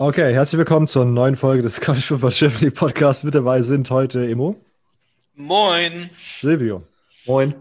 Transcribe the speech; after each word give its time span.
Okay, 0.00 0.32
herzlich 0.32 0.58
willkommen 0.58 0.86
zur 0.86 1.04
neuen 1.04 1.34
Folge 1.34 1.64
des 1.64 1.80
College 1.80 2.04
Football 2.04 2.30
Germany 2.30 2.70
Podcast. 2.70 3.24
Mit 3.24 3.34
dabei 3.34 3.62
sind 3.62 3.90
heute 3.90 4.28
Emo. 4.28 4.54
Moin. 5.34 6.10
Silvio. 6.40 6.84
Moin. 7.26 7.56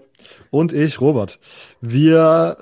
Und 0.52 0.72
ich, 0.72 1.02
Robert. 1.02 1.40
Wir 1.82 2.56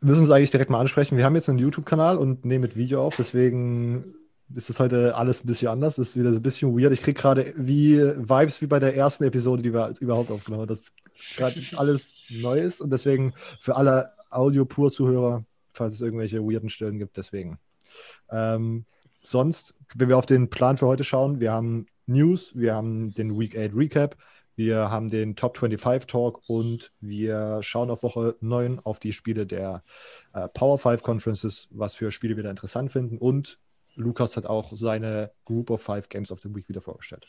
müssen 0.00 0.22
uns 0.22 0.30
eigentlich 0.32 0.50
direkt 0.50 0.70
mal 0.70 0.80
ansprechen. 0.80 1.16
Wir 1.16 1.24
haben 1.24 1.36
jetzt 1.36 1.48
einen 1.48 1.60
YouTube-Kanal 1.60 2.18
und 2.18 2.44
nehmen 2.44 2.62
mit 2.62 2.74
Video 2.74 3.00
auf, 3.00 3.14
deswegen 3.14 4.12
ist 4.56 4.68
das 4.68 4.80
heute 4.80 5.14
alles 5.14 5.44
ein 5.44 5.46
bisschen 5.46 5.68
anders. 5.68 5.94
Das 5.94 6.08
ist 6.08 6.16
wieder 6.16 6.32
so 6.32 6.40
ein 6.40 6.42
bisschen 6.42 6.76
weird. 6.76 6.92
Ich 6.92 7.02
kriege 7.02 7.20
gerade 7.20 7.54
wie 7.56 7.98
Vibes 8.00 8.60
wie 8.60 8.66
bei 8.66 8.80
der 8.80 8.96
ersten 8.96 9.22
Episode, 9.22 9.62
die 9.62 9.72
wir 9.72 9.92
überhaupt 10.00 10.32
aufgenommen 10.32 10.62
haben, 10.62 10.68
dass 10.68 10.92
gerade 11.36 11.62
alles 11.76 12.16
neu 12.28 12.58
ist 12.58 12.80
und 12.80 12.90
deswegen 12.90 13.34
für 13.60 13.76
alle 13.76 14.14
Audio-Pur-Zuhörer, 14.30 15.44
falls 15.72 15.94
es 15.94 16.00
irgendwelche 16.00 16.40
weirden 16.42 16.70
Stellen 16.70 16.98
gibt, 16.98 17.16
deswegen. 17.16 17.60
Ähm, 18.28 18.84
sonst, 19.22 19.74
wenn 19.94 20.08
wir 20.08 20.18
auf 20.18 20.26
den 20.26 20.50
Plan 20.50 20.76
für 20.76 20.86
heute 20.86 21.04
schauen, 21.04 21.40
wir 21.40 21.52
haben 21.52 21.86
News, 22.06 22.52
wir 22.54 22.74
haben 22.74 23.14
den 23.14 23.38
Week 23.38 23.56
8 23.56 23.74
Recap, 23.74 24.16
wir 24.54 24.90
haben 24.90 25.08
den 25.08 25.34
Top 25.34 25.56
25 25.56 26.06
Talk 26.06 26.42
und 26.46 26.92
wir 27.00 27.60
schauen 27.62 27.90
auf 27.90 28.02
Woche 28.02 28.36
9 28.40 28.80
auf 28.80 28.98
die 28.98 29.12
Spiele 29.12 29.46
der 29.46 29.82
äh, 30.34 30.48
Power 30.48 30.78
5 30.78 31.02
Conferences, 31.02 31.68
was 31.70 31.94
für 31.94 32.10
Spiele 32.10 32.36
wir 32.36 32.42
da 32.42 32.50
interessant 32.50 32.92
finden. 32.92 33.16
Und 33.16 33.58
Lukas 33.94 34.36
hat 34.36 34.46
auch 34.46 34.72
seine 34.74 35.30
Group 35.44 35.70
of 35.70 35.80
Five 35.82 36.08
Games 36.08 36.30
of 36.30 36.40
the 36.40 36.54
Week 36.54 36.68
wieder 36.68 36.82
vorgestellt. 36.82 37.26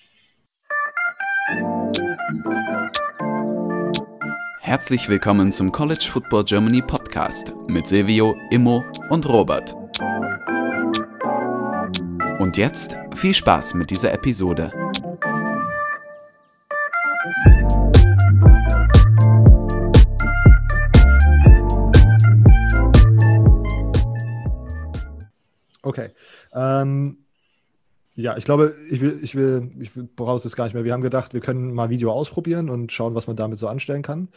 Herzlich 4.60 5.08
willkommen 5.08 5.52
zum 5.52 5.72
College 5.72 6.08
Football 6.10 6.46
Germany 6.46 6.82
Podcast 6.82 7.54
mit 7.68 7.88
Silvio, 7.88 8.36
Immo 8.50 8.84
und 9.10 9.28
Robert. 9.28 9.76
Und 12.44 12.58
jetzt 12.58 12.98
viel 13.16 13.34
Spaß 13.34 13.74
mit 13.74 13.90
dieser 13.90 14.12
Episode. 14.12 14.70
Okay. 25.84 26.09
Ähm, 26.54 27.20
ja, 28.16 28.36
ich 28.36 28.44
glaube, 28.44 28.76
ich 28.92 29.00
will, 29.00 29.20
ich 29.22 29.36
will, 29.36 29.72
ich 29.80 29.92
brauche 29.94 30.36
es 30.36 30.44
jetzt 30.44 30.58
gar 30.58 30.66
nicht 30.66 30.73
mehr. 30.73 30.84
Wir 30.84 30.92
haben 30.92 31.02
gedacht, 31.02 31.34
wir 31.34 31.39
können 31.39 31.73
mal 31.73 31.89
Video 31.89 32.12
ausprobieren 32.12 32.70
und 32.70 32.92
schauen, 32.92 33.16
was 33.16 33.26
man 33.26 33.38
damit 33.38 33.58
so 33.58 33.70
anstellen 33.70 34.02
kann. 34.02 34.28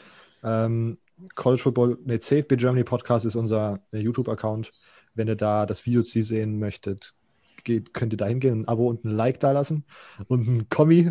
Ähm, 0.45 0.99
College 1.35 1.63
Football, 1.63 1.99
nee, 2.05 2.21
CFB 2.21 2.55
Germany 2.57 2.85
Podcast 2.85 3.27
ist 3.27 3.35
unser 3.35 3.81
äh, 3.91 3.99
YouTube-Account. 3.99 4.73
Wenn 5.17 5.27
ihr 5.27 5.35
da 5.35 5.67
das 5.67 5.85
Video 5.85 6.05
sehen 6.05 6.61
möchtet, 6.61 7.13
geht, 7.67 7.93
könnt 7.93 8.15
ihr 8.15 8.17
da 8.17 8.27
hingehen, 8.27 8.63
ein 8.63 8.69
Abo 8.69 8.89
und 8.89 9.05
ein 9.05 9.11
Like 9.11 9.41
da 9.41 9.53
lassen 9.53 9.85
und 10.29 10.49
ein 10.49 10.69
Kommi. 10.71 11.11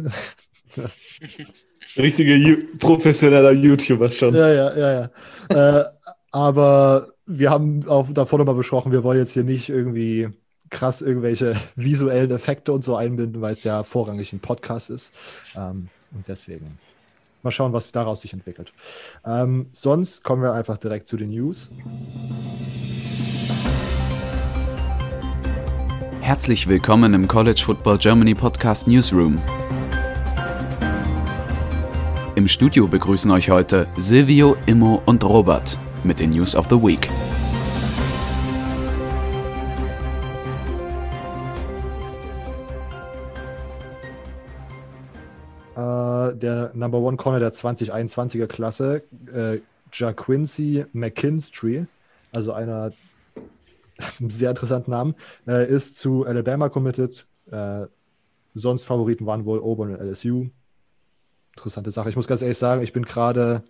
Richtiger 1.96 2.58
professioneller 2.80 3.52
YouTuber 3.52 4.10
schon. 4.10 4.34
Ja, 4.34 4.52
ja, 4.52 4.76
ja, 4.76 4.92
ja. 5.50 5.80
äh, 5.80 5.86
aber 6.32 7.14
wir 7.28 7.52
haben 7.52 7.88
auch 7.88 8.10
davor 8.12 8.40
nochmal 8.40 8.56
besprochen, 8.56 8.92
wir 8.92 9.04
wollen 9.04 9.20
jetzt 9.20 9.34
hier 9.34 9.44
nicht 9.44 9.70
irgendwie 9.70 10.30
krass 10.70 11.02
irgendwelche 11.02 11.56
visuellen 11.76 12.32
Effekte 12.32 12.74
und 12.74 12.84
so 12.84 12.96
einbinden, 12.96 13.42
weil 13.42 13.54
es 13.54 13.64
ja 13.64 13.84
vorrangig 13.84 14.34
ein 14.34 14.40
Podcast 14.40 14.90
ist. 14.90 15.14
Ähm, 15.56 15.90
und 16.12 16.28
deswegen 16.28 16.80
mal 17.44 17.52
schauen, 17.52 17.74
was 17.74 17.92
daraus 17.92 18.22
sich 18.22 18.34
entwickelt. 18.34 18.74
Ähm, 19.24 19.68
sonst 19.72 20.24
kommen 20.24 20.42
wir 20.42 20.54
einfach 20.54 20.78
direkt 20.78 21.08
zu 21.08 21.16
den 21.16 21.30
News. 21.30 21.72
Herzlich 26.26 26.68
willkommen 26.68 27.14
im 27.14 27.28
College 27.28 27.62
Football 27.64 28.00
Germany 28.00 28.34
Podcast 28.34 28.88
Newsroom. 28.88 29.40
Im 32.34 32.48
Studio 32.48 32.88
begrüßen 32.88 33.30
euch 33.30 33.52
heute 33.52 33.88
Silvio, 33.96 34.58
Immo 34.66 35.04
und 35.06 35.24
Robert 35.24 35.78
mit 36.04 36.20
den 36.20 36.32
News 36.32 36.56
of 36.56 36.66
the 36.68 36.78
Week. 36.78 37.08
Äh, 45.76 46.36
der 46.40 46.72
Number 46.74 46.98
One 46.98 47.18
Corner 47.18 47.40
der 47.40 47.54
2021er 47.54 48.48
Klasse, 48.48 49.04
äh, 49.32 49.60
Jaquincy 49.94 50.86
McKinstry, 50.92 51.86
also 52.32 52.52
einer 52.52 52.94
sehr 54.30 54.50
interessanten 54.52 54.92
Namen, 54.92 55.16
äh, 55.48 55.68
ist 55.70 55.98
zu 56.00 56.26
Alabama 56.26 56.70
committed. 56.70 57.28
Äh, 57.52 57.88
sonst 58.56 58.86
Favoriten 58.86 59.26
waren 59.28 59.46
wohl 59.46 59.62
Auburn 59.62 59.92
und 59.96 60.02
LSU. 60.02 60.50
Interessante 61.56 61.92
Sache. 61.92 62.10
Ich 62.10 62.16
muss 62.16 62.28
ganz 62.28 62.42
ehrlich 62.42 62.58
sagen, 62.58 62.82
ich 62.82 62.92
bin 62.94 63.06
gerade 63.06 63.64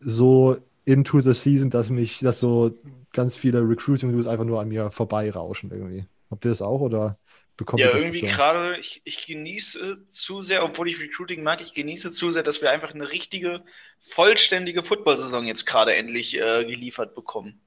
so 0.00 0.56
into 0.86 1.20
the 1.20 1.34
season, 1.34 1.70
dass 1.70 1.90
mich, 1.90 2.18
dass 2.20 2.40
so 2.40 2.72
ganz 3.12 3.36
viele 3.36 3.60
Recruiting-News 3.68 4.26
einfach 4.26 4.44
nur 4.46 4.60
an 4.60 4.68
mir 4.68 4.90
vorbeirauschen 4.90 5.70
irgendwie. 5.72 6.06
Habt 6.30 6.44
ihr 6.46 6.50
das 6.50 6.62
auch 6.62 6.80
oder 6.80 7.18
bekommt 7.56 7.84
Ja, 7.84 7.88
ihr 7.88 7.90
das 7.92 8.04
irgendwie 8.04 8.22
so? 8.22 8.26
gerade, 8.26 8.76
ich, 8.78 9.00
ich 9.04 9.26
genieße 9.26 10.06
zu 10.10 10.42
sehr, 10.42 10.64
obwohl 10.64 10.88
ich 10.88 11.00
Recruiting 11.00 11.42
mag, 11.42 11.60
ich 11.60 11.72
genieße 11.72 12.10
zu 12.10 12.30
sehr, 12.32 12.42
dass 12.42 12.60
wir 12.62 12.70
einfach 12.70 12.94
eine 12.94 13.10
richtige, 13.12 13.64
vollständige 14.00 14.82
Football-Saison 14.82 15.46
jetzt 15.46 15.66
gerade 15.66 15.94
endlich 15.94 16.36
äh, 16.38 16.64
geliefert 16.64 17.14
bekommen. 17.14 17.60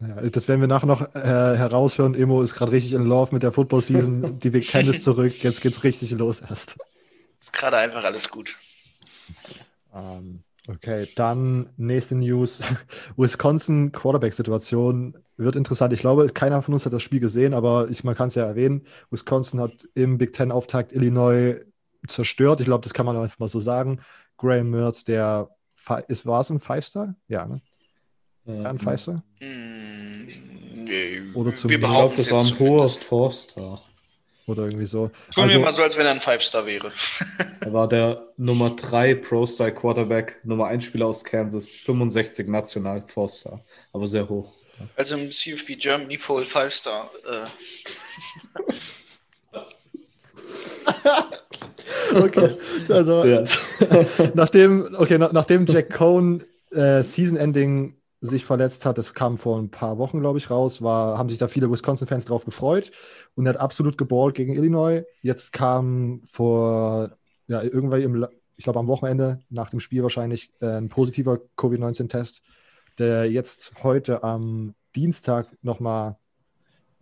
Ja, 0.00 0.20
das 0.28 0.46
werden 0.46 0.60
wir 0.60 0.68
nachher 0.68 0.86
noch 0.86 1.14
äh, 1.14 1.20
heraushören. 1.56 2.14
Emo 2.14 2.42
ist 2.42 2.54
gerade 2.54 2.72
richtig 2.72 2.92
in 2.92 3.04
Love 3.04 3.32
mit 3.32 3.42
der 3.42 3.52
Football-Season. 3.52 4.38
Die 4.38 4.50
Big 4.50 4.68
Ten 4.68 4.86
ist 4.88 5.04
zurück. 5.04 5.42
Jetzt 5.42 5.62
geht's 5.62 5.84
richtig 5.84 6.10
los 6.12 6.42
erst. 6.42 6.76
Ist 7.40 7.52
gerade 7.52 7.78
einfach 7.78 8.04
alles 8.04 8.28
gut. 8.28 8.56
Ähm, 9.94 10.42
okay, 10.68 11.08
dann 11.16 11.70
nächste 11.78 12.14
News. 12.14 12.60
Wisconsin 13.16 13.92
Quarterback-Situation 13.92 15.16
wird 15.38 15.56
interessant. 15.56 15.94
Ich 15.94 16.00
glaube, 16.00 16.26
keiner 16.28 16.60
von 16.62 16.74
uns 16.74 16.84
hat 16.84 16.92
das 16.92 17.02
Spiel 17.02 17.20
gesehen, 17.20 17.54
aber 17.54 17.88
ich, 17.88 18.04
man 18.04 18.14
kann 18.14 18.28
es 18.28 18.34
ja 18.34 18.44
erwähnen. 18.44 18.86
Wisconsin 19.10 19.60
hat 19.60 19.88
im 19.94 20.18
Big 20.18 20.34
Ten-Auftakt 20.34 20.92
Illinois 20.92 21.56
zerstört. 22.06 22.60
Ich 22.60 22.66
glaube, 22.66 22.84
das 22.84 22.92
kann 22.92 23.06
man 23.06 23.16
einfach 23.16 23.38
mal 23.38 23.48
so 23.48 23.60
sagen. 23.60 24.00
Graham 24.36 24.70
Mertz, 24.70 25.04
der 25.04 25.48
ist, 26.08 26.26
war 26.26 26.40
es 26.40 26.50
ein 26.50 26.60
Five-Star? 26.60 27.14
Ja, 27.28 27.46
ne? 27.46 27.62
Ja, 28.46 28.70
ein 28.70 28.78
Five-Star? 28.78 29.22
Hm, 29.40 30.26
nee, 30.74 31.22
Oder 31.34 31.54
zum- 31.56 31.70
wir 31.70 31.78
Ich 31.78 31.84
glaube, 31.84 32.14
das 32.14 32.30
war 32.30 32.40
ein 32.40 32.58
hoher 32.58 32.86
zumindest. 32.88 33.04
Four-Star. 33.04 33.82
Oder 34.46 34.62
irgendwie 34.66 34.86
so. 34.86 35.08
Tun 35.34 35.42
Also- 35.44 35.54
wir 35.54 35.58
mal 35.60 35.72
so, 35.72 35.82
als 35.82 35.96
wenn 35.98 36.06
er 36.06 36.12
ein 36.12 36.20
Five-Star 36.20 36.64
wäre. 36.66 36.92
Er 37.60 37.72
war 37.72 37.88
der 37.88 38.28
Nummer 38.36 38.70
3 38.76 39.16
Pro-Style 39.16 39.74
Quarterback, 39.74 40.36
Nummer 40.44 40.68
1 40.68 40.84
Spieler 40.84 41.06
aus 41.06 41.24
Kansas, 41.24 41.70
65 41.74 42.46
national 42.46 43.02
Four-Star, 43.08 43.64
aber 43.92 44.06
sehr 44.06 44.28
hoch. 44.28 44.52
Also 44.94 45.16
im 45.16 45.32
CFB 45.32 45.74
Germany 45.76 46.16
Full 46.18 46.44
Five-Star. 46.44 47.10
Äh, 47.28 47.46
Okay, 52.14 52.50
also 52.88 53.24
nachdem, 54.34 54.94
okay, 54.96 55.18
nach, 55.18 55.32
nachdem 55.32 55.66
Jack 55.66 55.92
Cohn 55.92 56.44
äh, 56.72 57.02
Season 57.02 57.36
Ending 57.36 57.96
sich 58.26 58.44
verletzt 58.44 58.84
hat, 58.86 58.98
das 58.98 59.14
kam 59.14 59.38
vor 59.38 59.58
ein 59.58 59.70
paar 59.70 59.98
Wochen, 59.98 60.20
glaube 60.20 60.38
ich, 60.38 60.50
raus, 60.50 60.82
war, 60.82 61.18
haben 61.18 61.28
sich 61.28 61.38
da 61.38 61.48
viele 61.48 61.70
Wisconsin-Fans 61.70 62.26
drauf 62.26 62.44
gefreut 62.44 62.90
und 63.34 63.46
er 63.46 63.54
hat 63.54 63.60
absolut 63.60 63.98
geballt 63.98 64.34
gegen 64.34 64.54
Illinois. 64.54 65.04
Jetzt 65.22 65.52
kam 65.52 66.22
vor, 66.24 67.16
ja, 67.48 67.62
irgendwann 67.62 68.02
im, 68.02 68.26
ich 68.56 68.64
glaube 68.64 68.78
am 68.78 68.86
Wochenende 68.88 69.40
nach 69.50 69.70
dem 69.70 69.80
Spiel 69.80 70.02
wahrscheinlich 70.02 70.50
äh, 70.60 70.66
ein 70.66 70.88
positiver 70.88 71.40
Covid-19-Test, 71.56 72.42
der 72.98 73.30
jetzt 73.30 73.72
heute 73.82 74.22
am 74.22 74.74
Dienstag 74.94 75.48
nochmal 75.62 76.16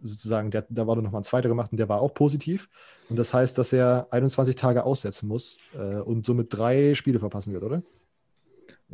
sozusagen, 0.03 0.51
der, 0.51 0.67
da 0.69 0.87
wurde 0.87 1.03
nochmal 1.03 1.23
ein 1.23 1.25
zweiter 1.25 1.49
gemacht 1.49 1.73
und 1.73 1.79
der 1.79 1.89
war 1.89 2.01
auch 2.01 2.13
positiv. 2.15 2.69
Und 3.09 3.17
das 3.17 3.33
heißt, 3.33 3.57
dass 3.57 3.73
er 3.73 4.09
21 4.11 4.57
Tage 4.57 4.85
aussetzen 4.85 5.29
muss 5.29 5.59
äh, 5.75 6.01
und 6.01 6.27
somit 6.27 6.49
drei 6.51 6.95
Spiele 6.95 7.19
verpassen 7.19 7.53
wird, 7.53 7.63
oder? 7.63 7.83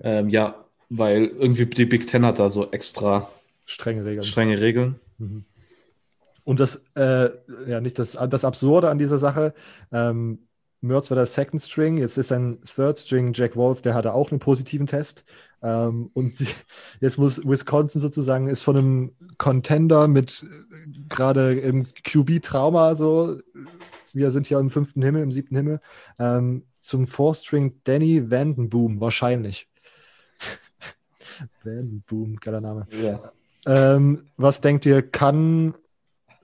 Ähm, 0.03 0.29
ja, 0.29 0.65
weil 0.91 1.25
irgendwie 1.25 1.67
die 1.67 1.87
Big 1.87 2.07
Ten 2.07 2.27
hat 2.27 2.39
da 2.39 2.51
so 2.51 2.71
extra 2.71 3.31
Strenge 3.65 4.05
Regeln. 4.05 4.23
strenge 4.25 4.61
Regeln. 4.61 5.01
Mhm. 5.19 5.45
Und 6.45 6.61
das, 6.61 6.83
äh, 6.97 7.31
ja, 7.69 7.81
nicht 7.81 7.99
das, 7.99 8.19
das 8.29 8.45
Absurde 8.45 8.91
an 8.91 8.99
dieser 8.99 9.19
Sache, 9.19 9.55
ähm, 9.93 10.41
Mertz 10.81 11.11
war 11.11 11.15
der 11.15 11.27
Second 11.27 11.63
String, 11.63 11.99
jetzt 11.99 12.17
ist 12.17 12.33
ein 12.33 12.59
Third 12.63 12.99
String 12.99 13.33
Jack 13.35 13.55
Wolf, 13.55 13.83
der 13.83 13.95
hatte 13.95 14.15
auch 14.15 14.31
einen 14.31 14.41
positiven 14.41 14.87
Test. 14.87 15.25
Ähm, 15.63 16.11
und 16.15 16.35
sie, 16.35 16.49
jetzt 17.01 17.19
muss 17.19 17.47
Wisconsin 17.47 18.01
sozusagen, 18.01 18.49
ist 18.49 18.63
von 18.63 18.77
einem 18.77 19.13
Contender 19.39 20.09
mit 20.09 20.43
äh, 20.43 20.89
gerade 21.09 21.53
im 21.61 21.87
QB-Trauma, 22.03 22.95
so, 22.95 23.37
wir 24.13 24.31
sind 24.31 24.47
hier 24.47 24.59
im 24.59 24.71
fünften 24.71 25.03
Himmel, 25.03 25.23
im 25.23 25.33
siebten 25.33 25.55
Himmel, 25.55 25.81
ähm, 26.19 26.65
zum 26.81 27.07
Fourth 27.07 27.39
String 27.39 27.81
Danny 27.85 28.31
Vandenboom, 28.31 29.01
wahrscheinlich. 29.01 29.70
Vandenboom, 31.65 32.37
geiler 32.37 32.61
Name. 32.61 32.87
Ja. 33.03 33.33
Ähm, 33.67 34.25
was 34.37 34.61
denkt 34.61 34.87
ihr, 34.87 35.03
kann 35.03 35.75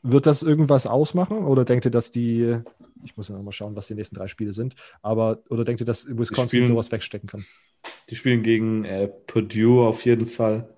wird 0.03 0.27
das 0.27 0.43
irgendwas 0.43 0.87
ausmachen 0.87 1.39
oder 1.39 1.65
denkt 1.65 1.85
ihr, 1.85 1.91
dass 1.91 2.11
die, 2.11 2.59
ich 3.03 3.17
muss 3.17 3.29
ja 3.29 3.35
noch 3.35 3.43
mal 3.43 3.53
schauen, 3.53 3.75
was 3.75 3.89
die 3.89 3.95
nächsten 3.95 4.15
drei 4.15 4.29
Spiele 4.29 4.53
sind, 4.53 4.75
aber 5.03 5.41
oder 5.49 5.65
denkt 5.65 5.81
ihr, 5.81 5.87
dass 5.87 6.07
Wisconsin 6.07 6.49
spielen- 6.49 6.69
sowas 6.69 6.93
wegstecken 6.93 7.29
kann? 7.29 7.45
Die 8.11 8.17
spielen 8.17 8.43
gegen 8.43 8.85
äh, 8.85 9.09
Purdue 9.27 9.87
auf 9.87 10.05
jeden 10.05 10.27
Fall. 10.27 10.69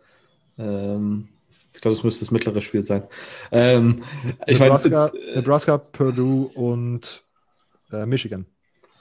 Ähm, 0.58 1.28
ich 1.74 1.80
glaube, 1.80 1.94
das 1.94 2.04
müsste 2.04 2.24
das 2.24 2.30
mittlere 2.30 2.60
Spiel 2.60 2.82
sein. 2.82 3.04
Ähm, 3.52 4.02
ich 4.46 4.58
meine, 4.58 4.74
Nebraska, 4.74 5.06
äh, 5.08 5.36
Nebraska, 5.36 5.78
Purdue 5.78 6.48
und 6.54 7.24
äh, 7.92 8.04
Michigan 8.06 8.46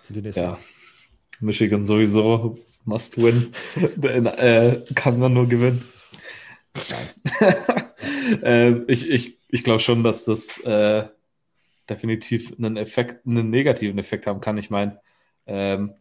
sind 0.03 0.15
die 0.15 0.21
nächsten. 0.21 0.41
ja, 0.41 0.57
Michigan 1.39 1.85
sowieso 1.85 2.57
must 2.87 3.21
win. 3.21 3.53
äh, 4.01 4.81
kann 4.95 5.19
man 5.19 5.33
nur 5.33 5.47
gewinnen. 5.47 5.83
Äh, 8.43 8.83
ich 8.87 9.09
ich, 9.09 9.39
ich 9.47 9.63
glaube 9.63 9.79
schon, 9.79 10.03
dass 10.03 10.25
das 10.25 10.59
äh, 10.59 11.07
definitiv 11.89 12.53
einen 12.57 12.77
Effekt, 12.77 13.25
einen 13.25 13.49
negativen 13.49 13.97
Effekt 13.97 14.27
haben 14.27 14.41
kann. 14.41 14.57
Ich 14.57 14.69
meine, 14.69 14.99
ähm, 15.45 15.93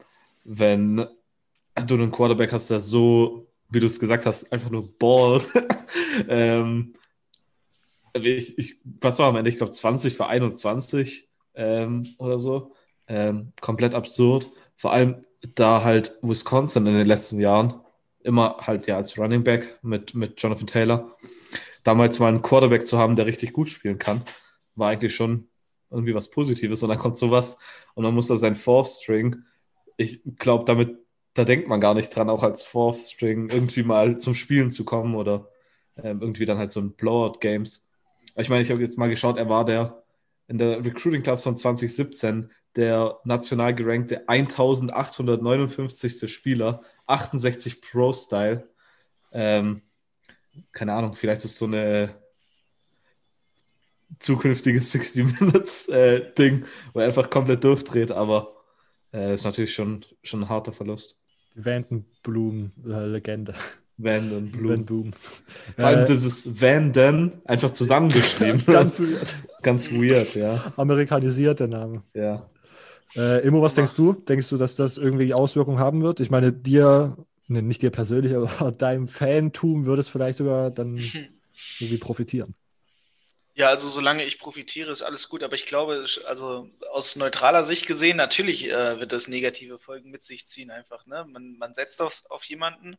wenn 0.45 0.97
du 0.97 1.95
einen 1.95 2.11
Quarterback 2.11 2.53
hast, 2.53 2.69
der 2.69 2.81
so, 2.81 3.47
wie 3.71 3.81
du 3.81 3.87
es 3.87 4.01
gesagt 4.01 4.27
hast, 4.27 4.53
einfach 4.53 4.71
nur 4.71 4.87
ballt, 4.99 5.49
ähm, 6.29 6.95
ich, 8.15 8.59
ich, 8.59 8.77
was 9.01 9.19
war 9.19 9.29
am 9.29 9.37
Ende? 9.37 9.51
Ich 9.51 9.57
glaube 9.57 9.73
20 9.73 10.15
für 10.15 10.27
21 10.27 11.29
ähm, 11.55 12.07
oder 12.19 12.39
so. 12.39 12.73
Ähm, 13.09 13.53
komplett 13.61 13.95
absurd. 13.95 14.51
Vor 14.75 14.93
allem, 14.93 15.25
da 15.55 15.83
halt 15.83 16.19
Wisconsin 16.23 16.87
in 16.87 16.95
den 16.95 17.07
letzten 17.07 17.41
Jahren 17.41 17.81
immer 18.23 18.57
halt 18.61 18.87
ja 18.87 18.97
als 18.97 19.19
Running 19.19 19.45
Back 19.45 19.79
mit, 19.83 20.15
mit 20.15 20.41
Jonathan 20.43 20.67
Taylor, 20.67 21.17
damals 21.85 22.19
mal 22.19 22.29
einen 22.29 22.43
Quarterback 22.43 22.87
zu 22.87 22.99
haben, 22.99 23.17
der 23.17 23.27
richtig 23.27 23.53
gut 23.53 23.69
spielen 23.69 23.99
kann, 23.99 24.23
war 24.75 24.91
eigentlich 24.91 25.15
schon 25.15 25.49
irgendwie 25.91 26.15
was 26.15 26.31
Positives. 26.31 26.83
Und 26.83 26.89
dann 26.89 26.99
kommt 26.99 27.17
sowas 27.17 27.59
und 27.95 28.05
dann 28.05 28.15
muss 28.15 28.27
da 28.27 28.37
sein 28.37 28.57
Fourth 28.57 28.89
String. 28.89 29.37
Ich 29.97 30.21
glaube, 30.39 30.65
damit, 30.65 30.99
da 31.35 31.45
denkt 31.45 31.69
man 31.69 31.81
gar 31.81 31.95
nicht 31.95 32.15
dran, 32.15 32.29
auch 32.29 32.43
als 32.43 32.65
Fourth 32.65 32.99
String 32.99 33.49
irgendwie 33.51 33.85
mal 33.85 34.19
zum 34.19 34.35
Spielen 34.35 34.71
zu 34.73 34.85
kommen 34.85 35.15
oder 35.15 35.49
ähm, 35.97 36.21
irgendwie 36.21 36.45
dann 36.45 36.59
halt 36.59 36.73
so 36.73 36.81
ein 36.81 36.93
Blowout-Games. 36.93 37.87
Ich 38.37 38.49
meine, 38.49 38.63
ich 38.63 38.71
habe 38.71 38.83
jetzt 38.83 38.99
mal 38.99 39.09
geschaut, 39.09 39.39
er 39.39 39.49
war 39.49 39.65
der 39.65 40.03
in 40.49 40.59
der 40.59 40.85
Recruiting 40.85 41.23
Class 41.23 41.43
von 41.43 41.57
2017 41.57 42.51
der 42.77 43.19
national 43.25 43.75
gerankte 43.75 44.29
1859. 44.29 46.33
Spieler, 46.33 46.83
68 47.07 47.81
Pro-Style. 47.81 48.69
Ähm, 49.33 49.83
keine 50.73 50.93
Ahnung, 50.93 51.15
vielleicht 51.15 51.45
ist 51.45 51.59
so 51.59 51.67
eine 51.67 52.15
zukünftige 54.19 54.81
60 54.81 55.41
Minutes 55.41 55.89
äh, 55.89 56.33
Ding, 56.35 56.65
wo 56.93 57.01
er 57.01 57.07
einfach 57.07 57.31
komplett 57.31 57.65
durchdreht, 57.65 58.13
aber 58.13 58.55
äh, 59.13 59.35
ist 59.35 59.45
natürlich 59.45 59.75
schon, 59.75 60.05
schon 60.23 60.43
ein 60.43 60.49
harter 60.49 60.73
Verlust. 60.73 61.17
Vandenblum-Legende. 61.55 63.55
Van 63.99 64.51
Blue. 64.51 64.73
Van 64.73 64.85
Boom. 64.85 65.13
Vor 65.75 65.85
allem 65.87 66.05
Äh, 66.05 66.07
dieses 66.07 66.61
Van 66.61 66.93
Den 66.93 67.41
einfach 67.47 67.73
zusammengeschrieben. 67.73 68.63
ganz 68.67 69.01
weird. 69.01 69.37
Ganz 69.63 69.91
weird, 69.91 70.35
ja. 70.35 70.63
Amerikanisiert 70.77 71.61
der 71.61 71.69
Name. 71.69 72.03
ja. 72.13 72.47
Äh, 73.17 73.47
Immo, 73.47 73.63
was 73.63 73.75
denkst 73.75 73.95
du? 73.95 74.13
Denkst 74.13 74.49
du, 74.51 74.57
dass 74.57 74.77
das 74.77 74.99
irgendwie 74.99 75.33
Auswirkungen 75.33 75.79
haben 75.79 76.03
wird? 76.03 76.21
Ich 76.21 76.31
meine, 76.31 76.53
dir, 76.53 77.17
ne, 77.49 77.63
nicht 77.63 77.83
dir 77.83 77.91
persönlich, 77.91 78.35
aber 78.37 78.73
deinem 78.73 79.09
Fantum 79.09 79.87
würde 79.87 80.01
es 80.01 80.09
vielleicht 80.09 80.39
sogar 80.39 80.71
dann 80.71 80.97
irgendwie 81.81 81.99
profitieren. 81.99 82.55
Ja, 83.55 83.69
also 83.69 83.89
solange 83.89 84.23
ich 84.25 84.39
profitiere, 84.39 84.93
ist 84.93 85.01
alles 85.01 85.31
gut. 85.31 85.43
Aber 85.43 85.55
ich 85.55 85.65
glaube, 85.65 86.05
also 86.27 86.69
aus 86.93 87.17
neutraler 87.17 87.65
Sicht 87.65 87.87
gesehen, 87.87 88.19
natürlich 88.19 88.71
äh, 88.71 89.01
wird 89.01 89.13
das 89.13 89.29
negative 89.29 89.79
Folgen 89.79 90.11
mit 90.11 90.23
sich 90.23 90.47
ziehen 90.47 90.71
einfach. 90.71 91.07
Ne? 91.07 91.25
Man, 91.27 91.57
man 91.57 91.73
setzt 91.73 92.03
auf, 92.03 92.23
auf 92.29 92.45
jemanden 92.45 92.99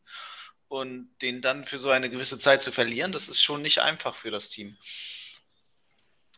und 0.66 1.10
den 1.22 1.40
dann 1.40 1.64
für 1.64 1.78
so 1.78 1.90
eine 1.90 2.10
gewisse 2.10 2.40
Zeit 2.40 2.60
zu 2.60 2.72
verlieren, 2.72 3.12
das 3.12 3.28
ist 3.28 3.40
schon 3.40 3.62
nicht 3.62 3.78
einfach 3.78 4.16
für 4.16 4.32
das 4.32 4.50
Team. 4.50 4.76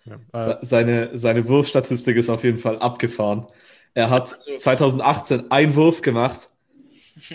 Ja. 0.04 0.20
Äh, 0.32 0.58
Seine, 0.66 1.18
seine 1.18 1.48
Wurfstatistik 1.48 2.16
ist 2.16 2.28
auf 2.28 2.44
jeden 2.44 2.58
Fall 2.58 2.78
abgefahren. 2.78 3.46
Er 3.94 4.10
hat 4.10 4.32
Also- 4.32 4.56
2018 4.58 5.50
einen 5.50 5.74
Wurf 5.74 6.02
gemacht, 6.02 6.48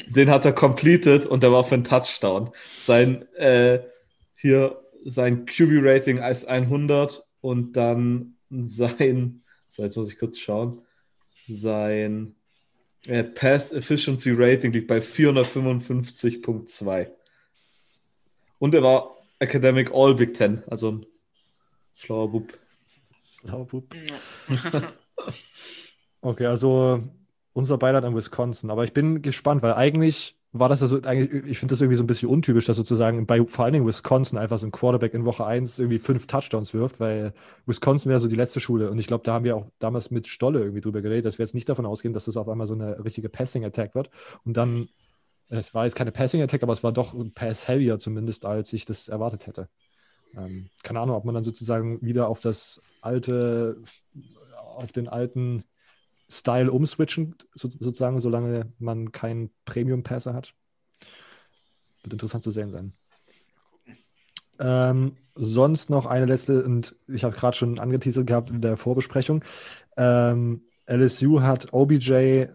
den 0.07 0.29
hat 0.29 0.45
er 0.45 0.53
completed 0.53 1.25
und 1.25 1.43
der 1.43 1.51
war 1.51 1.63
für 1.63 1.75
einen 1.75 1.83
Touchdown. 1.83 2.51
Sein 2.79 3.27
äh, 3.35 3.81
hier 4.35 4.81
sein 5.03 5.45
QB-Rating 5.45 6.19
als 6.19 6.45
100 6.45 7.23
und 7.41 7.73
dann 7.73 8.35
sein, 8.49 9.43
so 9.67 9.83
jetzt 9.83 9.95
muss 9.97 10.11
ich 10.11 10.17
kurz 10.17 10.39
schauen, 10.39 10.81
sein 11.47 12.35
äh, 13.07 13.23
Pass 13.23 13.71
Efficiency 13.71 14.31
Rating 14.35 14.71
liegt 14.71 14.87
bei 14.87 14.97
455.2. 14.99 17.07
Und 18.57 18.73
er 18.73 18.81
war 18.81 19.15
Academic 19.37 19.91
All 19.93 20.15
Big 20.15 20.33
Ten, 20.33 20.63
also 20.67 20.91
ein 20.93 21.05
schlauer 21.95 22.31
Bub. 22.31 22.57
Laubub. 23.43 23.93
Okay, 26.25 26.47
also 26.47 27.03
unser 27.53 27.77
Beileid 27.77 28.03
an 28.03 28.15
Wisconsin. 28.15 28.71
Aber 28.71 28.83
ich 28.83 28.93
bin 28.93 29.21
gespannt, 29.21 29.61
weil 29.61 29.73
eigentlich 29.73 30.35
war 30.53 30.69
das 30.69 30.81
ja 30.81 30.87
so, 30.87 30.99
eigentlich, 31.03 31.45
ich 31.45 31.59
finde 31.59 31.73
das 31.73 31.81
irgendwie 31.81 31.97
so 31.97 32.03
ein 32.03 32.07
bisschen 32.07 32.29
untypisch, 32.29 32.65
dass 32.65 32.77
sozusagen 32.77 33.27
bei 33.27 33.45
vor 33.45 33.65
allen 33.65 33.73
Dingen 33.73 33.85
Wisconsin 33.85 34.39
einfach 34.39 34.57
so 34.57 34.65
ein 34.65 34.71
Quarterback 34.71 35.13
in 35.13 35.23
Woche 35.23 35.45
1 35.45 35.77
irgendwie 35.77 35.99
fünf 35.99 36.25
Touchdowns 36.25 36.73
wirft, 36.73 36.99
weil 36.99 37.33
Wisconsin 37.67 38.09
wäre 38.09 38.19
so 38.19 38.27
die 38.27 38.35
letzte 38.35 38.59
Schule. 38.59 38.89
Und 38.89 38.97
ich 38.97 39.05
glaube, 39.05 39.23
da 39.23 39.33
haben 39.33 39.45
wir 39.45 39.55
auch 39.55 39.67
damals 39.77 40.09
mit 40.09 40.27
Stolle 40.27 40.61
irgendwie 40.61 40.81
drüber 40.81 41.03
geredet, 41.03 41.25
dass 41.25 41.37
wir 41.37 41.45
jetzt 41.45 41.53
nicht 41.53 41.69
davon 41.69 41.85
ausgehen, 41.85 42.15
dass 42.15 42.25
das 42.25 42.37
auf 42.37 42.49
einmal 42.49 42.65
so 42.65 42.73
eine 42.73 43.05
richtige 43.05 43.29
Passing-Attack 43.29 43.93
wird. 43.93 44.09
Und 44.45 44.57
dann, 44.57 44.89
es 45.49 45.75
war 45.75 45.85
jetzt 45.85 45.95
keine 45.95 46.11
Passing-Attack, 46.11 46.63
aber 46.63 46.73
es 46.73 46.83
war 46.83 46.91
doch 46.91 47.13
Pass-heavier 47.35 47.99
zumindest, 47.99 48.45
als 48.45 48.73
ich 48.73 48.85
das 48.85 49.09
erwartet 49.09 49.45
hätte. 49.45 49.69
Ähm, 50.35 50.71
keine 50.81 51.01
Ahnung, 51.01 51.17
ob 51.17 51.25
man 51.25 51.35
dann 51.35 51.43
sozusagen 51.43 52.01
wieder 52.01 52.29
auf 52.29 52.39
das 52.39 52.81
alte, 53.01 53.77
auf 54.75 54.91
den 54.91 55.07
alten 55.07 55.63
Style 56.29 56.71
umswitchen, 56.71 57.35
so, 57.53 57.69
sozusagen, 57.69 58.19
solange 58.19 58.71
man 58.79 59.11
keinen 59.11 59.51
Premium-Passer 59.65 60.33
hat. 60.33 60.53
Wird 62.03 62.13
interessant 62.13 62.43
zu 62.43 62.51
sehen 62.51 62.71
sein. 62.71 62.93
Ähm, 64.59 65.17
sonst 65.35 65.89
noch 65.89 66.05
eine 66.05 66.25
letzte, 66.25 66.63
und 66.63 66.95
ich 67.07 67.23
habe 67.23 67.35
gerade 67.35 67.57
schon 67.57 67.79
angeteasert 67.79 68.27
gehabt 68.27 68.49
in 68.49 68.61
der 68.61 68.77
Vorbesprechung. 68.77 69.43
Ähm, 69.97 70.61
LSU 70.85 71.41
hat 71.41 71.73
OBJ, 71.73 72.45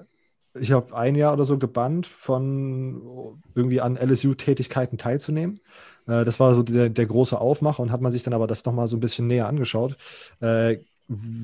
ich 0.54 0.72
habe 0.72 0.96
ein 0.96 1.14
Jahr 1.14 1.34
oder 1.34 1.44
so 1.44 1.58
gebannt, 1.58 2.06
von 2.06 3.42
irgendwie 3.54 3.80
an 3.80 3.96
LSU-Tätigkeiten 3.96 4.98
teilzunehmen. 4.98 5.60
Äh, 6.06 6.24
das 6.24 6.40
war 6.40 6.54
so 6.54 6.62
der, 6.62 6.88
der 6.88 7.06
große 7.06 7.38
Aufmacher 7.38 7.82
und 7.82 7.92
hat 7.92 8.00
man 8.00 8.12
sich 8.12 8.22
dann 8.22 8.34
aber 8.34 8.46
das 8.46 8.64
nochmal 8.64 8.88
so 8.88 8.96
ein 8.96 9.00
bisschen 9.00 9.26
näher 9.26 9.46
angeschaut. 9.46 9.96
Äh, 10.40 10.78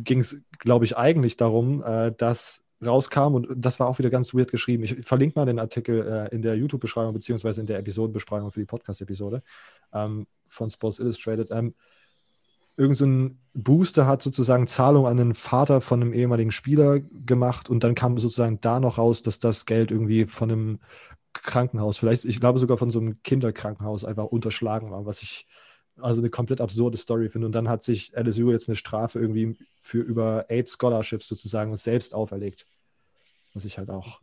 ging 0.04 0.20
es, 0.20 0.40
glaube 0.58 0.84
ich, 0.84 0.96
eigentlich 0.96 1.36
darum, 1.36 1.82
äh, 1.82 2.12
dass 2.12 2.62
rauskam 2.84 3.34
und 3.34 3.48
das 3.56 3.80
war 3.80 3.88
auch 3.88 3.98
wieder 3.98 4.10
ganz 4.10 4.34
weird 4.34 4.50
geschrieben. 4.50 4.84
Ich 4.84 5.06
verlinke 5.06 5.38
mal 5.38 5.46
den 5.46 5.58
Artikel 5.58 6.28
äh, 6.30 6.34
in 6.34 6.42
der 6.42 6.56
YouTube-Beschreibung 6.56 7.14
beziehungsweise 7.14 7.60
in 7.60 7.66
der 7.66 7.78
Episodenbeschreibung 7.78 8.52
für 8.52 8.60
die 8.60 8.66
Podcast-Episode 8.66 9.42
ähm, 9.92 10.26
von 10.46 10.70
Sports 10.70 10.98
Illustrated. 10.98 11.50
Ähm, 11.50 11.74
irgend 12.76 12.98
so 12.98 13.06
ein 13.06 13.38
Booster 13.54 14.06
hat 14.06 14.22
sozusagen 14.22 14.66
Zahlung 14.66 15.06
an 15.06 15.16
den 15.16 15.32
Vater 15.32 15.80
von 15.80 16.02
einem 16.02 16.12
ehemaligen 16.12 16.52
Spieler 16.52 17.00
gemacht 17.00 17.70
und 17.70 17.82
dann 17.82 17.94
kam 17.94 18.18
sozusagen 18.18 18.60
da 18.60 18.78
noch 18.78 18.98
raus, 18.98 19.22
dass 19.22 19.38
das 19.38 19.64
Geld 19.64 19.90
irgendwie 19.90 20.26
von 20.26 20.50
einem 20.50 20.80
Krankenhaus, 21.32 21.96
vielleicht, 21.96 22.26
ich 22.26 22.40
glaube 22.40 22.58
sogar 22.58 22.76
von 22.76 22.90
so 22.90 22.98
einem 22.98 23.22
Kinderkrankenhaus 23.22 24.04
einfach 24.04 24.24
unterschlagen 24.24 24.90
war, 24.90 25.06
was 25.06 25.22
ich 25.22 25.46
also 26.00 26.20
eine 26.20 26.30
komplett 26.30 26.60
absurde 26.60 26.96
Story 26.98 27.28
finde. 27.28 27.46
Und 27.46 27.52
dann 27.52 27.68
hat 27.68 27.82
sich 27.82 28.12
LSU 28.14 28.50
jetzt 28.50 28.68
eine 28.68 28.76
Strafe 28.76 29.18
irgendwie 29.18 29.56
für 29.82 29.98
über 29.98 30.46
eight 30.48 30.68
Scholarships 30.68 31.28
sozusagen 31.28 31.76
selbst 31.76 32.14
auferlegt. 32.14 32.66
Was 33.54 33.64
ich 33.64 33.78
halt 33.78 33.88
auch. 33.90 34.20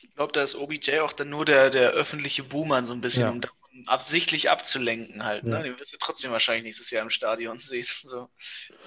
Ich 0.00 0.14
glaube, 0.14 0.32
da 0.32 0.42
ist 0.42 0.54
OBJ 0.54 1.00
auch 1.00 1.12
dann 1.12 1.30
nur 1.30 1.44
der, 1.44 1.70
der 1.70 1.90
öffentliche 1.90 2.44
Boomer 2.44 2.84
so 2.86 2.92
ein 2.92 3.00
bisschen, 3.00 3.22
Ja. 3.22 3.30
um 3.30 3.40
absichtlich 3.86 4.50
abzulenken 4.50 5.24
halt. 5.24 5.44
Ja. 5.44 5.58
Ne? 5.58 5.62
Den 5.64 5.78
wirst 5.78 5.92
du 5.92 5.96
trotzdem 5.98 6.30
wahrscheinlich 6.30 6.64
nächstes 6.64 6.90
Jahr 6.90 7.02
im 7.02 7.10
Stadion 7.10 7.58
sehen. 7.58 7.86
So. 8.02 8.28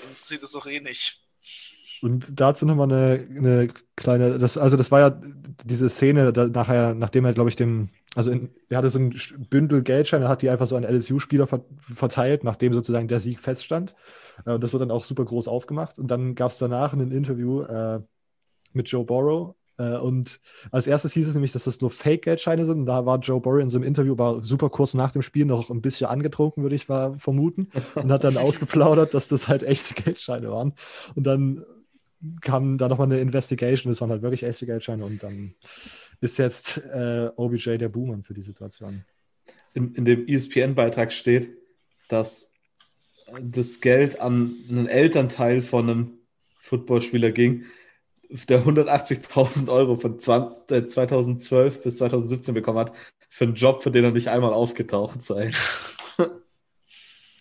Den 0.01 0.09
interessiert 0.09 0.43
es 0.43 0.51
doch 0.51 0.65
eh 0.65 0.79
nicht. 0.79 1.19
Und 2.01 2.39
dazu 2.39 2.65
nochmal 2.65 2.91
eine, 2.91 3.27
eine 3.37 3.67
kleine, 3.95 4.39
das, 4.39 4.57
also 4.57 4.75
das 4.75 4.89
war 4.89 4.99
ja 5.01 5.21
diese 5.65 5.87
Szene, 5.87 6.33
da 6.33 6.47
nachher, 6.47 6.95
nachdem 6.95 7.25
er, 7.25 7.33
glaube 7.33 7.49
ich, 7.49 7.55
dem, 7.55 7.89
also 8.15 8.31
in, 8.31 8.49
er 8.69 8.79
hatte 8.79 8.89
so 8.89 8.99
ein 8.99 9.15
Bündel 9.49 9.83
Geldscheine, 9.83 10.27
hat 10.27 10.41
die 10.41 10.49
einfach 10.49 10.67
so 10.67 10.75
an 10.75 10.83
LSU-Spieler 10.83 11.47
ver 11.47 11.63
verteilt, 11.79 12.43
nachdem 12.43 12.73
sozusagen 12.73 13.07
der 13.07 13.19
Sieg 13.19 13.39
feststand. 13.39 13.95
Äh, 14.45 14.53
und 14.53 14.63
das 14.63 14.73
wurde 14.73 14.85
dann 14.85 14.95
auch 14.95 15.05
super 15.05 15.25
groß 15.25 15.47
aufgemacht. 15.47 15.97
Und 15.99 16.09
dann 16.09 16.35
gab 16.35 16.51
es 16.51 16.57
danach 16.57 16.93
ein 16.93 17.11
Interview 17.11 17.61
äh, 17.61 18.01
mit 18.73 18.89
Joe 18.89 19.05
Borrow, 19.05 19.55
Äh, 19.77 19.97
und 19.97 20.39
als 20.71 20.87
erstes 20.87 21.13
hieß 21.13 21.27
es 21.29 21.33
nämlich, 21.33 21.53
dass 21.53 21.63
das 21.63 21.81
nur 21.81 21.89
Fake-Geldscheine 21.89 22.65
sind. 22.65 22.79
Und 22.79 22.85
da 22.85 23.05
war 23.05 23.19
Joe 23.19 23.39
Burrow 23.41 23.61
in 23.61 23.69
so 23.69 23.77
einem 23.77 23.87
Interview, 23.87 24.17
war 24.17 24.43
super 24.43 24.69
kurz 24.69 24.93
nach 24.93 25.11
dem 25.11 25.21
Spiel 25.21 25.45
noch 25.45 25.69
ein 25.69 25.81
bisschen 25.81 26.07
angetrunken, 26.07 26.63
würde 26.63 26.75
ich 26.75 26.89
mal 26.89 27.17
vermuten. 27.17 27.69
Und 27.95 28.11
hat 28.11 28.23
dann 28.23 28.37
ausgeplaudert, 28.47 29.13
dass 29.13 29.27
das 29.27 29.47
halt 29.47 29.63
echte 29.63 29.93
Geldscheine 29.93 30.51
waren. 30.51 30.73
Und 31.15 31.25
dann 31.25 31.63
kam 32.41 32.77
da 32.77 32.87
nochmal 32.87 33.07
eine 33.07 33.19
Investigation. 33.19 33.91
Das 33.91 34.01
waren 34.01 34.11
halt 34.11 34.21
wirklich 34.21 34.43
echte 34.43 34.65
Geldscheine. 34.65 35.05
Und 35.05 35.23
dann 35.23 35.55
ist 36.21 36.37
jetzt 36.37 36.77
äh, 36.77 37.29
OBJ 37.35 37.77
der 37.77 37.89
Boomer 37.89 38.23
für 38.23 38.33
die 38.33 38.43
Situation. 38.43 39.03
In, 39.73 39.95
in 39.95 40.05
dem 40.05 40.27
ESPN-Beitrag 40.27 41.11
steht, 41.11 41.49
dass 42.07 42.53
das 43.41 43.81
Geld 43.81 44.19
an 44.19 44.55
einen 44.69 44.87
Elternteil 44.87 45.61
von 45.61 45.89
einem 45.89 46.19
Footballspieler 46.59 47.31
ging, 47.31 47.65
der 48.29 48.63
180.000 48.63 49.69
Euro 49.69 49.97
von 49.97 50.19
20, 50.19 50.89
2012 50.89 51.77
äh, 51.77 51.81
bis 51.81 51.97
2017 51.97 52.53
bekommen 52.53 52.79
hat, 52.79 52.95
für 53.29 53.45
einen 53.45 53.55
Job, 53.55 53.83
für 53.83 53.91
den 53.91 54.03
er 54.03 54.11
nicht 54.11 54.27
einmal 54.27 54.53
aufgetaucht 54.53 55.21
sei. 55.23 55.51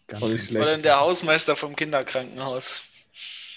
Ganz 0.07 0.47
das 0.47 0.55
war 0.55 0.67
dann 0.67 0.83
der 0.83 0.99
Hausmeister 1.01 1.55
vom 1.55 1.77
Kinderkrankenhaus. 1.77 2.81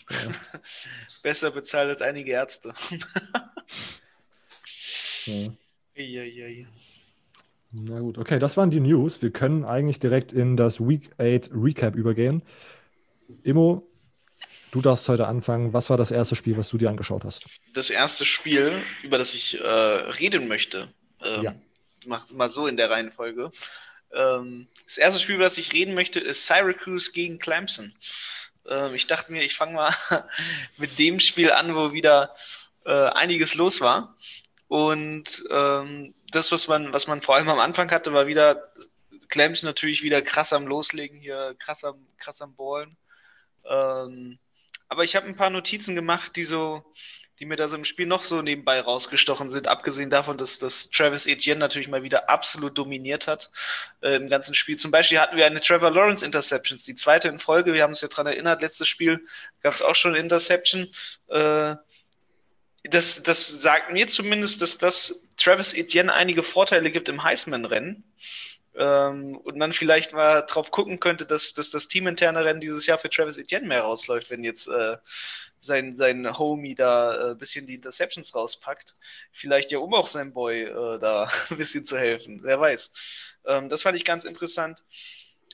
Ja. 0.10 0.34
Besser 1.24 1.51
bezahlt 1.51 1.89
als 1.89 2.01
einige 2.01 2.32
Ärzte. 2.34 2.74
ja. 5.25 6.65
Na 7.72 8.00
gut, 8.00 8.18
okay, 8.18 8.39
das 8.39 8.56
waren 8.56 8.70
die 8.70 8.80
News. 8.80 9.22
Wir 9.22 9.32
können 9.32 9.65
eigentlich 9.65 10.00
direkt 10.00 10.32
in 10.32 10.58
das 10.58 10.80
Week 10.80 11.10
8 11.18 11.50
Recap 11.53 11.96
übergehen. 11.96 12.44
Immo, 13.44 13.88
Du 14.74 14.82
darfst 14.82 15.08
heute 15.08 15.27
anfangen. 15.27 15.72
Was 15.72 15.92
war 15.92 15.98
das 15.98 16.10
erste 16.10 16.36
Spiel, 16.36 16.58
was 16.58 16.70
du 16.70 16.80
dir 16.80 16.89
angeschaut 16.89 17.24
hast? 17.24 17.46
Das 17.75 17.92
erste 17.92 18.25
Spiel, 18.25 18.84
über 19.03 19.20
das 19.20 19.36
ich 19.36 19.62
äh, 19.62 19.63
reden 19.63 20.48
möchte, 20.48 20.92
ähm, 21.24 21.44
ja. 21.44 21.56
macht 22.08 22.25
es 22.25 22.34
mal 22.34 22.50
so 22.50 22.65
in 22.65 22.75
der 22.75 22.89
Reihenfolge. 22.89 23.51
Ähm, 24.12 24.68
das 24.86 24.98
erste 24.98 25.20
Spiel, 25.20 25.36
über 25.36 25.44
das 25.44 25.60
ich 25.60 25.74
reden 25.74 25.94
möchte, 25.94 26.20
ist 26.20 26.48
Syracuse 26.48 27.12
gegen 27.12 27.38
Clemson. 27.38 27.94
Ähm, 28.68 28.96
ich 28.96 29.06
dachte 29.06 29.32
mir, 29.32 29.44
ich 29.44 29.56
fange 29.56 29.74
mal 29.74 29.96
mit 30.77 30.98
dem 30.98 31.20
Spiel 31.20 31.51
an, 31.51 31.75
wo 31.75 31.94
wieder 31.94 32.36
äh, 32.84 33.10
einiges 33.10 33.53
los 33.53 33.80
war. 33.80 34.18
Und 34.74 35.44
ähm, 35.51 36.15
das, 36.32 36.51
was 36.51 36.68
man, 36.68 36.94
was 36.94 37.06
man 37.06 37.22
vor 37.22 37.36
allem 37.36 37.48
am 37.48 37.60
Anfang 37.60 37.92
hatte, 37.92 38.12
war 38.12 38.25
wieder 38.25 38.74
Clemson 39.30 39.70
natürlich 39.70 40.01
wieder 40.01 40.24
krass 40.24 40.51
am 40.51 40.65
Loslegen 40.65 41.20
hier, 41.20 41.56
krass 41.60 41.84
am, 41.84 42.08
krass 42.18 42.42
am 42.42 42.56
Ballen. 42.56 42.98
Ähm, 43.70 44.39
aber 44.89 45.03
ich 45.03 45.15
habe 45.15 45.27
ein 45.27 45.36
paar 45.36 45.51
Notizen 45.51 45.94
gemacht, 45.94 46.36
die 46.38 46.44
so, 46.44 46.84
die 47.38 47.46
mir 47.46 47.56
da 47.56 47.68
so 47.68 47.75
im 47.75 47.86
Spiel 47.86 48.08
noch 48.08 48.24
so 48.24 48.42
nebenbei 48.42 48.82
rausgestochen 48.82 49.51
sind, 49.51 49.68
abgesehen 49.68 50.10
davon, 50.10 50.39
dass, 50.39 50.58
dass 50.58 50.89
Travis 50.89 51.27
Etienne 51.27 51.60
natürlich 51.60 51.88
mal 51.88 52.01
wieder 52.01 52.32
absolut 52.32 52.75
dominiert 52.75 53.27
hat 53.27 53.51
äh, 54.01 54.15
im 54.15 54.27
ganzen 54.27 54.56
Spiel. 54.56 54.77
Zum 54.77 54.89
Beispiel 54.89 55.20
hatten 55.20 55.38
wir 55.38 55.46
eine 55.46 55.62
Trevor 55.62 55.92
Lawrence 55.92 56.25
Interceptions, 56.25 56.82
die 56.82 56.96
zweite 56.96 57.27
in 57.27 57.38
Folge. 57.38 57.74
Wir 57.74 57.84
haben 57.84 57.92
uns 57.92 58.01
ja 58.01 58.08
daran 58.08 58.25
erinnert, 58.25 58.63
letztes 58.63 58.88
Spiel 58.88 59.24
gab 59.62 59.75
es 59.75 59.84
auch 59.84 59.94
schon 59.94 60.15
Interception. 60.15 60.89
Äh, 61.27 61.75
das, 62.84 63.24
das 63.24 63.48
sagt 63.48 63.92
mir 63.92 64.08
zumindest, 64.08 64.62
dass 64.62 64.78
das 64.78 65.28
Travis 65.38 65.74
Etienne 65.74 66.13
einige 66.13 66.44
Vorteile 66.44 66.92
gibt 66.92 67.10
im 67.10 67.24
Heisman-Rennen. 67.24 68.04
Ähm, 68.75 69.38
und 69.38 69.58
man 69.58 69.72
vielleicht 69.72 70.13
mal 70.13 70.42
drauf 70.42 70.72
gucken 70.72 71.00
könnte, 71.00 71.28
dass, 71.28 71.54
dass 71.54 71.70
das 71.70 71.88
teaminterne 71.88 72.44
Rennen 72.44 72.60
dieses 72.60 72.88
Jahr 72.88 72.98
für 72.98 73.10
Travis 73.10 73.38
Etienne 73.38 73.68
mehr 73.68 73.82
rausläuft, 73.82 74.32
wenn 74.32 74.44
jetzt 74.44 74.68
äh, 74.68 74.98
sein, 75.60 75.96
sein 75.96 76.38
Homie 76.38 76.74
da 76.74 77.12
ein 77.12 77.32
äh, 77.34 77.36
bisschen 77.36 77.68
die 77.68 77.75
Interceptions 77.75 78.34
rauspackt. 78.34 78.96
Vielleicht 79.32 79.72
ja, 79.72 79.78
um 79.78 79.94
auch 79.94 80.08
seinem 80.08 80.34
Boy 80.34 80.63
äh, 80.63 81.00
da 81.00 81.32
ein 81.50 81.58
bisschen 81.58 81.86
zu 81.86 81.98
helfen. 81.98 82.40
Wer 82.44 82.60
weiß. 82.60 82.92
Ähm, 83.46 83.70
das 83.70 83.84
fand 83.84 83.96
ich 83.96 84.06
ganz 84.06 84.25
interessant. 84.25 84.84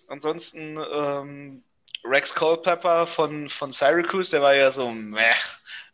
Ansonsten 0.07 0.79
ähm, 0.91 1.63
Rex 2.05 2.33
Culpepper 2.33 3.05
von, 3.05 3.49
von 3.49 3.71
Syracuse, 3.71 4.31
der 4.31 4.41
war 4.41 4.55
ja 4.55 4.71
so, 4.71 4.89
meh. 4.89 5.33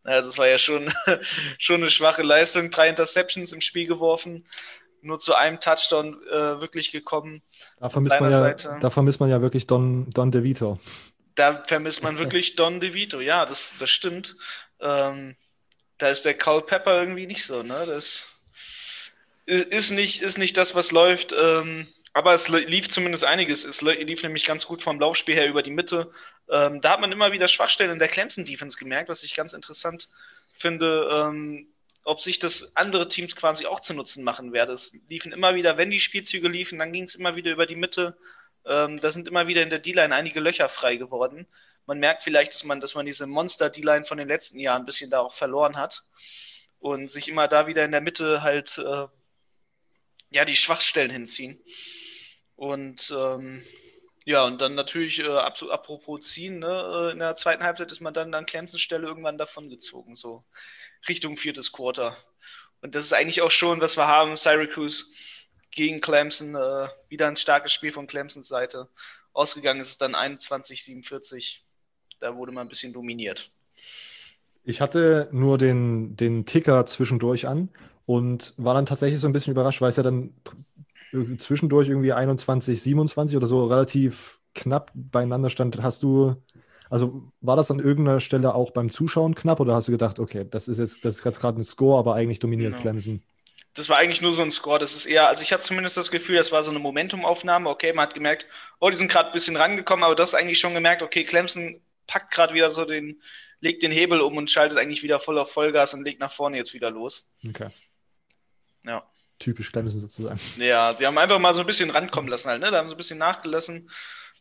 Also 0.05 0.29
es 0.29 0.37
war 0.37 0.47
ja 0.47 0.57
schon, 0.57 0.93
schon 1.57 1.81
eine 1.81 1.89
schwache 1.89 2.23
Leistung. 2.23 2.69
Drei 2.69 2.89
Interceptions 2.89 3.51
im 3.51 3.61
Spiel 3.61 3.87
geworfen 3.87 4.45
nur 5.05 5.19
zu 5.19 5.35
einem 5.35 5.59
Touchdown 5.59 6.19
äh, 6.29 6.59
wirklich 6.59 6.91
gekommen. 6.91 7.41
Da 7.79 7.89
vermisst, 7.89 8.19
man 8.19 8.31
ja, 8.31 8.53
da 8.53 8.89
vermisst 8.89 9.19
man 9.19 9.29
ja 9.29 9.41
wirklich 9.41 9.67
Don, 9.67 10.09
Don 10.09 10.31
DeVito. 10.31 10.79
Da 11.35 11.63
vermisst 11.67 12.01
man 12.01 12.17
wirklich 12.17 12.55
Don 12.55 12.79
DeVito, 12.79 13.19
ja, 13.19 13.45
das, 13.45 13.75
das 13.79 13.89
stimmt. 13.89 14.35
Ähm, 14.79 15.35
da 15.97 16.09
ist 16.09 16.25
der 16.25 16.33
Carl 16.33 16.61
Pepper 16.61 16.99
irgendwie 16.99 17.27
nicht 17.27 17.45
so, 17.45 17.63
ne? 17.63 17.83
Das 17.85 18.25
ist 19.45 19.91
nicht, 19.91 20.21
ist 20.21 20.37
nicht 20.37 20.57
das, 20.57 20.75
was 20.75 20.91
läuft. 20.91 21.33
Ähm, 21.39 21.87
aber 22.15 22.33
es 22.33 22.47
lief 22.47 22.87
zumindest 22.87 23.25
einiges. 23.25 23.65
Es 23.65 23.81
lief 23.81 24.23
nämlich 24.23 24.45
ganz 24.45 24.65
gut 24.65 24.81
vom 24.81 25.01
Laufspiel 25.01 25.35
her 25.35 25.49
über 25.49 25.61
die 25.61 25.69
Mitte. 25.69 26.13
Ähm, 26.49 26.79
da 26.79 26.91
hat 26.91 27.01
man 27.01 27.11
immer 27.11 27.33
wieder 27.33 27.49
Schwachstellen 27.49 27.91
in 27.91 27.99
der 27.99 28.07
Clemson-Defense 28.07 28.77
gemerkt, 28.77 29.09
was 29.09 29.23
ich 29.23 29.35
ganz 29.35 29.51
interessant 29.51 30.07
finde. 30.53 31.09
Ähm, 31.11 31.67
ob 32.05 32.21
sich 32.21 32.39
das 32.39 32.73
andere 32.77 33.09
Teams 33.09 33.35
quasi 33.35 33.65
auch 33.65 33.81
zu 33.81 33.93
Nutzen 33.93 34.23
machen 34.23 34.53
werde. 34.53 34.71
Es 34.71 34.93
liefen 35.09 35.33
immer 35.33 35.55
wieder, 35.55 35.75
wenn 35.75 35.89
die 35.91 35.99
Spielzüge 35.99 36.47
liefen, 36.47 36.79
dann 36.79 36.93
ging 36.93 37.03
es 37.03 37.15
immer 37.15 37.35
wieder 37.35 37.51
über 37.51 37.65
die 37.65 37.75
Mitte. 37.75 38.15
Ähm, 38.65 39.01
da 39.01 39.09
sind 39.09 39.27
immer 39.27 39.47
wieder 39.47 39.61
in 39.61 39.69
der 39.69 39.79
D-Line 39.79 40.15
einige 40.15 40.39
Löcher 40.39 40.69
frei 40.69 40.95
geworden. 40.95 41.45
Man 41.85 41.99
merkt 41.99 42.23
vielleicht, 42.23 42.53
dass 42.53 42.63
man, 42.63 42.79
dass 42.79 42.95
man 42.95 43.05
diese 43.05 43.27
Monster-D-Line 43.27 44.05
von 44.05 44.17
den 44.17 44.29
letzten 44.29 44.57
Jahren 44.57 44.83
ein 44.83 44.85
bisschen 44.85 45.09
da 45.09 45.19
auch 45.19 45.33
verloren 45.33 45.75
hat 45.75 46.03
und 46.79 47.11
sich 47.11 47.27
immer 47.27 47.49
da 47.49 47.67
wieder 47.67 47.83
in 47.83 47.91
der 47.91 47.99
Mitte 47.99 48.41
halt 48.41 48.77
äh, 48.77 49.07
ja 50.29 50.45
die 50.45 50.55
Schwachstellen 50.55 51.11
hinziehen. 51.11 51.61
Und 52.55 53.13
ähm, 53.15 53.63
ja, 54.25 54.43
und 54.45 54.59
dann 54.59 54.75
natürlich, 54.75 55.19
äh, 55.19 55.27
apropos 55.27 56.21
ziehen, 56.21 56.59
ne, 56.59 57.09
äh, 57.09 57.11
in 57.11 57.19
der 57.19 57.35
zweiten 57.35 57.63
Halbzeit 57.63 57.91
ist 57.91 58.01
man 58.01 58.13
dann 58.13 58.33
an 58.33 58.45
Clemson 58.45 58.79
Stelle 58.79 59.07
irgendwann 59.07 59.37
davongezogen. 59.37 60.15
So 60.15 60.43
Richtung 61.07 61.37
viertes 61.37 61.71
Quarter. 61.71 62.17
Und 62.81 62.95
das 62.95 63.05
ist 63.05 63.13
eigentlich 63.13 63.41
auch 63.41 63.51
schon, 63.51 63.81
was 63.81 63.97
wir 63.97 64.07
haben. 64.07 64.35
Syracuse 64.35 65.05
gegen 65.71 66.01
Clemson, 66.01 66.55
äh, 66.55 66.87
wieder 67.09 67.27
ein 67.27 67.35
starkes 67.35 67.71
Spiel 67.71 67.91
von 67.91 68.07
Clemsons 68.07 68.47
Seite. 68.47 68.89
Ausgegangen 69.33 69.81
ist 69.81 69.89
es 69.89 69.97
dann 69.97 70.15
21-47. 70.15 71.57
Da 72.19 72.35
wurde 72.35 72.51
man 72.51 72.65
ein 72.65 72.69
bisschen 72.69 72.93
dominiert. 72.93 73.51
Ich 74.63 74.81
hatte 74.81 75.29
nur 75.31 75.57
den, 75.57 76.15
den 76.15 76.45
Ticker 76.45 76.85
zwischendurch 76.87 77.47
an 77.47 77.69
und 78.05 78.53
war 78.57 78.73
dann 78.73 78.85
tatsächlich 78.85 79.19
so 79.19 79.27
ein 79.27 79.33
bisschen 79.33 79.51
überrascht, 79.51 79.81
weil 79.81 79.89
es 79.89 79.97
ja 79.97 80.03
dann 80.03 80.33
zwischendurch 81.37 81.89
irgendwie 81.89 82.13
21, 82.13 82.81
27 82.81 83.37
oder 83.37 83.47
so 83.47 83.65
relativ 83.65 84.39
knapp 84.53 84.91
beieinander 84.93 85.49
stand. 85.49 85.81
Hast 85.81 86.03
du 86.03 86.35
also 86.89 87.31
war 87.41 87.55
das 87.55 87.71
an 87.71 87.79
irgendeiner 87.79 88.19
Stelle 88.19 88.53
auch 88.53 88.71
beim 88.71 88.89
Zuschauen 88.89 89.35
knapp 89.35 89.59
oder 89.59 89.73
hast 89.73 89.87
du 89.87 89.91
gedacht, 89.91 90.19
okay, 90.19 90.45
das 90.49 90.67
ist 90.67 90.77
jetzt, 90.77 91.03
das 91.03 91.17
ist 91.17 91.25
jetzt 91.25 91.39
gerade 91.39 91.59
ein 91.59 91.63
Score, 91.63 91.97
aber 91.97 92.15
eigentlich 92.15 92.39
dominiert 92.39 92.71
genau. 92.71 92.81
Clemson? 92.81 93.23
Das 93.73 93.89
war 93.89 93.97
eigentlich 93.97 94.21
nur 94.21 94.31
so 94.31 94.41
ein 94.41 94.51
Score. 94.51 94.79
Das 94.79 94.95
ist 94.95 95.05
eher, 95.05 95.27
also 95.27 95.43
ich 95.43 95.51
hatte 95.51 95.63
zumindest 95.63 95.97
das 95.97 96.11
Gefühl, 96.11 96.37
das 96.37 96.51
war 96.51 96.63
so 96.63 96.71
eine 96.71 96.79
Momentumaufnahme. 96.79 97.69
Okay, 97.69 97.91
man 97.91 98.07
hat 98.07 98.13
gemerkt, 98.13 98.47
oh, 98.79 98.89
die 98.89 98.95
sind 98.95 99.11
gerade 99.11 99.29
ein 99.29 99.33
bisschen 99.33 99.57
rangekommen, 99.57 100.05
aber 100.05 100.15
du 100.15 100.23
hast 100.23 100.35
eigentlich 100.35 100.59
schon 100.59 100.73
gemerkt, 100.73 101.01
okay, 101.01 101.25
Clemson 101.25 101.81
packt 102.07 102.31
gerade 102.31 102.53
wieder 102.53 102.69
so 102.69 102.85
den, 102.85 103.21
legt 103.59 103.83
den 103.83 103.91
Hebel 103.91 104.21
um 104.21 104.37
und 104.37 104.49
schaltet 104.49 104.77
eigentlich 104.77 105.03
wieder 105.03 105.19
voll 105.19 105.37
auf 105.37 105.51
Vollgas 105.51 105.93
und 105.93 106.05
legt 106.05 106.19
nach 106.19 106.31
vorne 106.31 106.55
jetzt 106.57 106.73
wieder 106.73 106.91
los. 106.91 107.29
Okay. 107.45 107.69
Ja. 108.85 109.03
Typisch 109.39 109.71
Clemson 109.71 109.99
sozusagen. 109.99 110.39
Ja, 110.57 110.95
sie 110.95 111.05
haben 111.05 111.17
einfach 111.17 111.39
mal 111.39 111.53
so 111.53 111.61
ein 111.61 111.67
bisschen 111.67 111.89
rankommen 111.89 112.29
lassen 112.29 112.49
halt, 112.49 112.61
ne? 112.61 112.71
Da 112.71 112.77
haben 112.77 112.87
sie 112.87 112.95
ein 112.95 112.97
bisschen 112.97 113.19
nachgelassen. 113.19 113.89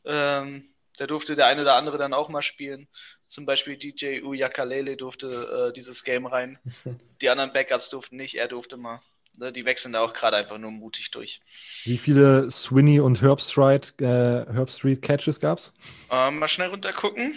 Ähm, 0.04 0.68
da 0.96 1.06
durfte 1.06 1.34
der 1.34 1.46
eine 1.46 1.62
oder 1.62 1.74
andere 1.74 1.98
dann 1.98 2.14
auch 2.14 2.28
mal 2.28 2.42
spielen. 2.42 2.88
Zum 3.26 3.46
Beispiel 3.46 3.76
DJ 3.76 4.22
Uyakalele 4.22 4.96
durfte 4.96 5.70
äh, 5.70 5.72
dieses 5.72 6.04
Game 6.04 6.26
rein. 6.26 6.58
Die 7.20 7.28
anderen 7.28 7.52
Backups 7.52 7.90
durften 7.90 8.16
nicht, 8.16 8.36
er 8.36 8.48
durfte 8.48 8.76
mal. 8.76 9.00
Ne, 9.36 9.50
die 9.50 9.64
wechseln 9.64 9.92
da 9.92 10.00
auch 10.00 10.12
gerade 10.12 10.36
einfach 10.36 10.58
nur 10.58 10.70
mutig 10.70 11.10
durch. 11.10 11.40
Wie 11.82 11.98
viele 11.98 12.48
Swinney 12.52 13.00
und 13.00 13.20
Herbstreit, 13.20 13.92
äh, 14.00 14.04
Herbstreet 14.04 15.02
Catches 15.02 15.40
gab's? 15.40 15.72
Ähm, 16.08 16.38
mal 16.38 16.46
schnell 16.46 16.68
runter 16.68 16.92
gucken. 16.92 17.34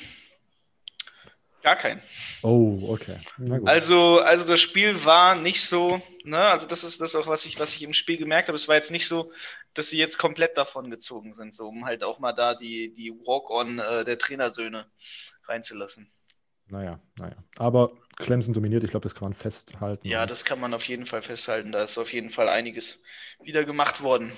Gar 1.64 1.76
keinen. 1.76 2.02
Oh, 2.44 2.80
okay. 2.88 3.20
Also, 3.66 4.20
also 4.20 4.48
das 4.48 4.60
Spiel 4.60 5.04
war 5.06 5.36
nicht 5.36 5.62
so, 5.62 6.02
ne, 6.24 6.40
also 6.40 6.68
das 6.68 6.84
ist 6.84 7.02
das 7.02 7.16
auch, 7.16 7.28
was 7.28 7.46
ich, 7.46 7.60
was 7.60 7.74
ich 7.74 7.82
im 7.82 7.94
Spiel 7.94 8.18
gemerkt 8.18 8.48
habe. 8.48 8.56
Es 8.56 8.68
war 8.68 8.76
jetzt 8.76 8.92
nicht 8.92 9.08
so, 9.08 9.32
dass 9.74 9.90
sie 9.90 9.98
jetzt 9.98 10.18
komplett 10.18 10.56
davon 10.58 10.90
gezogen 10.90 11.34
sind, 11.34 11.54
so 11.54 11.68
um 11.68 11.86
halt 11.86 12.04
auch 12.04 12.20
mal 12.20 12.34
da 12.34 12.56
die, 12.56 12.94
die 12.94 13.12
Walk-on 13.12 13.80
äh, 13.80 14.06
der 14.06 14.18
Trainersöhne 14.18 14.86
reinzulassen. 15.48 16.12
Naja, 16.70 17.00
naja. 17.20 17.36
Aber 17.58 17.92
Clemson 18.18 18.54
dominiert, 18.54 18.84
ich 18.84 18.92
glaube, 18.92 19.04
das 19.04 19.16
kann 19.16 19.26
man 19.26 19.34
festhalten. 19.34 20.08
Ja, 20.08 20.26
das 20.26 20.44
kann 20.44 20.60
man 20.60 20.74
auf 20.74 20.84
jeden 20.84 21.06
Fall 21.06 21.22
festhalten. 21.22 21.72
Da 21.72 21.84
ist 21.84 21.98
auf 21.98 22.12
jeden 22.12 22.30
Fall 22.30 22.50
einiges 22.50 23.02
wieder 23.42 23.64
gemacht 23.64 24.02
worden. 24.02 24.34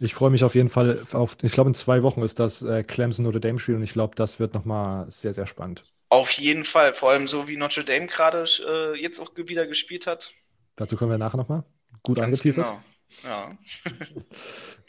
Ich 0.00 0.14
freue 0.14 0.30
mich 0.30 0.44
auf 0.44 0.54
jeden 0.54 0.70
Fall 0.70 1.04
auf, 1.12 1.36
ich 1.42 1.52
glaube, 1.52 1.70
in 1.70 1.74
zwei 1.74 2.02
Wochen 2.02 2.22
ist 2.22 2.38
das 2.38 2.62
äh, 2.62 2.84
Clemson 2.84 3.24
Notre 3.24 3.40
Dame 3.40 3.58
Spiel 3.58 3.74
und 3.74 3.82
ich 3.82 3.92
glaube, 3.92 4.14
das 4.14 4.38
wird 4.38 4.54
nochmal 4.54 5.10
sehr, 5.10 5.34
sehr 5.34 5.46
spannend. 5.46 5.84
Auf 6.10 6.30
jeden 6.32 6.64
Fall, 6.64 6.94
vor 6.94 7.10
allem 7.10 7.28
so 7.28 7.48
wie 7.48 7.56
Notre 7.56 7.84
Dame 7.84 8.06
gerade 8.06 8.44
äh, 8.66 9.00
jetzt 9.00 9.20
auch 9.20 9.32
wieder 9.36 9.66
gespielt 9.66 10.06
hat. 10.06 10.32
Dazu 10.76 10.96
kommen 10.96 11.10
wir 11.10 11.18
nachher 11.18 11.36
nochmal. 11.36 11.64
Gut 12.02 12.16
Ganz 12.16 12.38
angeteasert. 12.38 12.66
Genau. 12.66 13.58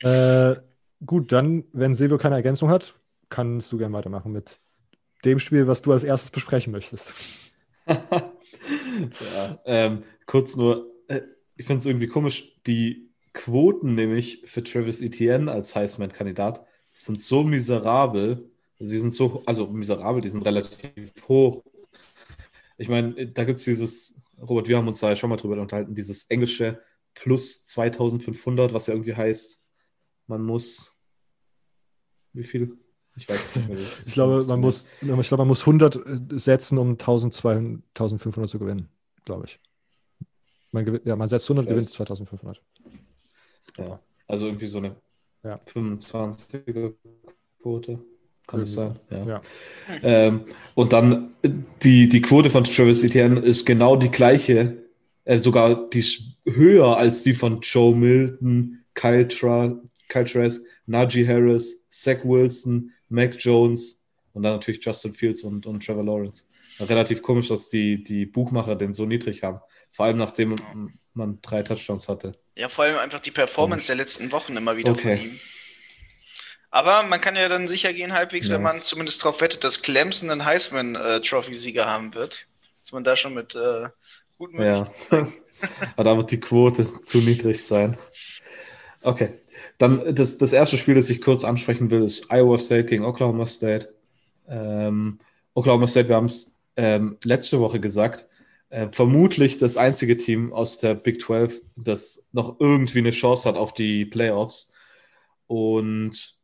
Ja. 0.01 0.51
äh, 0.51 0.61
gut, 1.05 1.31
dann, 1.31 1.65
wenn 1.73 1.95
Silvio 1.95 2.17
keine 2.17 2.35
Ergänzung 2.35 2.69
hat, 2.69 2.93
kannst 3.29 3.71
du 3.71 3.77
gerne 3.77 3.95
weitermachen 3.95 4.31
mit 4.31 4.61
dem 5.25 5.39
Spiel, 5.39 5.67
was 5.67 5.81
du 5.81 5.91
als 5.91 6.03
erstes 6.03 6.31
besprechen 6.31 6.71
möchtest. 6.71 7.13
ja, 7.88 9.59
ähm, 9.65 10.03
kurz 10.25 10.55
nur, 10.55 10.91
äh, 11.07 11.21
ich 11.55 11.65
finde 11.65 11.79
es 11.79 11.85
irgendwie 11.85 12.07
komisch, 12.07 12.61
die 12.65 13.09
Quoten 13.33 13.95
nämlich 13.95 14.43
für 14.45 14.63
Travis 14.63 15.01
Etienne 15.01 15.51
als 15.51 15.75
Heisman-Kandidat 15.75 16.65
sind 16.91 17.21
so 17.21 17.43
miserabel. 17.43 18.49
Sie 18.79 18.98
sind 18.98 19.13
so, 19.13 19.43
also 19.45 19.67
miserabel, 19.67 20.21
die 20.21 20.29
sind 20.29 20.45
relativ 20.45 21.12
hoch. 21.27 21.63
Ich 22.77 22.88
meine, 22.88 23.27
da 23.27 23.43
gibt 23.43 23.57
es 23.57 23.65
dieses, 23.65 24.21
Robert, 24.41 24.69
wir 24.69 24.77
haben 24.77 24.88
uns 24.88 25.01
da 25.01 25.13
schon 25.15 25.29
mal 25.29 25.36
drüber 25.36 25.62
unterhalten, 25.62 25.93
dieses 25.93 26.29
englische 26.29 26.81
plus 27.13 27.65
2500, 27.65 28.74
was 28.74 28.88
ja 28.88 28.93
irgendwie 28.93 29.15
heißt, 29.15 29.62
man 30.27 30.43
muss, 30.43 30.98
wie 32.33 32.43
viel? 32.43 32.77
Ich 33.17 33.27
weiß 33.27 33.55
nicht 33.55 33.67
mehr. 33.67 33.79
ich 34.05 34.13
glaube, 34.13 34.45
man 34.45 34.62
muss, 34.62 34.88
ich 35.01 35.07
glaube, 35.27 35.41
man 35.41 35.48
muss 35.50 35.62
100 35.62 35.95
äh, 35.95 36.39
setzen, 36.39 36.77
um 36.77 36.91
1200, 36.91 37.83
1500 37.89 38.50
zu 38.50 38.59
gewinnen, 38.59 38.88
glaube 39.25 39.45
ich. 39.45 39.59
Man, 40.71 41.01
ja, 41.03 41.15
man 41.17 41.27
setzt 41.27 41.45
100, 41.50 41.67
gewinnt 41.67 41.89
2500. 41.89 42.62
Ja, 43.77 44.00
also 44.27 44.45
irgendwie 44.45 44.67
so 44.67 44.77
eine 44.77 44.95
ja. 45.43 45.59
25er 45.65 46.93
Quote. 47.62 48.00
Kann 48.49 48.61
es 48.61 48.73
sein? 48.73 48.97
Ja. 49.11 49.27
ja. 49.27 49.41
Ähm, 50.01 50.41
und 50.73 50.91
dann 50.91 51.35
die, 51.83 52.09
die 52.09 52.21
Quote 52.21 52.49
von 52.49 52.63
Travis 52.63 53.03
Etienne 53.03 53.39
ist 53.41 53.63
genau 53.65 53.95
die 53.95 54.09
gleiche, 54.09 54.77
äh, 55.25 55.37
sogar 55.37 55.87
die 55.89 56.03
höher 56.45 56.97
als 56.97 57.21
die 57.21 57.35
von 57.35 57.61
Joe 57.61 57.95
Milton, 57.95 58.83
Kyle, 58.95 59.27
Tra 59.27 59.79
Kyle 60.07 60.25
Trask, 60.25 60.65
Najee 60.87 61.27
Harris, 61.27 61.85
Zach 61.91 62.23
Wilson, 62.23 62.91
Mac 63.09 63.35
Jones 63.37 64.03
und 64.33 64.41
dann 64.41 64.53
natürlich 64.53 64.83
Justin 64.83 65.13
Fields 65.13 65.43
und, 65.43 65.67
und 65.67 65.85
Trevor 65.85 66.03
Lawrence. 66.03 66.45
Relativ 66.79 67.21
komisch, 67.21 67.49
dass 67.49 67.69
die, 67.69 68.03
die 68.03 68.25
Buchmacher 68.25 68.75
den 68.75 68.95
so 68.95 69.05
niedrig 69.05 69.43
haben. 69.43 69.59
Vor 69.91 70.05
allem 70.05 70.17
nachdem 70.17 70.55
man 71.13 71.39
drei 71.43 71.61
Touchdowns 71.61 72.07
hatte. 72.07 72.31
Ja, 72.55 72.67
vor 72.67 72.85
allem 72.85 72.97
einfach 72.97 73.19
die 73.19 73.31
Performance 73.31 73.85
der 73.85 73.97
letzten 73.97 74.31
Wochen 74.31 74.57
immer 74.57 74.75
wieder 74.75 74.91
okay. 74.91 75.17
von 75.17 75.25
ihm. 75.27 75.39
Aber 76.71 77.03
man 77.03 77.19
kann 77.19 77.35
ja 77.35 77.47
dann 77.47 77.67
sicher 77.67 77.93
gehen, 77.93 78.13
halbwegs, 78.13 78.47
ja. 78.47 78.55
wenn 78.55 78.61
man 78.61 78.81
zumindest 78.81 79.21
darauf 79.21 79.41
wettet, 79.41 79.63
dass 79.63 79.81
Clemson 79.81 80.29
einen 80.29 80.45
Heisman-Trophy-Sieger 80.45 81.85
haben 81.85 82.13
wird. 82.13 82.47
Dass 82.83 82.91
man 82.91 83.03
da 83.03 83.15
schon 83.15 83.33
mit 83.33 83.55
äh, 83.55 83.88
guten 84.38 84.61
Ja. 84.61 84.91
Aber 85.95 86.03
da 86.03 86.15
wird 86.15 86.31
die 86.31 86.39
Quote 86.39 87.01
zu 87.03 87.17
niedrig 87.19 87.63
sein. 87.63 87.97
Okay. 89.01 89.33
Dann 89.77 90.13
das, 90.13 90.38
das 90.38 90.53
erste 90.53 90.77
Spiel, 90.77 90.95
das 90.95 91.09
ich 91.09 91.21
kurz 91.21 91.43
ansprechen 91.43 91.89
will, 91.89 92.03
ist 92.03 92.31
Iowa 92.31 92.57
State 92.57 92.85
gegen 92.85 93.05
Oklahoma 93.05 93.47
State. 93.47 93.93
Ähm, 94.47 95.19
Oklahoma 95.53 95.88
State, 95.88 96.09
wir 96.09 96.17
haben 96.17 96.25
es 96.25 96.55
ähm, 96.75 97.17
letzte 97.23 97.59
Woche 97.59 97.79
gesagt, 97.79 98.27
äh, 98.69 98.88
vermutlich 98.91 99.57
das 99.57 99.77
einzige 99.77 100.17
Team 100.17 100.53
aus 100.53 100.79
der 100.79 100.95
Big 100.95 101.21
12, 101.21 101.61
das 101.77 102.27
noch 102.33 102.59
irgendwie 102.59 102.99
eine 102.99 103.11
Chance 103.11 103.47
hat 103.47 103.55
auf 103.55 103.73
die 103.73 104.05
Playoffs. 104.05 104.73
Und 105.47 106.38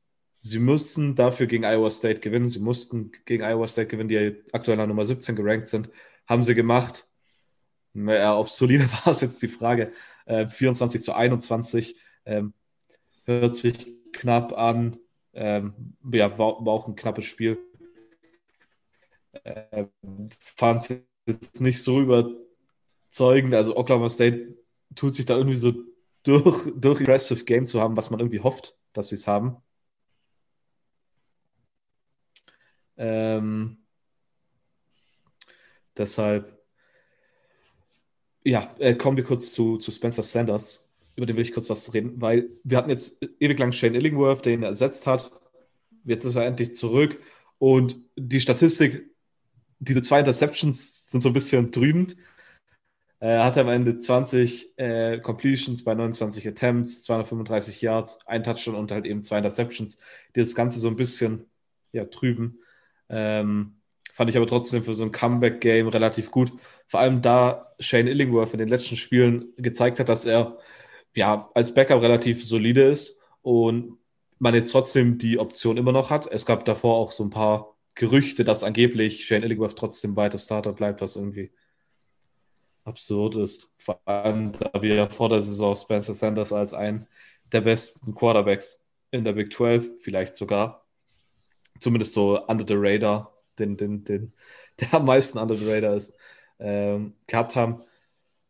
sie 0.46 0.60
mussten 0.60 1.16
dafür 1.16 1.48
gegen 1.48 1.66
Iowa 1.66 1.90
State 1.90 2.20
gewinnen. 2.20 2.50
Sie 2.50 2.60
mussten 2.60 3.12
gegen 3.26 3.44
Iowa 3.44 3.68
State 3.68 3.88
gewinnen, 3.88 4.10
die 4.10 4.44
aktuell 4.52 4.80
an 4.80 4.90
Nummer 4.90 5.04
17 5.04 5.36
gerankt 5.36 5.68
sind. 5.68 5.90
Haben 6.28 6.44
sie 6.44 6.54
gemacht. 6.54 7.08
Ja, 7.96 8.38
ob 8.38 8.48
es 8.48 8.58
solide 8.58 8.88
war, 9.06 9.12
ist 9.12 9.22
jetzt 9.22 9.42
die 9.42 9.48
Frage. 9.48 9.92
Äh, 10.26 10.48
24 10.48 11.02
zu 11.02 11.14
21. 11.14 11.96
Ähm, 12.26 12.54
hört 13.26 13.56
sich 13.56 13.88
knapp 14.14 14.54
an. 14.56 14.98
Ähm, 15.34 15.96
ja, 16.14 16.38
war, 16.38 16.64
war, 16.64 16.74
auch 16.74 16.88
ein 16.88 16.96
knappes 16.96 17.26
Spiel. 17.26 17.58
Äh, 19.44 19.86
Fand 20.40 20.82
es 20.82 21.02
jetzt 21.26 21.60
nicht 21.60 21.82
so 21.82 22.02
überzeugend. 22.02 23.56
Also 23.56 23.76
Oklahoma 23.76 24.10
State 24.10 24.56
tut 24.94 25.16
sich 25.16 25.26
da 25.26 25.38
irgendwie 25.38 25.58
so 25.58 25.74
durch, 26.22 26.72
durch 26.76 27.02
Aggressive 27.02 27.46
Game 27.46 27.66
zu 27.66 27.82
haben, 27.82 27.98
was 27.98 28.12
man 28.12 28.20
irgendwie 28.20 28.42
hofft, 28.42 28.78
dass 28.94 29.10
sie 29.10 29.16
es 29.16 29.26
haben. 29.26 29.58
Ähm, 32.98 33.78
deshalb, 35.98 36.58
ja, 38.44 38.74
äh, 38.80 38.96
kommen 38.96 39.18
wir 39.18 39.24
kurz 39.24 39.52
zu, 39.54 39.78
zu 39.78 39.92
Spencer 39.92 40.24
Sanders 40.24 40.86
über 41.16 41.26
den 41.26 41.38
will 41.38 41.44
ich 41.44 41.54
kurz 41.54 41.70
was 41.70 41.94
reden, 41.94 42.22
weil 42.22 42.50
wir 42.64 42.78
hatten 42.78 42.90
jetzt 42.90 43.26
ewig 43.40 43.58
lang 43.58 43.72
Shane 43.72 43.96
Illingworth, 43.96 44.46
der 44.46 44.54
ihn 44.54 44.64
ersetzt 44.64 45.08
hat. 45.08 45.32
Jetzt 46.04 46.26
ist 46.26 46.36
er 46.36 46.46
endlich 46.46 46.76
zurück. 46.76 47.20
Und 47.58 47.98
die 48.18 48.40
Statistik, 48.40 49.10
diese 49.80 50.02
zwei 50.02 50.20
Interceptions 50.20 51.10
sind 51.10 51.22
so 51.22 51.30
ein 51.30 51.34
bisschen 51.34 51.72
trübend. 51.72 52.18
Er 53.20 53.46
hatte 53.46 53.62
am 53.62 53.70
Ende 53.70 53.98
20 53.98 54.78
äh, 54.78 55.20
Completions 55.20 55.84
bei 55.84 55.96
29 55.96 56.48
Attempts, 56.48 57.02
235 57.04 57.82
Yards, 57.82 58.20
ein 58.28 58.44
Touchdown 58.44 58.76
und 58.76 58.92
halt 58.92 59.06
eben 59.06 59.24
zwei 59.24 59.38
Interceptions, 59.38 59.98
die 60.36 60.42
das 60.42 60.54
Ganze 60.54 60.80
so 60.80 60.90
ein 60.90 60.98
bisschen 60.98 61.46
ja, 61.94 62.06
trüben. 62.06 62.60
Ähm, 63.10 63.76
fand 64.12 64.30
ich 64.30 64.38
aber 64.38 64.48
trotzdem 64.48 64.84
für 64.84 64.94
so 64.94 65.04
ein 65.04 65.12
Comeback-Game 65.12 65.88
relativ 65.88 66.32
gut. 66.32 66.52
Vor 66.88 67.00
allem 67.00 67.22
da 67.22 67.74
Shane 67.80 68.08
Illingworth 68.08 68.54
in 68.54 68.60
den 68.60 68.70
letzten 68.70 68.96
Spielen 68.96 69.54
gezeigt 69.58 70.00
hat, 70.00 70.10
dass 70.10 70.26
er 70.26 70.58
ja, 71.16 71.50
als 71.54 71.74
Backup 71.74 72.02
relativ 72.02 72.46
solide 72.46 72.84
ist 72.84 73.20
und 73.42 73.98
man 74.40 74.54
jetzt 74.54 74.72
trotzdem 74.72 75.18
die 75.18 75.40
Option 75.40 75.78
immer 75.78 75.92
noch 75.92 76.10
hat. 76.10 76.28
Es 76.28 76.46
gab 76.46 76.66
davor 76.66 76.96
auch 76.98 77.12
so 77.12 77.24
ein 77.24 77.30
paar 77.30 77.76
Gerüchte, 77.96 78.44
dass 78.44 78.64
angeblich 78.64 79.26
Shane 79.26 79.44
Illingworth 79.44 79.78
trotzdem 79.78 80.16
weiter 80.16 80.40
Starter 80.40 80.74
bleibt, 80.74 81.02
was 81.02 81.16
irgendwie 81.16 81.52
absurd 82.84 83.36
ist. 83.36 83.74
Vor 83.78 84.00
allem, 84.06 84.52
da 84.52 84.82
wir 84.82 85.10
vor 85.10 85.30
der 85.30 85.42
Saison 85.42 85.76
Spencer 85.76 86.14
Sanders 86.14 86.54
als 86.54 86.74
einen 86.74 87.08
der 87.52 87.62
besten 87.62 88.14
Quarterbacks 88.14 88.86
in 89.12 89.24
der 89.24 89.34
Big 89.34 89.54
12, 89.54 90.02
vielleicht 90.02 90.36
sogar, 90.36 90.85
zumindest 91.80 92.14
so 92.14 92.46
under 92.48 92.66
the 92.68 92.76
radar, 92.78 93.34
den, 93.60 93.78
den, 93.78 94.04
den, 94.04 94.34
der 94.80 94.94
am 94.96 95.06
meisten 95.06 95.38
under 95.38 95.56
the 95.56 95.72
radar 95.72 95.96
ist, 95.96 96.18
ähm, 96.60 97.14
gehabt 97.28 97.56
haben. 97.56 97.84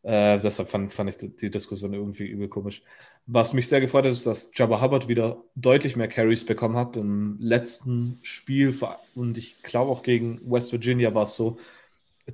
Äh, 0.04 0.40
deshalb 0.40 0.70
fand, 0.70 0.94
fand 0.94 1.10
ich 1.10 1.36
die 1.36 1.50
Diskussion 1.50 1.94
irgendwie 1.94 2.28
übel 2.28 2.48
komisch. 2.48 2.84
Was 3.26 3.54
mich 3.54 3.68
sehr 3.68 3.82
gefreut 3.82 4.06
hat, 4.06 4.12
ist, 4.12 4.28
dass 4.28 4.52
Jabba 4.54 4.80
Hubbard 4.80 5.08
wieder 5.08 5.44
deutlich 5.56 5.96
mehr 5.96 6.08
Carries 6.08 6.46
bekommen 6.46 6.76
hat 6.78 6.96
im 6.96 7.38
letzten 7.40 8.20
Spiel. 8.22 8.76
Und 9.16 9.38
ich 9.40 9.64
glaube 9.64 9.90
auch 9.92 10.04
gegen 10.04 10.40
West 10.46 10.72
Virginia 10.72 11.16
war 11.16 11.24
es 11.24 11.36
so, 11.36 11.58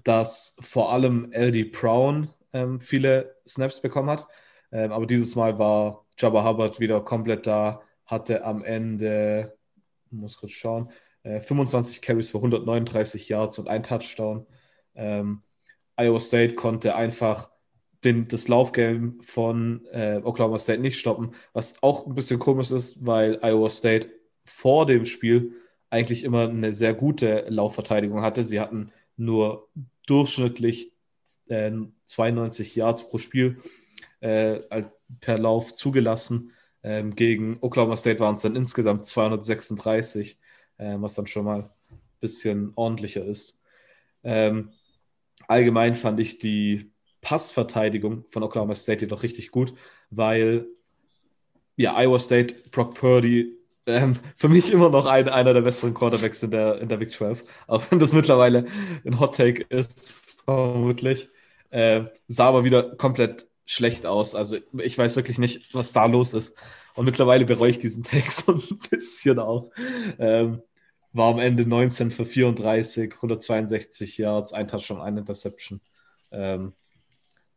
dass 0.04 0.58
vor 0.60 0.92
allem 0.92 1.32
LD 1.34 1.72
Brown 1.72 2.30
ähm, 2.54 2.82
viele 2.82 3.36
Snaps 3.48 3.82
bekommen 3.82 4.10
hat. 4.10 4.28
Ähm, 4.72 4.92
aber 4.92 5.06
dieses 5.06 5.36
Mal 5.36 5.58
war 5.60 6.06
Jabba 6.18 6.44
Hubbard 6.46 6.80
wieder 6.80 7.02
komplett 7.02 7.48
da, 7.48 7.82
hatte 8.06 8.44
am 8.44 8.64
Ende, 8.64 9.58
muss 10.12 10.38
kurz 10.38 10.52
schauen, 10.52 10.90
äh, 11.24 11.40
25 11.40 12.02
Carries 12.02 12.32
für 12.32 12.38
139 12.38 13.30
Yards 13.30 13.60
und 13.60 13.68
ein 13.68 13.84
Touchdown. 13.84 14.46
Ähm, 14.96 15.44
Iowa 15.96 16.20
State 16.20 16.56
konnte 16.56 16.96
einfach 16.96 17.52
den, 18.04 18.28
das 18.28 18.48
Laufgame 18.48 19.16
von 19.22 19.86
äh, 19.92 20.20
Oklahoma 20.24 20.58
State 20.58 20.82
nicht 20.82 21.00
stoppen, 21.00 21.36
was 21.54 21.82
auch 21.84 22.08
ein 22.08 22.16
bisschen 22.16 22.40
komisch 22.40 22.72
ist, 22.72 23.06
weil 23.06 23.40
Iowa 23.44 23.70
State 23.70 24.10
vor 24.46 24.86
dem 24.86 25.06
Spiel 25.06 25.54
eigentlich 25.90 26.24
immer 26.24 26.50
eine 26.50 26.74
sehr 26.74 26.94
gute 26.94 27.46
Laufverteidigung 27.50 28.22
hatte. 28.22 28.44
Sie 28.44 28.60
hatten 28.60 28.92
nur 29.18 29.68
durchschnittlich 30.08 30.94
äh, 31.48 31.72
92 32.06 32.76
Yards 32.76 33.08
pro 33.10 33.18
Spiel 33.18 33.58
äh, 34.22 34.62
per 35.20 35.38
Lauf 35.38 35.76
zugelassen. 35.76 36.54
Ähm, 36.84 37.16
gegen 37.16 37.58
Oklahoma 37.62 37.98
State 37.98 38.20
waren 38.20 38.36
es 38.36 38.42
dann 38.42 38.56
insgesamt 38.56 39.06
236, 39.06 40.40
äh, 40.78 40.96
was 41.00 41.16
dann 41.16 41.28
schon 41.28 41.46
mal 41.46 41.60
ein 41.62 42.00
bisschen 42.20 42.72
ordentlicher 42.76 43.26
ist. 43.26 43.58
Ähm, 44.24 44.72
allgemein 45.48 45.96
fand 45.96 46.20
ich 46.20 46.40
die 46.40 46.92
Passverteidigung 47.22 48.26
von 48.30 48.44
Oklahoma 48.44 48.76
State 48.76 49.02
jedoch 49.02 49.24
richtig 49.24 49.52
gut, 49.52 49.74
weil 50.10 50.68
ja, 51.76 51.96
Iowa 51.98 52.20
State, 52.20 52.56
Brock 52.72 52.96
Purdy, 52.96 53.58
ähm, 53.86 54.16
für 54.36 54.50
mich 54.50 54.72
immer 54.72 54.90
noch 54.90 55.06
ein, 55.06 55.30
einer 55.30 55.54
der 55.54 55.62
besseren 55.62 55.94
Quarterbacks 55.94 56.44
in 56.44 56.52
der, 56.52 56.80
in 56.82 56.90
der 56.90 56.98
Big 56.98 57.12
12, 57.12 57.44
auch 57.68 57.84
wenn 57.90 58.00
das 58.00 58.14
mittlerweile 58.14 58.66
ein 59.06 59.20
Hot 59.20 59.36
Take 59.36 59.64
ist, 59.70 60.24
vermutlich. 60.46 61.30
Äh, 61.70 62.04
sah 62.28 62.48
aber 62.48 62.64
wieder 62.64 62.96
komplett 62.98 63.48
schlecht 63.72 64.06
aus. 64.06 64.36
Also 64.36 64.58
ich 64.80 64.98
weiß 64.98 65.16
wirklich 65.16 65.38
nicht, 65.38 65.74
was 65.74 65.94
da 65.94 66.06
los 66.06 66.34
ist. 66.34 66.56
Und 66.96 67.06
mittlerweile 67.06 67.46
bereue 67.46 67.72
ich 67.72 67.80
diesen 67.80 68.04
Take 68.04 68.32
so 68.32 68.54
ein 68.54 68.80
bisschen 68.90 69.40
auch. 69.40 69.72
Ähm, 70.20 70.62
war 71.14 71.34
am 71.34 71.40
Ende 71.40 71.66
19 71.66 72.12
für 72.12 72.26
34, 72.26 73.16
162 73.16 74.18
Yards, 74.18 74.54
ein 74.54 74.68
Touchdown, 74.68 75.02
ein 75.02 75.18
Interception. 75.18 75.82
Ähm, 76.32 76.74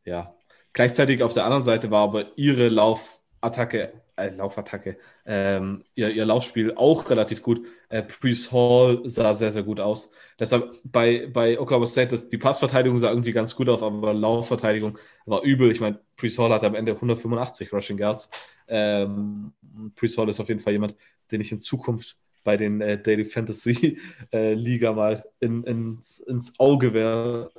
ja, 0.05 0.35
Gleichzeitig 0.75 1.23
auf 1.23 1.33
der 1.33 1.45
anderen 1.45 1.63
Seite 1.63 1.93
war 1.93 2.03
aber 2.03 2.37
ihre 2.37 2.67
Laufattacke, 2.67 3.93
äh, 4.17 4.31
Laufattacke, 4.31 4.97
ähm, 5.27 5.85
ihr, 5.95 6.11
ihr 6.11 6.25
Laufspiel 6.25 6.75
auch 6.77 7.11
relativ 7.11 7.43
gut. 7.43 7.67
Äh, 7.89 8.03
Priest 8.03 8.53
Hall 8.53 9.03
sah 9.05 9.35
sehr, 9.35 9.53
sehr 9.53 9.63
gut 9.63 9.81
aus. 9.81 10.13
Deshalb 10.39 10.73
bei, 10.85 11.29
bei 11.33 11.59
Oklahoma 11.59 11.87
State, 11.87 12.11
das, 12.11 12.29
die 12.29 12.39
Passverteidigung 12.39 12.99
sah 12.99 13.11
irgendwie 13.11 13.33
ganz 13.33 13.55
gut 13.55 13.69
aus, 13.69 13.83
aber 13.83 14.15
Laufverteidigung 14.15 14.99
war 15.27 15.43
übel. 15.43 15.71
Ich 15.71 15.81
meine, 15.81 16.01
Priest 16.17 16.39
Hall 16.39 16.53
hatte 16.53 16.67
am 16.67 16.75
Ende 16.75 16.93
185 16.93 17.73
Rushing 17.73 17.99
Yards. 17.99 18.31
Ähm, 18.69 19.53
Priest 19.97 20.19
Hall 20.19 20.29
ist 20.29 20.41
auf 20.41 20.49
jeden 20.49 20.61
Fall 20.61 20.73
jemand, 20.73 20.97
den 21.31 21.41
ich 21.41 21.53
in 21.53 21.61
Zukunft 21.61 22.17
bei 22.45 22.57
den 22.57 22.81
äh, 22.81 23.01
Daily 23.01 23.25
Fantasy 23.25 23.99
äh, 24.33 24.55
Liga 24.55 24.93
mal 24.93 25.25
in, 25.41 25.65
ins, 25.65 26.21
ins 26.21 26.59
Auge 26.59 26.93
wäre. 26.93 27.51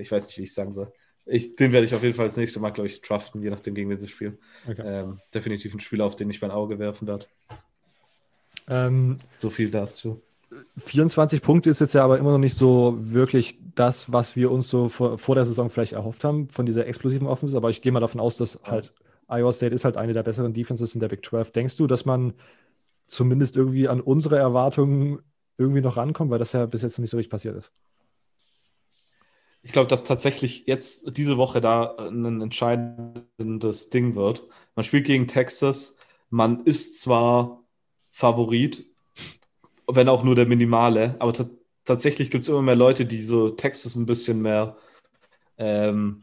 Ich 0.00 0.10
weiß 0.10 0.26
nicht, 0.26 0.38
wie 0.38 0.42
ich 0.42 0.54
sagen 0.54 0.72
soll. 0.72 0.92
Ich, 1.26 1.56
den 1.56 1.72
werde 1.72 1.86
ich 1.86 1.94
auf 1.94 2.02
jeden 2.02 2.14
Fall 2.14 2.26
das 2.26 2.36
nächste 2.36 2.60
Mal, 2.60 2.70
glaube 2.70 2.86
ich, 2.86 3.00
draften, 3.00 3.42
je 3.42 3.50
nachdem, 3.50 3.74
gegen 3.74 3.90
wen 3.90 3.96
sie 3.96 4.08
spielen. 4.08 4.38
Okay. 4.68 4.82
Ähm, 4.84 5.20
definitiv 5.34 5.74
ein 5.74 5.80
Spieler, 5.80 6.04
auf 6.04 6.14
den 6.14 6.30
ich 6.30 6.40
mein 6.40 6.52
Auge 6.52 6.78
werfen 6.78 7.08
werde. 7.08 7.26
Ähm, 8.68 9.16
so 9.36 9.50
viel 9.50 9.70
dazu. 9.70 10.22
24 10.78 11.42
Punkte 11.42 11.70
ist 11.70 11.80
jetzt 11.80 11.94
ja 11.94 12.04
aber 12.04 12.18
immer 12.18 12.30
noch 12.30 12.38
nicht 12.38 12.56
so 12.56 12.96
wirklich 12.98 13.58
das, 13.74 14.12
was 14.12 14.36
wir 14.36 14.50
uns 14.52 14.68
so 14.68 14.88
vor, 14.88 15.18
vor 15.18 15.34
der 15.34 15.44
Saison 15.44 15.68
vielleicht 15.70 15.92
erhofft 15.92 16.22
haben 16.22 16.48
von 16.48 16.66
dieser 16.66 16.86
explosiven 16.86 17.26
Offense. 17.26 17.56
Aber 17.56 17.70
ich 17.70 17.82
gehe 17.82 17.92
mal 17.92 18.00
davon 18.00 18.20
aus, 18.20 18.36
dass 18.36 18.60
halt 18.62 18.92
Iowa 19.28 19.52
State 19.52 19.74
ist 19.74 19.84
halt 19.84 19.96
eine 19.96 20.12
der 20.12 20.22
besseren 20.22 20.52
Defenses 20.52 20.94
in 20.94 21.00
der 21.00 21.08
Big 21.08 21.24
12. 21.24 21.50
Denkst 21.50 21.76
du, 21.76 21.86
dass 21.86 22.04
man 22.04 22.34
zumindest 23.06 23.56
irgendwie 23.56 23.88
an 23.88 24.00
unsere 24.00 24.38
Erwartungen 24.38 25.18
irgendwie 25.58 25.80
noch 25.80 25.96
rankommt, 25.96 26.30
weil 26.30 26.38
das 26.38 26.52
ja 26.52 26.66
bis 26.66 26.82
jetzt 26.82 26.98
noch 26.98 27.02
nicht 27.02 27.10
so 27.10 27.16
richtig 27.16 27.30
passiert 27.30 27.56
ist? 27.56 27.72
Ich 29.66 29.72
glaube, 29.72 29.88
dass 29.88 30.04
tatsächlich 30.04 30.62
jetzt 30.66 31.16
diese 31.16 31.38
Woche 31.38 31.60
da 31.60 31.96
ein 31.96 32.40
entscheidendes 32.40 33.90
Ding 33.90 34.14
wird. 34.14 34.44
Man 34.76 34.84
spielt 34.84 35.08
gegen 35.08 35.26
Texas. 35.26 35.96
Man 36.30 36.64
ist 36.66 37.00
zwar 37.00 37.64
Favorit, 38.12 38.86
wenn 39.88 40.08
auch 40.08 40.22
nur 40.22 40.36
der 40.36 40.46
minimale, 40.46 41.16
aber 41.18 41.32
tatsächlich 41.84 42.30
gibt 42.30 42.42
es 42.42 42.48
immer 42.48 42.62
mehr 42.62 42.76
Leute, 42.76 43.06
die 43.06 43.20
so 43.20 43.50
Texas 43.50 43.96
ein 43.96 44.06
bisschen 44.06 44.40
mehr 44.40 44.76
ähm, 45.58 46.22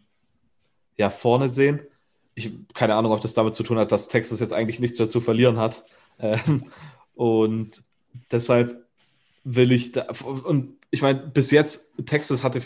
ja, 0.96 1.10
vorne 1.10 1.50
sehen. 1.50 1.82
Ich 2.36 2.50
keine 2.74 2.96
Ahnung, 2.96 3.12
ob 3.12 3.20
das 3.20 3.34
damit 3.34 3.56
zu 3.56 3.64
tun 3.64 3.78
hat, 3.78 3.92
dass 3.92 4.08
Texas 4.08 4.40
jetzt 4.40 4.54
eigentlich 4.54 4.80
nichts 4.80 5.00
mehr 5.00 5.10
zu 5.10 5.20
verlieren 5.20 5.58
hat. 5.58 5.84
Ähm, 6.18 6.72
und 7.14 7.84
deshalb 8.32 8.86
will 9.44 9.74
ich 9.74 9.92
da, 9.92 10.08
und 10.46 10.78
ich 10.92 11.02
meine, 11.02 11.20
bis 11.20 11.52
jetzt, 11.52 11.92
Texas 12.06 12.42
hatte 12.42 12.62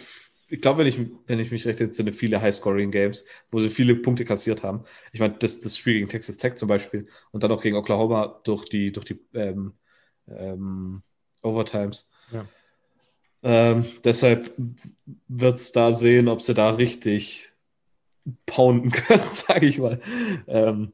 ich 0.49 0.61
glaube, 0.61 0.79
wenn 0.79 0.87
ich, 0.87 0.99
wenn 1.27 1.39
ich 1.39 1.51
mich 1.51 1.65
recht 1.65 1.81
entsinne, 1.81 2.13
viele 2.13 2.41
High-Scoring-Games, 2.41 3.25
wo 3.51 3.59
sie 3.59 3.69
viele 3.69 3.95
Punkte 3.95 4.25
kassiert 4.25 4.63
haben. 4.63 4.83
Ich 5.11 5.19
meine, 5.19 5.35
das, 5.37 5.61
das 5.61 5.77
Spiel 5.77 5.95
gegen 5.95 6.07
Texas 6.07 6.37
Tech 6.37 6.55
zum 6.55 6.67
Beispiel 6.69 7.07
und 7.31 7.43
dann 7.43 7.51
auch 7.51 7.61
gegen 7.61 7.75
Oklahoma 7.75 8.39
durch 8.43 8.65
die, 8.65 8.91
durch 8.91 9.05
die 9.05 9.19
ähm, 9.33 9.73
ähm, 10.27 11.01
Overtimes. 11.41 12.09
Ja. 12.31 12.45
Ähm, 13.43 13.85
deshalb 14.03 14.53
wird 15.27 15.57
es 15.57 15.71
da 15.71 15.93
sehen, 15.93 16.27
ob 16.27 16.41
sie 16.41 16.53
da 16.53 16.71
richtig 16.71 17.51
pounden 18.45 18.91
können, 18.91 19.23
sage 19.23 19.67
ich 19.67 19.77
mal. 19.77 19.99
Ähm, 20.47 20.93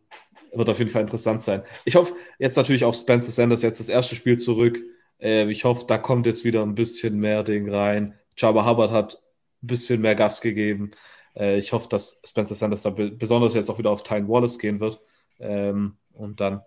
wird 0.51 0.69
auf 0.69 0.79
jeden 0.79 0.91
Fall 0.91 1.01
interessant 1.01 1.41
sein. 1.41 1.63
Ich 1.85 1.95
hoffe 1.95 2.13
jetzt 2.37 2.57
natürlich 2.57 2.85
auch 2.85 2.93
Spencer 2.93 3.31
Sanders 3.31 3.63
jetzt 3.63 3.79
das 3.79 3.89
erste 3.89 4.15
Spiel 4.15 4.37
zurück. 4.37 4.79
Äh, 5.19 5.49
ich 5.49 5.63
hoffe, 5.63 5.85
da 5.87 5.97
kommt 5.97 6.25
jetzt 6.25 6.43
wieder 6.43 6.63
ein 6.63 6.75
bisschen 6.75 7.19
mehr 7.19 7.43
Ding 7.43 7.69
rein. 7.69 8.13
Jabba 8.37 8.65
Hubbard 8.65 8.91
hat 8.91 9.22
bisschen 9.67 10.01
mehr 10.01 10.15
Gas 10.15 10.41
gegeben. 10.41 10.91
Äh, 11.35 11.57
ich 11.57 11.73
hoffe, 11.73 11.89
dass 11.89 12.21
Spencer 12.25 12.55
Sanders 12.55 12.81
da 12.81 12.89
besonders 12.89 13.53
jetzt 13.53 13.69
auch 13.69 13.77
wieder 13.77 13.91
auf 13.91 14.03
Tyne 14.03 14.27
Wallace 14.27 14.59
gehen 14.59 14.79
wird. 14.79 14.99
Ähm, 15.39 15.97
und 16.13 16.39
dann 16.39 16.61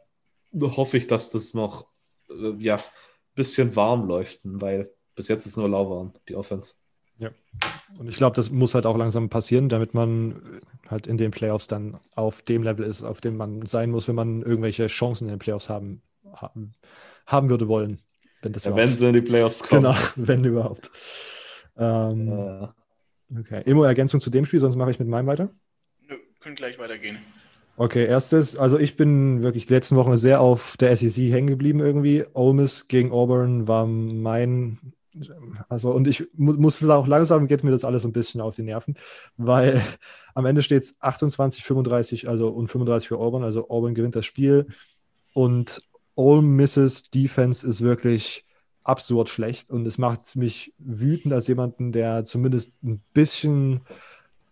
hoffe 0.60 0.96
ich, 0.96 1.06
dass 1.06 1.30
das 1.30 1.54
noch 1.54 1.86
äh, 2.30 2.54
ja, 2.58 2.76
ein 2.76 2.82
bisschen 3.34 3.76
warm 3.76 4.06
läuft, 4.06 4.40
weil 4.44 4.90
bis 5.14 5.28
jetzt 5.28 5.46
ist 5.46 5.56
nur 5.56 5.68
lauwarm, 5.68 6.12
die 6.28 6.36
Offense. 6.36 6.74
Ja. 7.18 7.30
Und 7.98 8.08
ich 8.08 8.16
glaube, 8.16 8.36
das 8.36 8.50
muss 8.50 8.74
halt 8.74 8.84
auch 8.84 8.96
langsam 8.96 9.30
passieren, 9.30 9.68
damit 9.68 9.94
man 9.94 10.60
halt 10.88 11.06
in 11.06 11.16
den 11.16 11.30
Playoffs 11.30 11.66
dann 11.66 11.98
auf 12.14 12.42
dem 12.42 12.62
Level 12.62 12.84
ist, 12.84 13.02
auf 13.02 13.20
dem 13.20 13.36
man 13.36 13.64
sein 13.64 13.90
muss, 13.90 14.06
wenn 14.08 14.14
man 14.14 14.42
irgendwelche 14.42 14.86
Chancen 14.88 15.24
in 15.24 15.30
den 15.30 15.38
Playoffs 15.38 15.70
haben, 15.70 16.02
haben, 16.34 16.74
haben 17.26 17.48
würde 17.48 17.68
wollen. 17.68 18.02
Wenn, 18.42 18.52
das 18.52 18.64
ja, 18.64 18.76
wenn 18.76 18.88
sie 18.88 19.06
in 19.06 19.14
die 19.14 19.22
Playoffs 19.22 19.62
kommen. 19.62 19.82
Genau, 19.82 19.96
wenn 20.16 20.44
überhaupt. 20.44 20.90
Ähm, 21.78 22.28
ja. 22.28 22.74
Okay. 23.34 23.62
Immo, 23.64 23.82
Ergänzung 23.82 24.20
zu 24.20 24.30
dem 24.30 24.44
Spiel, 24.44 24.60
sonst 24.60 24.76
mache 24.76 24.90
ich 24.90 24.98
mit 24.98 25.08
meinem 25.08 25.26
weiter? 25.26 25.50
Nö, 26.08 26.16
können 26.40 26.56
gleich 26.56 26.78
weitergehen. 26.78 27.18
Okay, 27.78 28.06
erstes, 28.06 28.56
also 28.56 28.78
ich 28.78 28.96
bin 28.96 29.42
wirklich 29.42 29.66
die 29.66 29.74
letzten 29.74 29.96
Wochen 29.96 30.16
sehr 30.16 30.40
auf 30.40 30.78
der 30.78 30.96
SEC 30.96 31.30
hängen 31.30 31.48
geblieben 31.48 31.80
irgendwie. 31.80 32.24
Ole 32.32 32.54
Miss 32.54 32.88
gegen 32.88 33.12
Auburn 33.12 33.68
war 33.68 33.86
mein, 33.86 34.78
also 35.68 35.90
und 35.90 36.08
ich 36.08 36.26
mu 36.32 36.54
musste 36.54 36.92
auch 36.94 37.06
langsam, 37.06 37.46
geht 37.46 37.64
mir 37.64 37.72
das 37.72 37.84
alles 37.84 38.06
ein 38.06 38.12
bisschen 38.12 38.40
auf 38.40 38.54
die 38.54 38.62
Nerven, 38.62 38.94
weil 39.36 39.82
am 40.34 40.46
Ende 40.46 40.62
steht 40.62 40.84
es 40.84 40.96
28, 41.00 41.64
35, 41.64 42.28
also 42.30 42.48
und 42.48 42.68
35 42.68 43.08
für 43.08 43.18
Auburn, 43.18 43.44
also 43.44 43.68
Auburn 43.68 43.94
gewinnt 43.94 44.16
das 44.16 44.24
Spiel 44.24 44.68
und 45.34 45.82
Ole 46.14 46.40
Misses 46.40 47.10
Defense 47.10 47.66
ist 47.66 47.82
wirklich 47.82 48.45
absurd 48.88 49.28
schlecht 49.28 49.70
und 49.70 49.86
es 49.86 49.98
macht 49.98 50.36
mich 50.36 50.72
wütend 50.78 51.34
als 51.34 51.48
jemanden, 51.48 51.92
der 51.92 52.24
zumindest 52.24 52.72
ein 52.82 53.02
bisschen 53.12 53.80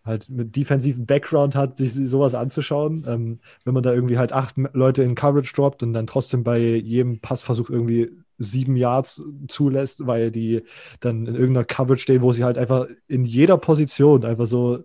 halt 0.05 0.29
mit 0.29 0.55
defensiven 0.55 1.07
Background 1.07 1.55
hat, 1.55 1.79
sich 1.79 1.93
sowas 1.95 2.35
anzuschauen. 2.35 3.05
Ähm, 3.09 3.41
wenn 3.65 3.75
man 3.75 3.83
da 3.83 3.93
irgendwie 3.93 4.19
halt 4.19 4.33
acht 4.33 4.57
Leute 4.73 5.03
in 5.03 5.15
Coverage 5.15 5.55
droppt 5.55 5.83
und 5.83 5.95
dann 5.95 6.07
trotzdem 6.07 6.45
bei 6.45 6.59
jedem 6.59 7.21
Passversuch 7.21 7.71
irgendwie 7.71 8.11
sieben 8.37 8.77
Yards 8.77 9.23
zulässt, 9.49 10.07
weil 10.07 10.31
die 10.31 10.63
dann 11.01 11.27
in 11.27 11.35
irgendeiner 11.35 11.65
Coverage 11.65 12.03
stehen, 12.03 12.23
wo 12.23 12.33
sie 12.33 12.45
halt 12.45 12.59
einfach 12.59 12.87
in 13.09 13.25
jeder 13.25 13.57
Position 13.57 14.25
einfach 14.25 14.47
so, 14.47 14.85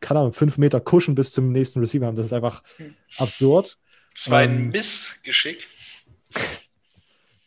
keine 0.00 0.20
Ahnung, 0.20 0.32
fünf 0.32 0.58
Meter 0.58 0.80
kuschen 0.80 1.14
bis 1.14 1.32
zum 1.32 1.52
nächsten 1.52 1.80
Receiver 1.80 2.06
haben. 2.06 2.16
Das 2.16 2.26
ist 2.26 2.32
einfach 2.32 2.62
hm. 2.76 2.94
absurd. 3.18 3.78
Das 4.14 4.30
war 4.30 4.38
ein 4.38 4.56
ähm, 4.56 4.68
Missgeschick. 4.68 5.68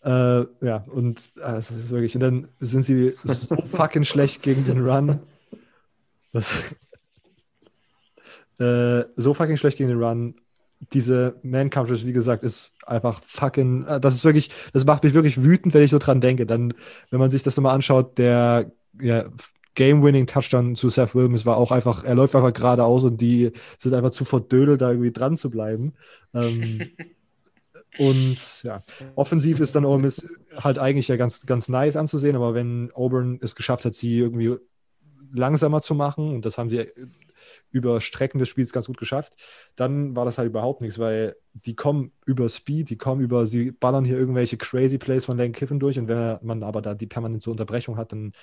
Äh, 0.04 0.46
ja, 0.62 0.86
und 0.88 1.22
äh, 1.44 1.60
ist 1.60 1.90
wirklich, 1.90 2.16
und 2.16 2.22
dann 2.22 2.48
sind 2.60 2.84
sie 2.84 3.14
so 3.24 3.56
fucking 3.72 4.04
schlecht 4.04 4.42
gegen 4.42 4.66
den 4.66 4.86
Run. 4.86 5.20
Das, 6.32 6.64
äh, 8.60 9.06
so 9.16 9.34
fucking 9.34 9.58
schlecht 9.58 9.78
gegen 9.78 9.90
den 9.90 10.02
Run. 10.02 10.36
Diese 10.94 11.36
Man-Coverage, 11.42 12.06
wie 12.06 12.14
gesagt, 12.14 12.44
ist 12.44 12.74
einfach 12.86 13.22
fucking, 13.24 13.86
äh, 13.86 14.00
das 14.00 14.16
ist 14.16 14.26
wirklich, 14.26 14.52
das 14.74 14.86
macht 14.86 15.04
mich 15.04 15.14
wirklich 15.14 15.42
wütend, 15.42 15.74
wenn 15.74 15.84
ich 15.84 15.92
so 15.92 15.98
dran 15.98 16.22
denke. 16.22 16.46
Dann, 16.46 16.74
wenn 17.10 17.20
man 17.20 17.32
sich 17.32 17.44
das 17.44 17.58
nochmal 17.58 17.76
anschaut, 17.76 18.18
der 18.18 18.72
ja, 19.02 19.26
Game-Winning-Touchdown 19.76 20.76
zu 20.76 20.90
Seth 20.90 21.16
Williams 21.16 21.46
war 21.46 21.58
auch 21.58 21.72
einfach, 21.72 22.04
er 22.04 22.16
läuft 22.16 22.36
einfach 22.36 22.54
geradeaus 22.54 23.04
und 23.04 23.22
die 23.22 23.52
sind 23.80 23.94
einfach 23.94 24.12
zu 24.12 24.26
verdödelt, 24.26 24.82
da 24.82 24.92
irgendwie 24.92 25.12
dran 25.12 25.38
zu 25.38 25.50
bleiben. 25.50 25.94
Ähm, 26.34 26.90
Und 27.98 28.64
ja, 28.64 28.84
offensiv 29.16 29.60
ist 29.60 29.76
dann 29.76 29.86
Ole 29.86 30.02
Miss 30.02 30.28
halt 30.56 30.80
eigentlich 30.80 31.08
ja 31.08 31.16
ganz, 31.16 31.46
ganz 31.46 31.70
nice 31.70 31.98
anzusehen, 31.98 32.36
aber 32.36 32.54
wenn 32.54 32.92
Auburn 32.94 33.40
es 33.42 33.56
geschafft 33.56 33.86
hat, 33.86 33.94
sie 33.94 34.18
irgendwie 34.18 34.56
langsamer 35.34 35.82
zu 35.82 35.96
machen, 35.96 36.34
und 36.34 36.46
das 36.46 36.58
haben 36.58 36.70
sie 36.70 36.88
über 37.72 38.00
Strecken 38.02 38.40
des 38.40 38.50
Spiels 38.50 38.72
ganz 38.72 38.88
gut 38.88 38.98
geschafft, 38.98 39.36
dann 39.76 40.16
war 40.16 40.26
das 40.26 40.38
halt 40.38 40.48
überhaupt 40.50 40.82
nichts, 40.82 41.00
weil 41.00 41.36
die 41.54 41.76
kommen 41.76 42.12
über 42.26 42.50
Speed, 42.50 42.90
die 42.90 42.98
kommen 42.98 43.22
über, 43.22 43.46
sie 43.46 43.72
ballern 43.72 44.06
hier 44.06 44.18
irgendwelche 44.18 44.58
crazy 44.58 44.98
Plays 44.98 45.26
von 45.26 45.38
Lane 45.38 45.52
Kiffin 45.52 45.80
durch 45.80 46.00
und 46.00 46.08
wenn 46.08 46.40
man 46.42 46.64
aber 46.64 46.82
da 46.82 46.94
die 46.94 47.08
permanente 47.08 47.52
Unterbrechung 47.52 47.98
hat, 47.98 48.12
dann 48.12 48.34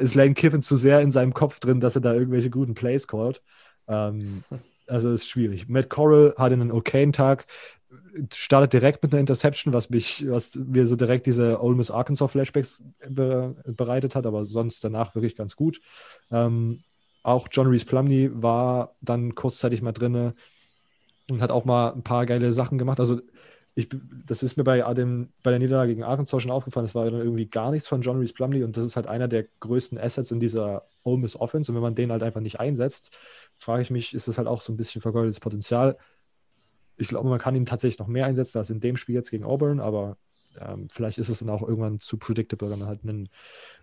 ist 0.00 0.14
Lane 0.14 0.34
Kiffin 0.34 0.62
zu 0.62 0.76
sehr 0.76 1.00
in 1.00 1.10
seinem 1.10 1.34
Kopf 1.34 1.60
drin, 1.60 1.80
dass 1.80 1.94
er 1.94 2.00
da 2.00 2.14
irgendwelche 2.14 2.50
guten 2.50 2.74
Plays 2.74 3.06
callt. 3.06 3.42
Ähm, 3.88 4.44
also 4.86 5.12
ist 5.12 5.28
schwierig. 5.28 5.68
Matt 5.68 5.88
Corral 5.90 6.34
hatte 6.36 6.54
einen 6.54 6.72
okayen 6.72 7.12
Tag 7.12 7.46
startet 8.34 8.72
direkt 8.72 9.02
mit 9.02 9.12
einer 9.12 9.20
Interception, 9.20 9.72
was 9.72 9.90
mich, 9.90 10.28
was 10.28 10.54
mir 10.56 10.86
so 10.86 10.96
direkt 10.96 11.26
diese 11.26 11.62
Ole 11.62 11.76
Miss 11.76 11.90
Arkansas 11.90 12.30
Flashbacks 12.30 12.82
be 13.08 13.54
bereitet 13.64 14.14
hat, 14.14 14.26
aber 14.26 14.44
sonst 14.44 14.84
danach 14.84 15.14
wirklich 15.14 15.36
ganz 15.36 15.56
gut. 15.56 15.80
Ähm, 16.30 16.82
auch 17.22 17.48
John 17.50 17.68
Reese 17.68 17.86
Plumney 17.86 18.30
war 18.32 18.96
dann 19.00 19.34
kurzzeitig 19.34 19.82
mal 19.82 19.92
drin 19.92 20.34
und 21.30 21.40
hat 21.40 21.50
auch 21.50 21.64
mal 21.64 21.92
ein 21.92 22.02
paar 22.02 22.26
geile 22.26 22.52
Sachen 22.52 22.78
gemacht. 22.78 23.00
Also 23.00 23.20
ich, 23.74 23.88
das 24.26 24.42
ist 24.42 24.56
mir 24.56 24.64
bei, 24.64 24.82
dem, 24.94 25.32
bei 25.42 25.50
der 25.50 25.58
Niederlage 25.58 25.92
gegen 25.92 26.02
Arkansas 26.02 26.42
schon 26.42 26.50
aufgefallen, 26.50 26.84
es 26.84 26.94
war 26.94 27.10
dann 27.10 27.20
irgendwie 27.20 27.46
gar 27.46 27.70
nichts 27.70 27.88
von 27.88 28.02
John 28.02 28.18
Reese 28.18 28.34
Plumley 28.34 28.64
und 28.64 28.76
das 28.76 28.84
ist 28.84 28.96
halt 28.96 29.06
einer 29.06 29.28
der 29.28 29.46
größten 29.60 29.98
Assets 29.98 30.30
in 30.30 30.40
dieser 30.40 30.86
Ole 31.04 31.18
Miss 31.18 31.36
Offense 31.36 31.72
und 31.72 31.76
wenn 31.76 31.82
man 31.82 31.94
den 31.94 32.12
halt 32.12 32.22
einfach 32.22 32.40
nicht 32.40 32.60
einsetzt, 32.60 33.16
frage 33.56 33.82
ich 33.82 33.90
mich, 33.90 34.12
ist 34.12 34.28
das 34.28 34.36
halt 34.36 34.46
auch 34.46 34.60
so 34.60 34.72
ein 34.72 34.76
bisschen 34.76 35.00
vergeudetes 35.00 35.40
Potenzial. 35.40 35.96
Ich 36.96 37.08
glaube, 37.08 37.28
man 37.28 37.38
kann 37.38 37.56
ihn 37.56 37.66
tatsächlich 37.66 37.98
noch 37.98 38.06
mehr 38.06 38.26
einsetzen 38.26 38.58
als 38.58 38.70
in 38.70 38.80
dem 38.80 38.96
Spiel 38.96 39.14
jetzt 39.14 39.30
gegen 39.30 39.44
Auburn, 39.44 39.80
aber 39.80 40.16
ähm, 40.60 40.88
vielleicht 40.90 41.18
ist 41.18 41.28
es 41.28 41.38
dann 41.38 41.50
auch 41.50 41.62
irgendwann 41.62 42.00
zu 42.00 42.16
predictable, 42.18 42.70
wenn 42.70 42.78
man 42.78 42.88
halt 42.88 43.00
einen, 43.02 43.28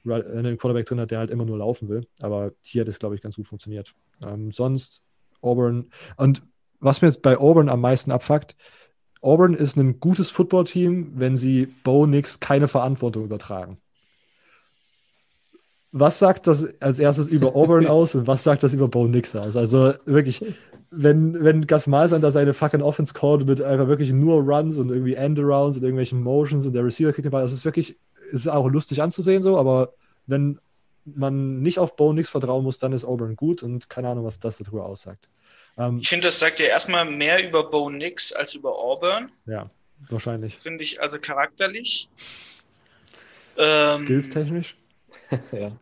einen 0.06 0.58
Quarterback 0.58 0.86
drin 0.86 1.00
hat, 1.00 1.12
der 1.12 1.20
halt 1.20 1.32
immer 1.32 1.46
nur 1.46 1.58
laufen 1.58 1.90
will. 1.90 2.08
Aber 2.20 2.52
hier 2.62 2.82
hat 2.82 2.88
es, 2.88 3.00
glaube 3.00 3.16
ich, 3.16 3.22
ganz 3.22 3.36
gut 3.36 3.48
funktioniert. 3.48 3.94
Ähm, 4.22 4.52
sonst 4.52 5.02
Auburn. 5.42 5.90
Und 6.18 6.44
was 6.80 7.02
mir 7.02 7.08
jetzt 7.08 7.22
bei 7.22 7.38
Auburn 7.38 7.70
am 7.70 7.82
meisten 7.82 8.12
abfuckt, 8.12 8.56
Auburn 9.22 9.54
ist 9.54 9.76
ein 9.76 10.00
gutes 10.00 10.30
Footballteam, 10.30 11.14
wenn 11.16 11.36
sie 11.36 11.68
Bo 11.84 12.06
Nix 12.06 12.40
keine 12.40 12.68
Verantwortung 12.68 13.26
übertragen. 13.26 13.78
Was 15.92 16.20
sagt 16.20 16.48
das 16.48 16.80
als 16.82 17.00
erstes 17.00 17.28
über 17.28 17.56
Auburn 17.56 17.88
aus 17.88 18.16
und 18.16 18.28
was 18.28 18.44
sagt 18.44 18.64
das 18.64 18.74
über 18.74 18.88
Bo 18.88 19.08
Nix 19.08 19.36
aus? 19.36 19.58
Also 19.58 19.94
wirklich, 20.06 20.46
wenn, 20.92 21.44
wenn 21.44 21.68
Gus 21.68 21.88
Malzahn 21.88 22.22
da 22.22 22.32
seine 22.32 22.54
fucking 22.54 22.82
Offense 22.82 23.14
callt 23.14 23.46
mit 23.46 23.62
einfach 23.62 23.88
wirklich 23.88 24.12
nur 24.12 24.42
Runs 24.42 24.78
und 24.78 24.90
irgendwie 24.90 25.14
Endarounds 25.14 25.78
und 25.78 25.84
irgendwelchen 25.84 26.22
Motions 26.22 26.66
und 26.66 26.74
der 26.74 26.84
Receiver 26.84 27.14
kriegt 27.14 27.26
den 27.26 27.32
Ball, 27.32 27.44
das 27.44 27.54
ist 27.54 27.66
wirklich, 27.66 27.96
ist 28.32 28.48
auch 28.48 28.68
lustig 28.68 29.02
anzusehen 29.02 29.44
so, 29.44 29.58
aber 29.58 29.94
wenn 30.26 30.60
man 31.06 31.62
nicht 31.62 31.80
auf 31.80 31.96
Bo 31.96 32.14
Nix 32.14 32.30
vertrauen 32.30 32.64
muss, 32.64 32.78
dann 32.78 32.94
ist 32.94 33.06
Auburn 33.06 33.36
gut 33.36 33.64
und 33.64 33.90
keine 33.90 34.10
Ahnung, 34.10 34.26
was 34.26 34.40
das 34.40 34.58
darüber 34.58 34.86
aussagt. 34.86 35.30
Ähm, 35.78 36.00
ich 36.00 36.10
finde, 36.10 36.28
das 36.28 36.40
sagt 36.40 36.60
ja 36.60 36.66
erstmal 36.66 37.06
mehr 37.06 37.48
über 37.48 37.70
Bo 37.70 37.90
Nix 37.90 38.32
als 38.34 38.56
über 38.56 38.78
Auburn. 38.78 39.32
Ja, 39.46 39.70
wahrscheinlich. 40.10 40.56
Finde 40.56 40.84
ich 40.84 41.02
also 41.02 41.20
charakterlich. 41.20 42.10
Ähm, 43.62 44.06
Skills-technisch? 44.06 44.78
ja. 45.52 45.78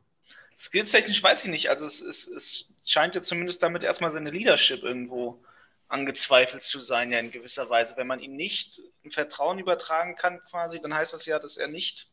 Skills-technisch 0.57 1.21
weiß 1.21 1.43
ich 1.43 1.51
nicht. 1.51 1.69
Also 1.69 1.85
es, 1.85 2.01
es, 2.01 2.27
es 2.27 2.65
scheint 2.87 3.15
ja 3.15 3.21
zumindest 3.21 3.61
damit 3.63 3.83
erstmal 3.83 4.11
seine 4.11 4.31
Leadership 4.31 4.83
irgendwo 4.83 5.43
angezweifelt 5.89 6.63
zu 6.63 6.79
sein, 6.79 7.11
ja 7.11 7.19
in 7.19 7.31
gewisser 7.31 7.69
Weise. 7.69 7.95
Wenn 7.97 8.07
man 8.07 8.19
ihm 8.19 8.35
nicht 8.35 8.81
ein 9.05 9.11
Vertrauen 9.11 9.59
übertragen 9.59 10.15
kann, 10.15 10.41
quasi, 10.49 10.81
dann 10.81 10.93
heißt 10.93 11.13
das 11.13 11.25
ja, 11.25 11.39
dass 11.39 11.57
er 11.57 11.67
nicht 11.67 12.09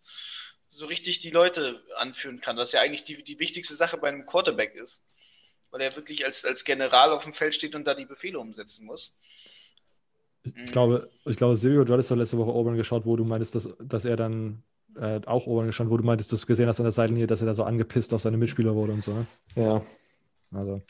so 0.71 0.87
richtig 0.87 1.21
die 1.21 1.31
Leute 1.31 1.83
anführen 1.97 2.41
kann, 2.41 2.57
was 2.57 2.73
ja 2.73 2.81
eigentlich 2.81 3.05
die, 3.05 3.23
die 3.23 3.39
wichtigste 3.39 3.75
Sache 3.75 3.97
bei 3.97 4.09
einem 4.09 4.27
Quarterback 4.27 4.75
ist. 4.75 5.05
Weil 5.71 5.81
er 5.81 5.97
wirklich 5.97 6.25
als, 6.25 6.45
als 6.45 6.65
General 6.65 7.13
auf 7.13 7.25
dem 7.25 7.33
Feld 7.33 7.55
steht 7.55 7.75
und 7.75 7.85
da 7.85 7.95
die 7.95 8.07
Befehle 8.07 8.39
umsetzen 8.39 8.85
muss. 8.85 9.17
Ich 10.45 10.55
mhm. 10.55 10.67
glaube, 10.67 11.11
ich 11.25 11.37
glaube, 11.37 11.57
Silvio, 11.57 11.85
du 11.85 11.93
hattest 11.93 12.11
doch 12.11 12.17
letzte 12.17 12.39
Woche 12.39 12.51
Auburn 12.51 12.77
geschaut, 12.77 13.07
wo 13.07 13.17
du 13.17 13.25
meintest, 13.25 13.55
dass, 13.55 13.69
dass 13.81 14.05
er 14.05 14.17
dann 14.17 14.63
äh, 14.97 15.21
auch 15.27 15.47
Auburn 15.47 15.67
geschaut, 15.67 15.91
wo 15.91 15.97
du 15.97 16.05
meintest, 16.05 16.33
dass 16.33 16.43
du 16.43 16.47
gesehen 16.47 16.69
hast 16.69 16.79
an 16.79 16.85
der 16.85 16.93
Seitenlinie, 16.93 17.27
dass 17.27 17.41
er 17.41 17.47
da 17.47 17.55
so 17.55 17.65
angepisst 17.65 18.13
auf 18.13 18.23
seine 18.23 18.37
Mitspieler 18.37 18.75
wurde 18.75 18.93
und 18.93 19.03
so. 19.03 19.15
Ne? 19.15 19.27
Ja. 19.57 19.83
Also. 20.55 20.83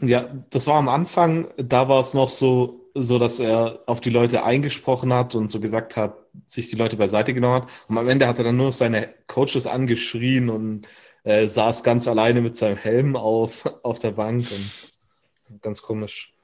Ja. 0.00 0.08
ja, 0.08 0.30
das 0.50 0.66
war 0.66 0.76
am 0.76 0.88
Anfang, 0.88 1.48
da 1.56 1.88
war 1.88 2.00
es 2.00 2.14
noch 2.14 2.30
so, 2.30 2.90
so, 2.94 3.18
dass 3.18 3.38
er 3.38 3.80
auf 3.86 4.00
die 4.00 4.10
Leute 4.10 4.42
eingesprochen 4.42 5.12
hat 5.12 5.34
und 5.34 5.50
so 5.50 5.60
gesagt 5.60 5.96
hat, 5.96 6.16
sich 6.46 6.70
die 6.70 6.76
Leute 6.76 6.96
beiseite 6.96 7.34
genommen 7.34 7.62
hat. 7.62 7.70
Und 7.88 7.98
am 7.98 8.08
Ende 8.08 8.26
hat 8.26 8.38
er 8.38 8.44
dann 8.44 8.56
nur 8.56 8.72
seine 8.72 9.14
Coaches 9.26 9.66
angeschrien 9.66 10.50
und 10.50 10.86
äh, 11.24 11.46
saß 11.46 11.82
ganz 11.82 12.08
alleine 12.08 12.40
mit 12.40 12.56
seinem 12.56 12.76
Helm 12.76 13.16
auf, 13.16 13.64
auf 13.82 13.98
der 13.98 14.12
Bank 14.12 14.46
und 14.50 15.62
ganz 15.62 15.82
komisch. 15.82 16.34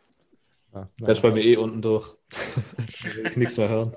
Ja, 0.75 0.89
der 1.01 1.09
ist 1.09 1.23
bei 1.23 1.31
mir 1.31 1.43
eh 1.43 1.57
unten 1.57 1.81
durch. 1.81 2.15
da 3.03 3.17
will 3.17 3.27
ich 3.31 3.37
nichts 3.37 3.57
mehr 3.57 3.69
hören. 3.69 3.93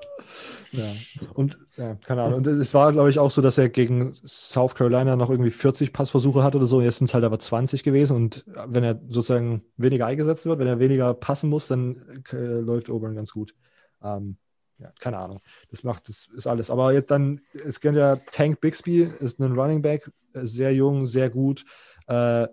Ja, 0.72 0.92
und 1.34 1.58
ja, 1.76 1.96
keine 1.96 2.22
Ahnung. 2.22 2.38
Und 2.38 2.46
es 2.46 2.74
war, 2.74 2.92
glaube 2.92 3.10
ich, 3.10 3.18
auch 3.18 3.30
so, 3.30 3.42
dass 3.42 3.58
er 3.58 3.68
gegen 3.68 4.14
South 4.14 4.74
Carolina 4.74 5.16
noch 5.16 5.30
irgendwie 5.30 5.50
40 5.50 5.92
Passversuche 5.92 6.42
hat 6.42 6.54
oder 6.54 6.66
so. 6.66 6.80
Jetzt 6.80 6.98
sind 6.98 7.06
es 7.06 7.14
halt 7.14 7.24
aber 7.24 7.38
20 7.38 7.82
gewesen. 7.82 8.16
Und 8.16 8.44
wenn 8.66 8.84
er 8.84 9.00
sozusagen 9.08 9.64
weniger 9.76 10.06
eingesetzt 10.06 10.46
wird, 10.46 10.58
wenn 10.58 10.66
er 10.66 10.78
weniger 10.78 11.14
passen 11.14 11.50
muss, 11.50 11.68
dann 11.68 12.22
äh, 12.32 12.36
läuft 12.36 12.90
Auburn 12.90 13.14
ganz 13.14 13.32
gut. 13.32 13.54
Ähm, 14.02 14.36
ja, 14.78 14.92
keine 14.98 15.18
Ahnung. 15.18 15.40
Das 15.70 15.84
macht, 15.84 16.08
das 16.08 16.28
ist 16.34 16.46
alles. 16.46 16.70
Aber 16.70 16.92
jetzt 16.92 17.10
dann, 17.10 17.40
es 17.52 17.80
kennt 17.80 17.96
ja 17.96 18.16
Tank 18.32 18.60
Bixby, 18.60 19.02
ist 19.02 19.40
ein 19.40 19.58
Running 19.58 19.82
Back, 19.82 20.10
sehr 20.34 20.72
jung, 20.74 21.06
sehr 21.06 21.30
gut. 21.30 21.64
Äh, 22.06 22.48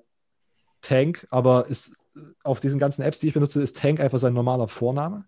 Tank, 0.82 1.27
aber 1.30 1.67
ist 1.67 1.93
auf 2.43 2.60
diesen 2.60 2.80
ganzen 2.80 3.01
Apps, 3.01 3.19
die 3.19 3.27
ich 3.27 3.34
benutze, 3.34 3.62
ist 3.62 3.77
Tank 3.77 3.99
einfach 3.99 4.19
sein 4.19 4.34
normaler 4.34 4.67
Vorname. 4.67 5.25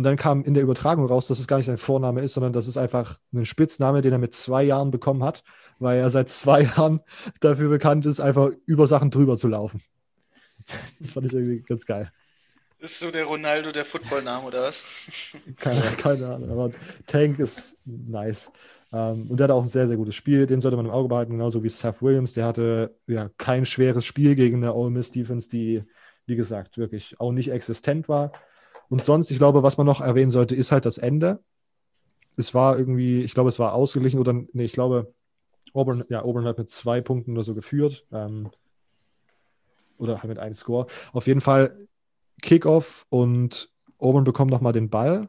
Und 0.00 0.04
dann 0.04 0.16
kam 0.16 0.44
in 0.44 0.54
der 0.54 0.62
Übertragung 0.62 1.04
raus, 1.04 1.26
dass 1.26 1.40
es 1.40 1.46
gar 1.46 1.58
nicht 1.58 1.66
sein 1.66 1.76
Vorname 1.76 2.22
ist, 2.22 2.32
sondern 2.32 2.54
dass 2.54 2.66
es 2.66 2.78
einfach 2.78 3.18
ein 3.34 3.44
Spitzname, 3.44 4.00
den 4.00 4.12
er 4.12 4.18
mit 4.18 4.32
zwei 4.32 4.62
Jahren 4.62 4.90
bekommen 4.90 5.22
hat, 5.22 5.44
weil 5.78 5.98
er 5.98 6.08
seit 6.08 6.30
zwei 6.30 6.62
Jahren 6.76 7.00
dafür 7.40 7.68
bekannt 7.68 8.06
ist, 8.06 8.18
einfach 8.18 8.48
über 8.64 8.86
Sachen 8.86 9.10
drüber 9.10 9.36
zu 9.36 9.48
laufen. 9.48 9.82
Das 11.00 11.10
fand 11.10 11.26
ich 11.26 11.34
irgendwie 11.34 11.60
ganz 11.60 11.84
geil. 11.84 12.10
Ist 12.78 12.98
so 12.98 13.10
der 13.10 13.26
Ronaldo 13.26 13.72
der 13.72 13.84
Footballname 13.84 14.46
oder 14.46 14.62
was? 14.62 14.86
Keine, 15.58 15.82
keine 15.98 16.28
Ahnung, 16.28 16.50
aber 16.50 16.70
Tank 17.06 17.38
ist 17.38 17.76
nice. 17.84 18.50
Ähm, 18.94 19.26
und 19.28 19.36
der 19.38 19.44
hat 19.44 19.50
auch 19.50 19.64
ein 19.64 19.68
sehr, 19.68 19.86
sehr 19.86 19.98
gutes 19.98 20.14
Spiel, 20.14 20.46
den 20.46 20.62
sollte 20.62 20.78
man 20.78 20.86
im 20.86 20.92
Auge 20.92 21.10
behalten, 21.10 21.32
genauso 21.32 21.62
wie 21.62 21.68
Seth 21.68 22.00
Williams. 22.00 22.32
Der 22.32 22.46
hatte 22.46 22.96
ja 23.06 23.28
kein 23.36 23.66
schweres 23.66 24.06
Spiel 24.06 24.34
gegen 24.34 24.64
eine 24.64 24.72
Ole 24.72 24.92
Miss 24.92 25.12
Defense, 25.12 25.50
die, 25.50 25.84
wie 26.24 26.36
gesagt, 26.36 26.78
wirklich 26.78 27.20
auch 27.20 27.32
nicht 27.32 27.50
existent 27.52 28.08
war. 28.08 28.32
Und 28.90 29.04
sonst, 29.04 29.30
ich 29.30 29.38
glaube, 29.38 29.62
was 29.62 29.78
man 29.78 29.86
noch 29.86 30.02
erwähnen 30.02 30.30
sollte, 30.30 30.54
ist 30.54 30.72
halt 30.72 30.84
das 30.84 30.98
Ende. 30.98 31.42
Es 32.36 32.52
war 32.54 32.78
irgendwie, 32.78 33.22
ich 33.22 33.32
glaube, 33.32 33.48
es 33.48 33.58
war 33.58 33.72
ausgeglichen 33.72 34.20
oder, 34.20 34.32
nee, 34.32 34.64
ich 34.64 34.72
glaube, 34.72 35.14
Auburn, 35.72 36.04
ja, 36.08 36.22
Auburn 36.22 36.44
hat 36.44 36.58
mit 36.58 36.68
zwei 36.68 37.00
Punkten 37.00 37.32
oder 37.32 37.44
so 37.44 37.54
geführt. 37.54 38.04
Ähm, 38.12 38.50
oder 39.96 40.18
halt 40.18 40.28
mit 40.28 40.38
einem 40.38 40.54
Score. 40.54 40.86
Auf 41.12 41.26
jeden 41.26 41.40
Fall 41.40 41.86
Kickoff 42.42 43.06
und 43.10 43.70
Auburn 43.98 44.24
bekommt 44.24 44.50
nochmal 44.50 44.72
den 44.72 44.90
Ball. 44.90 45.28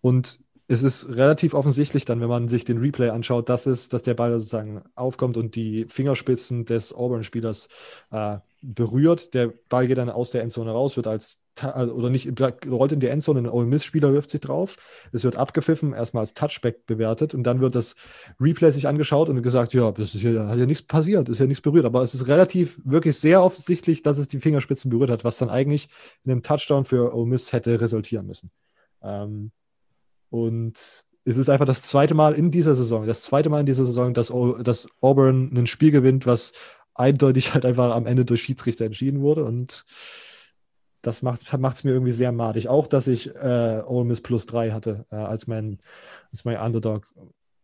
Und 0.00 0.40
es 0.68 0.82
ist 0.82 1.08
relativ 1.08 1.54
offensichtlich 1.54 2.04
dann, 2.04 2.20
wenn 2.20 2.28
man 2.28 2.48
sich 2.48 2.64
den 2.64 2.78
Replay 2.78 3.08
anschaut, 3.08 3.48
dass, 3.48 3.66
es, 3.66 3.88
dass 3.88 4.04
der 4.04 4.14
Ball 4.14 4.38
sozusagen 4.38 4.82
aufkommt 4.94 5.36
und 5.36 5.54
die 5.56 5.86
Fingerspitzen 5.88 6.64
des 6.64 6.92
Auburn-Spielers 6.92 7.68
äh, 8.10 8.38
berührt. 8.62 9.34
Der 9.34 9.52
Ball 9.68 9.86
geht 9.86 9.98
dann 9.98 10.10
aus 10.10 10.30
der 10.30 10.42
Endzone 10.42 10.70
raus, 10.70 10.96
wird 10.96 11.06
als 11.06 11.42
also, 11.60 11.92
oder 11.92 12.08
nicht, 12.08 12.28
rollt 12.66 12.92
in 12.92 13.00
die 13.00 13.08
Endzone, 13.08 13.40
ein 13.40 13.48
Ole 13.48 13.66
Miss-Spieler 13.66 14.12
wirft 14.12 14.30
sich 14.30 14.40
drauf. 14.40 14.76
Es 15.12 15.22
wird 15.22 15.36
abgepfiffen, 15.36 15.92
erstmal 15.92 16.22
als 16.22 16.34
Touchback 16.34 16.86
bewertet 16.86 17.34
und 17.34 17.42
dann 17.42 17.60
wird 17.60 17.74
das 17.74 17.94
Replay 18.40 18.70
sich 18.70 18.88
angeschaut 18.88 19.28
und 19.28 19.42
gesagt, 19.42 19.74
ja, 19.74 19.92
das 19.92 20.14
ist 20.14 20.22
hier, 20.22 20.46
hat 20.46 20.58
ja 20.58 20.66
nichts 20.66 20.86
passiert, 20.86 21.28
ist 21.28 21.40
ja 21.40 21.46
nichts 21.46 21.60
berührt. 21.60 21.84
Aber 21.84 22.02
es 22.02 22.14
ist 22.14 22.26
relativ, 22.26 22.80
wirklich 22.84 23.18
sehr 23.18 23.42
offensichtlich, 23.42 24.02
dass 24.02 24.18
es 24.18 24.28
die 24.28 24.40
Fingerspitzen 24.40 24.90
berührt 24.90 25.10
hat, 25.10 25.24
was 25.24 25.38
dann 25.38 25.50
eigentlich 25.50 25.88
in 26.24 26.32
einem 26.32 26.42
Touchdown 26.42 26.84
für 26.84 27.14
Ole 27.14 27.28
Miss 27.28 27.52
hätte 27.52 27.80
resultieren 27.80 28.26
müssen. 28.26 28.50
Ähm, 29.02 29.50
und 30.30 31.04
es 31.24 31.36
ist 31.36 31.50
einfach 31.50 31.66
das 31.66 31.82
zweite 31.82 32.14
Mal 32.14 32.34
in 32.34 32.50
dieser 32.50 32.74
Saison, 32.74 33.06
das 33.06 33.22
zweite 33.22 33.50
Mal 33.50 33.60
in 33.60 33.66
dieser 33.66 33.84
Saison, 33.84 34.14
dass, 34.14 34.32
dass 34.62 34.88
Auburn 35.00 35.52
ein 35.54 35.66
Spiel 35.66 35.90
gewinnt, 35.90 36.26
was 36.26 36.52
eindeutig 36.94 37.54
halt 37.54 37.64
einfach 37.64 37.94
am 37.94 38.06
Ende 38.06 38.24
durch 38.24 38.42
Schiedsrichter 38.42 38.84
entschieden 38.84 39.20
wurde. 39.20 39.44
Und 39.44 39.84
das 41.02 41.22
macht 41.22 41.42
es 41.50 41.84
mir 41.84 41.90
irgendwie 41.90 42.12
sehr 42.12 42.32
madig. 42.32 42.68
Auch, 42.68 42.86
dass 42.86 43.08
ich 43.08 43.34
äh, 43.34 43.82
Ole 43.86 44.04
Miss 44.04 44.20
plus 44.20 44.46
3 44.46 44.72
hatte 44.72 45.06
äh, 45.10 45.16
als, 45.16 45.46
mein, 45.46 45.80
als 46.30 46.44
mein 46.44 46.58
Underdog, 46.58 47.12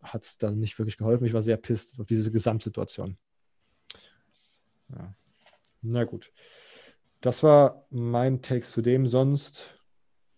hat 0.02 0.24
es 0.24 0.38
dann 0.38 0.58
nicht 0.58 0.78
wirklich 0.78 0.96
geholfen. 0.96 1.24
Ich 1.24 1.34
war 1.34 1.42
sehr 1.42 1.56
pisst 1.56 1.98
auf 2.00 2.06
diese 2.06 2.30
Gesamtsituation. 2.32 3.16
Ja. 4.90 5.14
Na 5.82 6.04
gut. 6.04 6.32
Das 7.20 7.42
war 7.42 7.84
mein 7.90 8.42
Text 8.42 8.72
zu 8.72 8.82
dem. 8.82 9.06
Sonst, 9.06 9.78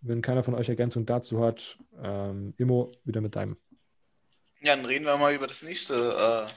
wenn 0.00 0.22
keiner 0.22 0.42
von 0.42 0.54
euch 0.54 0.68
Ergänzung 0.68 1.06
dazu 1.06 1.42
hat, 1.42 1.78
ähm, 2.02 2.54
Immo, 2.56 2.92
wieder 3.04 3.20
mit 3.20 3.36
deinem. 3.36 3.56
Ja, 4.60 4.76
dann 4.76 4.84
reden 4.84 5.04
wir 5.04 5.16
mal 5.16 5.34
über 5.34 5.46
das 5.46 5.62
nächste 5.62 6.48
äh, 6.48 6.52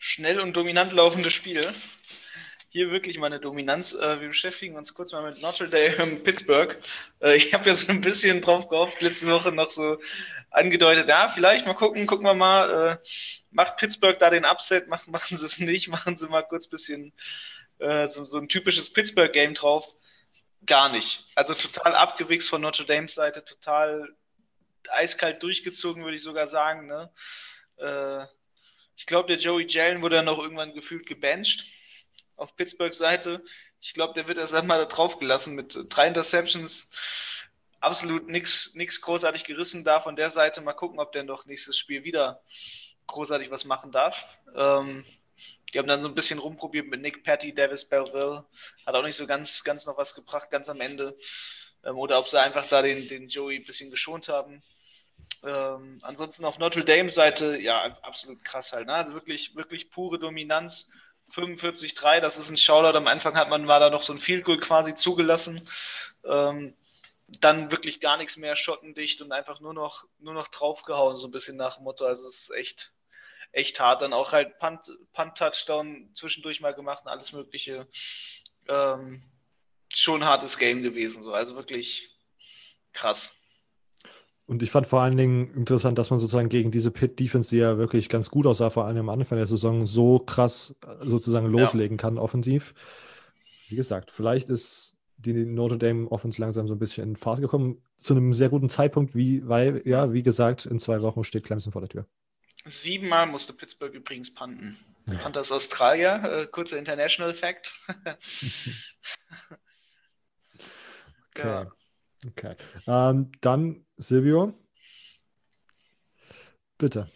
schnell 0.00 0.40
und 0.40 0.56
dominant 0.56 0.92
laufende 0.92 1.30
Spiel. 1.30 1.62
Hier 2.70 2.90
wirklich 2.90 3.18
meine 3.18 3.38
Dominanz. 3.38 3.92
Äh, 3.92 4.20
wir 4.20 4.28
beschäftigen 4.28 4.76
uns 4.76 4.94
kurz 4.94 5.12
mal 5.12 5.22
mit 5.22 5.42
Notre 5.42 5.68
Dame 5.68 6.16
Pittsburgh. 6.16 6.76
Äh, 7.20 7.36
ich 7.36 7.52
habe 7.52 7.68
ja 7.68 7.74
so 7.74 7.92
ein 7.92 8.00
bisschen 8.00 8.40
drauf 8.40 8.68
gehofft, 8.68 9.02
letzte 9.02 9.26
Woche 9.26 9.52
noch 9.52 9.68
so 9.68 9.98
angedeutet, 10.50 11.08
ja, 11.08 11.28
vielleicht 11.28 11.66
mal 11.66 11.74
gucken, 11.74 12.06
gucken 12.06 12.24
wir 12.24 12.34
mal, 12.34 12.98
äh, 12.98 13.08
macht 13.50 13.76
Pittsburgh 13.76 14.18
da 14.18 14.30
den 14.30 14.46
Upset, 14.46 14.88
machen, 14.88 15.10
machen 15.12 15.36
sie 15.36 15.44
es 15.44 15.58
nicht, 15.58 15.88
machen 15.90 16.16
sie 16.16 16.28
mal 16.28 16.42
kurz 16.42 16.66
ein 16.66 16.70
bisschen 16.70 17.12
so, 17.78 18.26
so 18.26 18.36
ein 18.36 18.48
typisches 18.48 18.92
Pittsburgh-Game 18.92 19.54
drauf. 19.54 19.94
Gar 20.66 20.92
nicht. 20.92 21.24
Also 21.34 21.54
total 21.54 21.94
abgewichst 21.94 22.50
von 22.50 22.60
Notre 22.60 22.84
Dames 22.84 23.14
Seite, 23.14 23.42
total 23.42 24.06
eiskalt 24.90 25.42
durchgezogen, 25.42 26.04
würde 26.04 26.16
ich 26.16 26.22
sogar 26.22 26.46
sagen. 26.46 26.86
Ne? 26.86 27.10
Ich 29.00 29.06
glaube, 29.06 29.28
der 29.28 29.38
Joey 29.38 29.64
Jalen 29.66 30.02
wurde 30.02 30.16
dann 30.16 30.26
noch 30.26 30.38
irgendwann 30.38 30.74
gefühlt 30.74 31.06
gebencht 31.06 31.64
auf 32.36 32.54
Pittsburghs 32.54 32.98
Seite. 32.98 33.42
Ich 33.80 33.94
glaube, 33.94 34.12
der 34.12 34.28
wird 34.28 34.36
erst 34.36 34.52
einmal 34.52 34.78
da 34.78 34.84
drauf 34.84 35.18
gelassen 35.18 35.54
mit 35.54 35.74
drei 35.88 36.06
Interceptions. 36.06 36.90
Absolut 37.80 38.28
nichts 38.28 39.00
großartig 39.00 39.44
gerissen 39.44 39.84
da 39.84 40.00
von 40.00 40.16
der 40.16 40.28
Seite. 40.28 40.60
Mal 40.60 40.74
gucken, 40.74 41.00
ob 41.00 41.12
der 41.12 41.22
noch 41.22 41.46
nächstes 41.46 41.78
Spiel 41.78 42.04
wieder 42.04 42.42
großartig 43.06 43.50
was 43.50 43.64
machen 43.64 43.90
darf. 43.90 44.26
Ähm, 44.54 45.06
die 45.72 45.78
haben 45.78 45.88
dann 45.88 46.02
so 46.02 46.08
ein 46.08 46.14
bisschen 46.14 46.38
rumprobiert 46.38 46.86
mit 46.86 47.00
Nick 47.00 47.24
Patty, 47.24 47.54
Davis 47.54 47.88
Belleville. 47.88 48.44
Hat 48.84 48.94
auch 48.94 49.02
nicht 49.02 49.16
so 49.16 49.26
ganz, 49.26 49.64
ganz 49.64 49.86
noch 49.86 49.96
was 49.96 50.14
gebracht, 50.14 50.50
ganz 50.50 50.68
am 50.68 50.82
Ende. 50.82 51.16
Ähm, 51.84 51.96
oder 51.96 52.18
ob 52.18 52.28
sie 52.28 52.38
einfach 52.38 52.68
da 52.68 52.82
den, 52.82 53.08
den 53.08 53.28
Joey 53.28 53.56
ein 53.56 53.64
bisschen 53.64 53.90
geschont 53.90 54.28
haben. 54.28 54.62
Ähm, 55.42 55.98
ansonsten 56.02 56.44
auf 56.44 56.58
Notre 56.58 56.84
Dame 56.84 57.08
Seite, 57.08 57.58
ja, 57.58 57.82
absolut 58.02 58.44
krass 58.44 58.72
halt. 58.72 58.86
Ne? 58.86 58.94
Also 58.94 59.14
wirklich, 59.14 59.56
wirklich 59.56 59.90
pure 59.90 60.18
Dominanz. 60.18 60.90
45-3, 61.32 62.20
das 62.20 62.36
ist 62.36 62.50
ein 62.50 62.56
Shoutout. 62.56 62.96
Am 62.96 63.06
Anfang 63.06 63.36
hat 63.36 63.48
man, 63.48 63.68
war 63.68 63.80
da 63.80 63.88
noch 63.88 64.02
so 64.02 64.12
ein 64.12 64.18
Field 64.18 64.44
Goal 64.44 64.58
quasi 64.58 64.94
zugelassen. 64.94 65.68
Ähm, 66.24 66.74
dann 67.38 67.70
wirklich 67.70 68.00
gar 68.00 68.16
nichts 68.16 68.36
mehr 68.36 68.56
schottendicht 68.56 69.22
und 69.22 69.32
einfach 69.32 69.60
nur 69.60 69.72
noch, 69.72 70.06
nur 70.18 70.34
noch 70.34 70.48
draufgehauen, 70.48 71.16
so 71.16 71.28
ein 71.28 71.30
bisschen 71.30 71.56
nach 71.56 71.76
dem 71.76 71.84
Motto. 71.84 72.04
Also 72.04 72.26
es 72.26 72.42
ist 72.42 72.50
echt, 72.50 72.92
echt 73.52 73.78
hart. 73.78 74.02
Dann 74.02 74.12
auch 74.12 74.32
halt 74.32 74.58
Punt-Touchdown 74.58 75.94
Punt 75.94 76.16
zwischendurch 76.16 76.60
mal 76.60 76.74
gemacht 76.74 77.04
und 77.04 77.10
alles 77.10 77.32
Mögliche. 77.32 77.86
Ähm, 78.68 79.22
schon 79.94 80.22
ein 80.22 80.28
hartes 80.28 80.58
Game 80.58 80.82
gewesen. 80.82 81.22
So. 81.22 81.32
Also 81.32 81.54
wirklich 81.54 82.10
krass. 82.92 83.39
Und 84.50 84.64
ich 84.64 84.72
fand 84.72 84.88
vor 84.88 85.00
allen 85.00 85.16
Dingen 85.16 85.54
interessant, 85.54 85.96
dass 85.96 86.10
man 86.10 86.18
sozusagen 86.18 86.48
gegen 86.48 86.72
diese 86.72 86.90
Pit-Defense, 86.90 87.50
die 87.50 87.58
ja 87.58 87.78
wirklich 87.78 88.08
ganz 88.08 88.30
gut 88.30 88.48
aussah, 88.48 88.70
vor 88.70 88.84
allem 88.84 88.98
am 88.98 89.08
Anfang 89.08 89.38
der 89.38 89.46
Saison, 89.46 89.86
so 89.86 90.18
krass 90.18 90.74
äh, 90.84 91.06
sozusagen 91.06 91.46
loslegen 91.46 91.96
ja. 91.96 92.02
kann, 92.02 92.18
offensiv. 92.18 92.74
Wie 93.68 93.76
gesagt, 93.76 94.10
vielleicht 94.10 94.48
ist 94.48 94.96
die 95.18 95.34
Notre 95.34 95.78
Dame 95.78 96.10
Offense 96.10 96.40
langsam 96.40 96.66
so 96.66 96.74
ein 96.74 96.80
bisschen 96.80 97.10
in 97.10 97.14
Fahrt 97.14 97.40
gekommen, 97.40 97.80
zu 97.96 98.12
einem 98.12 98.34
sehr 98.34 98.48
guten 98.48 98.68
Zeitpunkt, 98.68 99.14
wie, 99.14 99.48
weil, 99.48 99.82
ja, 99.84 100.12
wie 100.12 100.24
gesagt, 100.24 100.66
in 100.66 100.80
zwei 100.80 101.00
Wochen 101.00 101.22
steht 101.22 101.44
Clemson 101.44 101.72
vor 101.72 101.82
der 101.82 101.90
Tür. 101.90 102.06
Siebenmal 102.64 103.28
musste 103.28 103.52
Pittsburgh 103.52 103.94
übrigens 103.94 104.34
panten. 104.34 104.76
Panther 105.22 105.42
aus 105.42 105.52
Australier, 105.52 106.24
äh, 106.24 106.48
kurzer 106.48 106.76
International 106.76 107.34
Fact. 107.34 107.72
okay. 111.36 111.46
Ja. 111.46 111.70
Okay. 112.26 112.56
Ähm, 112.86 113.32
dann 113.40 113.84
Silvio. 113.96 114.54
Bitte. 116.78 117.10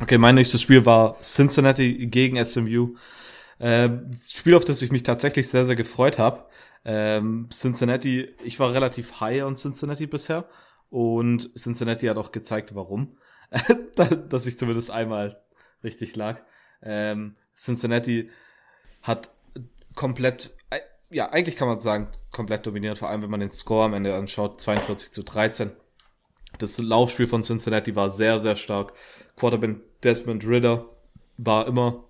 Okay, 0.00 0.18
mein 0.18 0.34
nächstes 0.34 0.62
Spiel 0.62 0.86
war 0.86 1.20
Cincinnati 1.20 2.06
gegen 2.06 2.42
SMU. 2.44 2.96
Ähm, 3.60 4.12
Spiel, 4.18 4.54
auf 4.54 4.64
das 4.64 4.80
ich 4.82 4.90
mich 4.90 5.02
tatsächlich 5.02 5.48
sehr, 5.48 5.66
sehr 5.66 5.76
gefreut 5.76 6.18
habe. 6.18 6.46
Ähm, 6.84 7.48
Cincinnati, 7.52 8.34
ich 8.42 8.58
war 8.58 8.72
relativ 8.72 9.20
high 9.20 9.44
on 9.44 9.56
Cincinnati 9.56 10.06
bisher 10.06 10.48
und 10.88 11.54
Cincinnati 11.58 12.06
hat 12.06 12.16
auch 12.16 12.32
gezeigt, 12.32 12.74
warum. 12.74 13.18
Dass 14.28 14.46
ich 14.46 14.58
zumindest 14.58 14.90
einmal 14.90 15.42
richtig 15.84 16.16
lag. 16.16 16.40
Ähm, 16.82 17.36
Cincinnati 17.54 18.30
hat 19.02 19.30
komplett 19.94 20.54
ja, 21.10 21.28
eigentlich 21.30 21.56
kann 21.56 21.68
man 21.68 21.80
sagen, 21.80 22.08
komplett 22.30 22.66
dominiert, 22.66 22.98
vor 22.98 23.08
allem 23.08 23.22
wenn 23.22 23.30
man 23.30 23.40
den 23.40 23.50
Score 23.50 23.84
am 23.84 23.94
Ende 23.94 24.14
anschaut, 24.14 24.60
42 24.60 25.10
zu 25.10 25.22
13. 25.24 25.72
Das 26.58 26.78
Laufspiel 26.78 27.26
von 27.26 27.42
Cincinnati 27.42 27.94
war 27.96 28.10
sehr, 28.10 28.40
sehr 28.40 28.56
stark. 28.56 28.92
Quarterback 29.36 29.76
Desmond 30.02 30.46
Ritter 30.46 30.86
war 31.36 31.66
immer, 31.66 32.04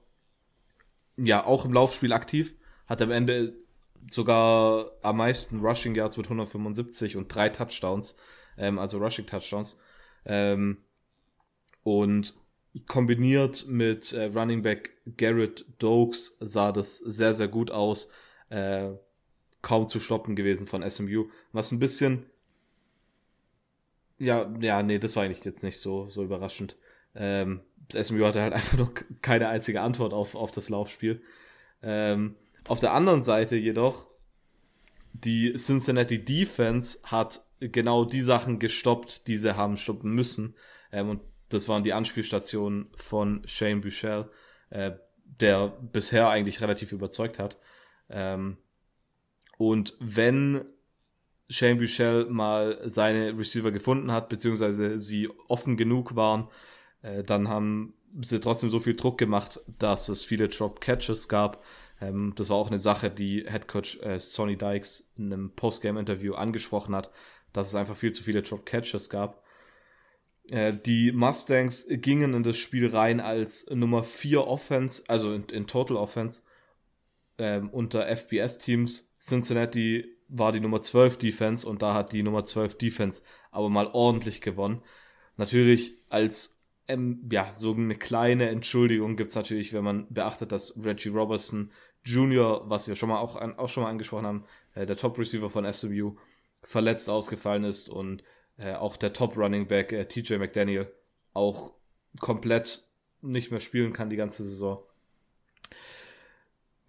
ja, 1.16 1.44
auch 1.44 1.64
im 1.64 1.72
Laufspiel 1.72 2.12
aktiv, 2.12 2.54
hat 2.86 3.00
am 3.00 3.10
Ende 3.10 3.54
sogar 4.10 4.90
am 5.02 5.18
meisten 5.18 5.60
Rushing 5.60 5.94
Yards 5.94 6.16
mit 6.16 6.26
175 6.26 7.16
und 7.16 7.34
drei 7.34 7.48
Touchdowns, 7.48 8.16
ähm, 8.58 8.78
also 8.78 8.98
Rushing 8.98 9.26
Touchdowns. 9.26 9.78
Ähm, 10.24 10.78
und 11.82 12.34
kombiniert 12.86 13.66
mit 13.66 14.12
äh, 14.12 14.26
Running 14.26 14.62
Back 14.62 14.92
Garrett 15.16 15.64
Dokes 15.78 16.36
sah 16.40 16.72
das 16.72 16.98
sehr, 16.98 17.34
sehr 17.34 17.48
gut 17.48 17.70
aus 17.70 18.10
äh, 18.50 18.90
kaum 19.62 19.88
zu 19.88 20.00
stoppen 20.00 20.36
gewesen 20.36 20.66
von 20.66 20.88
SMU. 20.88 21.28
Was 21.52 21.72
ein 21.72 21.78
bisschen. 21.78 22.26
Ja, 24.18 24.52
ja, 24.60 24.82
nee, 24.82 24.98
das 24.98 25.16
war 25.16 25.24
eigentlich 25.24 25.44
jetzt 25.44 25.62
nicht 25.62 25.78
so, 25.78 26.08
so 26.08 26.22
überraschend. 26.22 26.76
Ähm, 27.14 27.62
SMU 27.90 28.24
hatte 28.24 28.42
halt 28.42 28.52
einfach 28.54 28.78
noch 28.78 28.92
keine 29.22 29.48
einzige 29.48 29.80
Antwort 29.80 30.12
auf, 30.12 30.34
auf 30.34 30.50
das 30.50 30.68
Laufspiel. 30.68 31.22
Ähm, 31.82 32.36
auf 32.68 32.80
der 32.80 32.92
anderen 32.92 33.24
Seite 33.24 33.56
jedoch, 33.56 34.06
die 35.12 35.54
Cincinnati 35.54 36.24
Defense 36.24 36.98
hat 37.04 37.44
genau 37.58 38.04
die 38.04 38.22
Sachen 38.22 38.58
gestoppt, 38.58 39.26
die 39.26 39.36
sie 39.36 39.56
haben 39.56 39.76
stoppen 39.76 40.12
müssen. 40.12 40.54
Ähm, 40.92 41.08
und 41.10 41.20
das 41.48 41.68
waren 41.68 41.82
die 41.82 41.92
Anspielstationen 41.92 42.88
von 42.94 43.42
Shane 43.44 43.80
Buchel, 43.80 44.30
äh, 44.70 44.92
der 45.24 45.68
bisher 45.68 46.28
eigentlich 46.28 46.60
relativ 46.60 46.92
überzeugt 46.92 47.38
hat. 47.38 47.58
Ähm, 48.10 48.58
und 49.58 49.94
wenn 50.00 50.64
Shane 51.48 51.78
Buchel 51.78 52.26
mal 52.30 52.80
seine 52.84 53.36
Receiver 53.38 53.72
gefunden 53.72 54.12
hat, 54.12 54.28
beziehungsweise 54.28 54.98
sie 54.98 55.28
offen 55.48 55.76
genug 55.76 56.16
waren, 56.16 56.48
äh, 57.02 57.24
dann 57.24 57.48
haben 57.48 57.94
sie 58.20 58.40
trotzdem 58.40 58.70
so 58.70 58.80
viel 58.80 58.94
Druck 58.94 59.18
gemacht, 59.18 59.60
dass 59.78 60.08
es 60.08 60.24
viele 60.24 60.48
Drop 60.48 60.80
Catches 60.80 61.28
gab. 61.28 61.62
Ähm, 62.00 62.32
das 62.36 62.50
war 62.50 62.56
auch 62.56 62.68
eine 62.68 62.78
Sache, 62.78 63.10
die 63.10 63.44
Head 63.48 63.68
Coach 63.68 63.98
äh, 64.00 64.18
Sonny 64.18 64.56
Dykes 64.56 65.12
in 65.16 65.32
einem 65.32 65.50
Postgame-Interview 65.50 66.34
angesprochen 66.34 66.94
hat, 66.94 67.10
dass 67.52 67.68
es 67.68 67.74
einfach 67.74 67.96
viel 67.96 68.12
zu 68.12 68.22
viele 68.22 68.42
Drop 68.42 68.64
Catches 68.64 69.10
gab. 69.10 69.42
Äh, 70.48 70.72
die 70.74 71.12
Mustangs 71.12 71.86
gingen 71.88 72.34
in 72.34 72.42
das 72.42 72.56
Spiel 72.56 72.88
rein 72.88 73.20
als 73.20 73.68
Nummer 73.70 74.02
4 74.02 74.46
Offense, 74.46 75.02
also 75.08 75.32
in, 75.32 75.44
in 75.44 75.66
Total 75.66 75.96
Offense 75.96 76.42
ähm, 77.40 77.70
unter 77.70 78.06
FBS-Teams. 78.06 79.14
Cincinnati 79.18 80.04
war 80.28 80.52
die 80.52 80.60
Nummer 80.60 80.82
12 80.82 81.18
Defense 81.18 81.68
und 81.68 81.82
da 81.82 81.94
hat 81.94 82.12
die 82.12 82.22
Nummer 82.22 82.44
12 82.44 82.78
Defense 82.78 83.22
aber 83.50 83.68
mal 83.68 83.88
ordentlich 83.88 84.40
gewonnen. 84.40 84.82
Natürlich 85.36 85.94
als 86.08 86.62
ähm, 86.86 87.28
ja, 87.32 87.52
so 87.54 87.72
eine 87.72 87.96
kleine 87.96 88.48
Entschuldigung 88.50 89.16
gibt 89.16 89.30
es 89.30 89.36
natürlich, 89.36 89.72
wenn 89.72 89.84
man 89.84 90.06
beachtet, 90.12 90.52
dass 90.52 90.76
Reggie 90.84 91.08
Robertson 91.08 91.70
Jr., 92.04 92.68
was 92.68 92.88
wir 92.88 92.94
schon 92.94 93.08
mal 93.08 93.18
auch, 93.18 93.36
auch 93.36 93.68
schon 93.68 93.84
mal 93.84 93.90
angesprochen 93.90 94.26
haben, 94.26 94.44
äh, 94.74 94.86
der 94.86 94.96
Top-Receiver 94.96 95.50
von 95.50 95.70
SMU, 95.72 96.16
verletzt 96.62 97.08
ausgefallen 97.08 97.64
ist 97.64 97.88
und 97.88 98.22
äh, 98.58 98.74
auch 98.74 98.96
der 98.96 99.12
Top-Running 99.12 99.66
Back 99.66 99.92
äh, 99.92 100.04
TJ 100.06 100.36
McDaniel 100.36 100.92
auch 101.32 101.72
komplett 102.20 102.86
nicht 103.22 103.50
mehr 103.50 103.60
spielen 103.60 103.92
kann 103.92 104.10
die 104.10 104.16
ganze 104.16 104.44
Saison 104.44 104.82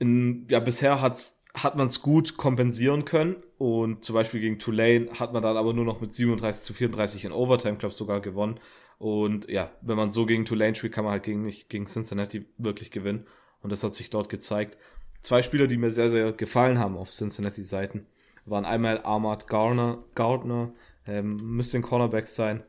in, 0.02 0.48
ja, 0.50 0.60
bisher 0.60 1.00
hat's, 1.00 1.44
hat 1.54 1.76
man 1.76 1.86
es 1.86 2.02
gut 2.02 2.36
kompensieren 2.36 3.06
können 3.06 3.38
und 3.60 4.04
zum 4.04 4.16
Beispiel 4.16 4.42
gegen 4.42 4.58
Tulane 4.58 5.10
hat 5.20 5.32
man 5.32 5.44
dann 5.44 5.58
aber 5.58 5.74
nur 5.74 5.86
noch 5.86 6.02
mit 6.02 6.12
37 6.12 6.64
zu 6.64 6.74
34 6.74 7.26
in 7.26 7.32
Overtime, 7.32 7.78
glaube 7.78 7.94
sogar 7.94 8.20
gewonnen. 8.20 8.60
Und 8.98 9.48
ja, 9.48 9.70
wenn 9.82 9.98
man 9.98 10.12
so 10.12 10.26
gegen 10.26 10.46
Tulane 10.46 10.74
spielt, 10.74 10.94
kann 10.94 11.04
man 11.04 11.12
halt 11.12 11.24
gegen, 11.24 11.44
nicht 11.44 11.70
gegen 11.70 11.86
Cincinnati 11.86 12.48
wirklich 12.58 12.90
gewinnen. 12.90 13.28
Und 13.62 13.72
das 13.72 13.84
hat 13.84 13.94
sich 13.94 14.10
dort 14.10 14.30
gezeigt. 14.30 14.76
Zwei 15.22 15.44
Spieler, 15.44 15.68
die 15.68 15.78
mir 15.78 15.92
sehr, 15.92 16.10
sehr 16.10 16.32
gefallen 16.32 16.80
haben 16.80 16.98
auf 16.98 17.12
Cincinnati-Seiten, 17.12 18.08
waren 18.46 18.66
einmal 18.66 19.02
Ahmad 19.04 19.48
Gardner, 19.48 20.04
Gardner 20.16 20.74
ähm, 21.06 21.38
müsste 21.44 21.78
ein 21.78 21.84
Cornerback 21.84 22.26
sein. 22.26 22.64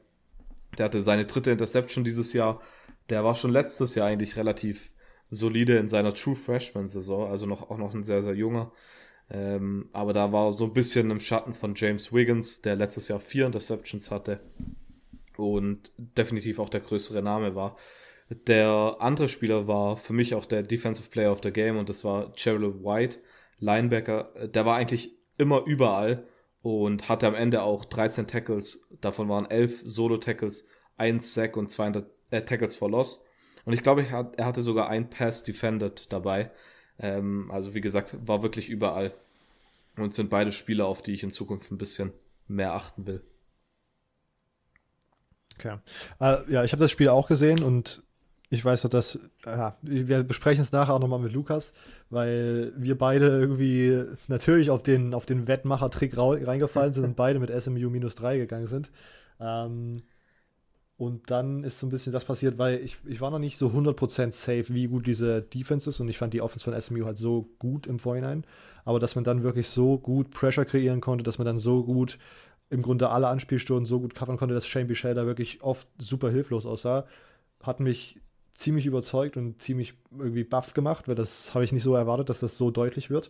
Der 0.76 0.84
hatte 0.84 1.00
seine 1.00 1.24
dritte 1.24 1.50
Interception 1.50 2.04
dieses 2.04 2.34
Jahr. 2.34 2.60
Der 3.08 3.24
war 3.24 3.34
schon 3.34 3.52
letztes 3.52 3.94
Jahr 3.94 4.08
eigentlich 4.08 4.36
relativ 4.36 4.91
solide 5.32 5.78
in 5.78 5.88
seiner 5.88 6.12
True 6.12 6.36
Freshman-Saison, 6.36 7.28
also 7.28 7.46
noch, 7.46 7.70
auch 7.70 7.78
noch 7.78 7.94
ein 7.94 8.04
sehr, 8.04 8.22
sehr 8.22 8.34
junger. 8.34 8.70
Ähm, 9.30 9.88
aber 9.92 10.12
da 10.12 10.30
war 10.30 10.52
so 10.52 10.64
ein 10.64 10.74
bisschen 10.74 11.10
im 11.10 11.20
Schatten 11.20 11.54
von 11.54 11.74
James 11.74 12.12
Wiggins, 12.12 12.60
der 12.60 12.76
letztes 12.76 13.08
Jahr 13.08 13.18
vier 13.18 13.46
Interceptions 13.46 14.10
hatte 14.10 14.40
und 15.38 15.90
definitiv 15.96 16.58
auch 16.58 16.68
der 16.68 16.80
größere 16.80 17.22
Name 17.22 17.54
war. 17.54 17.76
Der 18.46 18.96
andere 19.00 19.28
Spieler 19.28 19.66
war 19.66 19.96
für 19.96 20.12
mich 20.12 20.34
auch 20.34 20.44
der 20.44 20.62
Defensive 20.62 21.08
Player 21.08 21.32
of 21.32 21.40
the 21.42 21.50
Game 21.50 21.78
und 21.78 21.88
das 21.88 22.04
war 22.04 22.34
Cheryl 22.34 22.84
White, 22.84 23.18
Linebacker. 23.58 24.32
Der 24.48 24.66
war 24.66 24.76
eigentlich 24.76 25.16
immer 25.38 25.64
überall 25.64 26.26
und 26.60 27.08
hatte 27.08 27.26
am 27.26 27.34
Ende 27.34 27.62
auch 27.62 27.86
13 27.86 28.26
Tackles. 28.26 28.86
Davon 29.00 29.28
waren 29.30 29.50
11 29.50 29.82
Solo-Tackles, 29.84 30.66
1 30.98 31.34
Sack 31.34 31.56
und 31.56 31.70
200 31.70 32.06
äh, 32.30 32.42
Tackles 32.42 32.76
for 32.76 32.90
Loss. 32.90 33.24
Und 33.64 33.72
ich 33.72 33.82
glaube, 33.82 34.02
er 34.36 34.44
hatte 34.44 34.62
sogar 34.62 34.88
ein 34.88 35.08
Pass 35.08 35.44
defended 35.44 36.12
dabei. 36.12 36.50
Ähm, 36.98 37.50
also 37.50 37.74
wie 37.74 37.80
gesagt, 37.80 38.16
war 38.26 38.42
wirklich 38.42 38.68
überall. 38.68 39.12
Und 39.96 40.14
sind 40.14 40.30
beide 40.30 40.52
Spieler, 40.52 40.86
auf 40.86 41.02
die 41.02 41.12
ich 41.12 41.22
in 41.22 41.30
Zukunft 41.30 41.70
ein 41.70 41.78
bisschen 41.78 42.12
mehr 42.48 42.72
achten 42.72 43.06
will. 43.06 43.22
Okay. 45.58 45.76
Äh, 46.18 46.50
ja, 46.50 46.64
ich 46.64 46.72
habe 46.72 46.80
das 46.80 46.90
Spiel 46.90 47.08
auch 47.08 47.28
gesehen 47.28 47.62
und 47.62 48.02
ich 48.52 48.64
weiß 48.64 48.84
noch, 48.84 48.90
dass, 48.90 49.18
ja, 49.46 49.76
wir 49.80 50.22
besprechen 50.24 50.62
es 50.62 50.72
nachher 50.72 50.94
auch 50.94 50.98
nochmal 50.98 51.20
mit 51.20 51.32
Lukas, 51.32 51.72
weil 52.10 52.72
wir 52.76 52.98
beide 52.98 53.28
irgendwie 53.28 54.04
natürlich 54.28 54.70
auf 54.70 54.82
den, 54.82 55.14
auf 55.14 55.24
den 55.24 55.48
Wettmacher-Trick 55.48 56.16
reingefallen 56.18 56.92
sind 56.92 57.04
und 57.04 57.16
beide 57.16 57.38
mit 57.38 57.50
SMU 57.62 57.88
minus 57.88 58.14
3 58.14 58.36
gegangen 58.36 58.66
sind. 58.66 58.90
Ähm, 59.40 60.02
und 61.02 61.32
dann 61.32 61.64
ist 61.64 61.80
so 61.80 61.86
ein 61.88 61.90
bisschen 61.90 62.12
das 62.12 62.24
passiert, 62.24 62.58
weil 62.58 62.78
ich, 62.78 62.96
ich 63.04 63.20
war 63.20 63.32
noch 63.32 63.40
nicht 63.40 63.58
so 63.58 63.70
100% 63.70 64.30
safe, 64.30 64.66
wie 64.68 64.86
gut 64.86 65.04
diese 65.04 65.42
Defense 65.42 65.90
ist. 65.90 65.98
Und 65.98 66.08
ich 66.08 66.16
fand 66.16 66.32
die 66.32 66.40
Offense 66.40 66.62
von 66.62 66.80
SMU 66.80 67.04
halt 67.04 67.18
so 67.18 67.48
gut 67.58 67.88
im 67.88 67.98
Vorhinein. 67.98 68.44
Aber 68.84 69.00
dass 69.00 69.16
man 69.16 69.24
dann 69.24 69.42
wirklich 69.42 69.66
so 69.66 69.98
gut 69.98 70.30
Pressure 70.30 70.64
kreieren 70.64 71.00
konnte, 71.00 71.24
dass 71.24 71.38
man 71.38 71.44
dann 71.44 71.58
so 71.58 71.82
gut 71.82 72.20
im 72.70 72.82
Grunde 72.82 73.08
alle 73.08 73.26
Anspielstunden 73.26 73.84
so 73.84 73.98
gut 73.98 74.14
covern 74.14 74.36
konnte, 74.36 74.54
dass 74.54 74.64
Shane 74.64 74.86
Bichel 74.86 75.14
da 75.14 75.26
wirklich 75.26 75.60
oft 75.60 75.88
super 75.98 76.30
hilflos 76.30 76.66
aussah. 76.66 77.04
Hat 77.64 77.80
mich 77.80 78.20
ziemlich 78.52 78.86
überzeugt 78.86 79.36
und 79.36 79.60
ziemlich 79.60 79.94
irgendwie 80.16 80.44
baff 80.44 80.72
gemacht, 80.72 81.08
weil 81.08 81.16
das 81.16 81.52
habe 81.52 81.64
ich 81.64 81.72
nicht 81.72 81.82
so 81.82 81.96
erwartet, 81.96 82.28
dass 82.28 82.38
das 82.38 82.56
so 82.56 82.70
deutlich 82.70 83.10
wird. 83.10 83.28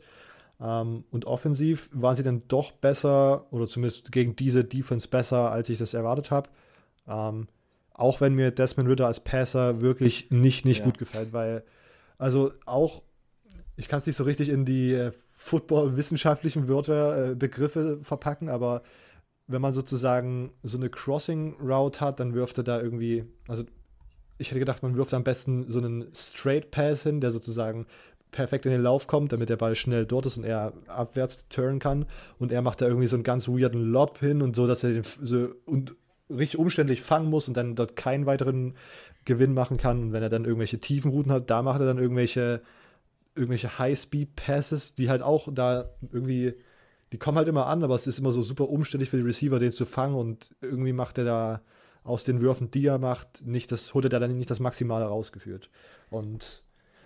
Ähm, 0.61 1.05
und 1.11 1.25
offensiv 1.25 1.89
waren 1.95 2.17
sie 2.17 2.23
dann 2.23 2.43
doch 2.49 2.73
besser 2.73 3.47
oder 3.51 3.67
zumindest 3.67 4.13
gegen 4.13 4.37
diese 4.37 4.63
Defense 4.63 5.09
besser, 5.09 5.51
als 5.51 5.71
ich 5.71 5.79
das 5.79 5.95
erwartet 5.95 6.31
habe. 6.31 6.51
Ähm, 7.09 7.49
auch 8.03 8.21
wenn 8.21 8.35
mir 8.35 8.51
Desmond 8.51 8.89
Ritter 8.89 9.07
als 9.07 9.21
Passer 9.21 9.81
wirklich 9.81 10.31
nicht, 10.31 10.65
nicht 10.65 10.81
ja. 10.81 10.85
gut 10.85 10.99
gefällt, 10.99 11.33
weil, 11.33 11.63
also 12.19 12.53
auch, 12.67 13.03
ich 13.77 13.89
kann 13.89 13.99
es 13.99 14.07
nicht 14.07 14.17
so 14.17 14.25
richtig 14.25 14.49
in 14.49 14.65
die 14.65 14.93
äh, 14.93 15.13
Football-wissenschaftlichen 15.31 16.69
Wörter, 16.69 17.31
äh, 17.31 17.35
Begriffe 17.37 18.01
verpacken, 18.03 18.49
aber 18.49 18.83
wenn 19.47 19.63
man 19.63 19.73
sozusagen 19.73 20.53
so 20.65 20.79
eine 20.79 20.89
Crossing-Route 20.89 22.01
hat, 22.01 22.19
dann 22.19 22.35
wirft 22.35 22.59
er 22.59 22.65
da 22.65 22.81
irgendwie, 22.81 23.25
also 23.47 23.63
ich 24.39 24.51
hätte 24.51 24.59
gedacht, 24.59 24.83
man 24.83 24.97
wirft 24.97 25.15
am 25.15 25.23
besten 25.23 25.69
so 25.69 25.79
einen 25.79 26.09
Straight 26.13 26.73
Pass 26.73 27.05
hin, 27.05 27.21
der 27.21 27.31
sozusagen 27.31 27.87
perfekt 28.33 28.67
in 28.67 28.73
den 28.73 28.83
Lauf 28.83 29.07
kommt, 29.07 29.33
damit 29.33 29.49
der 29.49 29.57
Ball 29.57 29.77
schnell 29.77 30.07
dort 30.07 30.27
ist 30.27 30.39
und 30.39 30.45
er 30.45 30.73
abwärts 30.89 31.49
turnen 31.49 31.79
kann. 31.79 32.07
Und 32.39 32.51
er 32.51 32.63
macht 32.63 32.81
da 32.81 32.87
irgendwie 32.87 33.07
so 33.07 33.15
einen 33.15 33.25
ganz 33.25 33.47
weirden 33.47 33.93
Lob 33.93 34.19
hin 34.19 34.43
und 34.43 34.57
so, 34.57 34.67
dass 34.67 34.83
er 34.83 34.93
den 34.95 35.05
so 35.23 35.51
und 35.67 35.95
richtig 36.37 36.59
umständlich 36.59 37.03
fangen 37.03 37.31
muss 37.31 37.49
und 37.49 37.57
dann 37.57 37.75
dort 37.77 37.97
keinen 37.97 38.27
weiteren 38.27 38.75
Gewinn 39.25 39.55
machen 39.55 39.77
kann. 39.77 40.01
Und 40.03 40.13
wenn 40.13 40.23
er 40.23 40.29
dann 40.29 40.45
irgendwelche 40.45 40.81
tiefen 40.81 41.11
Routen 41.11 41.33
hat, 41.33 41.51
da 41.51 41.63
macht 41.63 41.81
er 41.81 41.87
dann 41.87 41.99
irgendwelche, 41.99 42.63
irgendwelche 43.35 43.79
High-Speed-Passes, 43.79 44.95
die 44.95 45.09
halt 45.09 45.23
auch 45.23 45.49
da 45.53 45.91
irgendwie, 46.13 46.55
die 47.13 47.19
kommen 47.19 47.39
halt 47.39 47.49
immer 47.49 47.67
an, 47.67 47.83
aber 47.85 47.95
es 47.95 48.07
ist 48.07 48.19
immer 48.19 48.33
so 48.33 48.43
super 48.43 48.69
umständlich 48.69 49.11
für 49.11 49.19
die 49.19 49.23
Receiver, 49.23 49.59
den 49.59 49.71
zu 49.71 49.85
fangen 49.85 50.15
und 50.15 50.55
irgendwie 50.61 50.93
macht 50.93 51.19
er 51.19 51.25
da 51.25 51.61
aus 52.05 52.25
den 52.25 52.41
Würfen, 52.41 52.71
die 52.71 52.87
er 52.87 52.99
macht, 52.99 53.47
nicht 53.47 53.71
das, 53.71 53.95
holt 53.95 54.05
er 54.05 54.21
dann 54.21 54.37
nicht 54.37 54.51
das 54.51 54.61
Maximale 54.61 55.05
rausgeführt. 55.05 55.71
Und 56.11 56.65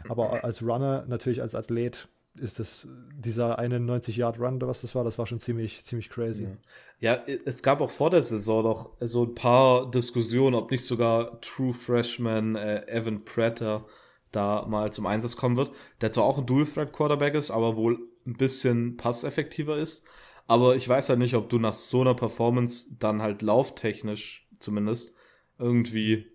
aber 0.08 0.44
als 0.44 0.62
Runner, 0.62 1.04
natürlich 1.06 1.42
als 1.42 1.54
Athlet, 1.54 2.08
ist 2.40 2.58
das 2.58 2.86
dieser 3.14 3.58
91-Yard-Run 3.58 4.56
oder 4.56 4.68
was 4.68 4.80
das 4.80 4.94
war, 4.94 5.04
das 5.04 5.18
war 5.18 5.26
schon 5.26 5.40
ziemlich, 5.40 5.84
ziemlich 5.84 6.10
crazy. 6.10 6.48
Ja. 7.00 7.22
ja. 7.26 7.34
es 7.44 7.62
gab 7.62 7.80
auch 7.80 7.90
vor 7.90 8.10
der 8.10 8.22
Saison 8.22 8.62
noch 8.62 8.90
so 9.00 9.24
ein 9.24 9.34
paar 9.34 9.90
Diskussionen, 9.90 10.54
ob 10.54 10.70
nicht 10.70 10.84
sogar 10.84 11.40
True 11.40 11.72
Freshman 11.72 12.56
äh, 12.56 12.86
Evan 12.88 13.24
Prater 13.24 13.86
da 14.32 14.66
mal 14.68 14.92
zum 14.92 15.06
Einsatz 15.06 15.36
kommen 15.36 15.56
wird, 15.56 15.70
der 16.00 16.12
zwar 16.12 16.24
auch 16.24 16.38
ein 16.38 16.46
Dual-Threat-Quarterback 16.46 17.34
ist, 17.34 17.50
aber 17.50 17.76
wohl 17.76 17.98
ein 18.26 18.36
bisschen 18.36 18.96
passeffektiver 18.96 19.78
ist. 19.78 20.02
Aber 20.46 20.76
ich 20.76 20.88
weiß 20.88 21.08
halt 21.08 21.18
nicht, 21.18 21.34
ob 21.34 21.48
du 21.48 21.58
nach 21.58 21.74
so 21.74 22.02
einer 22.02 22.14
Performance 22.14 22.96
dann 22.98 23.22
halt 23.22 23.42
lauftechnisch 23.42 24.46
zumindest 24.58 25.14
irgendwie 25.58 26.26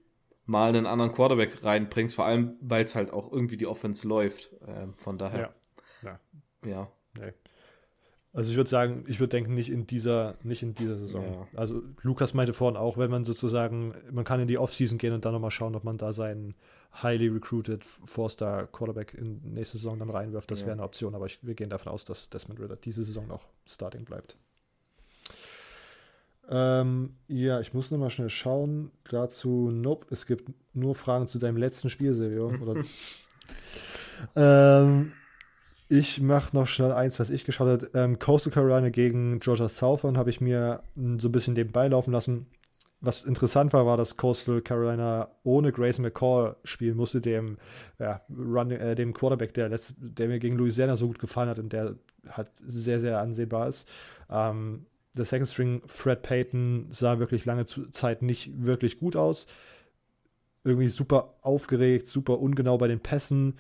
mal 0.45 0.69
einen 0.69 0.85
anderen 0.85 1.11
Quarterback 1.11 1.63
reinbringst, 1.63 2.15
vor 2.15 2.25
allem, 2.25 2.55
weil 2.59 2.83
es 2.83 2.95
halt 2.95 3.11
auch 3.11 3.31
irgendwie 3.31 3.57
die 3.57 3.67
Offense 3.67 4.07
läuft. 4.07 4.51
Äh, 4.61 4.87
von 4.97 5.17
daher. 5.17 5.39
Ja. 5.39 5.53
Ja. 6.65 6.87
Nee. 7.17 7.33
Also 8.33 8.51
ich 8.51 8.57
würde 8.57 8.69
sagen, 8.69 9.03
ich 9.07 9.19
würde 9.19 9.31
denken, 9.31 9.53
nicht 9.53 9.69
in 9.69 9.87
dieser, 9.87 10.35
nicht 10.43 10.63
in 10.63 10.73
dieser 10.73 10.97
Saison. 10.97 11.25
Ja. 11.25 11.47
Also 11.59 11.83
Lukas 12.01 12.33
meinte 12.33 12.53
vorhin 12.53 12.77
auch, 12.77 12.97
wenn 12.97 13.11
man 13.11 13.25
sozusagen, 13.25 13.93
man 14.09 14.23
kann 14.23 14.39
in 14.39 14.47
die 14.47 14.57
Offseason 14.57 14.97
gehen 14.97 15.13
und 15.13 15.25
dann 15.25 15.33
nochmal 15.33 15.51
schauen, 15.51 15.75
ob 15.75 15.83
man 15.83 15.97
da 15.97 16.13
seinen 16.13 16.55
highly 17.03 17.27
recruited 17.27 17.83
Four-Star 17.83 18.67
Quarterback 18.67 19.13
in 19.13 19.41
nächste 19.53 19.77
Saison 19.77 19.99
dann 19.99 20.09
reinwirft. 20.09 20.49
Das 20.49 20.61
ja. 20.61 20.67
wäre 20.67 20.73
eine 20.73 20.83
Option, 20.83 21.13
aber 21.13 21.25
ich, 21.25 21.45
wir 21.45 21.55
gehen 21.55 21.69
davon 21.69 21.91
aus, 21.91 22.05
dass 22.05 22.29
Desmond 22.29 22.61
Ritter 22.61 22.77
diese 22.77 23.03
Saison 23.03 23.27
noch 23.27 23.47
Starting 23.65 24.05
bleibt. 24.05 24.37
Ähm, 26.49 27.15
ja, 27.27 27.59
ich 27.59 27.73
muss 27.73 27.91
nochmal 27.91 28.09
schnell 28.09 28.29
schauen. 28.29 28.91
Dazu, 29.09 29.71
nope, 29.71 30.07
es 30.09 30.25
gibt 30.25 30.51
nur 30.73 30.95
Fragen 30.95 31.27
zu 31.27 31.37
deinem 31.37 31.57
letzten 31.57 31.89
Spiel, 31.89 32.13
Silvio. 32.13 32.53
ähm, 34.35 35.13
ich 35.91 36.21
mache 36.21 36.55
noch 36.55 36.67
schnell 36.67 36.93
eins, 36.93 37.19
was 37.19 37.29
ich 37.29 37.43
geschaut 37.43 37.67
habe. 37.67 37.91
Ähm, 37.93 38.17
Coastal 38.17 38.53
Carolina 38.53 38.87
gegen 38.87 39.41
Georgia 39.41 39.67
Southern 39.67 40.17
habe 40.17 40.29
ich 40.29 40.39
mir 40.39 40.83
so 40.95 41.27
ein 41.27 41.31
bisschen 41.33 41.53
nebenbei 41.53 41.89
laufen 41.89 42.13
lassen. 42.13 42.45
Was 43.01 43.25
interessant 43.25 43.73
war, 43.73 43.85
war, 43.85 43.97
dass 43.97 44.15
Coastal 44.15 44.61
Carolina 44.61 45.27
ohne 45.43 45.73
Grayson 45.73 46.03
McCall 46.03 46.55
spielen 46.63 46.95
musste, 46.95 47.19
dem, 47.19 47.57
ja, 47.99 48.21
Run, 48.29 48.71
äh, 48.71 48.95
dem 48.95 49.13
Quarterback, 49.13 49.53
der, 49.53 49.67
letzt, 49.67 49.95
der 49.97 50.29
mir 50.29 50.39
gegen 50.39 50.55
Louisiana 50.55 50.95
so 50.95 51.07
gut 51.07 51.19
gefallen 51.19 51.49
hat 51.49 51.59
und 51.59 51.73
der 51.73 51.95
halt 52.29 52.47
sehr, 52.65 53.01
sehr 53.01 53.19
ansehbar 53.19 53.67
ist. 53.67 53.85
Ähm, 54.29 54.85
der 55.17 55.25
Second 55.25 55.49
String 55.49 55.81
Fred 55.87 56.21
Payton 56.21 56.87
sah 56.91 57.19
wirklich 57.19 57.43
lange 57.43 57.65
Zeit 57.65 58.21
nicht 58.21 58.63
wirklich 58.63 58.97
gut 58.97 59.17
aus. 59.17 59.45
Irgendwie 60.63 60.87
super 60.87 61.33
aufgeregt, 61.41 62.07
super 62.07 62.39
ungenau 62.39 62.77
bei 62.77 62.87
den 62.87 63.01
Pässen. 63.01 63.57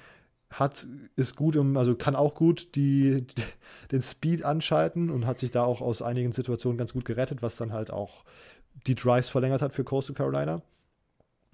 Hat, 0.51 0.85
ist 1.15 1.35
gut 1.35 1.55
im, 1.55 1.77
also 1.77 1.95
kann 1.95 2.15
auch 2.15 2.35
gut 2.35 2.75
die, 2.75 3.25
den 3.91 4.01
Speed 4.01 4.43
anschalten 4.43 5.09
und 5.09 5.25
hat 5.25 5.37
sich 5.37 5.51
da 5.51 5.63
auch 5.63 5.81
aus 5.81 6.01
einigen 6.01 6.31
Situationen 6.31 6.77
ganz 6.77 6.93
gut 6.93 7.05
gerettet, 7.05 7.41
was 7.41 7.55
dann 7.55 7.71
halt 7.71 7.91
auch 7.91 8.23
die 8.87 8.95
Drives 8.95 9.29
verlängert 9.29 9.61
hat 9.61 9.73
für 9.73 9.83
Coastal 9.83 10.15
Carolina. 10.15 10.61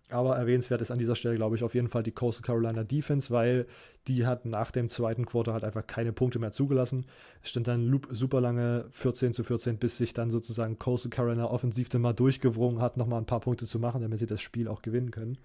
Aber 0.09 0.37
erwähnenswert 0.37 0.79
ist 0.79 0.89
an 0.89 0.99
dieser 0.99 1.15
Stelle, 1.15 1.35
glaube 1.35 1.57
ich, 1.57 1.63
auf 1.63 1.75
jeden 1.75 1.89
Fall 1.89 2.01
die 2.01 2.13
Coastal 2.13 2.41
Carolina 2.41 2.85
Defense, 2.85 3.29
weil 3.29 3.67
die 4.07 4.25
hat 4.25 4.45
nach 4.45 4.71
dem 4.71 4.87
zweiten 4.87 5.25
Quarter 5.25 5.51
halt 5.51 5.65
einfach 5.65 5.85
keine 5.85 6.13
Punkte 6.13 6.39
mehr 6.39 6.51
zugelassen. 6.51 7.05
Es 7.43 7.49
stand 7.49 7.67
dann 7.67 8.01
super 8.11 8.39
lange 8.39 8.85
14 8.91 9.33
zu 9.33 9.43
14, 9.43 9.77
bis 9.77 9.97
sich 9.97 10.13
dann 10.13 10.31
sozusagen 10.31 10.79
Coastal 10.79 11.09
Carolina 11.09 11.45
offensiv 11.45 11.89
dann 11.89 12.01
mal 12.01 12.13
durchgewrungen 12.13 12.81
hat, 12.81 12.95
nochmal 12.95 13.19
ein 13.19 13.25
paar 13.25 13.41
Punkte 13.41 13.65
zu 13.65 13.79
machen, 13.79 14.01
damit 14.01 14.19
sie 14.19 14.27
das 14.27 14.41
Spiel 14.41 14.69
auch 14.69 14.81
gewinnen 14.81 15.11
können. 15.11 15.37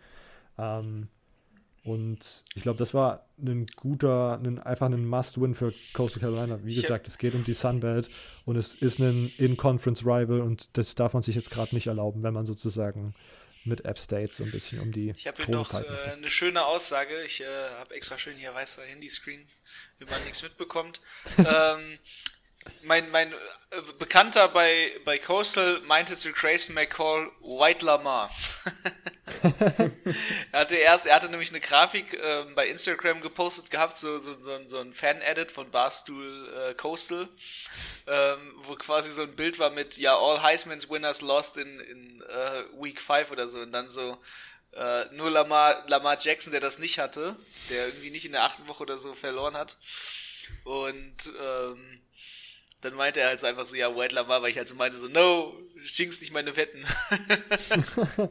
Ähm, 0.59 1.09
und 1.85 2.45
ich 2.55 2.63
glaube, 2.63 2.79
das 2.79 2.95
war 2.95 3.27
ein 3.39 3.67
guter, 3.75 4.39
ein, 4.43 4.61
einfach 4.61 4.87
ein 4.87 5.05
Must-Win 5.05 5.55
für 5.55 5.75
Coastal 5.93 6.21
Carolina. 6.21 6.61
Wie 6.63 6.75
gesagt, 6.75 7.09
es 7.09 7.19
geht 7.19 7.35
um 7.35 7.43
die 7.43 7.55
Sunbelt 7.55 8.09
und 8.45 8.57
es 8.57 8.75
ist 8.75 9.01
ein 9.01 9.33
In-Conference-Rival 9.37 10.41
und 10.41 10.77
das 10.77 10.95
darf 10.95 11.13
man 11.13 11.23
sich 11.23 11.35
jetzt 11.35 11.51
gerade 11.51 11.75
nicht 11.75 11.89
erlauben, 11.89 12.23
wenn 12.23 12.35
man 12.35 12.47
sozusagen 12.47 13.15
mit 13.65 13.85
App 13.85 13.99
State 13.99 14.33
so 14.33 14.45
ein 14.45 14.51
bisschen 14.51 14.81
um 14.81 14.93
die. 14.93 15.11
Ich 15.17 15.27
habe 15.27 15.45
hier 15.45 15.55
noch 15.55 15.73
äh, 15.75 15.85
eine 16.13 16.31
schöne 16.31 16.65
Aussage. 16.65 17.23
Ich 17.25 17.41
äh, 17.41 17.47
habe 17.79 17.95
extra 17.95 18.17
schön 18.17 18.37
hier 18.37 18.55
weißer 18.55 18.83
Handyscreen, 18.83 19.49
wie 19.99 20.05
man 20.05 20.23
nichts 20.25 20.43
mitbekommt. 20.43 21.01
ähm, 21.39 21.99
mein, 22.83 23.11
mein 23.11 23.33
äh, 23.33 23.81
Bekannter 23.99 24.49
bei, 24.49 24.93
bei 25.05 25.19
Coastal 25.19 25.81
meinte 25.83 26.17
zu 26.17 26.33
Grayson 26.33 26.75
McCall 26.75 27.31
White 27.41 27.85
Lamar. 27.85 28.31
er 30.53 30.61
hatte 30.61 30.77
erst, 30.77 31.07
er 31.07 31.17
hatte 31.17 31.29
nämlich 31.29 31.51
eine 31.51 31.61
Grafik 31.61 32.15
äh, 32.15 32.45
bei 32.55 32.69
Instagram 32.69 33.21
gepostet 33.21 33.71
gehabt, 33.71 33.97
so, 33.97 34.19
so, 34.19 34.35
so, 34.35 34.67
so 34.67 34.79
ein 34.79 34.93
Fan-Edit 34.93 35.51
von 35.51 35.71
Barstool 35.71 36.53
äh, 36.71 36.75
Coastal, 36.75 37.29
ähm, 38.07 38.55
wo 38.65 38.75
quasi 38.75 39.13
so 39.13 39.23
ein 39.23 39.37
Bild 39.37 39.59
war 39.59 39.71
mit, 39.71 39.97
ja, 39.97 40.17
all 40.17 40.43
Heisman's 40.43 40.91
Winners 40.91 41.21
lost 41.21 41.57
in, 41.57 41.81
in 41.81 42.23
uh, 42.23 42.83
Week 42.83 43.01
5 43.01 43.31
oder 43.31 43.49
so 43.49 43.61
und 43.61 43.73
dann 43.73 43.89
so 43.89 44.19
äh, 44.73 45.05
nur 45.13 45.31
Lamar, 45.31 45.85
Lamar 45.89 46.19
Jackson, 46.21 46.53
der 46.53 46.61
das 46.61 46.79
nicht 46.79 46.99
hatte, 46.99 47.37
der 47.71 47.87
irgendwie 47.87 48.11
nicht 48.11 48.25
in 48.25 48.33
der 48.33 48.45
achten 48.45 48.67
Woche 48.69 48.83
oder 48.83 48.99
so 48.99 49.15
verloren 49.15 49.57
hat. 49.57 49.77
Und 50.65 51.33
ähm, 51.41 52.01
dann 52.83 52.95
meinte 52.95 53.21
er 53.21 53.29
halt 53.29 53.41
so 53.41 53.47
einfach 53.47 53.67
so, 53.67 53.77
ja, 53.77 53.97
White 53.97 54.15
Lamar, 54.15 54.43
weil 54.43 54.51
ich 54.51 54.59
halt 54.59 54.69
so 54.69 54.75
meinte 54.75 54.99
so, 54.99 55.09
no, 55.09 55.57
schinkst 55.85 56.21
nicht 56.21 56.33
meine 56.33 56.57
Wetten. 56.57 56.85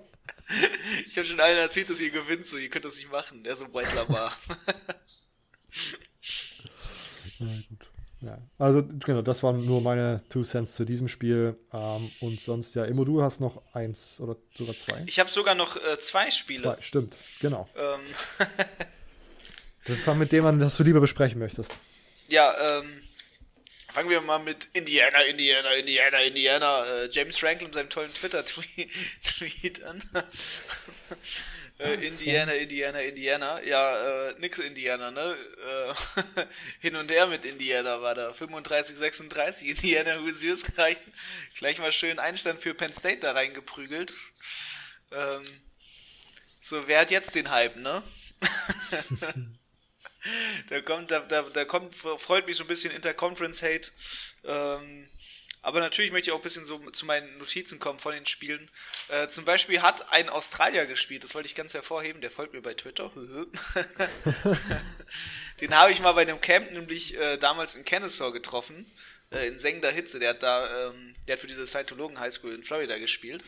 ich 1.08 1.18
habe 1.18 1.26
schon 1.26 1.40
allen 1.40 1.58
erzählt, 1.58 1.90
dass 1.90 2.00
ihr 2.00 2.12
gewinnt, 2.12 2.46
so, 2.46 2.58
ihr 2.58 2.70
könnt 2.70 2.86
das 2.86 2.98
nicht 2.98 3.12
machen. 3.12 3.44
Der 3.44 3.56
so 3.56 3.74
White 3.74 3.96
Lamar. 3.96 4.38
ja, 7.40 7.48
gut. 7.70 7.88
Ja, 8.20 8.38
also 8.60 8.84
genau, 8.84 9.24
das 9.24 9.42
waren 9.42 9.66
nur 9.66 9.82
meine 9.82 10.22
Two 10.30 10.44
Cents 10.44 10.76
zu 10.76 10.86
diesem 10.86 11.08
Spiel. 11.08 11.58
Ähm, 11.74 12.12
und 12.20 12.40
sonst, 12.40 12.76
ja, 12.76 12.86
Immo, 12.86 13.04
du 13.04 13.24
hast 13.24 13.40
noch 13.40 13.64
eins 13.74 14.20
oder 14.20 14.36
sogar 14.56 14.76
zwei. 14.76 15.04
Ich 15.08 15.18
habe 15.18 15.30
sogar 15.30 15.56
noch 15.56 15.76
äh, 15.76 15.98
zwei 15.98 16.30
Spiele. 16.30 16.64
Zwei, 16.64 16.82
stimmt, 16.82 17.16
genau. 17.40 17.68
Ähm. 17.76 18.02
das 19.86 20.06
war 20.06 20.14
mit 20.14 20.32
dem 20.34 20.46
an, 20.46 20.60
das 20.60 20.78
du 20.78 20.84
lieber 20.84 21.00
besprechen 21.00 21.40
möchtest. 21.40 21.76
Ja, 22.28 22.80
ähm, 22.80 23.02
Fangen 23.92 24.10
wir 24.10 24.22
mal 24.22 24.40
mit 24.40 24.70
Indiana, 24.74 25.22
Indiana, 25.24 25.74
Indiana, 25.74 26.22
Indiana. 26.22 26.86
Äh, 26.86 27.10
James 27.12 27.38
Franklin 27.38 27.68
mit 27.68 27.76
seinem 27.76 27.90
tollen 27.90 28.14
Twitter-Tweet 28.14 29.84
an. 29.84 30.02
äh, 31.80 31.96
Indiana, 31.96 32.54
Indiana, 32.54 33.02
Indiana. 33.02 33.62
Ja, 33.64 34.30
äh, 34.30 34.40
nix 34.40 34.60
Indiana, 34.60 35.12
ne? 35.12 35.38
Äh, 36.38 36.46
hin 36.80 36.96
und 36.96 37.12
her 37.12 37.28
mit 37.28 37.44
Indiana 37.44 38.02
war 38.02 38.16
da. 38.16 38.34
35, 38.34 38.96
36. 38.96 39.68
Indiana 39.68 40.16
Hoosiers 40.22 40.64
gleich, 40.64 40.98
gleich 41.58 41.80
mal 41.80 41.92
schön 41.92 42.18
Einstand 42.18 42.62
für 42.62 42.74
Penn 42.74 42.94
State 42.94 43.20
da 43.20 43.34
reingeprügelt. 43.34 44.14
Ähm, 45.12 45.44
so, 46.62 46.88
wer 46.88 47.02
hat 47.02 47.12
jetzt 47.12 47.36
den 47.36 47.52
Hype, 47.52 47.76
ne? 47.76 48.04
da 50.70 50.82
kommt, 50.82 51.12
da, 51.12 51.20
da, 51.20 51.44
da 51.44 51.66
kommt, 51.66 51.96
freut 51.96 52.48
mich 52.48 52.58
so 52.58 52.64
ein 52.64 52.68
bisschen 52.68 52.92
Interconference 52.94 53.62
Hate. 53.64 53.92
Ähm, 54.44 55.10
Aber 55.64 55.80
natürlich 55.80 56.12
möchte 56.12 56.30
ich 56.30 56.34
auch 56.34 56.40
ein 56.40 56.44
bisschen 56.44 56.66
so 56.66 56.80
zu 56.90 57.06
meinen 57.06 57.38
Notizen 57.38 57.78
kommen 57.80 58.00
von 58.00 58.14
den 58.14 58.26
Spielen. 58.26 58.70
Äh, 59.10 59.28
zum 59.30 59.46
Beispiel 59.46 59.82
hat 59.82 60.12
ein 60.12 60.30
Australier 60.30 60.88
gespielt, 60.88 61.24
das 61.24 61.36
wollte 61.36 61.46
ich 61.48 61.56
ganz 61.56 61.74
hervorheben, 61.76 62.22
der 62.22 62.32
folgt 62.32 62.54
mir 62.54 62.62
bei 62.62 62.74
Twitter. 62.74 63.12
den 65.62 65.76
habe 65.76 65.92
ich 65.92 66.00
mal 66.00 66.14
bei 66.14 66.22
einem 66.24 66.42
Camp, 66.42 66.72
nämlich 66.72 67.16
äh, 67.16 67.38
damals 67.38 67.76
in 67.76 67.86
Kennesaw 67.86 68.32
getroffen, 68.32 68.92
äh, 69.32 69.48
in 69.48 69.60
sengender 69.60 69.92
Hitze. 69.92 70.18
Der 70.20 70.30
hat 70.30 70.42
da, 70.42 70.90
ähm, 70.90 71.14
der 71.28 71.34
hat 71.34 71.40
für 71.42 71.48
diese 71.48 71.68
Scientologen 71.68 72.20
High 72.20 72.34
School 72.34 72.56
in 72.56 72.64
Florida 72.64 72.98
gespielt. 72.98 73.44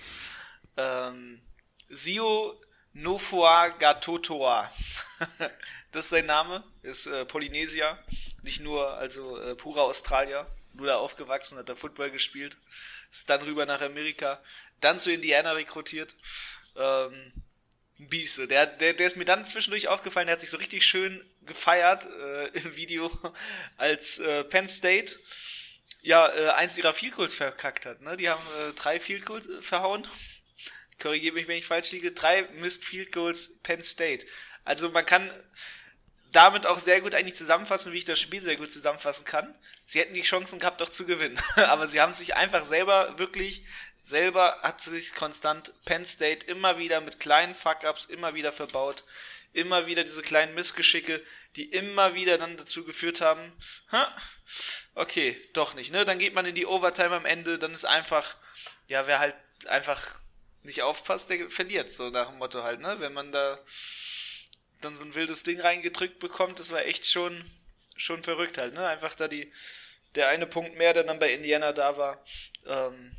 Ähm, 0.78 1.41
Sio 1.89 2.61
Nofua 2.93 3.69
Gatotoa. 3.69 4.71
das 5.93 6.05
ist 6.05 6.09
sein 6.09 6.25
Name, 6.25 6.63
ist 6.81 7.05
äh, 7.07 7.25
Polynesier, 7.25 7.97
nicht 8.41 8.59
nur 8.59 8.93
also 8.95 9.39
äh, 9.39 9.55
purer 9.55 9.83
Australier 9.83 10.47
nur 10.73 10.87
da 10.87 10.97
aufgewachsen, 10.97 11.57
hat 11.57 11.69
da 11.69 11.75
Football 11.75 12.11
gespielt, 12.11 12.57
ist 13.11 13.29
dann 13.29 13.41
rüber 13.43 13.65
nach 13.65 13.81
Amerika, 13.81 14.43
dann 14.81 14.99
zu 14.99 15.11
Indiana 15.11 15.53
rekrutiert. 15.53 16.15
Ähm, 16.75 17.31
Bieste. 17.99 18.47
Der, 18.47 18.65
der, 18.65 18.93
der 18.93 19.07
ist 19.07 19.17
mir 19.17 19.25
dann 19.25 19.45
zwischendurch 19.45 19.87
aufgefallen, 19.87 20.27
der 20.27 20.33
hat 20.33 20.41
sich 20.41 20.49
so 20.49 20.57
richtig 20.57 20.85
schön 20.85 21.23
gefeiert 21.41 22.05
äh, 22.05 22.47
im 22.57 22.75
Video, 22.75 23.11
als 23.77 24.19
äh, 24.19 24.43
Penn 24.43 24.67
State 24.67 25.15
ja 26.01 26.27
äh, 26.27 26.49
eins 26.49 26.77
ihrer 26.77 26.93
Field 26.93 27.15
Goals 27.15 27.33
verkackt 27.33 27.85
hat. 27.85 28.01
Ne? 28.01 28.17
Die 28.17 28.29
haben 28.29 28.43
äh, 28.59 28.73
drei 28.73 28.99
Field 28.99 29.25
Goals 29.25 29.47
äh, 29.47 29.61
verhauen. 29.61 30.07
Korrigiere 30.99 31.35
mich, 31.35 31.47
wenn 31.47 31.57
ich 31.57 31.65
falsch 31.65 31.91
liege. 31.91 32.11
Drei 32.11 32.43
Missed 32.53 32.83
Field 32.83 33.11
Goals 33.11 33.59
Penn 33.63 33.81
State. 33.81 34.25
Also 34.65 34.89
man 34.89 35.05
kann 35.05 35.29
damit 36.34 36.65
auch 36.65 36.79
sehr 36.79 36.99
gut 36.99 37.15
eigentlich 37.15 37.36
zusammenfassen, 37.36 37.93
wie 37.93 37.99
ich 37.99 38.05
das 38.05 38.19
Spiel 38.19 38.41
sehr 38.41 38.57
gut 38.57 38.71
zusammenfassen 38.71 39.23
kann. 39.23 39.55
Sie 39.86 39.99
hätten 39.99 40.13
die 40.13 40.23
Chancen 40.23 40.59
gehabt, 40.59 40.81
doch 40.81 40.89
zu 40.89 41.05
gewinnen. 41.05 41.39
Aber 41.55 41.88
sie 41.88 42.01
haben 42.01 42.13
sich 42.13 42.36
einfach 42.36 42.65
selber 42.65 43.17
wirklich, 43.17 43.63
selber 44.01 44.59
hat 44.63 44.81
sich 44.81 45.13
konstant 45.13 45.71
Penn 45.86 46.05
State 46.05 46.45
immer 46.47 46.77
wieder 46.77 47.01
mit 47.01 47.19
kleinen 47.19 47.53
Fuck-Ups 47.53 48.05
immer 48.05 48.34
wieder 48.34 48.51
verbaut. 48.51 49.03
Immer 49.53 49.86
wieder 49.86 50.03
diese 50.03 50.23
kleinen 50.23 50.55
Missgeschicke, 50.55 51.23
die 51.55 51.65
immer 51.65 52.15
wieder 52.15 52.39
dann 52.39 52.57
dazu 52.57 52.84
geführt 52.84 53.21
haben, 53.21 53.53
ha, 53.91 54.11
okay, 54.95 55.39
doch 55.53 55.75
nicht, 55.75 55.93
ne? 55.93 56.05
Dann 56.05 56.17
geht 56.17 56.34
man 56.34 56.47
in 56.47 56.55
die 56.55 56.65
Overtime 56.65 57.15
am 57.15 57.25
Ende, 57.25 57.59
dann 57.59 57.71
ist 57.71 57.86
einfach, 57.86 58.36
ja, 58.88 59.05
wer 59.05 59.19
halt 59.19 59.36
einfach 59.67 60.15
nicht 60.63 60.81
aufpasst, 60.81 61.29
der 61.29 61.51
verliert, 61.51 61.91
so 61.91 62.09
nach 62.09 62.29
dem 62.29 62.39
Motto 62.39 62.63
halt, 62.63 62.79
ne? 62.79 62.99
Wenn 62.99 63.13
man 63.13 63.31
da 63.31 63.59
dann 64.84 64.93
so 64.93 65.01
ein 65.01 65.15
wildes 65.15 65.43
Ding 65.43 65.59
reingedrückt 65.59 66.19
bekommt, 66.19 66.59
das 66.59 66.71
war 66.71 66.86
echt 66.86 67.05
schon, 67.05 67.49
schon 67.95 68.23
verrückt 68.23 68.57
halt, 68.57 68.73
ne? 68.73 68.88
Einfach 68.88 69.15
da 69.15 69.27
die, 69.27 69.51
der 70.15 70.29
eine 70.29 70.45
Punkt 70.47 70.77
mehr, 70.77 70.93
der 70.93 71.03
dann 71.03 71.19
bei 71.19 71.31
Indiana 71.34 71.71
da 71.71 71.97
war, 71.97 72.23
ähm, 72.65 73.15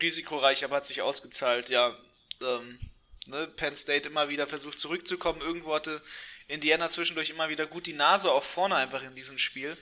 risikoreich, 0.00 0.64
aber 0.64 0.76
hat 0.76 0.86
sich 0.86 1.02
ausgezahlt, 1.02 1.68
ja. 1.68 1.96
Ähm, 2.40 2.78
ne? 3.26 3.46
Penn 3.46 3.76
State 3.76 4.08
immer 4.08 4.28
wieder 4.28 4.46
versucht 4.46 4.78
zurückzukommen, 4.78 5.40
irgendwo 5.40 5.74
hatte 5.74 6.02
Indiana 6.48 6.88
zwischendurch 6.88 7.30
immer 7.30 7.48
wieder 7.48 7.66
gut 7.66 7.86
die 7.86 7.92
Nase 7.92 8.30
auch 8.30 8.44
vorne 8.44 8.76
einfach 8.76 9.02
in 9.02 9.14
diesem 9.14 9.38
Spiel. 9.38 9.76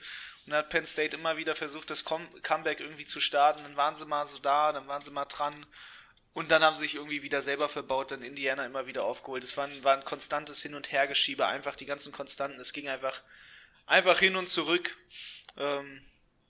Und 0.45 0.51
dann 0.51 0.59
hat 0.59 0.69
Penn 0.69 0.85
State 0.85 1.15
immer 1.15 1.37
wieder 1.37 1.55
versucht, 1.55 1.89
das 1.89 2.05
Comeback 2.05 2.79
irgendwie 2.79 3.05
zu 3.05 3.19
starten. 3.19 3.63
Dann 3.63 3.77
waren 3.77 3.95
sie 3.95 4.05
mal 4.05 4.25
so 4.25 4.37
da, 4.39 4.71
dann 4.71 4.87
waren 4.87 5.01
sie 5.01 5.11
mal 5.11 5.25
dran. 5.25 5.65
Und 6.35 6.51
dann 6.51 6.63
haben 6.63 6.75
sie 6.75 6.81
sich 6.81 6.95
irgendwie 6.95 7.23
wieder 7.23 7.41
selber 7.41 7.69
verbaut, 7.69 8.11
dann 8.11 8.21
Indiana 8.21 8.65
immer 8.65 8.87
wieder 8.87 9.05
aufgeholt. 9.05 9.41
Es 9.41 9.55
war 9.55 9.67
ein, 9.67 9.83
war 9.85 9.95
ein 9.95 10.03
konstantes 10.03 10.61
Hin- 10.61 10.75
und 10.75 10.91
Hergeschiebe, 10.91 11.47
einfach 11.47 11.77
die 11.77 11.85
ganzen 11.85 12.11
Konstanten. 12.11 12.59
Es 12.59 12.73
ging 12.73 12.89
einfach, 12.89 13.21
einfach 13.85 14.19
hin 14.19 14.35
und 14.35 14.49
zurück. 14.49 14.97
Ähm, 15.55 16.01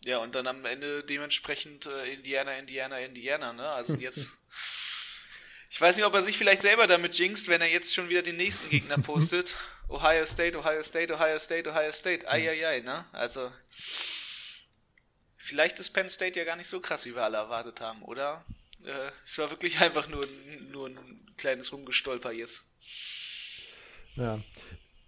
ja, 0.03 0.17
und 0.17 0.33
dann 0.33 0.47
am 0.47 0.65
Ende 0.65 1.03
dementsprechend 1.03 1.85
äh, 1.85 2.13
Indiana, 2.13 2.57
Indiana, 2.57 2.99
Indiana, 2.99 3.53
ne? 3.53 3.69
Also 3.69 3.93
jetzt. 3.93 4.27
ich 5.69 5.79
weiß 5.79 5.95
nicht, 5.97 6.05
ob 6.05 6.15
er 6.15 6.23
sich 6.23 6.35
vielleicht 6.35 6.63
selber 6.63 6.87
damit 6.87 7.19
jinxt, 7.19 7.47
wenn 7.47 7.61
er 7.61 7.69
jetzt 7.69 7.93
schon 7.93 8.09
wieder 8.09 8.23
den 8.23 8.37
nächsten 8.37 8.67
Gegner 8.71 8.97
postet. 8.97 9.55
Ohio 9.87 10.25
State, 10.25 10.57
Ohio 10.57 10.81
State, 10.81 11.13
Ohio 11.13 11.37
State, 11.37 11.69
Ohio 11.69 11.91
State. 11.91 12.27
Eieiei, 12.27 12.79
ne? 12.79 13.05
Also. 13.11 13.51
Vielleicht 15.37 15.79
ist 15.79 15.91
Penn 15.91 16.09
State 16.09 16.39
ja 16.39 16.43
gar 16.43 16.55
nicht 16.55 16.69
so 16.69 16.79
krass, 16.79 17.05
wie 17.05 17.13
wir 17.13 17.23
alle 17.23 17.37
erwartet 17.37 17.81
haben, 17.81 18.01
oder? 18.01 18.43
Äh, 18.85 19.11
es 19.25 19.37
war 19.37 19.49
wirklich 19.49 19.79
einfach 19.81 20.07
nur, 20.07 20.27
nur 20.71 20.87
ein 20.87 21.25
kleines 21.37 21.71
Rumgestolper 21.71 22.31
jetzt. 22.31 22.63
Ja. 24.15 24.39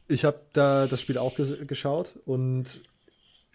Ich 0.09 0.23
habe 0.23 0.41
da 0.53 0.87
das 0.87 1.01
Spiel 1.01 1.17
auch 1.17 1.35
ges 1.35 1.53
geschaut 1.67 2.11
und 2.25 2.81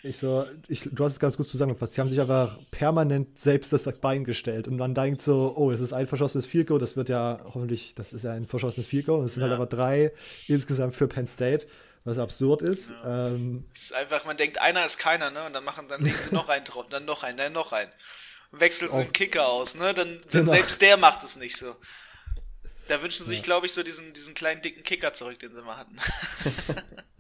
ich 0.04 0.18
so, 0.18 0.44
ich, 0.68 0.88
du 0.90 1.04
hast 1.04 1.12
es 1.12 1.20
ganz 1.20 1.36
gut 1.36 1.46
zusammengefasst. 1.46 1.94
Sie 1.94 2.00
haben 2.00 2.08
sich 2.08 2.20
einfach 2.20 2.58
permanent 2.70 3.38
selbst 3.38 3.72
das 3.72 3.84
Bein 4.00 4.24
gestellt 4.24 4.66
und 4.66 4.76
man 4.76 4.94
denkt 4.94 5.22
so, 5.22 5.54
oh, 5.56 5.70
es 5.70 5.80
ist 5.80 5.92
ein 5.92 6.06
verschossenes 6.06 6.44
Field 6.44 6.66
Goal, 6.66 6.80
das 6.80 6.96
wird 6.96 7.08
ja 7.08 7.40
hoffentlich, 7.44 7.94
das 7.94 8.12
ist 8.12 8.24
ja 8.24 8.32
ein 8.32 8.46
verschossenes 8.46 8.86
Field 8.86 9.06
Goal. 9.06 9.24
Es 9.24 9.34
sind 9.34 9.42
halt 9.42 9.52
ja. 9.52 9.58
halt 9.58 9.72
aber 9.72 9.76
drei 9.76 10.12
insgesamt 10.48 10.96
für 10.96 11.06
Penn 11.06 11.28
State, 11.28 11.66
was 12.04 12.18
absurd 12.18 12.62
ist. 12.62 12.90
Ja. 12.90 13.28
Ähm, 13.28 13.64
es 13.74 13.82
ist 13.82 13.94
einfach, 13.94 14.24
man 14.24 14.36
denkt, 14.36 14.60
einer 14.60 14.84
ist 14.84 14.98
keiner, 14.98 15.30
ne? 15.30 15.46
Und 15.46 15.52
dann 15.52 15.64
machen, 15.64 15.86
dann 15.88 16.02
legen 16.02 16.18
sie 16.20 16.34
noch 16.34 16.48
einen 16.48 16.64
drauf, 16.64 16.86
dann 16.90 17.04
noch 17.04 17.22
einen, 17.22 17.38
dann 17.38 17.52
noch 17.52 17.72
einen 17.72 17.90
wechselst 18.53 18.94
du 18.94 18.98
den 18.98 19.12
Kicker 19.12 19.46
aus, 19.46 19.74
ne? 19.74 19.94
Dann, 19.94 20.18
dann 20.18 20.30
genau. 20.30 20.53
selbst 20.53 20.80
der 20.80 20.96
macht 20.96 21.24
es 21.24 21.36
nicht 21.36 21.57
so. 21.57 21.76
Da 22.88 23.03
wünschen 23.03 23.26
sich, 23.26 23.38
ja. 23.38 23.44
glaube 23.44 23.66
ich, 23.66 23.72
so 23.72 23.82
diesen, 23.82 24.12
diesen 24.12 24.34
kleinen 24.34 24.62
dicken 24.62 24.82
Kicker 24.82 25.12
zurück, 25.12 25.38
den 25.38 25.55
sie 25.55 25.62
mal 25.62 25.76
hatten. 25.76 25.96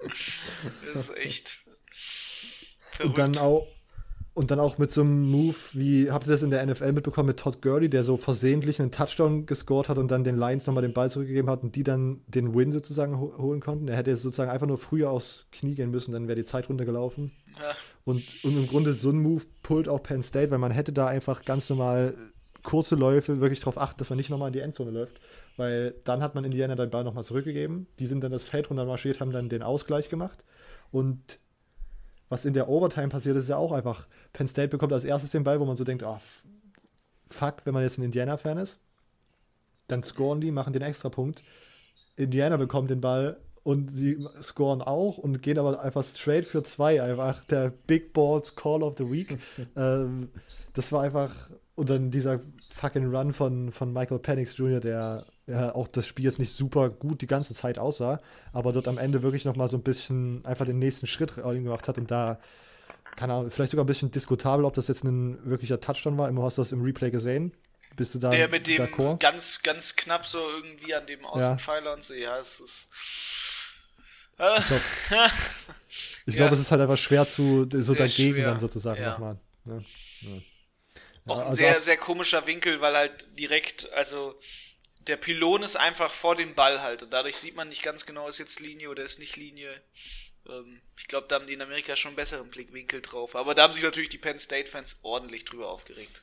das 0.94 1.08
ist 1.08 1.16
echt. 1.16 1.58
Verrückt. 2.92 3.18
Und 3.18 3.18
dann 3.18 3.38
auch. 3.38 3.68
Und 4.32 4.52
dann 4.52 4.60
auch 4.60 4.78
mit 4.78 4.92
so 4.92 5.00
einem 5.00 5.28
Move, 5.28 5.56
wie 5.72 6.10
habt 6.10 6.26
ihr 6.28 6.32
das 6.32 6.42
in 6.42 6.50
der 6.50 6.64
NFL 6.64 6.92
mitbekommen 6.92 7.26
mit 7.26 7.40
Todd 7.40 7.60
Gurley, 7.60 7.90
der 7.90 8.04
so 8.04 8.16
versehentlich 8.16 8.80
einen 8.80 8.92
Touchdown 8.92 9.44
gescored 9.44 9.88
hat 9.88 9.98
und 9.98 10.08
dann 10.10 10.22
den 10.22 10.38
Lions 10.38 10.66
nochmal 10.66 10.82
den 10.82 10.92
Ball 10.92 11.10
zurückgegeben 11.10 11.50
hat 11.50 11.64
und 11.64 11.74
die 11.74 11.82
dann 11.82 12.20
den 12.28 12.54
Win 12.54 12.70
sozusagen 12.70 13.18
holen 13.18 13.60
konnten. 13.60 13.88
Er 13.88 13.96
hätte 13.96 14.14
sozusagen 14.14 14.50
einfach 14.50 14.68
nur 14.68 14.78
früher 14.78 15.10
aufs 15.10 15.46
Knie 15.50 15.74
gehen 15.74 15.90
müssen, 15.90 16.12
dann 16.12 16.28
wäre 16.28 16.36
die 16.36 16.44
Zeit 16.44 16.68
runtergelaufen. 16.68 17.32
Ja. 17.58 17.74
Und, 18.04 18.22
und 18.44 18.56
im 18.56 18.68
Grunde 18.68 18.94
so 18.94 19.10
ein 19.10 19.20
Move 19.20 19.42
pullt 19.62 19.88
auch 19.88 20.02
Penn 20.02 20.22
State, 20.22 20.50
weil 20.52 20.58
man 20.58 20.70
hätte 20.70 20.92
da 20.92 21.08
einfach 21.08 21.44
ganz 21.44 21.68
normal 21.68 22.14
kurze 22.62 22.94
Läufe 22.94 23.40
wirklich 23.40 23.60
darauf 23.60 23.78
achten, 23.78 23.98
dass 23.98 24.10
man 24.10 24.16
nicht 24.16 24.30
nochmal 24.30 24.48
in 24.48 24.52
die 24.52 24.60
Endzone 24.60 24.90
läuft. 24.90 25.20
Weil 25.56 25.94
dann 26.04 26.22
hat 26.22 26.34
man 26.34 26.44
Indiana 26.44 26.76
den 26.76 26.90
Ball 26.90 27.04
nochmal 27.04 27.24
zurückgegeben. 27.24 27.86
Die 27.98 28.06
sind 28.06 28.22
dann 28.22 28.32
das 28.32 28.44
Feld 28.44 28.70
runter 28.70 28.84
marschiert, 28.84 29.20
haben 29.20 29.32
dann 29.32 29.48
den 29.48 29.62
Ausgleich 29.62 30.08
gemacht. 30.08 30.44
Und 30.92 31.40
was 32.30 32.44
in 32.44 32.54
der 32.54 32.68
Overtime 32.68 33.08
passiert, 33.08 33.36
ist 33.36 33.48
ja 33.48 33.56
auch 33.56 33.72
einfach. 33.72 34.06
Penn 34.32 34.48
State 34.48 34.68
bekommt 34.68 34.92
als 34.92 35.04
erstes 35.04 35.32
den 35.32 35.44
Ball, 35.44 35.60
wo 35.60 35.66
man 35.66 35.76
so 35.76 35.84
denkt, 35.84 36.04
oh, 36.04 36.18
fuck, 37.28 37.56
wenn 37.64 37.74
man 37.74 37.82
jetzt 37.82 37.98
ein 37.98 38.04
Indiana-Fan 38.04 38.56
ist. 38.56 38.78
Dann 39.88 40.02
scoren 40.04 40.40
die, 40.40 40.52
machen 40.52 40.72
den 40.72 40.82
Extrapunkt. 40.82 41.42
Indiana 42.16 42.56
bekommt 42.56 42.88
den 42.88 43.00
Ball 43.00 43.40
und 43.64 43.90
sie 43.90 44.24
scoren 44.40 44.80
auch 44.80 45.18
und 45.18 45.42
gehen 45.42 45.58
aber 45.58 45.82
einfach 45.82 46.04
straight 46.04 46.44
für 46.44 46.62
zwei. 46.62 47.02
Einfach 47.02 47.44
der 47.46 47.70
Big 47.86 48.12
Balls 48.12 48.54
Call 48.54 48.84
of 48.84 48.94
the 48.96 49.10
Week. 49.10 49.38
ähm, 49.76 50.30
das 50.74 50.92
war 50.92 51.02
einfach, 51.02 51.50
und 51.74 51.90
dann 51.90 52.12
dieser 52.12 52.40
fucking 52.72 53.12
Run 53.12 53.32
von, 53.32 53.72
von 53.72 53.92
Michael 53.92 54.20
Penix 54.20 54.56
Jr., 54.56 54.78
der 54.78 55.26
ja, 55.50 55.74
auch 55.74 55.88
das 55.88 56.06
Spiel 56.06 56.24
jetzt 56.24 56.38
nicht 56.38 56.52
super 56.52 56.90
gut 56.90 57.22
die 57.22 57.26
ganze 57.26 57.54
Zeit 57.54 57.78
aussah, 57.78 58.20
aber 58.52 58.72
dort 58.72 58.88
am 58.88 58.98
Ende 58.98 59.22
wirklich 59.22 59.44
nochmal 59.44 59.68
so 59.68 59.76
ein 59.76 59.82
bisschen 59.82 60.44
einfach 60.44 60.66
den 60.66 60.78
nächsten 60.78 61.06
Schritt 61.06 61.34
gemacht 61.34 61.88
hat 61.88 61.98
und 61.98 62.10
da, 62.10 62.38
keine 63.16 63.34
Ahnung, 63.34 63.50
vielleicht 63.50 63.72
sogar 63.72 63.84
ein 63.84 63.88
bisschen 63.88 64.10
diskutabel, 64.10 64.64
ob 64.64 64.74
das 64.74 64.88
jetzt 64.88 65.04
ein 65.04 65.38
wirklicher 65.48 65.80
Touchdown 65.80 66.16
war. 66.18 66.28
Immer 66.28 66.44
hast 66.44 66.58
du 66.58 66.62
das 66.62 66.72
im 66.72 66.82
Replay 66.82 67.10
gesehen. 67.10 67.52
Bist 67.96 68.14
du 68.14 68.18
da? 68.18 68.30
Der 68.30 68.48
mit 68.48 68.68
dem 68.68 68.88
ganz, 69.18 69.62
ganz 69.62 69.96
knapp 69.96 70.24
so 70.24 70.38
irgendwie 70.38 70.94
an 70.94 71.06
dem 71.06 71.24
Außenpfeiler 71.24 71.86
ja. 71.86 71.94
und 71.94 72.02
so, 72.04 72.14
ja, 72.14 72.38
es 72.38 72.60
ist 72.60 72.88
ich 74.40 74.66
glaube, 74.66 74.82
glaub, 76.26 76.52
es 76.52 76.60
ist 76.60 76.70
halt 76.70 76.80
einfach 76.80 76.96
schwer 76.96 77.26
zu, 77.26 77.68
so 77.70 77.80
sehr 77.80 77.94
dagegen 77.94 78.34
schwer. 78.34 78.46
dann 78.46 78.60
sozusagen 78.60 79.02
ja. 79.02 79.10
nochmal. 79.10 79.38
Ne? 79.64 79.84
Ja. 80.22 80.30
Auch 81.26 81.40
ein 81.40 81.46
also 81.48 81.56
sehr, 81.56 81.80
sehr 81.80 81.96
komischer 81.96 82.46
Winkel, 82.46 82.80
weil 82.80 82.96
halt 82.96 83.38
direkt, 83.38 83.92
also 83.92 84.34
der 85.06 85.16
Pylon 85.16 85.62
ist 85.62 85.76
einfach 85.76 86.10
vor 86.10 86.36
dem 86.36 86.54
Ball 86.54 86.82
halt 86.82 87.02
und 87.02 87.12
dadurch 87.12 87.36
sieht 87.36 87.56
man 87.56 87.68
nicht 87.68 87.82
ganz 87.82 88.06
genau, 88.06 88.28
ist 88.28 88.38
jetzt 88.38 88.60
Linie 88.60 88.90
oder 88.90 89.02
ist 89.02 89.18
nicht 89.18 89.36
Linie. 89.36 89.80
Ähm, 90.48 90.80
ich 90.98 91.06
glaube, 91.06 91.26
da 91.28 91.36
haben 91.36 91.46
die 91.46 91.54
in 91.54 91.62
Amerika 91.62 91.96
schon 91.96 92.10
einen 92.10 92.16
besseren 92.16 92.48
Blickwinkel 92.48 93.00
drauf. 93.00 93.36
Aber 93.36 93.54
da 93.54 93.62
haben 93.62 93.72
sich 93.72 93.82
natürlich 93.82 94.10
die 94.10 94.18
Penn 94.18 94.38
State-Fans 94.38 94.98
ordentlich 95.02 95.44
drüber 95.44 95.68
aufgeregt. 95.68 96.22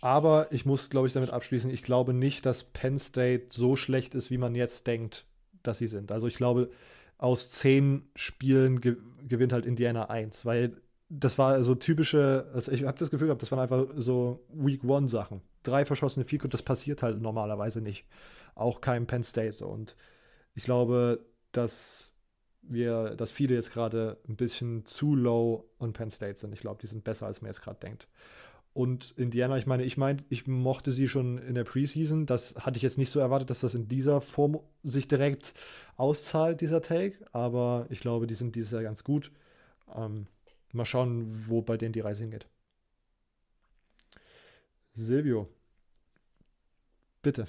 Aber 0.00 0.48
ich 0.50 0.66
muss, 0.66 0.90
glaube 0.90 1.06
ich, 1.06 1.14
damit 1.14 1.30
abschließen, 1.30 1.70
ich 1.70 1.82
glaube 1.82 2.12
nicht, 2.12 2.44
dass 2.44 2.64
Penn 2.64 2.98
State 2.98 3.46
so 3.50 3.76
schlecht 3.76 4.14
ist, 4.14 4.30
wie 4.30 4.38
man 4.38 4.54
jetzt 4.54 4.86
denkt 4.86 5.24
dass 5.64 5.78
sie 5.78 5.86
sind. 5.88 6.12
Also 6.12 6.28
ich 6.28 6.36
glaube, 6.36 6.70
aus 7.18 7.50
zehn 7.50 8.08
Spielen 8.14 8.80
ge 8.80 8.96
gewinnt 9.26 9.54
halt 9.54 9.64
Indiana 9.64 10.10
eins, 10.10 10.44
weil 10.44 10.76
das 11.08 11.38
war 11.38 11.64
so 11.64 11.74
typische, 11.74 12.50
also 12.52 12.70
ich 12.70 12.84
habe 12.84 12.98
das 12.98 13.10
Gefühl 13.10 13.28
gehabt, 13.28 13.40
das 13.40 13.50
waren 13.50 13.60
einfach 13.60 13.86
so 13.96 14.44
Week 14.52 14.84
One 14.84 15.08
Sachen. 15.08 15.40
Drei 15.64 15.84
verschossene 15.84 16.24
Field 16.24 16.54
das 16.54 16.62
passiert 16.62 17.02
halt 17.02 17.20
normalerweise 17.20 17.80
nicht. 17.80 18.06
Auch 18.54 18.80
kein 18.80 19.06
Penn 19.06 19.24
State. 19.24 19.66
Und 19.66 19.96
ich 20.54 20.64
glaube, 20.64 21.26
dass 21.52 22.12
wir, 22.62 23.16
dass 23.16 23.30
viele 23.30 23.54
jetzt 23.54 23.72
gerade 23.72 24.18
ein 24.28 24.36
bisschen 24.36 24.84
zu 24.86 25.14
low 25.16 25.68
on 25.80 25.92
Penn 25.92 26.10
State 26.10 26.38
sind. 26.38 26.52
Ich 26.52 26.60
glaube, 26.60 26.80
die 26.80 26.86
sind 26.86 27.04
besser, 27.04 27.26
als 27.26 27.42
man 27.42 27.50
jetzt 27.50 27.62
gerade 27.62 27.80
denkt. 27.80 28.08
Und 28.72 29.14
Indiana, 29.16 29.56
ich 29.56 29.66
meine, 29.66 29.84
ich 29.84 29.96
meine, 29.96 30.24
ich 30.30 30.48
mochte 30.48 30.90
sie 30.90 31.06
schon 31.06 31.38
in 31.38 31.54
der 31.54 31.64
Preseason. 31.64 32.26
Das 32.26 32.56
hatte 32.56 32.76
ich 32.76 32.82
jetzt 32.82 32.98
nicht 32.98 33.10
so 33.10 33.20
erwartet, 33.20 33.50
dass 33.50 33.60
das 33.60 33.74
in 33.74 33.86
dieser 33.86 34.20
Form 34.20 34.58
sich 34.82 35.06
direkt 35.06 35.54
auszahlt, 35.96 36.60
dieser 36.60 36.82
Take. 36.82 37.18
Aber 37.32 37.86
ich 37.90 38.00
glaube, 38.00 38.26
die 38.26 38.34
sind 38.34 38.56
dieses 38.56 38.72
Jahr 38.72 38.82
ganz 38.82 39.04
gut. 39.04 39.30
Ähm, 39.94 40.26
mal 40.72 40.84
schauen, 40.84 41.44
wo 41.48 41.62
bei 41.62 41.76
denen 41.76 41.92
die 41.92 42.00
Reise 42.00 42.22
hingeht. 42.22 42.48
Silvio, 44.96 45.48
bitte, 47.20 47.48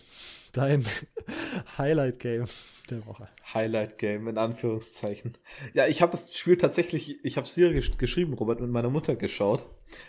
dein 0.51 0.83
Highlight-Game 1.77 2.45
der 2.89 3.05
Woche. 3.05 3.29
Highlight-Game 3.53 4.27
in 4.27 4.39
Anführungszeichen. 4.39 5.37
Ja, 5.75 5.85
ich 5.85 6.01
habe 6.01 6.11
das 6.11 6.35
Spiel 6.35 6.57
tatsächlich, 6.57 7.23
ich 7.23 7.37
habe 7.37 7.45
es 7.45 7.53
hier 7.53 7.71
gesch 7.71 7.97
geschrieben, 7.99 8.33
Robert, 8.33 8.61
mit 8.61 8.71
meiner 8.71 8.89
Mutter 8.89 9.15
geschaut. 9.15 9.67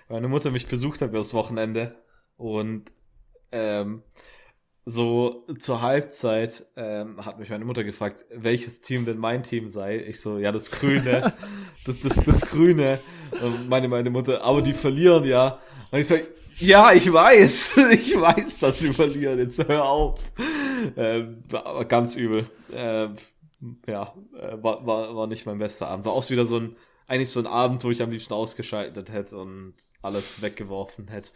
Meine 0.09 0.29
Mutter 0.29 0.51
mich 0.51 0.67
besucht 0.67 1.03
hat 1.03 1.11
übers 1.11 1.35
Wochenende 1.35 2.03
und 2.39 2.91
ähm, 3.53 4.03
so 4.87 5.45
zur 5.59 5.83
Halbzeit 5.83 6.65
ähm, 6.77 7.23
hat 7.23 7.39
mich 7.39 7.51
meine 7.51 7.67
Mutter 7.67 7.85
gefragt, 7.85 8.25
welches 8.31 8.81
Team 8.81 9.05
denn 9.05 9.19
mein 9.19 9.43
Team 9.43 9.69
sei. 9.69 9.99
Ich 9.99 10.21
so, 10.21 10.39
ja, 10.39 10.53
das 10.53 10.71
Grüne, 10.71 11.35
das, 11.85 12.01
das, 12.01 12.25
das 12.25 12.41
Grüne. 12.43 13.01
Und 13.43 13.69
meine, 13.69 13.89
meine 13.89 14.09
Mutter, 14.09 14.43
aber 14.43 14.63
die 14.63 14.73
verlieren 14.73 15.25
ja. 15.25 15.61
Und 15.91 15.99
ich 15.99 16.07
so, 16.07 16.17
ja, 16.59 16.93
ich 16.93 17.13
weiß, 17.13 17.77
ich 17.93 18.21
weiß, 18.21 18.59
dass 18.59 18.79
sie 18.79 18.93
verlieren. 18.93 19.39
Jetzt 19.39 19.67
hör 19.67 19.85
auf. 19.85 20.21
Ähm, 20.97 21.43
ganz 21.89 22.17
übel. 22.17 22.49
Ähm, 22.73 23.17
ja, 23.87 24.15
äh, 24.39 24.63
war, 24.63 24.87
war, 24.87 25.17
war 25.17 25.27
nicht 25.27 25.47
mein 25.47 25.59
bester 25.59 25.89
Abend. 25.89 26.07
War 26.07 26.13
auch 26.13 26.29
wieder 26.31 26.47
so 26.47 26.59
ein, 26.59 26.77
eigentlich 27.07 27.31
so 27.31 27.41
ein 27.41 27.47
Abend, 27.47 27.83
wo 27.85 27.91
ich 27.91 28.03
am 28.03 28.11
liebsten 28.11 28.35
ausgeschaltet 28.35 29.11
hätte 29.11 29.37
und 29.39 29.75
alles 30.03 30.43
weggeworfen 30.43 31.09
hätte 31.09 31.31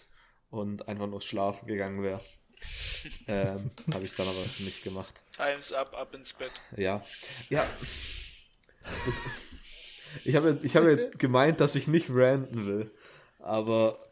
und 0.50 0.88
einfach 0.88 1.06
nur 1.06 1.20
schlafen 1.20 1.66
gegangen 1.66 2.02
wäre. 2.02 2.20
ähm, 3.26 3.70
Habe 3.94 4.04
ich 4.04 4.14
dann 4.14 4.28
aber 4.28 4.44
nicht 4.58 4.82
gemacht. 4.82 5.14
Times 5.34 5.72
up, 5.72 5.94
ab 5.94 6.12
ins 6.14 6.32
Bett. 6.34 6.52
Ja. 6.76 7.04
Ja. 7.48 7.64
Ich 10.24 10.34
habe 10.34 10.58
ich 10.62 10.76
hab 10.76 11.18
gemeint, 11.18 11.60
dass 11.60 11.76
ich 11.76 11.86
nicht 11.88 12.08
ranten 12.10 12.66
will. 12.66 12.90
Aber. 13.38 14.09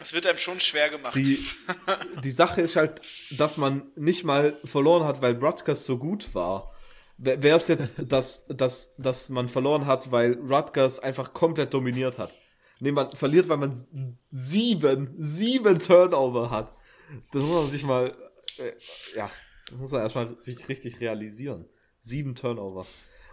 Es 0.00 0.12
wird 0.12 0.26
einem 0.26 0.38
schon 0.38 0.60
schwer 0.60 0.90
gemacht. 0.90 1.14
Die, 1.14 1.44
die 2.24 2.30
Sache 2.30 2.60
ist 2.60 2.76
halt, 2.76 3.00
dass 3.30 3.56
man 3.56 3.90
nicht 3.96 4.24
mal 4.24 4.58
verloren 4.64 5.04
hat, 5.04 5.22
weil 5.22 5.36
Rutgers 5.36 5.86
so 5.86 5.98
gut 5.98 6.34
war. 6.34 6.74
Wäre 7.16 7.56
es 7.56 7.68
jetzt, 7.68 7.96
dass, 8.08 8.46
dass, 8.48 8.96
dass 8.96 9.28
man 9.28 9.48
verloren 9.48 9.86
hat, 9.86 10.10
weil 10.10 10.34
Rutgers 10.34 10.98
einfach 10.98 11.32
komplett 11.32 11.72
dominiert 11.72 12.18
hat. 12.18 12.34
Nee, 12.80 12.92
man 12.92 13.14
verliert, 13.14 13.48
weil 13.48 13.56
man 13.56 14.18
sieben, 14.30 15.14
sieben 15.18 15.78
Turnover 15.80 16.50
hat. 16.50 16.74
Das 17.32 17.42
muss 17.42 17.62
man 17.62 17.70
sich 17.70 17.84
mal, 17.84 18.14
äh, 18.58 18.72
ja, 19.14 19.30
das 19.68 19.78
muss 19.78 19.92
man 19.92 20.00
erstmal 20.02 20.36
sich 20.42 20.68
richtig 20.68 21.00
realisieren. 21.00 21.66
Sieben 22.00 22.34
Turnover. 22.34 22.84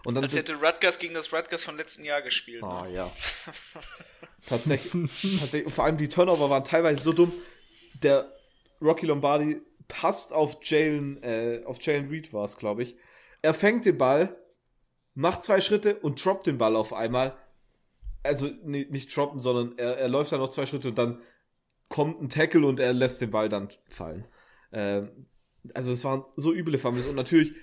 Und 0.04 0.14
dann 0.14 0.24
Als 0.24 0.34
hätte 0.34 0.54
Rutgers 0.54 0.98
gegen 0.98 1.14
das 1.14 1.32
Rutgers 1.32 1.64
von 1.64 1.76
letzten 1.76 2.04
Jahr 2.04 2.22
gespielt. 2.22 2.62
Ah, 2.62 2.84
ne? 2.84 2.94
ja. 2.94 3.12
tatsächlich, 4.48 5.38
tatsächlich, 5.38 5.72
vor 5.72 5.84
allem 5.84 5.96
die 5.96 6.08
Turnover 6.08 6.50
waren 6.50 6.64
teilweise 6.64 7.02
so 7.02 7.12
dumm. 7.12 7.32
Der 8.02 8.32
Rocky 8.80 9.06
Lombardi 9.06 9.60
passt 9.86 10.32
auf 10.32 10.58
Jalen, 10.62 11.22
äh, 11.22 11.62
auf 11.64 11.80
Jalen 11.80 12.08
Reed 12.08 12.32
war 12.32 12.44
es, 12.44 12.56
glaube 12.56 12.82
ich. 12.82 12.96
Er 13.42 13.54
fängt 13.54 13.84
den 13.84 13.98
Ball, 13.98 14.36
macht 15.14 15.44
zwei 15.44 15.60
Schritte 15.60 15.96
und 15.96 16.24
droppt 16.24 16.46
den 16.46 16.58
Ball 16.58 16.74
auf 16.74 16.92
einmal 16.92 17.36
also 18.22 18.50
nee, 18.64 18.86
nicht 18.90 19.14
droppen, 19.14 19.40
sondern 19.40 19.78
er, 19.78 19.98
er 19.98 20.08
läuft 20.08 20.32
dann 20.32 20.40
noch 20.40 20.50
zwei 20.50 20.66
Schritte 20.66 20.88
und 20.88 20.98
dann 20.98 21.20
kommt 21.88 22.22
ein 22.22 22.28
Tackle 22.28 22.66
und 22.66 22.80
er 22.80 22.92
lässt 22.92 23.20
den 23.20 23.30
Ball 23.30 23.48
dann 23.48 23.68
fallen. 23.88 24.26
Ähm, 24.72 25.26
also 25.74 25.92
es 25.92 26.04
waren 26.04 26.24
so 26.36 26.52
üble 26.52 26.78
Fumbles 26.78 27.06
und 27.06 27.16
natürlich 27.16 27.54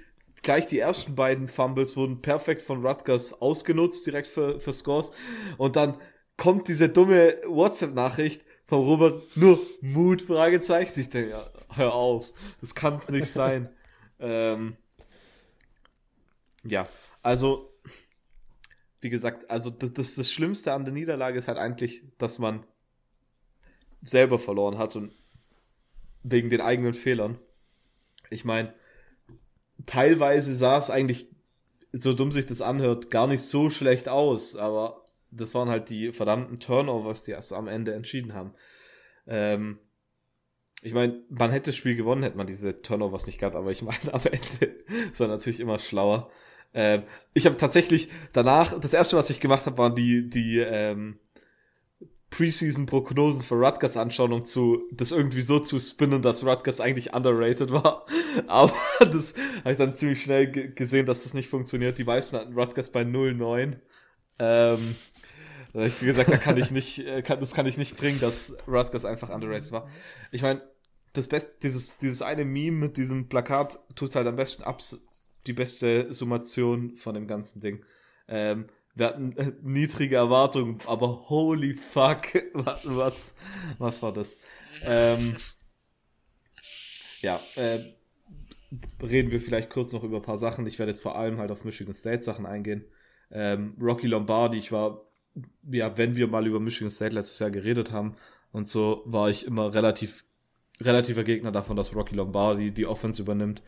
gleich 0.44 0.68
die 0.68 0.80
ersten 0.80 1.16
beiden 1.16 1.48
Fumbles 1.48 1.98
wurden 1.98 2.22
perfekt 2.22 2.62
von 2.62 2.86
Rutgers 2.86 3.42
ausgenutzt, 3.42 4.06
direkt 4.06 4.28
für, 4.28 4.60
für 4.60 4.74
Scores 4.74 5.12
und 5.58 5.76
dann 5.76 6.00
kommt 6.38 6.68
diese 6.68 6.90
dumme 6.90 7.38
WhatsApp-Nachricht 7.46 8.44
von 8.66 8.80
Robert, 8.80 9.36
nur 9.36 9.60
Mut, 9.82 10.22
Fragezeichen. 10.22 11.00
Ich 11.00 11.10
denke, 11.10 11.32
ja, 11.32 11.52
hör 11.76 11.94
auf, 11.94 12.32
das 12.62 12.76
kann 12.76 12.96
es 12.96 13.10
nicht 13.10 13.28
sein. 13.28 13.70
ähm, 14.20 14.78
ja, 16.64 16.88
also 17.22 17.70
wie 19.02 19.10
gesagt, 19.10 19.50
also 19.50 19.70
das, 19.70 19.94
das, 19.94 20.16
das 20.16 20.32
Schlimmste 20.32 20.74
an 20.74 20.86
der 20.86 20.94
Niederlage 20.94 21.40
ist 21.40 21.48
halt 21.48 21.58
eigentlich, 21.58 22.04
dass 22.18 22.38
man 22.38 22.66
selber 24.02 24.40
verloren 24.40 24.78
hat 24.78 24.96
und 24.96 25.14
wegen 26.24 26.50
den 26.50 26.62
eigenen 26.62 26.94
Fehlern. 26.94 27.40
Ich 28.30 28.46
meine, 28.46 28.74
teilweise 29.90 30.54
sah 30.54 30.78
es 30.78 30.92
eigentlich, 30.92 31.28
so 31.92 32.14
dumm 32.14 32.32
sich 32.32 32.46
das 32.46 32.62
anhört, 32.62 33.10
gar 33.10 33.26
nicht 33.26 33.42
so 33.42 33.72
schlecht 33.72 34.08
aus, 34.08 34.56
aber 34.56 35.04
das 35.32 35.56
waren 35.56 35.70
halt 35.70 35.90
die 35.90 36.12
verdammten 36.12 36.60
Turnovers, 36.60 37.24
die 37.24 37.32
erst 37.32 37.54
am 37.54 37.68
Ende 37.68 37.96
entschieden 37.96 38.36
haben. 38.36 38.54
Ähm, 39.26 39.80
ich 40.84 40.94
meine, 40.94 41.24
man 41.30 41.50
hätte 41.52 41.72
das 41.72 41.76
Spiel 41.76 41.96
gewonnen, 41.96 42.22
hätte 42.22 42.38
man 42.38 42.46
diese 42.46 42.84
Turnovers 42.84 43.26
nicht 43.26 43.40
gehabt, 43.40 43.56
aber 43.56 43.72
ich 43.72 43.82
meine, 43.82 44.14
am 44.14 44.22
Ende 44.26 44.76
ist 45.12 45.20
man 45.20 45.30
natürlich 45.30 45.60
immer 45.60 45.80
schlauer. 45.80 46.30
Ähm, 46.72 47.04
ich 47.34 47.48
habe 47.48 47.58
tatsächlich 47.58 48.10
danach, 48.32 48.80
das 48.80 48.94
erste, 48.94 49.18
was 49.18 49.32
ich 49.32 49.40
gemacht 49.40 49.66
habe, 49.66 49.80
waren 49.80 49.96
die, 49.96 50.30
die 50.30 50.60
ähm, 50.60 51.18
Preseason-Prognosen 52.30 53.42
für 53.42 53.56
Rutgers 53.56 53.98
anschauen, 53.98 54.34
um 54.34 54.46
zu, 54.46 54.84
das 54.92 55.12
irgendwie 55.12 55.42
so 55.42 55.60
zu 55.60 55.80
spinnen, 55.80 56.22
dass 56.22 56.46
Rutgers 56.46 56.80
eigentlich 56.80 57.14
underrated 57.14 57.72
war. 57.72 58.06
Aber 58.48 58.74
das 59.00 59.34
habe 59.60 59.72
ich 59.72 59.78
dann 59.78 59.96
ziemlich 59.96 60.22
schnell 60.22 60.52
gesehen, 60.52 61.06
dass 61.06 61.24
das 61.24 61.34
nicht 61.34 61.50
funktioniert. 61.50 61.98
Die 61.98 62.04
meisten 62.04 62.38
hatten 62.38 62.54
Rutgers 62.54 62.92
bei 62.92 63.02
0,9. 63.02 63.78
Ähm, 64.40 64.96
da 65.74 65.80
habe 65.80 65.88
ich 65.88 66.00
gesagt, 66.00 66.32
da 66.32 66.38
kann 66.38 66.58
ich 66.58 66.72
nicht, 66.72 67.00
äh, 67.00 67.22
kann, 67.22 67.40
das 67.40 67.54
kann 67.54 67.66
ich 67.66 67.78
nicht 67.78 67.98
bringen, 67.98 68.20
dass 68.20 68.56
Rutgers 68.68 69.06
einfach 69.06 69.30
underrated 69.30 69.72
war. 69.72 69.90
Ich 70.32 70.42
meine, 70.42 70.62
das 71.14 71.28
Beste, 71.28 71.52
dieses, 71.64 71.98
dieses 71.98 72.22
eine 72.22 72.46
Meme 72.46 72.78
mit 72.78 72.98
diesem 72.98 73.28
Plakat 73.28 73.80
tut 73.96 74.16
halt 74.16 74.28
am 74.28 74.36
besten 74.36 74.64
ab, 74.64 74.82
die 75.48 75.54
beste 75.54 76.14
Summation 76.14 76.96
von 76.96 77.16
dem 77.16 77.28
ganzen 77.28 77.62
Ding. 77.62 77.84
Ähm, 78.28 78.68
wir 78.96 79.08
hatten 79.08 79.36
äh, 79.38 79.54
niedrige 79.62 80.16
Erwartungen, 80.16 80.80
aber 80.86 81.30
holy 81.30 81.74
fuck, 81.74 82.28
was, 82.54 83.34
was 83.78 84.04
war 84.04 84.14
das? 84.14 84.38
Ähm, 84.84 85.38
ja, 87.22 87.40
äh, 87.56 87.94
reden 89.02 89.32
wir 89.32 89.42
vielleicht 89.42 89.70
kurz 89.70 89.94
noch 89.94 90.04
über 90.04 90.18
ein 90.18 90.24
paar 90.24 90.38
Sachen. 90.38 90.66
Ich 90.68 90.80
werde 90.80 90.92
jetzt 90.92 91.02
vor 91.02 91.18
allem 91.18 91.38
halt 91.38 91.52
auf 91.52 91.66
Michigan 91.66 91.94
State 91.94 92.24
Sachen 92.24 92.46
eingehen. 92.46 92.86
Ähm, 93.32 93.76
Rocky 93.80 94.08
Lombardi, 94.08 94.58
ich 94.58 94.72
war, 94.72 95.06
ja, 95.70 95.98
wenn 95.98 96.16
wir 96.16 96.28
mal 96.28 96.48
über 96.48 96.60
Michigan 96.60 96.92
State 96.92 97.16
letztes 97.16 97.40
Jahr 97.40 97.52
geredet 97.52 97.92
haben 97.92 98.16
und 98.52 98.68
so, 98.68 99.04
war 99.06 99.30
ich 99.30 99.46
immer 99.46 99.74
relativ, 99.74 100.26
relativer 100.82 101.24
Gegner 101.24 101.52
davon, 101.52 101.76
dass 101.78 101.96
Rocky 101.96 102.16
Lombardi 102.16 102.72
die 102.72 102.88
Offense 102.88 103.22
übernimmt. 103.22 103.64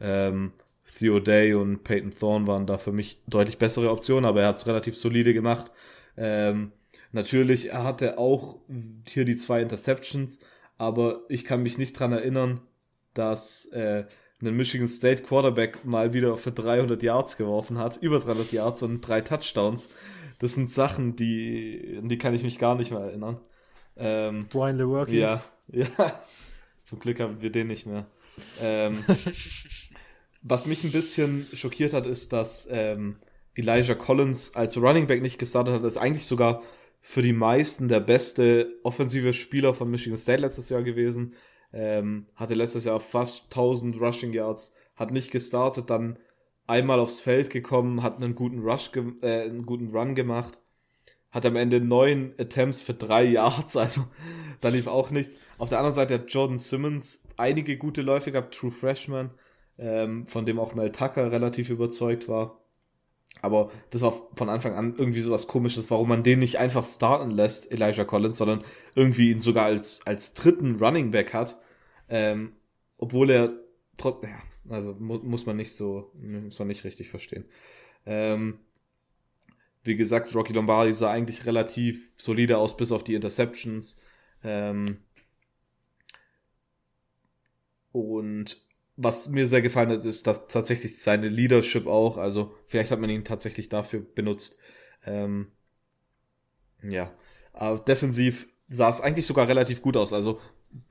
Ähm, 0.00 0.52
Theo 0.98 1.20
Day 1.20 1.54
und 1.54 1.84
Peyton 1.84 2.10
Thorne 2.10 2.46
waren 2.46 2.66
da 2.66 2.78
für 2.78 2.92
mich 2.92 3.20
deutlich 3.26 3.58
bessere 3.58 3.90
Optionen, 3.90 4.24
aber 4.24 4.42
er 4.42 4.48
hat 4.48 4.58
es 4.58 4.66
relativ 4.66 4.96
solide 4.96 5.34
gemacht. 5.34 5.72
Ähm, 6.16 6.72
natürlich, 7.12 7.72
er 7.72 7.84
hatte 7.84 8.18
auch 8.18 8.58
hier 9.08 9.24
die 9.24 9.36
zwei 9.36 9.60
Interceptions, 9.60 10.40
aber 10.78 11.20
ich 11.28 11.44
kann 11.44 11.62
mich 11.62 11.78
nicht 11.78 11.98
dran 11.98 12.12
erinnern, 12.12 12.60
dass 13.14 13.66
äh, 13.66 14.04
ein 14.40 14.56
Michigan 14.56 14.88
State 14.88 15.22
Quarterback 15.22 15.84
mal 15.84 16.12
wieder 16.12 16.36
für 16.36 16.52
300 16.52 17.02
Yards 17.02 17.36
geworfen 17.36 17.78
hat, 17.78 17.96
über 17.96 18.20
300 18.20 18.52
Yards 18.52 18.82
und 18.82 19.00
drei 19.00 19.20
Touchdowns. 19.20 19.88
Das 20.38 20.54
sind 20.54 20.70
Sachen, 20.70 21.16
die, 21.16 22.00
die 22.02 22.18
kann 22.18 22.34
ich 22.34 22.42
mich 22.42 22.58
gar 22.58 22.74
nicht 22.74 22.90
mehr 22.90 23.00
erinnern. 23.00 23.38
Ähm, 23.96 24.46
Brian 24.50 24.76
Lewerke. 24.76 25.12
Ja, 25.12 25.42
ja. 25.68 25.86
Zum 26.82 26.98
Glück 26.98 27.20
haben 27.20 27.40
wir 27.40 27.50
den 27.50 27.68
nicht 27.68 27.86
mehr. 27.86 28.06
Ähm, 28.60 29.04
Was 30.46 30.66
mich 30.66 30.84
ein 30.84 30.92
bisschen 30.92 31.46
schockiert 31.54 31.94
hat, 31.94 32.06
ist, 32.06 32.34
dass 32.34 32.68
ähm, 32.70 33.16
Elijah 33.56 33.94
Collins 33.94 34.54
als 34.54 34.76
Running 34.76 35.06
Back 35.06 35.22
nicht 35.22 35.38
gestartet 35.38 35.72
hat. 35.72 35.82
Das 35.82 35.94
ist 35.94 35.98
eigentlich 35.98 36.26
sogar 36.26 36.62
für 37.00 37.22
die 37.22 37.32
meisten 37.32 37.88
der 37.88 38.00
beste 38.00 38.68
offensive 38.82 39.32
Spieler 39.32 39.72
von 39.72 39.90
Michigan 39.90 40.18
State 40.18 40.42
letztes 40.42 40.68
Jahr 40.68 40.82
gewesen. 40.82 41.32
Ähm, 41.72 42.26
hatte 42.36 42.52
letztes 42.52 42.84
Jahr 42.84 43.00
fast 43.00 43.44
1000 43.44 43.98
Rushing 43.98 44.34
Yards, 44.34 44.74
hat 44.96 45.12
nicht 45.12 45.30
gestartet, 45.30 45.88
dann 45.88 46.18
einmal 46.66 47.00
aufs 47.00 47.20
Feld 47.20 47.48
gekommen, 47.48 48.02
hat 48.02 48.16
einen 48.16 48.34
guten 48.34 48.60
Rush, 48.60 48.90
äh, 49.22 49.44
einen 49.44 49.64
guten 49.64 49.96
Run 49.96 50.14
gemacht, 50.14 50.58
hat 51.30 51.46
am 51.46 51.56
Ende 51.56 51.80
neun 51.80 52.34
Attempts 52.38 52.82
für 52.82 52.94
drei 52.94 53.24
Yards, 53.24 53.76
also 53.78 54.02
da 54.60 54.68
lief 54.68 54.88
auch 54.88 55.10
nichts. 55.10 55.36
Auf 55.56 55.70
der 55.70 55.78
anderen 55.78 55.94
Seite 55.94 56.14
hat 56.14 56.32
Jordan 56.32 56.58
Simmons 56.58 57.26
einige 57.38 57.78
gute 57.78 58.02
Läufe 58.02 58.30
gehabt, 58.30 58.54
True 58.54 58.70
Freshman, 58.70 59.30
ähm, 59.78 60.26
von 60.26 60.46
dem 60.46 60.58
auch 60.58 60.74
Mel 60.74 60.92
Tucker 60.92 61.32
relativ 61.32 61.70
überzeugt 61.70 62.28
war. 62.28 62.60
Aber 63.42 63.70
das 63.90 64.02
war 64.02 64.12
von 64.36 64.48
Anfang 64.48 64.74
an 64.74 64.94
irgendwie 64.96 65.20
so 65.20 65.30
was 65.30 65.48
Komisches, 65.48 65.90
warum 65.90 66.08
man 66.08 66.22
den 66.22 66.38
nicht 66.38 66.58
einfach 66.58 66.86
starten 66.86 67.30
lässt, 67.30 67.70
Elijah 67.70 68.04
Collins, 68.04 68.38
sondern 68.38 68.64
irgendwie 68.94 69.30
ihn 69.30 69.40
sogar 69.40 69.66
als, 69.66 70.06
als 70.06 70.34
dritten 70.34 70.76
Running 70.76 71.10
Back 71.10 71.34
hat. 71.34 71.58
Ähm, 72.08 72.52
obwohl 72.96 73.30
er 73.30 73.52
trotzdem, 73.98 74.30
ja, 74.30 74.42
also 74.70 74.94
mu 74.94 75.18
muss 75.18 75.46
man 75.46 75.56
nicht 75.56 75.76
so, 75.76 76.12
muss 76.14 76.58
man 76.58 76.68
nicht 76.68 76.84
richtig 76.84 77.10
verstehen. 77.10 77.44
Ähm, 78.06 78.60
wie 79.82 79.96
gesagt, 79.96 80.34
Rocky 80.34 80.52
Lombardi 80.54 80.94
sah 80.94 81.10
eigentlich 81.10 81.44
relativ 81.44 82.12
solide 82.16 82.56
aus, 82.58 82.76
bis 82.76 82.92
auf 82.92 83.04
die 83.04 83.14
Interceptions. 83.14 83.98
Ähm, 84.42 84.98
und 87.92 88.64
was 88.96 89.28
mir 89.28 89.46
sehr 89.46 89.62
gefallen 89.62 89.90
hat, 89.90 90.04
ist, 90.04 90.26
dass 90.26 90.48
tatsächlich 90.48 91.02
seine 91.02 91.28
Leadership 91.28 91.86
auch, 91.86 92.16
also 92.16 92.54
vielleicht 92.66 92.90
hat 92.90 93.00
man 93.00 93.10
ihn 93.10 93.24
tatsächlich 93.24 93.68
dafür 93.68 94.00
benutzt. 94.00 94.58
Ähm, 95.04 95.48
ja, 96.82 97.12
aber 97.52 97.78
defensiv 97.78 98.48
sah 98.68 98.88
es 98.88 99.00
eigentlich 99.00 99.26
sogar 99.26 99.48
relativ 99.48 99.82
gut 99.82 99.96
aus. 99.96 100.12
Also 100.12 100.40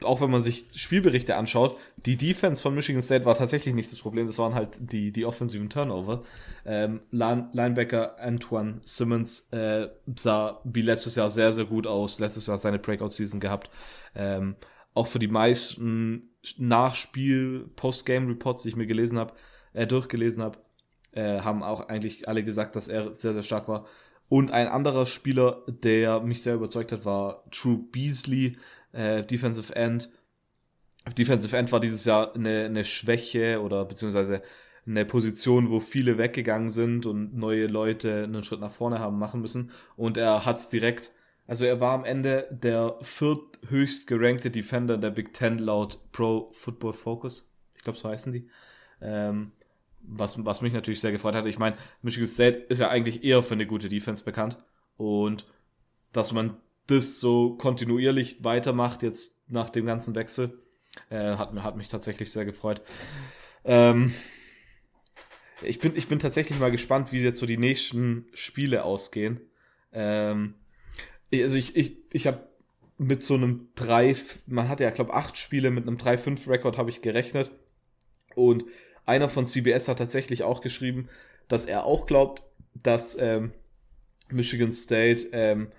auch 0.04 0.22
wenn 0.22 0.32
man 0.32 0.42
sich 0.42 0.68
Spielberichte 0.76 1.36
anschaut, 1.36 1.78
die 1.98 2.16
Defense 2.16 2.62
von 2.62 2.74
Michigan 2.74 3.02
State 3.02 3.26
war 3.26 3.36
tatsächlich 3.36 3.76
nicht 3.76 3.92
das 3.92 4.00
Problem, 4.00 4.28
das 4.28 4.38
waren 4.38 4.56
halt 4.56 4.78
die, 4.80 5.12
die 5.12 5.26
offensiven 5.26 5.70
Turnover. 5.70 6.24
Ähm, 6.66 7.02
Line 7.12 7.50
Linebacker 7.54 8.20
Antoine 8.20 8.80
Simmons 8.86 9.50
äh, 9.52 9.90
sah 10.16 10.62
wie 10.64 10.82
letztes 10.82 11.16
Jahr 11.16 11.30
sehr, 11.30 11.52
sehr 11.52 11.66
gut 11.66 11.86
aus, 11.86 12.20
letztes 12.20 12.48
Jahr 12.48 12.58
seine 12.58 12.80
Breakout-Season 12.80 13.40
gehabt. 13.40 13.70
Ähm, 14.16 14.56
auch 14.94 15.08
für 15.08 15.20
die 15.20 15.28
meisten 15.28 16.33
Nachspiel, 16.58 17.70
Post-Game-Reports, 17.76 18.64
die 18.64 18.70
ich 18.70 18.76
mir 18.76 18.88
gelesen 18.88 19.20
habe, 19.20 19.34
äh, 19.74 19.88
durchgelesen 19.88 20.44
habe, 20.44 20.60
äh, 21.12 21.42
haben 21.42 21.64
auch 21.64 21.88
eigentlich 21.88 22.28
alle 22.28 22.44
gesagt, 22.44 22.76
dass 22.76 22.88
er 22.88 23.14
sehr, 23.14 23.34
sehr 23.34 23.44
stark 23.44 23.68
war. 23.68 23.86
Und 24.30 24.52
ein 24.52 24.68
anderer 24.68 25.06
Spieler, 25.06 25.64
der 25.68 26.20
mich 26.22 26.42
sehr 26.42 26.56
überzeugt 26.56 26.92
hat, 26.92 27.06
war 27.06 27.44
True 27.52 27.78
Beasley, 27.92 28.58
äh, 28.92 29.24
Defensive 29.24 29.76
End. 29.76 30.10
Defensive 31.18 31.56
End 31.56 31.72
war 31.72 31.80
dieses 31.80 32.06
Jahr 32.06 32.34
eine, 32.34 32.66
eine 32.66 32.84
Schwäche 32.84 33.62
oder 33.62 33.86
beziehungsweise 33.86 34.42
eine 34.86 35.06
Position, 35.06 35.70
wo 35.70 35.80
viele 35.80 36.18
weggegangen 36.18 36.70
sind 36.70 37.06
und 37.06 37.36
neue 37.36 37.68
Leute 37.68 38.24
einen 38.24 38.44
Schritt 38.44 38.60
nach 38.60 38.72
vorne 38.72 39.00
haben 39.00 39.18
machen 39.20 39.42
müssen. 39.42 39.72
Und 39.96 40.18
er 40.18 40.46
hat 40.46 40.60
es 40.60 40.70
direkt, 40.70 41.12
also 41.48 41.66
er 41.66 41.80
war 41.80 41.94
am 41.94 42.06
Ende 42.06 42.48
der 42.52 42.98
vierthöchst 43.02 44.08
gerankte 44.08 44.50
Defender 44.50 44.98
der 44.98 45.12
Big 45.12 45.34
Ten 45.34 45.60
laut 45.60 46.00
Pro 46.12 46.50
Football 46.54 46.94
Focus. 46.94 47.50
Ich 47.76 47.84
glaube, 47.84 48.00
so 48.00 48.10
heißen 48.10 48.32
die. 48.32 48.50
Ähm, 49.02 49.52
was, 50.02 50.44
was 50.46 50.62
mich 50.62 50.74
natürlich 50.74 51.02
sehr 51.02 51.12
gefreut 51.12 51.36
hat. 51.36 51.46
Ich 51.46 51.60
meine, 51.60 51.78
Michigan 52.02 52.28
State 52.28 52.58
ist 52.70 52.80
ja 52.80 52.90
eigentlich 52.90 53.24
eher 53.24 53.42
für 53.42 53.54
eine 53.54 53.66
gute 53.66 53.90
Defense 53.90 54.24
bekannt. 54.24 54.58
Und 54.98 55.46
dass 56.12 56.32
man 56.32 56.58
das 56.88 57.20
so 57.20 57.56
kontinuierlich 57.56 58.44
weitermacht, 58.44 59.04
jetzt 59.04 59.50
nach 59.50 59.70
dem 59.70 59.86
ganzen 59.86 60.16
Wechsel, 60.16 60.62
äh, 61.10 61.36
hat, 61.36 61.54
hat 61.56 61.78
mich 61.78 61.88
tatsächlich 61.88 62.32
sehr 62.32 62.46
gefreut. 62.46 62.82
Ähm, 63.64 64.14
ich, 65.62 65.80
bin, 65.80 65.96
ich 65.96 66.08
bin 66.08 66.20
tatsächlich 66.20 66.60
mal 66.60 66.72
gespannt, 66.72 67.12
wie 67.12 67.20
jetzt 67.20 67.40
so 67.40 67.46
die 67.46 67.58
nächsten 67.58 68.28
Spiele 68.34 68.84
ausgehen. 68.84 69.42
Ähm, 69.92 70.56
also 71.42 71.56
ich, 71.56 71.76
ich, 71.76 71.98
ich 72.12 72.28
habe 72.28 72.48
mit 72.98 73.24
so 73.24 73.34
einem 73.34 73.70
3, 73.76 74.16
man 74.48 74.70
hatte 74.70 74.84
ja, 74.84 74.92
glaube 74.92 75.14
acht 75.14 75.38
Spiele 75.38 75.72
mit 75.72 75.88
einem 75.88 75.98
3-5-Rekord 75.98 76.78
habe 76.78 76.90
ich 76.90 77.02
gerechnet. 77.02 77.52
Und 78.36 78.66
einer 79.06 79.30
von 79.30 79.46
CBS 79.46 79.88
hat 79.88 79.98
tatsächlich 79.98 80.44
auch 80.44 80.62
geschrieben, 80.62 81.10
dass 81.48 81.66
er 81.66 81.86
auch 81.86 82.06
glaubt, 82.06 82.44
dass 82.76 83.18
ähm, 83.20 83.52
Michigan 84.30 84.72
State 84.72 85.28
ähm, 85.32 85.72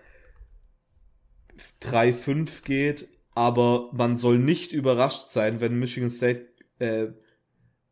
3-5 1.83 2.65
geht, 2.65 3.09
aber 3.35 3.91
man 3.93 4.17
soll 4.17 4.39
nicht 4.39 4.73
überrascht 4.73 5.31
sein, 5.31 5.61
wenn 5.61 5.79
Michigan 5.79 6.11
State 6.11 6.47
äh, 6.79 7.09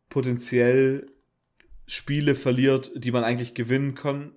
potenziell 0.09 1.07
Spiele 1.87 2.35
verliert, 2.35 2.93
die 2.95 3.11
man 3.11 3.25
eigentlich 3.25 3.55
gewinnen 3.55 3.95
kann, 3.95 4.33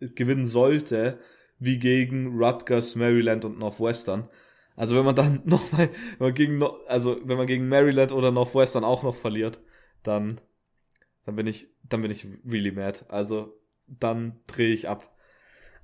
gewinnen 0.00 0.46
sollte, 0.46 1.18
wie 1.58 1.78
gegen 1.78 2.38
Rutgers, 2.38 2.94
Maryland 2.94 3.44
und 3.44 3.58
Northwestern. 3.58 4.28
Also 4.76 4.96
wenn 4.96 5.04
man 5.04 5.16
dann 5.16 5.42
nochmal, 5.44 5.90
wenn 6.18 6.26
man 6.28 6.34
gegen, 6.34 6.62
also 6.86 7.20
wenn 7.24 7.36
man 7.36 7.46
gegen 7.46 7.68
Maryland 7.68 8.12
oder 8.12 8.30
Northwestern 8.30 8.84
auch 8.84 9.02
noch 9.02 9.16
verliert, 9.16 9.58
dann, 10.02 10.40
dann 11.24 11.36
bin 11.36 11.46
ich, 11.46 11.68
dann 11.82 12.02
bin 12.02 12.10
ich 12.10 12.26
really 12.46 12.70
mad. 12.70 13.04
Also 13.08 13.58
dann 13.86 14.40
drehe 14.46 14.72
ich 14.72 14.88
ab. 14.88 15.14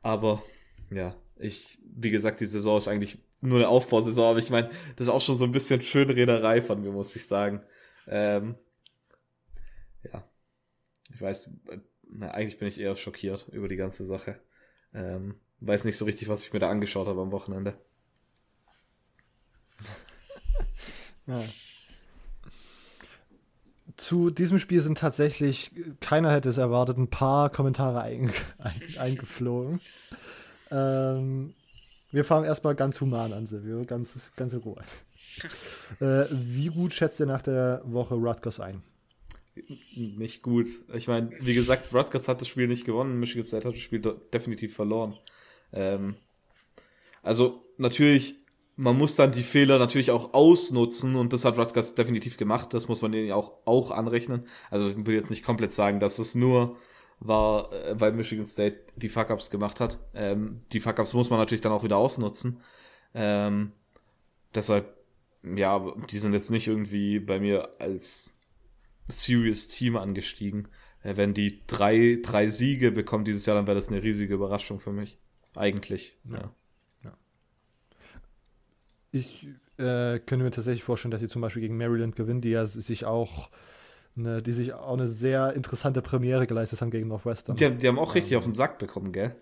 Aber 0.03 0.43
ja, 0.91 1.17
ich, 1.37 1.79
wie 1.85 2.11
gesagt, 2.11 2.41
die 2.41 2.47
Saison 2.47 2.79
ist 2.79 2.89
eigentlich 2.89 3.19
nur 3.41 3.59
eine 3.59 3.69
Aufbausaison, 3.69 4.31
aber 4.31 4.39
ich 4.39 4.51
meine, 4.51 4.71
das 4.97 5.07
ist 5.07 5.13
auch 5.13 5.21
schon 5.21 5.37
so 5.37 5.45
ein 5.45 5.53
bisschen 5.53 5.83
Schönrederei 5.83 6.61
von 6.63 6.81
mir, 6.81 6.93
muss 6.93 7.15
ich 7.17 7.27
sagen. 7.27 7.63
Ähm, 8.07 8.55
ja, 10.03 10.29
ich 11.13 11.21
weiß, 11.21 11.51
na, 12.09 12.31
eigentlich 12.31 12.59
bin 12.59 12.69
ich 12.69 12.81
eher 12.81 12.97
schockiert 12.97 13.49
über 13.53 13.69
die 13.69 13.77
ganze 13.77 14.07
Sache. 14.07 14.41
Ähm, 14.95 15.35
weiß 15.67 15.85
nicht 15.85 15.97
so 15.97 16.05
richtig, 16.05 16.29
was 16.29 16.45
ich 16.45 16.53
mir 16.53 16.59
da 16.59 16.71
angeschaut 16.71 17.07
habe 17.07 17.21
am 17.21 17.33
Wochenende. 17.33 17.75
ja. 21.27 21.45
Zu 23.97 24.31
diesem 24.31 24.59
Spiel 24.59 24.81
sind 24.81 24.99
tatsächlich, 24.99 25.71
keiner 26.01 26.33
hätte 26.33 26.49
es 26.49 26.59
erwartet, 26.59 26.99
ein 26.99 27.09
paar 27.09 27.51
Kommentare 27.51 28.01
ein, 28.01 28.33
ein, 28.59 28.83
eingeflogen. 28.99 29.81
Ähm, 30.71 31.55
wir 32.11 32.25
fangen 32.25 32.45
erstmal 32.45 32.75
ganz 32.75 33.01
human 33.01 33.33
an, 33.33 33.47
Silvio, 33.47 33.83
ganz, 33.83 34.33
ganz 34.37 34.53
in 34.53 34.61
Ruhe. 34.61 34.83
äh, 36.01 36.27
wie 36.31 36.69
gut 36.69 36.93
schätzt 36.93 37.21
ihr 37.21 37.27
nach 37.27 37.43
der 37.43 37.83
Woche 37.85 38.15
Rutgers 38.15 38.61
ein? 38.61 38.83
Nicht 39.95 40.43
gut. 40.43 40.69
Ich 40.93 41.07
meine, 41.07 41.31
wie 41.41 41.55
gesagt, 41.55 41.95
Rutgers 41.95 42.27
hat 42.27 42.41
das 42.41 42.49
Spiel 42.49 42.67
nicht 42.67 42.85
gewonnen, 42.85 43.21
Michigan 43.21 43.45
State 43.45 43.67
hat 43.67 43.75
das 43.75 43.81
Spiel 43.81 44.01
definitiv 44.33 44.75
verloren. 44.75 45.17
Ähm, 45.73 46.17
also 47.23 47.65
natürlich, 47.79 48.37
man 48.77 48.97
muss 48.97 49.17
dann 49.17 49.33
die 49.33 49.43
Fehler 49.43 49.79
natürlich 49.79 50.11
auch 50.11 50.35
ausnutzen 50.35 51.17
und 51.17 51.33
das 51.33 51.45
hat 51.45 51.59
Rutgers 51.59 51.95
definitiv 51.95 52.37
gemacht. 52.37 52.75
Das 52.75 52.89
muss 52.89 53.03
man 53.03 53.13
ihnen 53.13 53.33
auch, 53.33 53.55
auch 53.65 53.91
anrechnen. 53.91 54.47
Also 54.71 54.89
ich 54.91 55.07
will 55.07 55.15
jetzt 55.15 55.31
nicht 55.31 55.45
komplett 55.45 55.73
sagen, 55.75 56.01
dass 56.01 56.19
es 56.19 56.35
nur 56.35 56.77
war, 57.21 57.73
äh, 57.73 57.99
weil 57.99 58.13
Michigan 58.13 58.47
State 58.47 58.85
die 58.97 59.09
Fuck-Ups 59.09 59.51
gemacht 59.51 59.81
hat. 59.81 59.99
Ähm, 60.15 60.63
die 60.73 60.81
Fuck-Ups 60.81 61.15
muss 61.15 61.31
man 61.31 61.39
natürlich 61.39 61.63
dann 61.63 61.73
auch 61.73 61.85
wieder 61.85 61.97
ausnutzen. 61.97 62.61
Ähm, 63.15 63.73
deshalb, 64.55 64.97
ja, 65.43 65.95
die 66.11 66.19
sind 66.19 66.33
jetzt 66.33 66.51
nicht 66.51 66.67
irgendwie 66.67 67.21
bei 67.21 67.39
mir 67.39 67.69
als 67.79 68.39
Serious 69.07 69.69
Team 69.69 69.97
angestiegen. 69.97 70.69
Äh, 71.03 71.17
wenn 71.17 71.35
die 71.35 71.63
drei, 71.67 72.19
drei 72.23 72.49
Siege 72.49 72.91
bekommen 72.91 73.25
dieses 73.25 73.47
Jahr, 73.47 73.57
dann 73.57 73.67
wäre 73.67 73.77
das 73.77 73.89
eine 73.89 74.03
riesige 74.03 74.35
Überraschung 74.35 74.81
für 74.81 74.93
mich. 74.93 75.19
Eigentlich, 75.55 76.17
ja. 76.25 76.39
ja. 76.39 76.55
ja. 77.05 77.13
Ich 79.13 79.47
äh, 79.79 80.19
könnte 80.19 80.45
mir 80.45 80.51
tatsächlich 80.51 80.85
vorstellen, 80.85 81.11
dass 81.11 81.21
sie 81.21 81.29
zum 81.29 81.43
Beispiel 81.43 81.63
gegen 81.63 81.77
Maryland 81.77 82.17
gewinnen, 82.17 82.41
die 82.41 82.51
ja 82.51 82.67
sich 82.67 83.05
auch 83.05 83.51
ne, 84.17 84.43
die 84.43 84.53
sich 84.53 84.73
auch 84.73 84.95
eine 84.95 85.09
sehr 85.09 85.53
interessante 85.55 86.03
Premiere 86.03 86.47
geleistet 86.47 86.81
haben 86.81 86.91
gegen 86.91 87.09
Northwestern. 87.09 87.57
Die, 87.57 87.71
die 87.71 87.89
haben 87.89 87.99
auch 87.99 88.15
richtig 88.15 88.33
ähm. 88.33 88.39
auf 88.39 88.45
den 88.45 88.55
Sack 88.55 88.79
bekommen, 88.79 89.13
gell? 89.13 89.35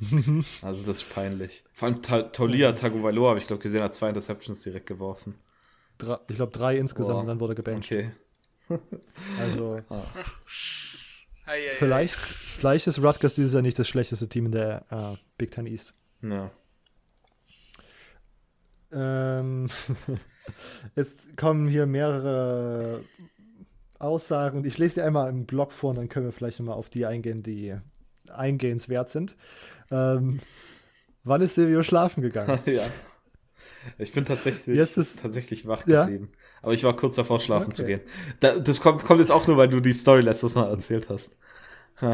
also 0.62 0.86
das 0.86 1.02
ist 1.02 1.12
peinlich. 1.12 1.64
Vor 1.72 1.88
allem 1.88 2.02
Ta 2.02 2.22
Tolia 2.22 2.72
Tagovailoa 2.72 3.30
habe 3.30 3.38
ich 3.38 3.46
glaube 3.46 3.62
gesehen, 3.62 3.82
hat 3.82 3.94
zwei 3.94 4.08
Interceptions 4.08 4.62
direkt 4.62 4.86
geworfen. 4.86 5.34
Drei, 5.98 6.18
ich 6.28 6.36
glaube 6.36 6.52
drei 6.52 6.78
insgesamt 6.78 7.16
oh. 7.16 7.20
und 7.20 7.26
dann 7.26 7.40
wurde 7.40 7.54
gebancht. 7.54 7.92
Okay. 7.92 8.10
also 9.38 9.80
ah. 9.90 10.04
Vielleicht, 11.78 12.14
vielleicht 12.14 12.86
ist 12.86 12.98
Rutgers 13.02 13.34
dieses 13.34 13.52
Jahr 13.52 13.62
nicht 13.62 13.78
das 13.78 13.88
schlechteste 13.88 14.28
Team 14.28 14.46
in 14.46 14.52
der 14.52 14.84
uh, 14.90 15.16
Big 15.38 15.50
Ten 15.50 15.66
East. 15.66 15.94
Ja. 16.22 16.50
Ähm, 18.92 19.68
jetzt 20.96 21.36
kommen 21.36 21.68
hier 21.68 21.86
mehrere 21.86 23.04
Aussagen 23.98 24.58
und 24.58 24.66
ich 24.66 24.78
lese 24.78 24.94
sie 24.94 25.02
einmal 25.02 25.28
im 25.28 25.46
Blog 25.46 25.72
vor 25.72 25.90
und 25.90 25.96
dann 25.96 26.08
können 26.08 26.26
wir 26.26 26.32
vielleicht 26.32 26.58
nochmal 26.58 26.76
auf 26.76 26.90
die 26.90 27.06
eingehen, 27.06 27.42
die 27.42 27.76
eingehenswert 28.30 29.08
sind. 29.08 29.36
Ähm, 29.90 30.40
wann 31.22 31.42
ist 31.42 31.54
Silvio 31.54 31.82
schlafen 31.82 32.22
gegangen? 32.22 32.58
ja. 32.66 32.86
Ich 33.98 34.12
bin 34.12 34.24
tatsächlich, 34.24 34.78
ist, 34.78 35.22
tatsächlich 35.22 35.66
wach 35.66 35.84
geblieben. 35.84 36.30
Ja? 36.32 36.38
Aber 36.62 36.72
ich 36.72 36.84
war 36.84 36.94
kurz 36.96 37.14
davor, 37.14 37.40
schlafen 37.40 37.68
okay. 37.68 37.74
zu 37.74 37.84
gehen. 37.84 38.00
Da, 38.40 38.58
das 38.58 38.80
kommt, 38.80 39.04
kommt 39.04 39.20
jetzt 39.20 39.30
auch 39.30 39.46
nur, 39.46 39.56
weil 39.56 39.68
du 39.68 39.80
die 39.80 39.92
Story 39.92 40.20
letztes 40.20 40.54
Mal 40.54 40.68
erzählt 40.68 41.08
hast. 41.08 41.36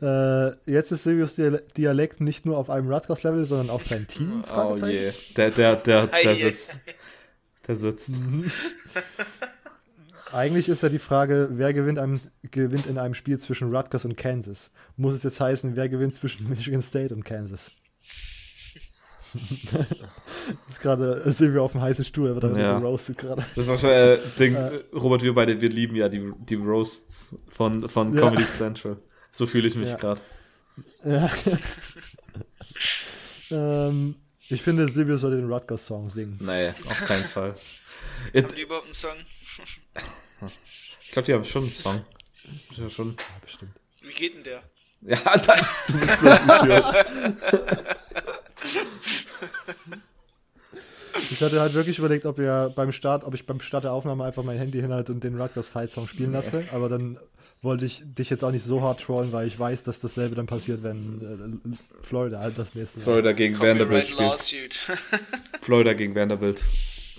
äh, 0.00 0.50
jetzt 0.70 0.92
ist 0.92 1.02
Silvios 1.02 1.34
Dialekt 1.76 2.20
nicht 2.20 2.46
nur 2.46 2.56
auf 2.56 2.70
einem 2.70 2.88
Rutgers-Level, 2.92 3.44
sondern 3.44 3.70
auch 3.70 3.80
sein 3.80 4.06
Team. 4.06 4.44
Oh 4.54 4.76
je. 4.76 5.12
Der, 5.36 5.50
der, 5.50 5.74
der, 5.76 6.06
der 6.06 6.36
sitzt. 6.36 6.80
Der 7.66 7.74
sitzt. 7.76 8.12
Eigentlich 10.32 10.68
ist 10.68 10.82
ja 10.82 10.88
die 10.88 10.98
Frage, 10.98 11.48
wer 11.52 11.72
gewinnt, 11.72 11.98
einem, 11.98 12.20
gewinnt 12.50 12.86
in 12.86 12.98
einem 12.98 13.14
Spiel 13.14 13.38
zwischen 13.38 13.74
Rutgers 13.74 14.04
und 14.04 14.16
Kansas? 14.16 14.70
Muss 14.96 15.14
es 15.14 15.22
jetzt 15.22 15.40
heißen, 15.40 15.74
wer 15.74 15.88
gewinnt 15.88 16.14
zwischen 16.14 16.48
Michigan 16.50 16.82
State 16.82 17.14
und 17.14 17.24
Kansas? 17.24 17.70
Ist 20.68 20.80
gerade 20.80 21.30
sind 21.32 21.54
wir 21.54 21.62
auf 21.62 21.72
dem 21.72 21.80
heißen 21.80 22.04
Stuhl, 22.04 22.28
er 22.28 22.40
wird 22.40 22.56
ja. 22.56 22.78
roasted 22.78 23.18
gerade. 23.18 23.44
Das 23.56 23.68
ist 23.68 23.82
das 23.82 23.84
äh, 23.84 24.18
Ding, 24.38 24.54
äh, 24.54 24.80
Robert, 24.94 25.22
wir 25.22 25.34
beide, 25.34 25.60
wir 25.60 25.68
lieben 25.68 25.96
ja 25.96 26.08
die, 26.08 26.32
die 26.38 26.54
Roasts 26.54 27.36
von, 27.48 27.88
von 27.88 28.14
ja. 28.14 28.20
Comedy 28.20 28.44
Central. 28.44 28.98
So 29.32 29.46
fühle 29.46 29.68
ich 29.68 29.76
mich 29.76 29.90
ja. 29.90 29.96
gerade. 29.96 30.20
Ja. 31.04 31.30
ähm, 33.88 34.16
ich 34.48 34.62
finde, 34.62 34.88
Silvio 34.88 35.18
soll 35.18 35.36
den 35.36 35.50
Rutgers-Song 35.50 36.08
singen. 36.08 36.38
Nee, 36.40 36.70
auf 36.86 37.04
keinen 37.06 37.24
Fall. 37.34 37.54
Haben 38.34 38.48
die 38.56 38.62
überhaupt 38.62 38.84
einen 38.84 38.92
Song? 38.94 39.16
ich 41.04 41.10
glaube, 41.10 41.26
die 41.26 41.34
haben 41.34 41.44
schon 41.44 41.62
einen 41.62 41.70
Song. 41.70 42.04
Ja, 42.76 42.88
schon. 42.88 43.10
Ja, 43.10 43.24
bestimmt. 43.42 43.72
Wie 44.00 44.12
geht 44.12 44.34
denn 44.36 44.44
der? 44.44 44.62
Ja, 45.02 45.18
dann, 45.38 45.66
du 45.86 46.00
bist 46.00 46.20
so 46.20 46.28
Idiot. 46.28 46.84
Ich 51.30 51.42
hatte 51.42 51.60
halt 51.60 51.74
wirklich 51.74 51.98
überlegt, 51.98 52.26
ob 52.26 52.38
wir 52.38 52.72
beim 52.74 52.92
Start, 52.92 53.24
ob 53.24 53.34
ich 53.34 53.46
beim 53.46 53.60
Start 53.60 53.84
der 53.84 53.92
Aufnahme 53.92 54.24
einfach 54.24 54.44
mein 54.44 54.58
Handy 54.58 54.80
hinhalte 54.80 55.12
und 55.12 55.24
den 55.24 55.40
Rutgers 55.40 55.68
Fight 55.68 55.90
Song 55.90 56.06
spielen 56.06 56.32
lasse. 56.32 56.64
Aber 56.70 56.88
dann 56.88 57.18
wollte 57.62 57.84
ich 57.84 58.02
dich 58.04 58.30
jetzt 58.30 58.44
auch 58.44 58.50
nicht 58.52 58.64
so 58.64 58.82
hart 58.82 59.00
trollen, 59.00 59.32
weil 59.32 59.46
ich 59.46 59.58
weiß, 59.58 59.82
dass 59.82 60.00
dasselbe 60.00 60.36
dann 60.36 60.46
passiert, 60.46 60.82
wenn 60.82 61.72
äh, 61.72 62.04
Florida 62.04 62.40
halt 62.40 62.56
das 62.56 62.74
nächste 62.74 63.00
Florida 63.00 63.32
gegen 63.32 63.54
Copyright 63.54 63.80
Vanderbilt 63.80 64.06
spielt. 64.06 64.74
Florida 65.60 65.92
gegen 65.94 66.14
Vanderbilt. 66.14 66.64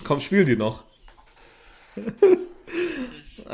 Komm, 0.03 0.19
spiel 0.19 0.45
die 0.45 0.55
noch. 0.55 0.85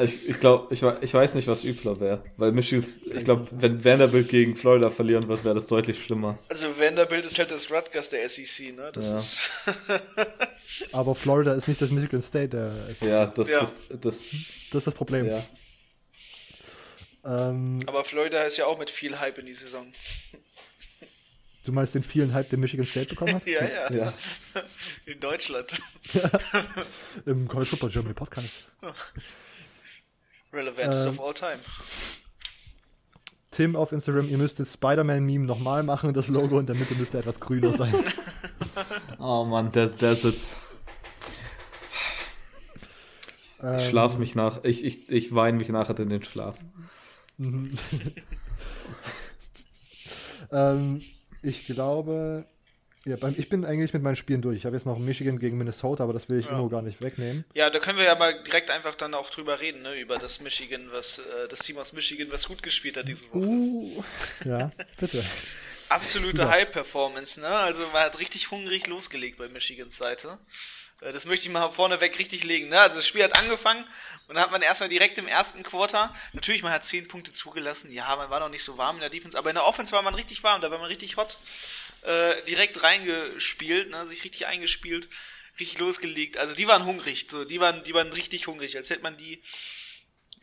Ich, 0.04 0.28
ich 0.28 0.40
glaube, 0.40 0.74
ich, 0.74 0.84
ich 0.84 1.14
weiß 1.14 1.36
nicht, 1.36 1.48
was 1.48 1.64
übler 1.64 2.00
wäre. 2.00 2.22
Weil 2.36 2.52
Michigan, 2.52 2.86
ich 3.14 3.24
glaube, 3.24 3.48
wenn 3.52 3.86
Vanderbilt 3.86 4.28
gegen 4.28 4.56
Florida 4.56 4.90
verlieren 4.90 5.28
wird, 5.28 5.46
wäre 5.46 5.56
das 5.56 5.68
deutlich 5.68 6.04
schlimmer. 6.04 6.38
Also 6.50 6.68
Vanderbilt 6.78 7.26
ist 7.26 7.40
halt 7.40 7.52
das 7.52 7.72
Rutgers 7.72 8.10
der 8.10 8.28
SEC, 8.28 8.76
ne? 8.76 8.92
Das 8.94 9.10
ja. 9.10 9.18
ist. 9.18 9.40
Aber 10.92 11.16
Florida 11.16 11.54
ist 11.54 11.68
nicht 11.68 11.82
das 11.82 11.92
Michigan 11.92 12.22
State 12.22 12.50
der 12.50 12.74
SEC. 12.96 13.08
Ja, 13.08 13.26
das, 13.28 13.48
ja. 13.48 13.60
Das, 13.62 13.80
das, 13.88 14.00
das, 14.02 14.34
ist 14.80 14.88
das 14.88 14.96
Problem. 14.96 15.28
Ja. 15.28 15.42
Ähm, 17.26 17.80
Aber 17.88 18.04
Florida 18.04 18.44
ist 18.44 18.58
ja 18.58 18.66
auch 18.66 18.78
mit 18.78 18.90
viel 18.90 19.18
Hype 19.20 19.38
in 19.38 19.46
die 19.46 19.54
Saison. 19.54 19.92
Du 21.66 21.72
meinst 21.72 21.96
den 21.96 22.04
vielen 22.04 22.34
Hype, 22.34 22.50
den 22.50 22.60
Michigan 22.60 22.86
State 22.86 23.08
bekommen 23.08 23.36
hat? 23.36 23.48
ja, 23.48 23.66
ja, 23.66 23.92
ja. 23.92 24.14
In 25.06 25.20
Deutschland. 25.20 25.72
Im 27.26 27.48
College 27.48 27.70
Football 27.70 27.90
Germany 27.90 28.14
Podcast. 28.14 28.66
Relevance 30.56 31.08
ähm, 31.08 31.20
of 31.20 31.26
all 31.26 31.34
time. 31.34 31.60
Tim 33.52 33.76
auf 33.76 33.92
Instagram, 33.92 34.28
ihr 34.28 34.38
müsstet 34.38 34.68
Spider-Man-Meme 34.68 35.46
nochmal 35.46 35.84
machen, 35.84 36.14
das 36.14 36.28
Logo 36.28 36.60
in 36.60 36.66
der 36.66 36.76
Mitte 36.76 36.96
müsste 36.96 37.20
etwas 37.20 37.40
grüner 37.40 37.72
sein. 37.74 37.94
oh 39.20 39.46
Mann, 39.46 39.72
der, 39.72 39.88
der 39.88 40.16
sitzt. 40.16 40.58
Ich 43.42 43.64
ähm, 43.64 43.80
schlaf 43.80 44.18
mich 44.18 44.36
nach. 44.36 44.64
Ich, 44.64 44.84
ich, 44.84 45.10
ich 45.10 45.34
weine 45.34 45.58
mich 45.58 45.70
nachher 45.70 45.98
in 46.00 46.10
den 46.10 46.24
Schlaf. 46.24 46.56
ähm, 50.52 51.02
ich 51.42 51.66
glaube, 51.66 52.46
ja, 53.06 53.18
beim, 53.18 53.36
ich 53.38 53.50
bin 53.50 53.66
eigentlich 53.66 53.94
mit 53.94 54.02
meinen 54.02 54.16
Spielen 54.16 54.42
durch. 54.42 54.58
Ich 54.58 54.66
habe 54.66 54.76
jetzt 54.76 54.86
noch 54.86 54.98
Michigan 54.98 55.38
gegen 55.38 55.58
Minnesota, 55.58 56.04
aber 56.04 56.14
das 56.14 56.28
will 56.28 56.40
ich 56.40 56.48
ja. 56.48 56.54
immer 56.54 56.68
gar 56.70 56.82
nicht 56.82 57.02
wegnehmen. 57.02 57.46
Ja, 57.54 57.70
da 57.70 57.78
können 57.80 58.00
wir 58.00 58.06
ja 58.06 58.16
mal 58.16 58.44
direkt 58.44 58.72
einfach 58.72 58.96
dann 58.96 59.14
auch 59.14 59.30
drüber 59.30 59.60
reden, 59.60 59.84
ne? 59.84 60.00
über 60.00 60.18
das 60.18 60.42
Michigan, 60.42 60.90
was 60.92 61.20
äh, 61.20 61.48
das 61.48 61.60
Team 61.60 61.78
aus 61.78 61.94
Michigan, 61.94 62.32
was 62.32 62.48
gut 62.48 62.64
gespielt 62.64 62.98
hat 62.98 63.08
diese 63.08 63.30
Woche. 63.30 63.38
Uh, 63.38 64.04
ja, 64.44 64.72
bitte. 65.00 65.24
Absolute 65.90 66.50
High-Performance, 66.50 67.40
ne? 67.40 67.48
Also 67.48 67.84
man 67.94 68.06
hat 68.06 68.20
richtig 68.20 68.50
hungrig 68.50 68.88
losgelegt 68.88 69.38
bei 69.38 69.48
Michigans 69.50 69.98
Seite. 69.98 70.40
Äh, 71.02 71.12
das 71.12 71.26
möchte 71.26 71.48
ich 71.48 71.54
mal 71.54 71.70
vorneweg 71.70 72.18
richtig 72.18 72.44
legen. 72.44 72.70
Ne? 72.70 72.80
Also 72.80 72.98
das 72.98 73.08
Spiel 73.08 73.24
hat 73.24 73.38
angefangen 73.38 73.86
und 74.28 74.36
dann 74.36 74.44
hat 74.44 74.52
man 74.52 74.62
erstmal 74.62 74.90
direkt 74.90 75.18
im 75.18 75.28
ersten 75.28 75.64
Quarter, 75.64 76.14
natürlich 76.34 76.64
man 76.64 76.72
hat 76.72 76.84
10 76.84 77.08
Punkte 77.08 77.32
zugelassen, 77.32 77.92
ja, 77.92 78.16
man 78.16 78.32
war 78.32 78.40
noch 78.40 78.50
nicht 78.50 78.64
so 78.64 78.78
warm 78.78 78.96
in 78.96 79.02
der 79.02 79.12
Defense, 79.12 79.38
aber 79.38 79.50
in 79.50 79.56
der 79.56 79.66
Offense 79.66 79.92
war 79.92 80.02
man 80.02 80.16
richtig 80.16 80.44
warm, 80.44 80.62
da 80.62 80.72
war 80.72 80.80
man 80.80 80.88
richtig 80.88 81.18
hot 81.18 81.38
äh, 82.06 82.44
direkt 82.44 82.84
reingespielt, 82.84 83.90
ne, 83.90 84.06
sich 84.08 84.24
richtig 84.24 84.46
eingespielt, 84.48 85.10
richtig 85.60 85.80
losgelegt. 85.80 86.38
Also 86.38 86.56
die 86.56 86.68
waren 86.68 86.86
hungrig, 86.86 87.28
so, 87.30 87.46
die 87.46 87.60
waren, 87.60 87.84
die 87.84 87.94
waren 87.94 88.12
richtig 88.14 88.48
hungrig, 88.48 88.78
als 88.78 88.90
hätte 88.90 89.04
man 89.04 89.18
die, 89.18 89.42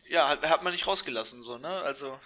ja, 0.07 0.27
hat, 0.27 0.43
hat 0.43 0.63
man 0.63 0.73
nicht 0.73 0.87
rausgelassen, 0.87 1.41
so, 1.43 1.57
ne, 1.57 1.69
also 1.69 2.19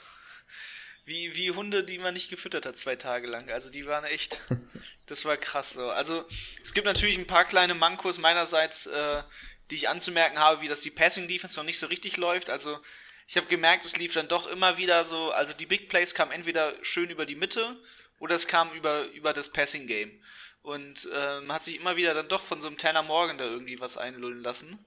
wie, 1.08 1.36
wie 1.36 1.52
Hunde, 1.52 1.86
die 1.86 2.00
man 2.00 2.14
nicht 2.14 2.30
gefüttert 2.30 2.66
hat 2.66 2.78
zwei 2.78 2.98
Tage 2.98 3.28
lang. 3.28 3.50
Also 3.50 3.70
die 3.70 3.86
waren 3.86 4.04
echt, 4.04 4.42
das 5.08 5.24
war 5.24 5.38
krass 5.38 5.72
so. 5.72 5.90
Also 5.90 6.26
es 6.62 6.74
gibt 6.74 6.86
natürlich 6.86 7.18
ein 7.18 7.28
paar 7.28 7.46
kleine 7.46 7.76
Mankos 7.76 8.18
meinerseits, 8.18 8.88
äh, 8.88 9.24
die 9.70 9.76
ich 9.76 9.88
anzumerken 9.88 10.38
habe, 10.38 10.60
wie 10.60 10.68
das 10.68 10.82
die 10.82 10.92
Passing 10.92 11.30
Defense 11.30 11.58
noch 11.58 11.64
nicht 11.64 11.80
so 11.80 11.88
richtig 11.88 12.18
läuft. 12.18 12.50
Also 12.50 12.78
ich 13.26 13.38
habe 13.38 13.48
gemerkt, 13.48 13.86
es 13.86 13.96
lief 13.96 14.14
dann 14.14 14.28
doch 14.28 14.48
immer 14.48 14.78
wieder 14.78 15.06
so, 15.06 15.32
also 15.32 15.54
die 15.54 15.66
Big 15.66 15.88
Plays 15.88 16.14
kamen 16.14 16.34
entweder 16.34 16.76
schön 16.84 17.10
über 17.10 17.26
die 17.26 17.36
Mitte 17.36 17.78
oder 18.20 18.36
es 18.36 18.48
kam 18.48 18.72
über, 18.74 19.06
über 19.08 19.34
das 19.34 19.50
Passing 19.50 19.88
Game. 19.88 20.24
Und 20.62 21.08
äh, 21.14 21.40
man 21.42 21.54
hat 21.54 21.64
sich 21.64 21.76
immer 21.76 21.96
wieder 21.96 22.14
dann 22.14 22.28
doch 22.28 22.44
von 22.44 22.60
so 22.62 22.68
einem 22.68 22.78
Tanner 22.78 23.04
Morgan 23.04 23.38
da 23.38 23.46
irgendwie 23.46 23.80
was 23.80 23.98
einlullen 23.98 24.42
lassen. 24.42 24.78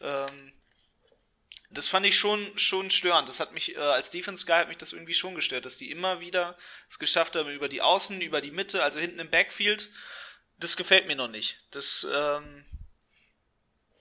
Ähm, 0.00 0.52
das 1.70 1.88
fand 1.88 2.06
ich 2.06 2.16
schon, 2.16 2.56
schon 2.56 2.90
störend. 2.90 3.28
Das 3.28 3.40
hat 3.40 3.52
mich, 3.52 3.76
äh, 3.76 3.78
als 3.78 4.10
Defense 4.10 4.46
Guy 4.46 4.56
hat 4.56 4.68
mich 4.68 4.78
das 4.78 4.92
irgendwie 4.92 5.14
schon 5.14 5.34
gestört, 5.34 5.66
dass 5.66 5.76
die 5.76 5.90
immer 5.90 6.20
wieder 6.20 6.56
es 6.88 6.98
geschafft 6.98 7.36
haben, 7.36 7.50
über 7.50 7.68
die 7.68 7.82
Außen, 7.82 8.20
über 8.20 8.40
die 8.40 8.50
Mitte, 8.50 8.82
also 8.82 8.98
hinten 9.00 9.18
im 9.18 9.30
Backfield. 9.30 9.90
Das 10.58 10.76
gefällt 10.76 11.06
mir 11.06 11.16
noch 11.16 11.28
nicht. 11.28 11.58
Das 11.70 12.06
ähm, 12.10 12.64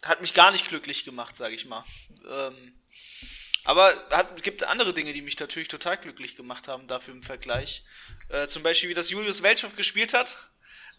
hat 0.03 0.22
mich 0.22 0.34
gar 0.34 0.51
nicht 0.51 0.68
glücklich 0.68 1.03
gemacht, 1.03 1.36
sage 1.36 1.55
ich 1.55 1.65
mal. 1.65 1.84
Ähm, 2.28 2.80
aber 3.64 3.93
es 4.36 4.41
gibt 4.41 4.64
andere 4.64 4.93
Dinge, 4.93 5.14
die 5.14 5.22
mich 5.22 5.39
natürlich 5.39 5.68
total 5.68 5.97
glücklich 5.97 6.36
gemacht 6.36 6.68
haben 6.68 6.88
dafür 6.88 7.14
im 7.14 7.24
Vergleich. 7.24 7.84
Äh, 8.30 8.47
zum 8.47 8.64
Beispiel, 8.64 8.89
wie 8.89 8.93
das 8.93 9.10
Julius 9.10 9.43
Weltschow 9.43 9.76
gespielt 9.76 10.14
hat. 10.14 10.38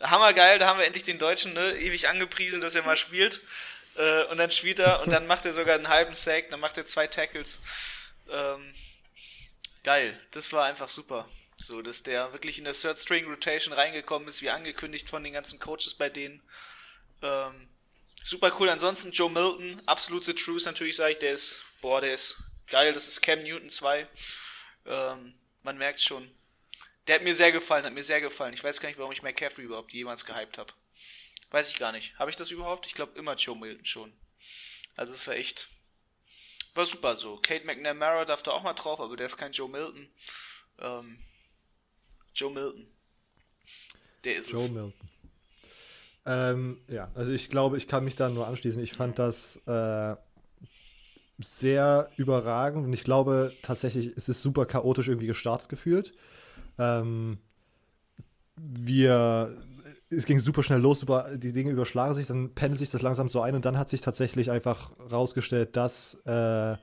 Hammergeil, 0.01 0.59
da 0.59 0.67
haben 0.67 0.79
wir 0.79 0.87
endlich 0.87 1.05
den 1.05 1.19
Deutschen 1.19 1.55
ne, 1.55 1.73
ewig 1.79 2.09
angepriesen, 2.09 2.61
dass 2.61 2.75
er 2.75 2.85
mal 2.85 2.97
spielt. 2.97 3.41
Äh, 3.97 4.25
und 4.25 4.39
dann 4.39 4.51
spielt 4.51 4.79
er 4.79 5.01
und 5.03 5.11
dann 5.11 5.27
macht 5.27 5.45
er 5.45 5.53
sogar 5.53 5.75
einen 5.75 5.89
halben 5.89 6.15
Sack, 6.15 6.51
dann 6.51 6.61
macht 6.61 6.79
er 6.79 6.87
zwei 6.87 7.07
Tackles. 7.07 7.59
Ähm, 8.31 8.75
geil, 9.83 10.19
das 10.31 10.53
war 10.53 10.65
einfach 10.67 10.89
super. 10.89 11.29
So, 11.61 11.83
dass 11.83 12.05
der 12.05 12.33
wirklich 12.33 12.59
in 12.59 12.65
der 12.65 12.75
Third 12.75 12.99
String 12.99 13.27
Rotation 13.27 13.73
reingekommen 13.73 14.29
ist, 14.29 14.43
wie 14.43 14.51
angekündigt 14.51 15.09
von 15.09 15.25
den 15.25 15.33
ganzen 15.33 15.59
Coaches 15.59 15.95
bei 15.95 16.09
denen. 16.09 16.41
Ähm, 17.23 17.69
super 18.23 18.55
cool. 18.61 18.71
Ansonsten 18.71 19.11
Joe 19.11 19.31
Milton, 19.31 19.83
absolute 19.87 20.37
Truth 20.37 20.67
natürlich, 20.67 20.95
sage 20.95 21.13
ich, 21.13 21.19
der 21.19 21.33
ist, 21.33 21.65
boah, 21.81 22.01
der 22.01 22.15
ist 22.15 22.37
geil, 22.71 22.93
das 22.93 23.09
ist 23.09 23.21
Cam 23.21 23.43
Newton 23.43 23.69
2. 23.71 24.07
Ähm, 24.87 25.35
man 25.63 25.79
merkt 25.79 26.01
schon. 26.01 26.31
Der 27.07 27.17
hat 27.17 27.23
mir 27.23 27.35
sehr 27.35 27.53
gefallen, 27.53 27.85
hat 27.85 27.93
mir 27.93 28.03
sehr 28.03 28.21
gefallen. 28.21 28.55
Ich 28.55 28.63
weiß 28.63 28.81
gar 28.81 28.89
nicht, 28.89 28.99
warum 28.99 29.13
ich 29.13 29.23
McCaffrey 29.23 29.65
überhaupt 29.65 29.93
jemals 29.93 30.25
gehypt 30.25 30.59
habe. 30.59 30.73
Weiß 31.51 31.71
ich 31.71 31.79
gar 31.79 31.93
nicht. 31.93 32.19
Habe 32.19 32.31
ich 32.31 32.37
das 32.37 32.51
überhaupt? 32.51 32.87
Ich 32.87 32.95
glaube 32.95 33.19
immer 33.19 33.35
Joe 33.35 33.57
Milton 33.57 33.85
schon. 33.85 34.13
Also 34.97 35.15
es 35.15 35.27
war 35.27 35.35
echt. 35.35 35.69
War 36.75 36.85
super 36.85 37.17
so. 37.17 37.39
Kate 37.39 37.65
McNamara 37.65 38.25
darf 38.25 38.43
da 38.43 38.51
auch 38.51 38.63
mal 38.63 38.75
drauf, 38.75 39.01
aber 39.01 39.17
der 39.17 39.27
ist 39.27 39.39
kein 39.39 39.53
Joe 39.53 39.69
Milton. 39.69 40.09
Ähm, 40.79 41.19
Joe 42.35 42.53
Milton. 42.53 42.87
Der 44.25 44.37
ist 44.37 44.51
Joe 44.51 44.65
es. 44.65 44.71
Milton. 44.71 44.95
Ähm, 46.27 46.83
ja, 46.89 47.11
also 47.15 47.33
ich 47.33 47.49
glaube, 47.49 47.79
ich 47.79 47.89
kann 47.89 48.05
mich 48.05 48.17
da 48.17 48.29
nur 48.29 48.47
anschließen. 48.47 48.83
Ich 48.83 48.93
fand 48.93 49.19
das 49.19 49.57
äh, 49.67 50.15
sehr 51.39 52.11
überragend 52.17 52.85
und 52.85 52.93
ich 52.93 53.05
glaube 53.05 53.53
tatsächlich, 53.63 54.13
es 54.17 54.29
ist 54.29 54.43
super 54.43 54.67
chaotisch 54.67 55.09
irgendwie 55.09 55.29
gestartet 55.29 55.69
gefühlt. 55.69 56.13
Ähm, 56.79 57.39
wir, 58.57 59.57
es 60.11 60.27
ging 60.27 60.41
super 60.41 60.63
schnell 60.63 60.81
los, 60.81 61.01
super, 61.01 61.37
die 61.37 61.53
Dinge 61.53 61.71
überschlagen 61.71 62.15
sich, 62.15 62.27
dann 62.27 62.55
pendelt 62.55 62.81
sich 62.81 62.91
das 62.91 63.03
langsam 63.03 63.29
so 63.29 63.41
ein 63.41 63.55
und 63.55 63.65
dann 63.65 63.79
hat 63.79 63.89
sich 63.89 64.01
tatsächlich 64.01 64.51
einfach 64.51 64.91
rausgestellt, 65.11 65.77
dass 65.77 66.15
äh, 66.27 66.77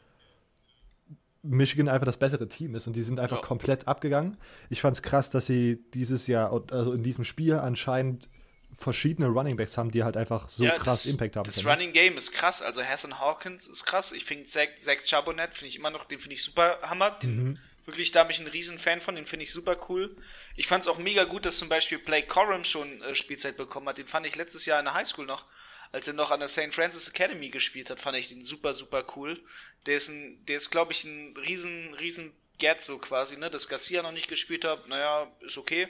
Michigan 1.43 1.88
einfach 1.88 2.06
das 2.06 2.18
bessere 2.18 2.47
Team 2.47 2.76
ist 2.76 2.88
und 2.88 2.95
die 2.95 3.01
sind 3.01 3.20
einfach 3.20 3.38
ja. 3.38 3.43
komplett 3.43 3.88
abgegangen. 3.88 4.38
Ich 4.70 4.82
fand 4.82 4.95
es 4.95 5.01
krass, 5.01 5.30
dass 5.30 5.45
sie 5.45 5.84
dieses 5.93 6.28
Jahr, 6.28 6.51
also 6.72 6.93
in 6.93 7.03
diesem 7.03 7.24
Spiel 7.24 7.56
anscheinend 7.56 8.30
verschiedene 8.78 9.28
Running 9.28 9.58
Backs 9.58 9.78
haben, 9.78 9.92
die 9.92 10.04
halt 10.04 10.18
einfach 10.18 10.50
so 10.50 10.64
ja, 10.64 10.78
krass 10.78 11.04
das, 11.04 11.12
Impact 11.12 11.36
haben. 11.36 11.46
Das 11.46 11.56
können. 11.56 11.68
Running 11.68 11.94
Game 11.94 12.18
ist 12.18 12.32
krass. 12.32 12.62
Also 12.62 12.84
Hassan 12.84 13.20
Hawkins 13.20 13.68
ist 13.68 13.86
krass. 13.86 14.12
Ich 14.12 14.26
finde 14.26 14.46
Zach, 14.46 14.68
Zach 14.80 14.98
Chabonet 15.06 15.54
finde 15.54 15.70
ich 15.70 15.78
immer 15.78 15.92
noch, 15.92 16.06
den 16.06 16.20
finde 16.20 16.36
ich 16.36 16.44
super 16.44 16.80
Hammer. 16.82 17.12
Den, 17.12 17.44
mhm. 17.44 17.60
Wirklich, 17.86 18.12
da 18.12 18.24
bin 18.24 18.32
ich 18.32 18.40
ein 18.40 18.48
riesen 18.48 18.80
Fan 18.80 19.02
von. 19.02 19.16
Den 19.16 19.26
finde 19.26 19.44
ich 19.44 19.52
super 19.52 19.78
cool. 19.90 20.16
Ich 20.56 20.68
fand 20.68 20.84
es 20.84 20.88
auch 20.88 20.98
mega 20.98 21.24
gut, 21.24 21.46
dass 21.46 21.58
zum 21.58 21.70
Beispiel 21.70 22.00
Blake 22.00 22.28
Corum 22.28 22.64
schon 22.64 23.02
äh, 23.02 23.16
Spielzeit 23.16 23.58
bekommen 23.58 23.88
hat. 23.88 23.98
Den 23.98 24.08
fand 24.08 24.26
ich 24.26 24.36
letztes 24.36 24.66
Jahr 24.66 24.80
in 24.80 24.86
der 24.86 24.94
Highschool 24.94 25.26
noch 25.26 25.46
als 25.92 26.10
er 26.10 26.14
noch 26.14 26.32
an 26.32 26.42
der 26.42 26.50
St. 26.50 26.74
Francis 26.74 27.08
Academy 27.08 27.48
gespielt 27.50 27.90
hat, 27.90 28.02
fand 28.02 28.18
ich 28.18 28.28
den 28.28 28.44
super, 28.44 28.74
super 28.74 29.06
cool. 29.16 29.40
Der 29.86 29.96
ist 29.96 30.10
ein, 30.10 30.44
der 30.46 30.58
ist, 30.58 30.70
glaube 30.70 30.92
ich, 30.92 31.06
ein 31.06 31.38
riesen, 31.38 31.94
riesen 31.94 32.34
Gerd 32.58 32.82
so 32.82 32.98
quasi, 32.98 33.38
ne? 33.38 33.50
Dass 33.50 33.70
Garcia 33.70 34.02
noch 34.02 34.12
nicht 34.12 34.28
gespielt 34.28 34.66
hat, 34.66 34.90
naja, 34.90 35.32
ist 35.40 35.58
okay. 35.58 35.88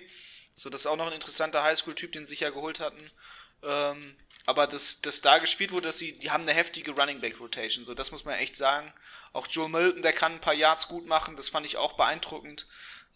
So, 0.56 0.70
das 0.70 0.82
ist 0.82 0.88
auch 0.88 0.95
noch 0.95 1.08
ein 1.08 1.14
interessanter 1.14 1.64
Highschool-Typ, 1.64 2.14
den 2.14 2.26
sie 2.26 2.30
sich 2.30 2.39
ja 2.39 2.49
geholt 2.49 2.80
hatten. 2.80 3.12
Ähm, 3.64 4.16
aber 4.45 4.68
dass 4.68 5.01
das 5.01 5.22
da 5.22 5.39
gespielt 5.39 5.72
wurde, 5.72 5.88
dass 5.88 5.97
sie, 5.97 6.18
die 6.20 6.32
haben 6.32 6.43
eine 6.43 6.53
heftige 6.53 6.91
Running 6.91 7.20
Back 7.20 7.39
Rotation, 7.39 7.84
so 7.84 7.93
das 7.93 8.12
muss 8.12 8.26
man 8.26 8.36
echt 8.36 8.56
sagen. 8.56 8.93
Auch 9.34 9.47
Joe 9.47 9.68
Milton, 9.68 10.01
der 10.01 10.14
kann 10.14 10.34
ein 10.34 10.41
paar 10.41 10.53
Yards 10.53 10.88
gut 10.88 11.08
machen, 11.08 11.36
das 11.36 11.49
fand 11.49 11.66
ich 11.66 11.78
auch 11.78 11.93
beeindruckend. 11.93 12.68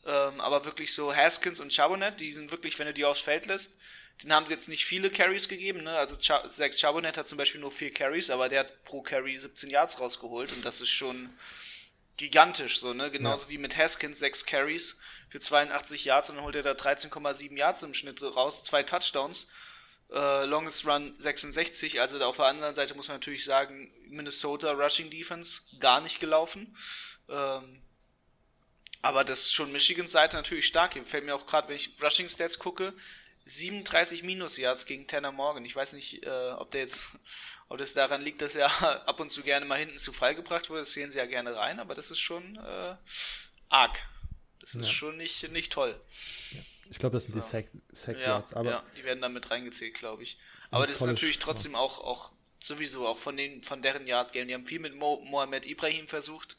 Ähm, 0.06 0.42
aber 0.42 0.66
wirklich 0.66 0.94
so 0.94 1.16
Haskins 1.16 1.60
und 1.60 1.74
Chabonet, 1.74 2.20
die 2.20 2.32
sind 2.32 2.52
wirklich, 2.52 2.80
wenn 2.80 2.88
du 2.88 2.94
die 2.94 3.06
aufs 3.06 3.22
Feld 3.22 3.46
lässt, 3.46 3.78
den 4.24 4.34
haben 4.34 4.46
sie 4.48 4.54
jetzt 4.54 4.68
nicht 4.68 4.86
viele 4.86 5.10
Carries 5.10 5.48
gegeben, 5.48 5.84
ne? 5.84 5.98
Also 5.98 6.18
Ch 6.18 6.32
Zach 6.50 6.74
Chabonet 6.74 7.18
hat 7.18 7.28
zum 7.28 7.38
Beispiel 7.38 7.62
nur 7.62 7.72
vier 7.72 7.94
Carries, 7.94 8.30
aber 8.30 8.50
der 8.50 8.62
hat 8.62 8.84
pro 8.86 9.02
Carry 9.02 9.38
17 9.38 9.70
Yards 9.70 10.00
rausgeholt 10.00 10.52
und 10.52 10.66
das 10.66 10.82
ist 10.82 10.90
schon 10.90 11.30
gigantisch, 12.18 12.80
so, 12.80 12.94
ne? 12.94 13.12
Genauso 13.12 13.46
ja. 13.46 13.50
wie 13.50 13.58
mit 13.58 13.78
Haskins 13.78 14.20
sechs 14.20 14.46
Carries 14.46 15.00
für 15.30 15.40
82 15.40 16.06
Yards 16.06 16.30
und 16.30 16.38
dann 16.38 16.46
holt 16.46 16.56
er 16.56 16.64
da 16.64 16.72
13,7 16.72 17.56
Yards 17.56 17.84
im 17.84 17.94
Schnitt 17.94 18.22
raus, 18.22 18.64
zwei 18.64 18.84
Touchdowns. 18.84 19.50
Äh, 20.12 20.46
Longest 20.46 20.88
Run 20.88 21.14
66, 21.20 22.02
also 22.02 22.20
auf 22.24 22.38
der 22.38 22.46
anderen 22.46 22.74
Seite 22.74 22.96
muss 22.96 23.08
man 23.08 23.18
natürlich 23.18 23.44
sagen, 23.44 23.94
Minnesota 24.08 24.72
Rushing 24.72 25.12
Defense 25.12 25.62
gar 25.80 26.02
nicht 26.02 26.20
gelaufen. 26.20 26.76
Ähm, 27.30 27.80
aber 29.04 29.24
das 29.24 29.42
ist 29.42 29.54
schon 29.54 29.72
Michigans 29.72 30.12
Seite 30.12 30.36
natürlich 30.36 30.66
stark. 30.66 30.94
Hier 30.94 31.06
fällt 31.06 31.26
mir 31.26 31.36
auch 31.36 31.46
gerade, 31.46 31.70
wenn 31.70 31.76
ich 31.76 31.92
Rushing 32.02 32.28
Stats 32.28 32.58
gucke, 32.58 32.94
37 33.46 34.24
Minus 34.24 34.58
Yards 34.58 34.86
gegen 34.86 35.08
Tanner 35.08 35.32
Morgan. 35.32 35.64
Ich 35.64 35.76
weiß 35.76 35.94
nicht, 35.94 36.26
äh, 36.26 36.52
ob 36.52 36.72
der 36.72 36.82
jetzt, 36.82 37.10
ob 37.70 37.78
das 37.78 37.94
daran 37.94 38.22
liegt, 38.22 38.42
dass 38.42 38.56
er 38.56 38.68
ab 39.08 39.20
und 39.20 39.30
zu 39.30 39.44
gerne 39.44 39.66
mal 39.66 39.78
hinten 39.78 40.00
zu 40.00 40.12
Fall 40.12 40.36
gebracht 40.36 40.70
wurde. 40.70 40.82
Das 40.82 40.94
sehen 40.94 41.12
sie 41.12 41.20
ja 41.20 41.28
gerne 41.28 41.56
rein, 41.56 41.80
aber 41.80 41.94
das 41.96 42.12
ist 42.12 42.20
schon 42.20 42.58
äh, 42.58 42.96
arg. 43.70 44.00
Das 44.74 44.82
ist 44.82 44.88
ja. 44.88 44.94
schon 44.94 45.18
nicht, 45.18 45.52
nicht 45.52 45.72
toll. 45.72 46.00
Ja. 46.52 46.60
Ich 46.90 46.98
glaube, 46.98 47.16
das 47.16 47.26
sind 47.26 47.34
so. 47.34 47.40
die 47.40 47.46
Sack, 47.46 47.68
Sack 47.92 48.18
ja, 48.18 48.44
aber 48.54 48.70
ja, 48.70 48.84
die 48.98 49.04
werden 49.04 49.22
damit 49.22 49.52
reingezählt, 49.52 49.94
glaube 49.94 50.24
ich. 50.24 50.38
Aber 50.72 50.88
das 50.88 50.98
ist 50.98 51.06
natürlich 51.06 51.40
trotzdem 51.40 51.76
auch, 51.76 52.00
auch 52.00 52.32
sowieso 52.60 53.08
auch 53.08 53.18
von 53.18 53.38
den 53.38 53.64
von 53.64 53.82
deren 53.82 54.08
Yard 54.08 54.32
Game. 54.32 54.48
Die 54.48 54.54
haben 54.54 54.66
viel 54.66 54.80
mit 54.80 54.96
Mo 54.96 55.22
Mohamed 55.24 55.66
Ibrahim 55.66 56.08
versucht, 56.08 56.58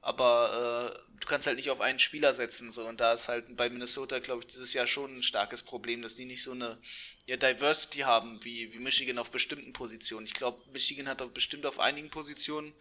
aber 0.00 0.94
äh, 0.94 1.18
du 1.20 1.26
kannst 1.26 1.46
halt 1.46 1.56
nicht 1.56 1.70
auf 1.70 1.80
einen 1.80 1.98
Spieler 1.98 2.34
setzen 2.34 2.72
so 2.72 2.86
und 2.86 3.00
da 3.00 3.12
ist 3.12 3.28
halt 3.28 3.56
bei 3.56 3.68
Minnesota, 3.68 4.18
glaube 4.18 4.42
ich, 4.42 4.48
dieses 4.48 4.72
Jahr 4.74 4.86
schon 4.86 5.18
ein 5.18 5.22
starkes 5.22 5.62
Problem, 5.62 6.02
dass 6.02 6.14
die 6.14 6.24
nicht 6.26 6.42
so 6.42 6.52
eine 6.52 6.78
ja, 7.26 7.36
Diversity 7.36 8.00
haben 8.00 8.42
wie 8.44 8.72
wie 8.72 8.78
Michigan 8.78 9.18
auf 9.18 9.30
bestimmten 9.30 9.72
Positionen. 9.72 10.26
Ich 10.26 10.34
glaube, 10.34 10.60
Michigan 10.72 11.08
hat 11.08 11.22
auch 11.22 11.30
bestimmt 11.30 11.66
auf 11.66 11.80
einigen 11.80 12.10
Positionen 12.10 12.74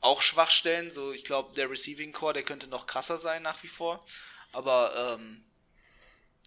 auch 0.00 0.22
Schwachstellen. 0.22 0.90
So, 0.90 1.12
ich 1.12 1.24
glaube, 1.24 1.54
der 1.54 1.70
Receiving 1.70 2.12
Core, 2.12 2.34
der 2.34 2.42
könnte 2.42 2.66
noch 2.66 2.86
krasser 2.86 3.18
sein 3.18 3.42
nach 3.42 3.62
wie 3.62 3.68
vor. 3.68 4.04
Aber 4.52 5.16
ähm, 5.18 5.42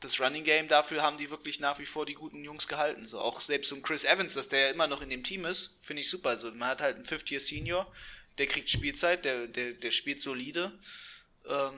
das 0.01 0.20
Running 0.20 0.43
Game, 0.43 0.68
dafür 0.68 1.01
haben 1.01 1.18
die 1.18 1.30
wirklich 1.30 1.60
nach 1.60 1.80
wie 1.80 1.86
vor 1.86 2.06
die 2.06 2.14
guten 2.14 2.43
Jungs 2.43 2.68
gehalten. 2.68 3.06
So 3.06 3.20
auch 3.20 3.41
selbst 3.41 3.72
um 3.72 3.82
Chris 3.82 4.04
Evans, 4.04 4.34
dass 4.34 4.49
der 4.49 4.60
ja 4.60 4.72
immer 4.72 4.88
noch 4.88 5.01
in 5.01 5.10
dem 5.10 5.24
Team 5.24 5.45
ist, 5.45 5.78
finde 5.82 6.01
ich 6.01 6.10
super. 6.10 6.30
Also 6.30 6.51
man 6.51 6.70
hat 6.70 6.82
halt 6.82 6.95
einen 6.97 7.06
Fifth 7.06 7.32
Year 7.32 7.39
Senior, 7.39 7.88
der 8.38 8.47
kriegt 8.47 8.70
Spielzeit, 8.70 9.26
der, 9.26 9.47
der, 9.47 9.74
der 9.74 9.91
spielt 9.91 10.20
solide. 10.20 10.72
Ähm, 11.47 11.74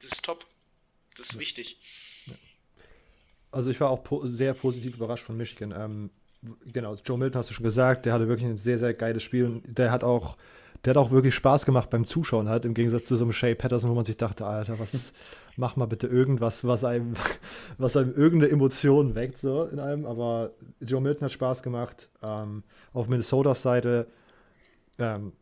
das 0.00 0.12
ist 0.12 0.24
top. 0.24 0.46
Das 1.16 1.26
ist 1.26 1.34
ja. 1.34 1.40
wichtig. 1.40 1.78
Ja. 2.26 2.34
Also 3.52 3.70
ich 3.70 3.80
war 3.80 3.90
auch 3.90 4.02
po 4.02 4.26
sehr 4.26 4.54
positiv 4.54 4.94
überrascht 4.94 5.24
von 5.24 5.36
Michigan. 5.36 5.72
Ähm, 5.72 6.10
genau, 6.72 6.96
Joe 6.96 7.18
Milton 7.18 7.38
hast 7.38 7.50
du 7.50 7.54
schon 7.54 7.64
gesagt, 7.64 8.06
der 8.06 8.14
hatte 8.14 8.28
wirklich 8.28 8.48
ein 8.48 8.56
sehr, 8.56 8.78
sehr 8.78 8.94
geiles 8.94 9.22
Spiel 9.22 9.44
und 9.44 9.78
der 9.78 9.92
hat 9.92 10.02
auch 10.02 10.36
der 10.84 10.90
hat 10.90 10.96
auch 10.96 11.10
wirklich 11.10 11.34
Spaß 11.34 11.64
gemacht 11.64 11.90
beim 11.90 12.04
Zuschauen 12.04 12.48
halt, 12.48 12.64
im 12.64 12.74
Gegensatz 12.74 13.04
zu 13.04 13.16
so 13.16 13.24
einem 13.24 13.32
Shay 13.32 13.54
Patterson, 13.54 13.90
wo 13.90 13.94
man 13.94 14.04
sich 14.04 14.16
dachte, 14.16 14.46
Alter, 14.46 14.78
was, 14.78 15.12
mach 15.56 15.76
mal 15.76 15.86
bitte 15.86 16.08
irgendwas, 16.08 16.64
was 16.64 16.84
einem, 16.84 17.14
was 17.78 17.96
einem 17.96 18.14
irgendeine 18.14 18.52
Emotion 18.52 19.14
weckt, 19.14 19.38
so 19.38 19.64
in 19.64 19.78
einem. 19.78 20.06
Aber 20.06 20.50
Joe 20.80 21.00
Milton 21.00 21.24
hat 21.24 21.32
Spaß 21.32 21.62
gemacht. 21.62 22.08
Ähm, 22.26 22.64
auf 22.92 23.08
Minnesotas 23.08 23.62
Seite, 23.62 24.08
ähm, 24.98 25.32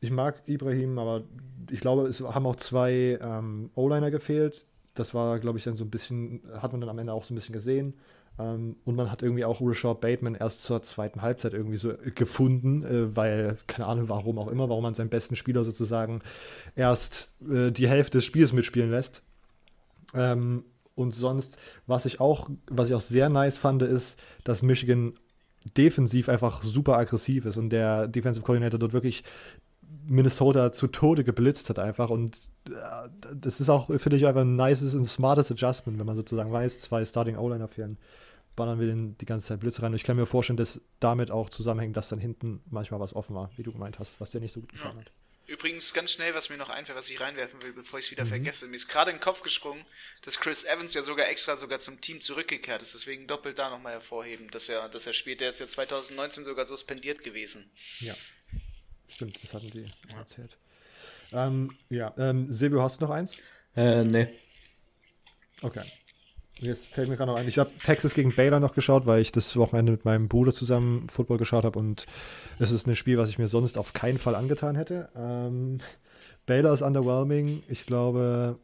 ich 0.00 0.10
mag 0.10 0.42
Ibrahim, 0.46 0.98
aber 0.98 1.22
ich 1.70 1.80
glaube, 1.80 2.06
es 2.06 2.20
haben 2.20 2.46
auch 2.46 2.56
zwei 2.56 3.18
ähm, 3.20 3.70
O-Liner 3.74 4.10
gefehlt. 4.10 4.66
Das 4.94 5.14
war, 5.14 5.38
glaube 5.38 5.58
ich, 5.58 5.64
dann 5.64 5.76
so 5.76 5.84
ein 5.84 5.90
bisschen, 5.90 6.42
hat 6.60 6.72
man 6.72 6.80
dann 6.80 6.90
am 6.90 6.98
Ende 6.98 7.12
auch 7.12 7.24
so 7.24 7.32
ein 7.32 7.36
bisschen 7.36 7.52
gesehen. 7.52 7.94
Ähm, 8.40 8.76
und 8.84 8.96
man 8.96 9.10
hat 9.10 9.22
irgendwie 9.22 9.44
auch 9.44 9.60
Rashad 9.60 10.00
Bateman 10.00 10.34
erst 10.34 10.62
zur 10.62 10.82
zweiten 10.82 11.22
Halbzeit 11.22 11.52
irgendwie 11.52 11.76
so 11.76 11.92
gefunden, 12.14 12.82
äh, 12.84 13.14
weil, 13.16 13.58
keine 13.66 13.86
Ahnung, 13.86 14.08
warum 14.08 14.38
auch 14.38 14.48
immer, 14.48 14.68
warum 14.68 14.82
man 14.82 14.94
seinen 14.94 15.10
besten 15.10 15.36
Spieler 15.36 15.64
sozusagen 15.64 16.22
erst 16.74 17.34
äh, 17.50 17.70
die 17.70 17.88
Hälfte 17.88 18.18
des 18.18 18.24
Spiels 18.24 18.52
mitspielen 18.52 18.90
lässt. 18.90 19.22
Ähm, 20.14 20.64
und 20.94 21.14
sonst, 21.14 21.58
was 21.86 22.06
ich 22.06 22.20
auch, 22.20 22.50
was 22.70 22.88
ich 22.88 22.94
auch 22.94 23.00
sehr 23.00 23.28
nice 23.28 23.58
fand, 23.58 23.82
ist, 23.82 24.22
dass 24.44 24.62
Michigan 24.62 25.14
defensiv 25.76 26.28
einfach 26.28 26.62
super 26.62 26.96
aggressiv 26.96 27.44
ist 27.44 27.58
und 27.58 27.70
der 27.70 28.08
Defensive 28.08 28.44
Coordinator 28.44 28.78
dort 28.78 28.94
wirklich 28.94 29.24
Minnesota 30.06 30.72
zu 30.72 30.86
Tode 30.86 31.24
geblitzt 31.24 31.68
hat 31.68 31.78
einfach 31.78 32.10
und 32.10 32.36
äh, 32.68 32.72
das 33.34 33.60
ist 33.60 33.68
auch, 33.68 33.86
finde 33.86 34.16
ich, 34.16 34.26
einfach 34.26 34.42
ein 34.42 34.56
nices 34.56 34.94
und 34.94 35.04
smartes 35.04 35.50
Adjustment, 35.50 35.98
wenn 35.98 36.06
man 36.06 36.16
sozusagen 36.16 36.52
weiß, 36.52 36.80
zwei 36.80 37.04
Starting 37.04 37.36
O-Liner 37.36 37.68
fehlen, 37.68 37.98
ballern 38.56 38.80
wir 38.80 38.86
den 38.86 39.16
die 39.18 39.26
ganze 39.26 39.48
Zeit 39.48 39.60
Blitz 39.60 39.80
rein 39.80 39.92
und 39.92 39.96
ich 39.96 40.04
kann 40.04 40.16
mir 40.16 40.26
vorstellen, 40.26 40.56
dass 40.56 40.80
damit 40.98 41.30
auch 41.30 41.48
zusammenhängt, 41.48 41.96
dass 41.96 42.08
dann 42.08 42.18
hinten 42.18 42.62
manchmal 42.70 43.00
was 43.00 43.14
offen 43.14 43.34
war, 43.34 43.50
wie 43.56 43.62
du 43.62 43.72
gemeint 43.72 43.98
hast, 43.98 44.20
was 44.20 44.30
dir 44.30 44.40
nicht 44.40 44.52
so 44.52 44.60
gut 44.60 44.72
gefallen 44.72 44.96
ja. 44.96 45.04
hat. 45.04 45.12
Übrigens 45.50 45.92
ganz 45.94 46.12
schnell, 46.12 46.32
was 46.32 46.48
mir 46.48 46.58
noch 46.58 46.70
einfällt, 46.70 46.96
was 46.96 47.10
ich 47.10 47.20
reinwerfen 47.20 47.60
will, 47.60 47.72
bevor 47.72 47.98
ich 47.98 48.04
es 48.04 48.10
wieder 48.12 48.24
mhm. 48.24 48.28
vergesse. 48.28 48.68
Mir 48.68 48.76
ist 48.76 48.86
gerade 48.86 49.10
in 49.10 49.16
den 49.16 49.20
Kopf 49.20 49.42
gesprungen, 49.42 49.84
dass 50.22 50.38
Chris 50.38 50.62
Evans 50.62 50.94
ja 50.94 51.02
sogar 51.02 51.28
extra 51.28 51.56
sogar 51.56 51.80
zum 51.80 52.00
Team 52.00 52.20
zurückgekehrt 52.20 52.82
ist. 52.82 52.94
Deswegen 52.94 53.26
doppelt 53.26 53.58
da 53.58 53.68
nochmal 53.68 53.94
hervorheben, 53.94 54.48
dass 54.52 54.68
er, 54.68 54.88
dass 54.88 55.08
er 55.08 55.12
spielt. 55.12 55.40
Der 55.40 55.50
ist 55.50 55.58
ja 55.58 55.66
2019 55.66 56.44
sogar 56.44 56.66
suspendiert 56.66 57.24
gewesen. 57.24 57.68
Ja. 57.98 58.14
Stimmt, 59.08 59.42
das 59.42 59.52
hatten 59.52 59.70
die 59.70 59.90
ja. 60.08 60.18
erzählt. 60.18 60.56
Ähm, 61.32 61.76
ja, 61.88 62.14
ähm, 62.16 62.52
Silvio, 62.52 62.82
hast 62.82 63.00
du 63.00 63.06
noch 63.06 63.12
eins? 63.12 63.36
Äh, 63.74 64.04
nee. 64.04 64.28
Okay. 65.62 65.82
Jetzt 66.60 66.88
fällt 66.88 67.08
mir 67.08 67.16
gerade 67.16 67.32
noch 67.32 67.38
ein. 67.38 67.48
Ich 67.48 67.58
habe 67.58 67.70
Texas 67.84 68.12
gegen 68.12 68.34
Baylor 68.34 68.60
noch 68.60 68.74
geschaut, 68.74 69.06
weil 69.06 69.22
ich 69.22 69.32
das 69.32 69.56
Wochenende 69.56 69.92
mit 69.92 70.04
meinem 70.04 70.28
Bruder 70.28 70.52
zusammen 70.52 71.08
Football 71.08 71.38
geschaut 71.38 71.64
habe 71.64 71.78
und 71.78 72.04
es 72.58 72.70
ist 72.70 72.86
ein 72.86 72.94
Spiel, 72.94 73.16
was 73.16 73.30
ich 73.30 73.38
mir 73.38 73.48
sonst 73.48 73.78
auf 73.78 73.94
keinen 73.94 74.18
Fall 74.18 74.34
angetan 74.34 74.76
hätte. 74.76 75.08
Ähm, 75.16 75.78
Baylor 76.44 76.74
ist 76.74 76.82
underwhelming. 76.82 77.62
Ich 77.68 77.86
glaube, 77.86 78.58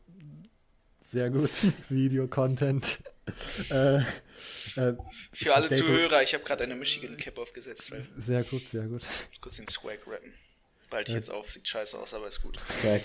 sehr 1.05 1.31
gut. 1.31 1.51
Video-Content. 1.89 2.99
äh, 3.71 3.97
äh, 3.97 4.03
Für 5.33 5.55
alle 5.55 5.71
Zuhörer, 5.71 6.23
ich 6.23 6.35
habe 6.35 6.45
gerade 6.45 6.65
eine 6.65 6.75
Michigan 6.75 7.17
Cap 7.17 7.39
aufgesetzt. 7.39 7.91
Right? 7.91 8.07
Sehr 8.19 8.45
gut, 8.45 8.69
sehr 8.69 8.85
gut. 8.85 9.05
Ich 9.33 9.41
kurz 9.41 9.57
den 9.57 9.69
Swag 9.69 10.01
rappen. 10.07 10.35
Bald 10.91 11.09
ich 11.09 11.15
jetzt 11.15 11.31
auf, 11.31 11.51
sieht 11.51 11.67
scheiße 11.67 11.99
aus, 11.99 12.13
aber 12.13 12.29
ist 12.29 12.43
gut. 12.43 12.61
Swag. 12.61 13.03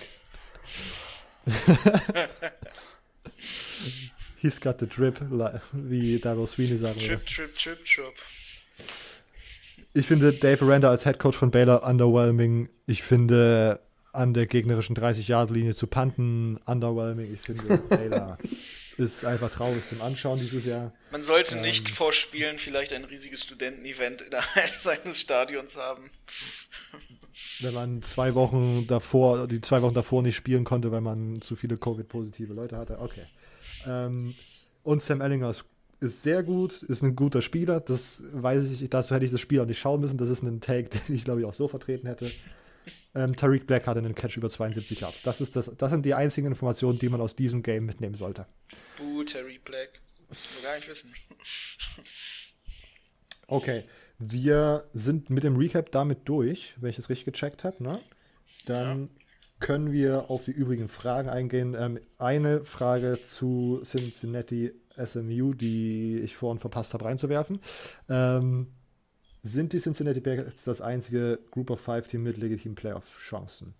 He's 4.42 4.60
got 4.60 4.80
the 4.80 4.88
drip, 4.88 5.22
wie 5.72 6.20
Daryl 6.20 6.48
Sweeney 6.48 6.78
sagen 6.78 6.96
würde. 6.96 7.08
Trip, 7.08 7.26
trip, 7.28 7.56
trip, 7.56 7.86
trip. 7.86 8.14
Ich 9.94 10.08
finde 10.08 10.34
Dave 10.34 10.66
Aranda 10.66 10.90
als 10.90 11.04
Head 11.04 11.20
Coach 11.20 11.38
von 11.38 11.52
Baylor 11.52 11.86
underwhelming. 11.86 12.68
Ich 12.88 13.04
finde 13.04 13.80
an 14.14 14.34
der 14.34 14.48
gegnerischen 14.48 14.96
30-Yard-Linie 14.96 15.76
zu 15.76 15.86
panten 15.86 16.58
underwhelming. 16.66 17.32
Ich 17.36 17.42
finde 17.42 17.78
Baylor 17.90 18.40
ist 18.98 19.26
einfach 19.26 19.52
traurig 19.52 19.88
zum 19.88 20.02
Anschauen 20.02 20.40
dieses 20.40 20.66
Jahr. 20.66 20.92
Man 21.12 21.22
sollte 21.22 21.58
ähm, 21.58 21.62
nicht 21.62 21.90
vor 21.90 22.12
Spielen 22.12 22.58
vielleicht 22.58 22.94
ein 22.94 23.06
riesiges 23.06 23.44
Studentenevent 23.44 24.22
innerhalb 24.28 24.76
seines 24.76 25.20
Stadions 25.22 25.78
haben. 25.78 26.10
Wenn 27.60 27.76
man 27.76 28.02
zwei 28.02 28.34
Wochen 28.34 28.88
davor, 28.88 29.48
die 29.48 29.62
zwei 29.62 29.84
Wochen 29.84 29.94
davor 29.94 30.24
nicht 30.24 30.36
spielen 30.36 30.64
konnte, 30.64 30.92
weil 30.92 31.02
man 31.02 31.42
zu 31.42 31.56
viele 31.56 31.78
Covid-positive 31.78 32.54
Leute 32.54 32.78
hatte. 32.78 33.00
Okay. 33.00 33.28
Ähm, 33.88 34.36
und 34.84 35.02
Sam 35.02 35.22
Ellinger 35.22 35.50
ist, 35.50 35.66
ist, 36.00 36.24
sehr 36.24 36.44
gut, 36.44 36.84
ist 36.84 37.04
ein 37.04 37.16
guter 37.16 37.42
Spieler. 37.42 37.80
Das 37.80 38.24
weiß 38.34 38.64
ich, 38.72 38.90
dazu 38.90 39.14
hätte 39.14 39.26
ich 39.26 39.32
das 39.32 39.42
Spiel 39.42 39.60
auch 39.60 39.66
nicht 39.66 39.80
schauen 39.80 40.02
müssen. 40.02 40.18
Das 40.18 40.30
ist 40.30 40.42
ein 40.44 40.62
Take, 40.62 40.90
den 41.08 41.16
ich 41.16 41.24
glaube 41.24 41.42
ich 41.42 41.46
auch 41.46 41.54
so 41.54 41.68
vertreten 41.68 42.08
hätte. 42.08 42.32
Ähm, 43.14 43.36
Tariq 43.36 43.68
Black 43.68 43.88
hatte 43.88 44.00
einen 44.00 44.16
Catch 44.16 44.38
über 44.38 44.50
72 44.50 45.02
Yards. 45.02 45.22
Das, 45.22 45.42
ist 45.42 45.56
das, 45.56 45.72
das 45.78 45.92
sind 45.92 46.06
die 46.06 46.14
einzigen 46.14 46.48
Informationen, 46.48 46.98
die 46.98 47.10
man 47.10 47.22
aus 47.22 47.36
diesem 47.36 47.62
Game 47.62 47.86
mitnehmen 47.86 48.16
sollte. 48.16 48.48
Buh, 48.98 49.24
Tariq 49.24 49.64
Black. 49.64 50.00
Ich 50.32 50.64
gar 50.64 50.76
nicht 50.76 50.88
wissen. 50.88 51.14
okay, 53.48 53.84
wir 54.18 54.86
sind 54.94 55.30
mit 55.30 55.44
dem 55.44 55.58
Recap 55.58 55.92
damit 55.92 56.20
durch, 56.26 56.76
wenn 56.80 56.90
ich 56.90 56.98
es 56.98 57.10
richtig 57.10 57.26
gecheckt 57.26 57.64
habe. 57.64 57.84
Ne? 57.84 58.00
Dann 58.66 59.04
ja 59.04 59.21
können 59.62 59.94
wir 59.94 60.30
auf 60.30 60.44
die 60.44 60.52
übrigen 60.52 60.90
Fragen 60.90 61.30
eingehen. 61.30 61.76
Ähm, 61.80 62.00
eine 62.18 62.66
Frage 62.66 63.20
zu 63.26 63.82
Cincinnati 63.86 64.74
SMU, 65.04 65.54
die 65.54 66.20
ich 66.20 66.36
vorhin 66.36 66.60
verpasst 66.60 66.94
habe 66.94 67.06
reinzuwerfen. 67.06 67.62
Ähm, 68.10 68.68
Sind 69.44 69.72
die 69.74 69.80
Cincinnati 69.80 70.20
Bengals 70.20 70.64
das 70.66 70.82
einzige 70.82 71.40
Group 71.52 71.70
of 71.70 71.80
Five 71.80 72.08
Team 72.08 72.24
mit 72.24 72.38
legitimen 72.38 72.76
Playoff-Chancen? 72.76 73.74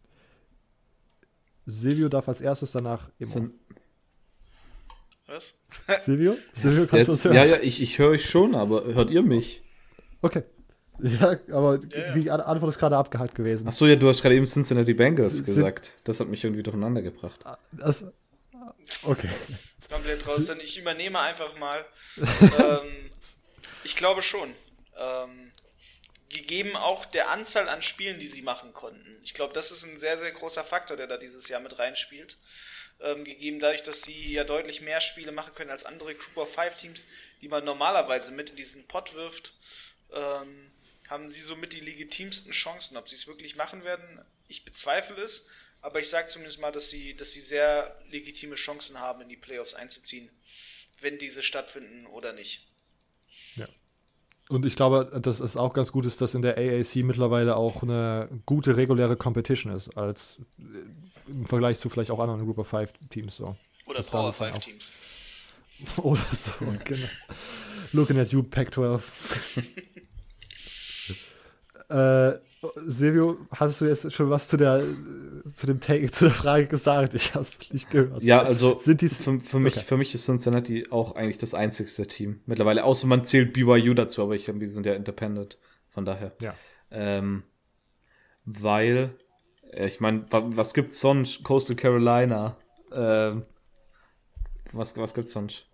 Silvio 1.66 2.10
darf 2.10 2.28
als 2.28 2.42
erstes 2.42 2.72
danach. 2.72 3.10
Sind, 3.20 3.54
Was? 5.28 5.60
Silvio? 6.00 6.38
Silvio, 6.54 6.88
kannst 6.88 7.08
du 7.08 7.12
uns 7.14 7.24
jetzt, 7.24 7.26
hören? 7.26 7.36
ja, 7.36 7.46
ja, 7.46 7.58
ich, 7.62 7.82
ich 7.82 8.00
höre 8.00 8.12
euch 8.12 8.26
schon, 8.30 8.56
aber 8.56 8.86
hört 8.86 9.10
ihr 9.12 9.22
mich? 9.22 9.64
Okay. 10.22 10.44
Ja, 11.20 11.38
aber 11.52 11.80
ja. 11.96 12.12
die 12.12 12.30
An- 12.30 12.42
Antwort 12.42 12.70
ist 12.72 12.80
gerade 12.80 12.96
abgehakt 12.98 13.36
gewesen. 13.36 13.68
Achso, 13.68 13.88
ja, 13.88 13.96
du 13.96 14.08
hast 14.08 14.22
gerade 14.22 14.36
eben 14.36 14.46
Cincinnati 14.46 14.94
Bengals 14.94 15.44
gesagt. 15.44 15.96
Das 16.04 16.20
hat 16.20 16.28
mich 16.28 16.44
irgendwie 16.44 16.64
durcheinander 16.64 17.02
gebracht. 17.02 17.40
Das, 17.72 18.06
okay. 19.04 19.30
Komplett 19.90 20.26
raus. 20.28 20.46
Dann 20.46 20.60
ich 20.60 20.78
übernehme 20.80 21.20
einfach 21.20 21.58
mal. 21.58 21.86
ähm, 22.18 23.10
ich 23.84 23.96
glaube 23.96 24.22
schon. 24.22 24.54
Ähm, 24.98 25.52
gegeben 26.30 26.76
auch 26.76 27.06
der 27.06 27.30
Anzahl 27.30 27.68
an 27.68 27.82
Spielen, 27.82 28.20
die 28.20 28.28
sie 28.28 28.42
machen 28.42 28.74
konnten. 28.74 29.18
Ich 29.24 29.34
glaube, 29.34 29.54
das 29.54 29.72
ist 29.72 29.84
ein 29.84 29.98
sehr, 29.98 30.18
sehr 30.18 30.32
großer 30.32 30.64
Faktor, 30.64 30.98
der 30.98 31.08
da 31.08 31.18
dieses 31.18 31.48
Jahr 31.50 31.60
mit 31.60 31.78
reinspielt. 31.78 32.38
Ähm, 33.02 33.24
gegeben 33.24 33.60
dadurch, 33.60 33.84
dass 33.84 34.04
sie 34.04 34.32
ja 34.32 34.44
deutlich 34.44 34.82
mehr 34.82 35.02
Spiele 35.02 35.32
machen 35.32 35.54
können 35.56 35.72
als 35.72 35.84
andere 35.84 36.14
Group 36.16 36.38
of 36.38 36.54
Five 36.54 36.76
Teams, 36.76 37.06
die 37.42 37.48
man 37.48 37.66
normalerweise 37.66 38.32
mit 38.32 38.52
in 38.52 38.56
diesen 38.56 38.86
Pot 38.88 39.16
wirft, 39.16 39.54
ähm, 40.14 40.71
haben 41.12 41.30
sie 41.30 41.42
somit 41.42 41.74
die 41.74 41.80
legitimsten 41.82 42.52
Chancen. 42.54 42.98
Ob 42.98 43.08
sie 43.08 43.16
es 43.16 43.28
wirklich 43.28 43.56
machen 43.56 43.84
werden, 43.84 44.22
ich 44.48 44.66
bezweifle 44.66 45.22
es. 45.22 45.46
Aber 45.82 46.00
ich 46.00 46.10
sage 46.10 46.28
zumindest 46.28 46.60
mal, 46.60 46.72
dass 46.72 46.90
sie, 46.90 47.16
dass 47.16 47.32
sie 47.32 47.42
sehr 47.42 47.96
legitime 48.10 48.56
Chancen 48.56 49.00
haben, 49.00 49.22
in 49.22 49.30
die 49.30 49.36
Playoffs 49.36 49.74
einzuziehen, 49.74 50.30
wenn 51.02 51.18
diese 51.20 51.44
stattfinden 51.44 52.08
oder 52.08 52.34
nicht. 52.34 52.68
Und 54.50 54.66
ich 54.66 54.76
glaube, 54.76 55.18
dass 55.22 55.40
es 55.40 55.56
auch 55.56 55.74
ganz 55.74 55.94
gut 55.94 56.06
ist, 56.06 56.20
dass 56.20 56.36
in 56.36 56.42
der 56.42 56.58
AAC 56.58 56.98
mittlerweile 56.98 57.56
auch 57.56 57.84
eine 57.84 58.28
gute 58.46 58.76
reguläre 58.76 59.16
Competition 59.16 59.74
ist, 59.74 59.96
als 59.98 60.42
äh, 60.60 61.32
im 61.32 61.46
Vergleich 61.46 61.80
zu 61.80 61.88
vielleicht 61.88 62.12
auch 62.12 62.20
anderen 62.20 62.44
Group 62.44 62.58
of 62.58 62.68
Five 62.68 62.92
Teams 63.10 63.38
so. 63.38 63.56
Oder 63.86 64.00
Das 64.00 64.08
da 64.08 64.18
Power 64.18 64.34
sozusagen 64.34 64.54
5 64.54 64.58
auch. 64.58 64.66
Teams. 64.66 64.94
Oder 66.04 66.36
so, 66.36 66.52
genau. 66.84 67.08
Looking 67.94 68.20
at 68.20 68.34
you, 68.34 68.44
Pac-12. 68.44 69.02
äh, 71.92 72.40
Silvio, 72.86 73.38
hast 73.52 73.82
du 73.82 73.86
jetzt 73.86 74.14
schon 74.14 74.30
was 74.30 74.48
zu 74.48 74.56
der 74.58 74.84
zu 75.56 75.66
dem 75.66 75.80
Take, 75.80 76.12
zu 76.12 76.26
der 76.26 76.34
Frage 76.34 76.68
gesagt? 76.68 77.16
Ich 77.16 77.34
habe 77.34 77.44
es 77.44 77.72
nicht 77.74 77.90
gehört. 77.90 78.22
Ja, 78.22 78.42
also 78.44 78.78
Sind 78.78 79.02
die- 79.02 79.10
für, 79.10 79.40
für, 79.40 79.60
mich, 79.60 79.76
Okay. 79.78 79.86
für 79.86 79.98
mich 79.98 80.14
ist 80.14 80.26
Cincinnati 80.26 80.84
auch 80.92 81.16
eigentlich 81.16 81.40
das 81.40 81.54
einzigste 81.56 82.06
Team 82.06 82.42
mittlerweile. 82.46 82.84
Außer 82.84 83.08
man 83.08 83.24
zählt 83.26 83.54
BYU 83.54 83.94
dazu, 83.96 84.22
aber 84.22 84.36
ich 84.36 84.46
die 84.46 84.68
sind 84.68 84.86
ja 84.86 84.94
independent. 84.94 85.58
Von 85.90 86.06
daher. 86.06 86.34
Ja. 86.40 86.54
Ähm, 86.92 87.44
weil, 88.46 89.16
äh, 89.72 89.88
ich 89.88 90.00
meine, 90.00 90.26
was 90.30 90.74
gibt's 90.74 91.00
sonst? 91.02 91.44
Coastal 91.44 91.76
Carolina. 91.76 92.58
Ähm, 92.94 93.44
was, 94.72 94.96
was 94.98 95.14
gibt's 95.14 95.32
sonst? 95.34 95.66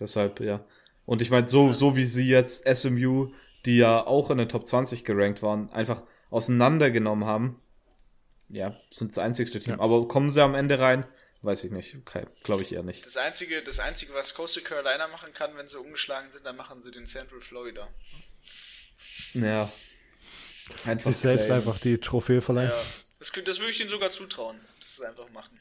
Deshalb, 0.00 0.40
ja. 0.40 0.64
Und 1.04 1.20
ich 1.22 1.30
meine, 1.30 1.48
so, 1.48 1.72
so 1.72 1.96
wie 1.96 2.06
sie 2.06 2.26
jetzt 2.28 2.64
SMU, 2.66 3.32
die 3.66 3.76
ja 3.76 4.06
auch 4.06 4.30
in 4.30 4.38
den 4.38 4.48
Top 4.48 4.66
20 4.66 5.04
gerankt 5.04 5.42
waren, 5.42 5.70
einfach 5.70 6.02
auseinandergenommen 6.30 7.24
haben, 7.24 7.60
ja, 8.48 8.76
sind 8.90 9.12
das 9.16 9.18
einzigste 9.22 9.60
Team. 9.60 9.74
Ja. 9.74 9.80
Aber 9.80 10.06
kommen 10.08 10.30
sie 10.30 10.42
am 10.42 10.54
Ende 10.54 10.78
rein? 10.78 11.06
Weiß 11.42 11.64
ich 11.64 11.72
nicht. 11.72 11.96
Okay, 11.96 12.26
glaube 12.44 12.62
ich 12.62 12.72
eher 12.72 12.82
nicht. 12.82 13.04
Das 13.04 13.16
einzige, 13.16 13.62
das 13.62 13.80
einzige, 13.80 14.14
was 14.14 14.34
Coastal 14.34 14.62
Carolina 14.62 15.08
machen 15.08 15.32
kann, 15.32 15.56
wenn 15.56 15.66
sie 15.66 15.78
umgeschlagen 15.78 16.30
sind, 16.30 16.46
dann 16.46 16.56
machen 16.56 16.82
sie 16.82 16.92
den 16.92 17.06
Central 17.06 17.40
Florida. 17.40 17.88
Ja. 19.34 19.72
Einfach 20.84 21.10
sich 21.10 21.16
selbst 21.16 21.50
einfach 21.50 21.80
die 21.80 21.98
Trophäe 21.98 22.40
verleihen. 22.40 22.70
Ja, 22.70 22.84
das, 23.18 23.32
das 23.32 23.58
würde 23.58 23.70
ich 23.70 23.80
ihnen 23.80 23.90
sogar 23.90 24.10
zutrauen, 24.10 24.60
dass 24.80 24.96
sie 24.96 25.02
es 25.02 25.08
einfach 25.08 25.28
machen. 25.30 25.58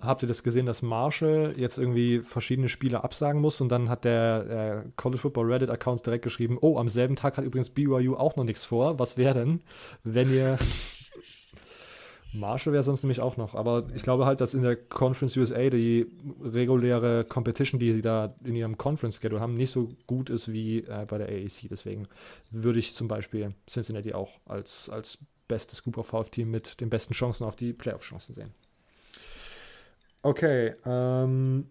Habt 0.00 0.22
ihr 0.22 0.28
das 0.28 0.42
gesehen, 0.42 0.66
dass 0.66 0.82
Marshall 0.82 1.52
jetzt 1.56 1.78
irgendwie 1.78 2.20
verschiedene 2.20 2.68
Spiele 2.68 3.04
absagen 3.04 3.40
muss 3.40 3.60
und 3.60 3.68
dann 3.70 3.88
hat 3.88 4.04
der 4.04 4.84
äh, 4.84 4.88
College 4.96 5.20
Football 5.20 5.52
Reddit 5.52 5.70
Account 5.70 6.04
direkt 6.04 6.24
geschrieben, 6.24 6.58
oh, 6.60 6.76
am 6.76 6.88
selben 6.88 7.14
Tag 7.14 7.36
hat 7.36 7.44
übrigens 7.44 7.70
BYU 7.70 8.16
auch 8.16 8.34
noch 8.34 8.42
nichts 8.42 8.64
vor. 8.64 8.98
Was 8.98 9.16
wäre 9.16 9.34
denn, 9.34 9.60
wenn 10.02 10.32
ihr 10.34 10.58
Marshall 12.32 12.72
wäre 12.72 12.82
sonst 12.82 13.04
nämlich 13.04 13.20
auch 13.20 13.36
noch, 13.36 13.54
aber 13.54 13.86
ich 13.94 14.02
glaube 14.02 14.26
halt, 14.26 14.40
dass 14.40 14.54
in 14.54 14.62
der 14.62 14.74
Conference 14.74 15.36
USA 15.36 15.70
die 15.70 16.06
reguläre 16.42 17.24
Competition, 17.24 17.78
die 17.78 17.92
sie 17.92 18.02
da 18.02 18.34
in 18.42 18.56
ihrem 18.56 18.76
Conference 18.76 19.20
Schedule 19.20 19.40
haben, 19.40 19.54
nicht 19.54 19.70
so 19.70 19.88
gut 20.08 20.30
ist 20.30 20.52
wie 20.52 20.78
äh, 20.78 21.06
bei 21.06 21.18
der 21.18 21.28
AAC. 21.28 21.68
Deswegen 21.70 22.08
würde 22.50 22.80
ich 22.80 22.94
zum 22.94 23.06
Beispiel 23.06 23.54
Cincinnati 23.70 24.14
auch 24.14 24.32
als, 24.46 24.90
als 24.90 25.18
bestes 25.46 25.84
Group 25.84 25.98
of 25.98 26.08
Five 26.08 26.30
Team 26.30 26.50
mit 26.50 26.80
den 26.80 26.90
besten 26.90 27.14
Chancen 27.14 27.44
auf 27.44 27.54
die 27.54 27.72
Playoff-Chancen 27.72 28.34
sehen. 28.34 28.63
Okay, 30.24 30.74
ähm, 30.86 31.68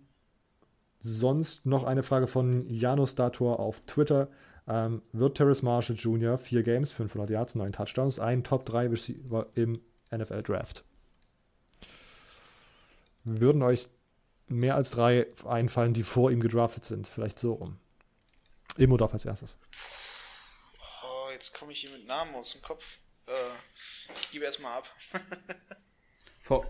sonst 0.99 1.65
noch 1.65 1.85
eine 1.85 2.03
Frage 2.03 2.27
von 2.27 2.69
Janus 2.69 3.15
Dator 3.15 3.59
auf 3.59 3.81
Twitter. 3.87 4.27
Ähm, 4.67 5.01
wird 5.11 5.37
Terrace 5.37 5.63
Marshall 5.63 5.95
Jr. 5.95 6.37
vier 6.37 6.61
Games, 6.61 6.91
500 6.91 7.31
Yards, 7.31 7.55
9 7.55 7.71
Touchdowns, 7.71 8.19
ein 8.19 8.43
Top 8.43 8.63
3 8.67 8.89
Receiver 8.89 9.47
im 9.55 9.81
NFL 10.11 10.43
Draft? 10.43 10.83
Würden 13.23 13.63
euch 13.63 13.89
mehr 14.47 14.75
als 14.75 14.91
drei 14.91 15.25
einfallen, 15.47 15.95
die 15.95 16.03
vor 16.03 16.29
ihm 16.29 16.39
gedraftet 16.39 16.85
sind? 16.85 17.07
Vielleicht 17.07 17.39
so 17.39 17.53
rum. 17.53 17.79
Immo 18.77 18.97
darf 18.97 19.13
als 19.13 19.25
erstes. 19.25 19.57
Oh, 21.03 21.31
jetzt 21.31 21.55
komme 21.55 21.71
ich 21.71 21.79
hier 21.79 21.89
mit 21.89 22.05
Namen 22.05 22.35
aus 22.35 22.51
dem 22.51 22.61
Kopf. 22.61 22.99
Äh, 23.25 23.31
ich 24.13 24.29
gebe 24.29 24.45
erstmal 24.45 24.77
ab. 24.77 24.85
Vor, 26.43 26.65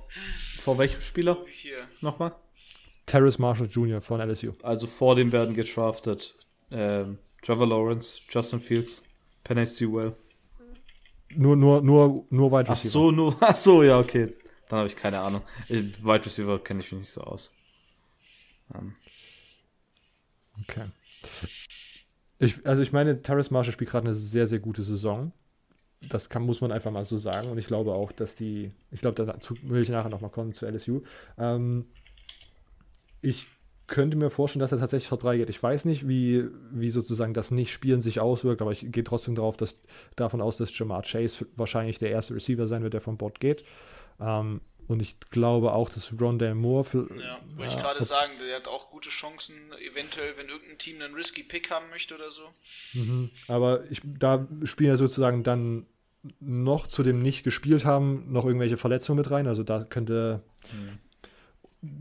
vor 0.59 0.77
welchem 0.77 1.01
Spieler? 1.01 1.35
Hier. 1.49 1.87
Nochmal? 2.01 2.35
Terrace 3.07 3.39
Marshall 3.39 3.67
Jr. 3.67 4.01
von 4.01 4.21
LSU. 4.21 4.53
Also 4.61 4.85
vor 4.85 5.15
dem 5.15 5.31
werden 5.31 5.55
gedraftet 5.55 6.35
ähm, 6.69 7.17
Trevor 7.41 7.67
Lawrence, 7.67 8.21
Justin 8.29 8.59
Fields, 8.61 9.03
Penny 9.43 9.65
Sewell. 9.65 10.15
Nur, 11.35 11.55
nur, 11.55 11.81
nur, 11.81 12.27
nur 12.29 12.51
Wide 12.51 12.65
Ach 12.69 12.73
Receiver. 12.73 12.91
so, 12.91 13.11
nur, 13.11 13.35
ach 13.41 13.55
so, 13.55 13.81
ja, 13.81 13.97
okay. 13.99 14.35
Dann 14.69 14.77
habe 14.77 14.87
ich 14.87 14.95
keine 14.95 15.19
Ahnung. 15.19 15.41
Äh, 15.67 15.85
Wide 16.03 16.25
Receiver 16.25 16.59
kenne 16.63 16.81
ich 16.81 16.91
mich 16.91 17.01
nicht 17.01 17.11
so 17.11 17.21
aus. 17.21 17.51
Ähm, 18.75 18.95
Okay. 20.61 20.85
Ich, 22.37 22.63
also 22.65 22.83
ich 22.83 22.91
meine, 22.91 23.23
Terrace 23.23 23.49
Marshall 23.49 23.73
spielt 23.73 23.89
gerade 23.89 24.05
eine 24.07 24.15
sehr, 24.15 24.45
sehr 24.45 24.59
gute 24.59 24.83
Saison. 24.83 25.31
Das 26.09 26.29
kann, 26.29 26.43
muss 26.43 26.61
man 26.61 26.71
einfach 26.71 26.91
mal 26.91 27.05
so 27.05 27.17
sagen. 27.17 27.49
Und 27.49 27.57
ich 27.57 27.67
glaube 27.67 27.93
auch, 27.93 28.11
dass 28.11 28.35
die, 28.35 28.71
ich 28.91 28.99
glaube, 29.01 29.23
dazu 29.25 29.55
will 29.63 29.81
ich 29.81 29.89
nachher 29.89 30.09
nochmal 30.09 30.31
kommen 30.31 30.53
zu 30.53 30.65
LSU. 30.65 31.01
Ähm, 31.37 31.85
ich 33.21 33.47
könnte 33.87 34.17
mir 34.17 34.29
vorstellen, 34.29 34.61
dass 34.61 34.71
er 34.71 34.79
tatsächlich 34.79 35.09
Top 35.09 35.21
3 35.21 35.37
geht. 35.37 35.49
Ich 35.49 35.61
weiß 35.61 35.85
nicht, 35.85 36.07
wie, 36.07 36.45
wie 36.71 36.89
sozusagen 36.89 37.33
das 37.33 37.51
Nicht-Spielen 37.51 38.01
sich 38.01 38.19
auswirkt, 38.19 38.61
aber 38.61 38.71
ich 38.71 38.91
gehe 38.91 39.03
trotzdem 39.03 39.35
darauf, 39.35 39.57
dass, 39.57 39.75
davon 40.15 40.41
aus, 40.41 40.57
dass 40.57 40.77
Jamar 40.77 41.03
Chase 41.03 41.45
wahrscheinlich 41.55 41.99
der 41.99 42.09
erste 42.11 42.33
Receiver 42.33 42.65
sein 42.67 42.83
wird, 42.83 42.93
der 42.93 43.01
vom 43.01 43.17
Bord 43.17 43.39
geht. 43.39 43.63
Ähm, 44.19 44.61
und 44.87 45.01
ich 45.01 45.17
glaube 45.31 45.71
auch, 45.73 45.89
dass 45.89 46.11
Rondell 46.19 46.55
Moore. 46.55 46.83
Für, 46.83 47.07
Ja, 47.17 47.39
wollte 47.55 47.69
ich 47.71 47.75
ja, 47.75 47.81
gerade 47.81 47.99
ob- 48.01 48.05
sagen, 48.05 48.33
der 48.41 48.57
hat 48.57 48.67
auch 48.67 48.89
gute 48.89 49.09
Chancen, 49.09 49.55
eventuell, 49.91 50.35
wenn 50.37 50.49
irgendein 50.49 50.77
Team 50.77 51.01
einen 51.01 51.13
Risky 51.13 51.43
Pick 51.43 51.71
haben 51.71 51.89
möchte 51.89 52.15
oder 52.15 52.29
so. 52.29 52.41
Mhm. 52.93 53.29
Aber 53.47 53.89
ich, 53.91 54.01
da 54.03 54.45
spielen 54.63 54.89
ja 54.89 54.97
sozusagen 54.97 55.43
dann 55.43 55.85
noch 56.39 56.87
zu 56.87 57.03
dem 57.03 57.21
nicht 57.21 57.43
gespielt 57.43 57.85
haben, 57.85 58.31
noch 58.31 58.45
irgendwelche 58.45 58.77
Verletzungen 58.77 59.17
mit 59.17 59.31
rein. 59.31 59.47
Also 59.47 59.63
da 59.63 59.83
könnte 59.83 60.41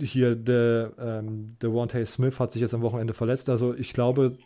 hier 0.00 0.36
der 0.36 0.92
ähm, 0.98 1.56
Devontae 1.60 2.04
Smith 2.06 2.38
hat 2.38 2.52
sich 2.52 2.62
jetzt 2.62 2.74
am 2.74 2.82
Wochenende 2.82 3.14
verletzt. 3.14 3.48
Also 3.48 3.74
ich 3.74 3.92
glaube, 3.92 4.38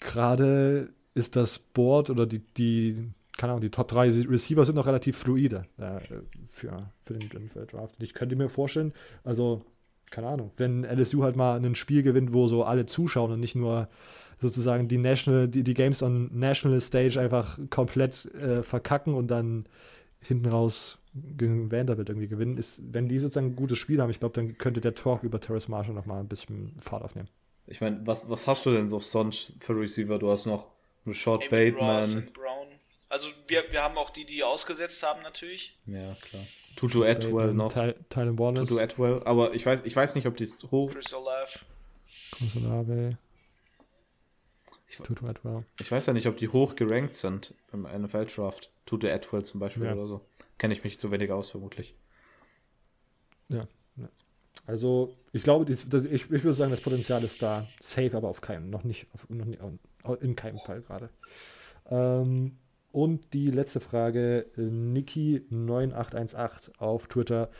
gerade 0.00 0.90
ist 1.14 1.36
das 1.36 1.58
Board 1.58 2.10
oder 2.10 2.26
die, 2.26 2.40
die, 2.40 3.10
keine 3.36 3.52
Ahnung, 3.52 3.62
die 3.62 3.70
Top 3.70 3.88
3 3.88 4.26
Receiver 4.28 4.64
sind 4.64 4.76
noch 4.76 4.86
relativ 4.86 5.16
fluide 5.16 5.64
äh, 5.78 6.00
für, 6.48 6.90
für 7.02 7.14
den 7.14 7.28
Draft. 7.28 7.98
Und 7.98 8.02
ich 8.02 8.14
könnte 8.14 8.36
mir 8.36 8.48
vorstellen, 8.48 8.92
also, 9.24 9.62
keine 10.10 10.28
Ahnung, 10.28 10.52
wenn 10.56 10.84
LSU 10.84 11.24
halt 11.24 11.34
mal 11.34 11.56
ein 11.56 11.74
Spiel 11.74 12.02
gewinnt, 12.02 12.32
wo 12.32 12.46
so 12.46 12.64
alle 12.64 12.86
zuschauen 12.86 13.32
und 13.32 13.40
nicht 13.40 13.56
nur 13.56 13.88
sozusagen 14.40 14.88
die 14.88 14.98
National, 14.98 15.48
die, 15.48 15.62
die 15.62 15.74
Games 15.74 16.02
on 16.02 16.30
National 16.32 16.80
Stage 16.80 17.20
einfach 17.20 17.58
komplett 17.70 18.26
äh, 18.34 18.62
verkacken 18.62 19.14
und 19.14 19.28
dann 19.28 19.66
hinten 20.20 20.46
raus 20.46 20.98
gegen 21.36 21.70
Vanderbilt 21.70 22.08
irgendwie 22.08 22.28
gewinnen, 22.28 22.56
ist, 22.56 22.80
wenn 22.92 23.08
die 23.08 23.18
sozusagen 23.18 23.48
ein 23.48 23.56
gutes 23.56 23.78
Spiel 23.78 24.00
haben, 24.00 24.10
ich 24.10 24.18
glaube, 24.18 24.34
dann 24.34 24.58
könnte 24.58 24.80
der 24.80 24.94
Talk 24.94 25.22
über 25.22 25.40
Terrace 25.40 25.68
Marshall 25.68 25.94
nochmal 25.94 26.20
ein 26.20 26.28
bisschen 26.28 26.74
Fahrt 26.80 27.04
aufnehmen. 27.04 27.28
ich 27.66 27.80
meine, 27.80 28.00
was, 28.04 28.28
was 28.30 28.46
hast 28.46 28.66
du 28.66 28.72
denn 28.72 28.88
so 28.88 28.98
sonst 28.98 29.52
für 29.60 29.78
Receiver? 29.78 30.18
Du 30.18 30.30
hast 30.30 30.46
noch 30.46 30.66
Amy 31.06 31.14
Ross 31.14 31.50
Bateman. 31.50 32.16
und 32.16 32.32
Brown. 32.32 32.66
Also 33.08 33.28
wir, 33.46 33.64
wir 33.70 33.82
haben 33.82 33.96
auch 33.96 34.10
die, 34.10 34.24
die 34.24 34.42
ausgesetzt 34.42 35.02
haben 35.02 35.22
natürlich. 35.22 35.76
Ja, 35.86 36.16
klar. 36.22 36.44
Tutu 36.76 37.04
Atwell 37.04 37.54
noch. 37.54 37.72
Ty 37.72 37.94
Tylen 38.10 38.38
Warnes, 38.38 38.68
Tutu 38.68 38.80
Atwell. 38.80 39.22
Aber 39.24 39.54
ich 39.54 39.64
weiß, 39.64 39.82
ich 39.84 39.94
weiß 39.94 40.16
nicht, 40.16 40.26
ob 40.26 40.36
die 40.36 40.46
hoch. 40.70 40.90
Chris 40.90 41.14
Olave. 41.14 41.60
Consolave. 42.36 43.18
Ich, 45.00 45.06
Tutu 45.06 45.26
Atwell. 45.26 45.64
ich 45.80 45.90
weiß 45.90 46.06
ja 46.06 46.12
nicht, 46.12 46.26
ob 46.26 46.36
die 46.36 46.48
hoch 46.48 46.76
gerankt 46.76 47.14
sind 47.14 47.54
im 47.72 47.82
NFL-Draft. 47.82 48.70
Tutu 48.86 49.08
Atwell 49.08 49.44
zum 49.44 49.60
Beispiel 49.60 49.84
Ja. 49.84 49.94
oder 49.94 50.06
so. 50.06 50.26
Kenne 50.58 50.74
ich 50.74 50.84
mich 50.84 50.98
zu 50.98 51.10
wenig 51.10 51.30
aus, 51.32 51.50
vermutlich. 51.50 51.96
Also, 54.66 55.16
ich 55.32 55.42
glaube, 55.42 55.64
dies, 55.64 55.88
das, 55.88 56.04
ich, 56.04 56.30
ich 56.30 56.44
würde 56.44 56.54
sagen, 56.54 56.70
das 56.70 56.80
Potenzial 56.80 57.22
ist 57.24 57.42
da. 57.42 57.66
Safe, 57.80 58.16
aber 58.16 58.28
auf 58.28 58.40
keinen. 58.40 58.70
Noch 58.70 58.84
nicht, 58.84 59.08
auf, 59.12 59.28
noch 59.28 59.44
nicht 59.44 59.60
in 60.20 60.36
keinem 60.36 60.58
Fall 60.58 60.80
gerade. 60.80 61.10
Ähm, 61.90 62.56
und 62.92 63.34
die 63.34 63.50
letzte 63.50 63.80
Frage, 63.80 64.46
äh, 64.56 64.60
Niki9818 64.60 66.78
auf 66.78 67.08
Twitter. 67.08 67.50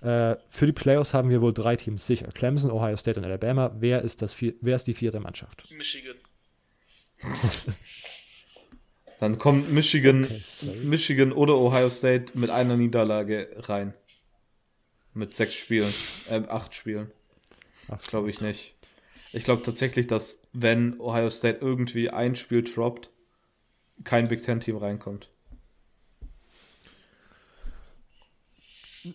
Äh, 0.00 0.36
für 0.48 0.66
die 0.66 0.72
Playoffs 0.72 1.12
haben 1.12 1.28
wir 1.28 1.42
wohl 1.42 1.52
drei 1.52 1.76
Teams 1.76 2.06
sicher. 2.06 2.28
Clemson, 2.28 2.70
Ohio 2.70 2.96
State 2.96 3.18
und 3.20 3.26
Alabama. 3.26 3.72
Wer 3.76 4.02
ist, 4.02 4.22
das 4.22 4.32
vier, 4.32 4.54
wer 4.60 4.76
ist 4.76 4.86
die 4.86 4.94
vierte 4.94 5.20
Mannschaft? 5.20 5.70
Michigan. 5.76 6.14
Dann 9.20 9.38
kommt 9.38 9.72
Michigan, 9.72 10.24
Okay. 10.24 10.42
Michigan 10.82 11.32
oder 11.32 11.56
Ohio 11.56 11.88
State 11.88 12.38
mit 12.38 12.50
einer 12.50 12.76
Niederlage 12.76 13.48
rein. 13.56 13.94
Mit 15.14 15.34
sechs 15.34 15.54
Spielen, 15.54 15.92
äh, 16.28 16.42
acht 16.48 16.74
Spielen. 16.74 17.10
Ach, 17.88 18.02
Glaube 18.02 18.30
ich 18.30 18.40
nicht. 18.40 18.74
Ich 19.32 19.44
glaube 19.44 19.62
tatsächlich, 19.62 20.06
dass 20.06 20.46
wenn 20.52 21.00
Ohio 21.00 21.30
State 21.30 21.58
irgendwie 21.60 22.10
ein 22.10 22.36
Spiel 22.36 22.62
droppt, 22.62 23.10
kein 24.04 24.28
Big 24.28 24.42
Ten 24.42 24.60
Team 24.60 24.76
reinkommt. 24.76 25.30
Ja. 29.02 29.10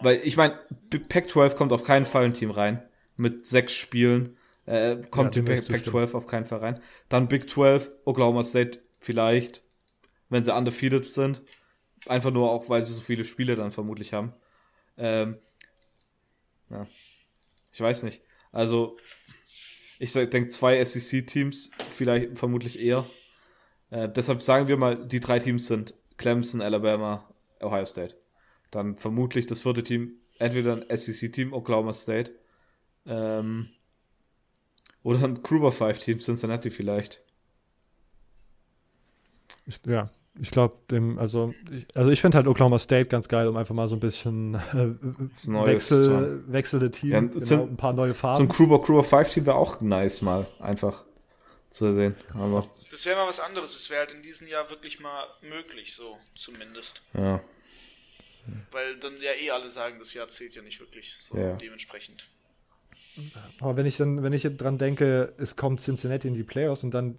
Weil 0.00 0.20
ich 0.24 0.36
meine, 0.36 0.58
Pac-12 1.08 1.56
kommt 1.56 1.72
auf 1.72 1.84
keinen 1.84 2.06
Fall 2.06 2.24
ein 2.24 2.34
Team 2.34 2.50
rein. 2.50 2.82
Mit 3.16 3.46
sechs 3.46 3.72
Spielen 3.72 4.36
äh, 4.68 5.00
kommt 5.10 5.34
Ja, 5.34 5.42
die 5.42 5.52
ich 5.52 5.66
Pac-12 5.66 6.14
auf 6.14 6.26
keinen 6.26 6.44
Fall 6.44 6.58
rein. 6.58 6.80
Dann 7.08 7.28
Big 7.28 7.48
12, 7.48 7.90
Oklahoma 8.04 8.44
State 8.44 8.80
vielleicht, 9.00 9.62
wenn 10.28 10.44
sie 10.44 10.54
undefeated 10.54 11.06
sind. 11.06 11.42
Einfach 12.06 12.30
nur 12.30 12.50
auch, 12.50 12.68
weil 12.68 12.84
sie 12.84 12.92
so 12.92 13.00
viele 13.00 13.24
Spiele 13.24 13.56
dann 13.56 13.70
vermutlich 13.70 14.12
haben. 14.12 14.34
Ähm, 14.98 15.38
ja. 16.68 16.86
Ich 17.72 17.80
weiß 17.80 18.02
nicht. 18.02 18.22
Also, 18.52 18.98
ich 19.98 20.12
denke, 20.12 20.48
zwei 20.48 20.84
SEC-Teams, 20.84 21.70
vielleicht 21.90 22.38
vermutlich 22.38 22.78
eher. 22.78 23.06
Äh, 23.90 24.08
deshalb 24.08 24.42
sagen 24.42 24.68
wir 24.68 24.76
mal, 24.76 25.06
die 25.06 25.20
drei 25.20 25.38
Teams 25.38 25.66
sind 25.66 25.94
Clemson, 26.18 26.60
Alabama, 26.60 27.26
Ohio 27.60 27.86
State. 27.86 28.16
Dann 28.70 28.98
vermutlich 28.98 29.46
das 29.46 29.62
vierte 29.62 29.82
Team, 29.82 30.12
entweder 30.38 30.74
ein 30.74 30.96
SEC-Team, 30.96 31.54
Oklahoma 31.54 31.94
State, 31.94 32.32
ähm, 33.06 33.70
oder 35.02 35.22
ein 35.24 35.42
Kruger 35.42 35.70
5 35.72 35.98
Team, 35.98 36.18
Cincinnati 36.18 36.70
vielleicht. 36.70 37.22
Ich, 39.66 39.80
ja, 39.86 40.10
ich 40.40 40.50
glaube, 40.50 40.76
dem, 40.90 41.18
also 41.18 41.54
ich, 41.70 41.86
also 41.96 42.10
ich 42.10 42.20
finde 42.20 42.36
halt 42.36 42.46
Oklahoma 42.46 42.78
State 42.78 43.06
ganz 43.08 43.28
geil, 43.28 43.48
um 43.48 43.56
einfach 43.56 43.74
mal 43.74 43.88
so 43.88 43.96
ein 43.96 44.00
bisschen 44.00 44.54
äh, 44.54 44.94
Neues 45.46 45.88
zu 45.88 45.96
Wechsel, 46.10 46.44
wechselnde 46.52 46.90
Team, 46.90 47.10
Ja, 47.10 47.20
genau, 47.20 47.38
sind- 47.38 47.72
ein 47.72 47.76
paar 47.76 47.92
neue 47.92 48.14
So 48.14 48.28
ein 48.28 48.34
Farben. 48.34 48.48
Kruger 48.48 48.80
Kruger 48.80 49.04
5 49.04 49.32
Team 49.32 49.46
wäre 49.46 49.56
auch 49.56 49.80
nice 49.80 50.22
mal, 50.22 50.46
einfach 50.60 51.04
zu 51.70 51.94
sehen. 51.94 52.14
Aber, 52.34 52.66
Das 52.90 53.04
wäre 53.04 53.18
mal 53.18 53.28
was 53.28 53.40
anderes. 53.40 53.76
Es 53.76 53.90
wäre 53.90 54.00
halt 54.00 54.12
in 54.12 54.22
diesem 54.22 54.46
Jahr 54.48 54.70
wirklich 54.70 55.00
mal 55.00 55.24
möglich, 55.42 55.94
so 55.94 56.16
zumindest. 56.34 57.02
ja. 57.14 57.40
Weil 58.70 58.96
dann 58.98 59.12
ja 59.20 59.32
eh 59.38 59.50
alle 59.50 59.68
sagen, 59.68 59.96
das 59.98 60.14
Jahr 60.14 60.26
zählt 60.28 60.54
ja 60.54 60.62
nicht 60.62 60.80
wirklich. 60.80 61.14
So 61.20 61.36
Ja. 61.36 61.52
dementsprechend. 61.56 62.26
Aber 63.60 63.76
wenn 63.76 63.86
ich 63.86 63.96
dann, 63.96 64.22
wenn 64.22 64.32
ich 64.32 64.42
dran 64.42 64.78
denke, 64.78 65.32
es 65.38 65.56
kommt 65.56 65.80
Cincinnati 65.80 66.28
in 66.28 66.34
die 66.34 66.44
Playoffs 66.44 66.84
und 66.84 66.92
dann 66.94 67.16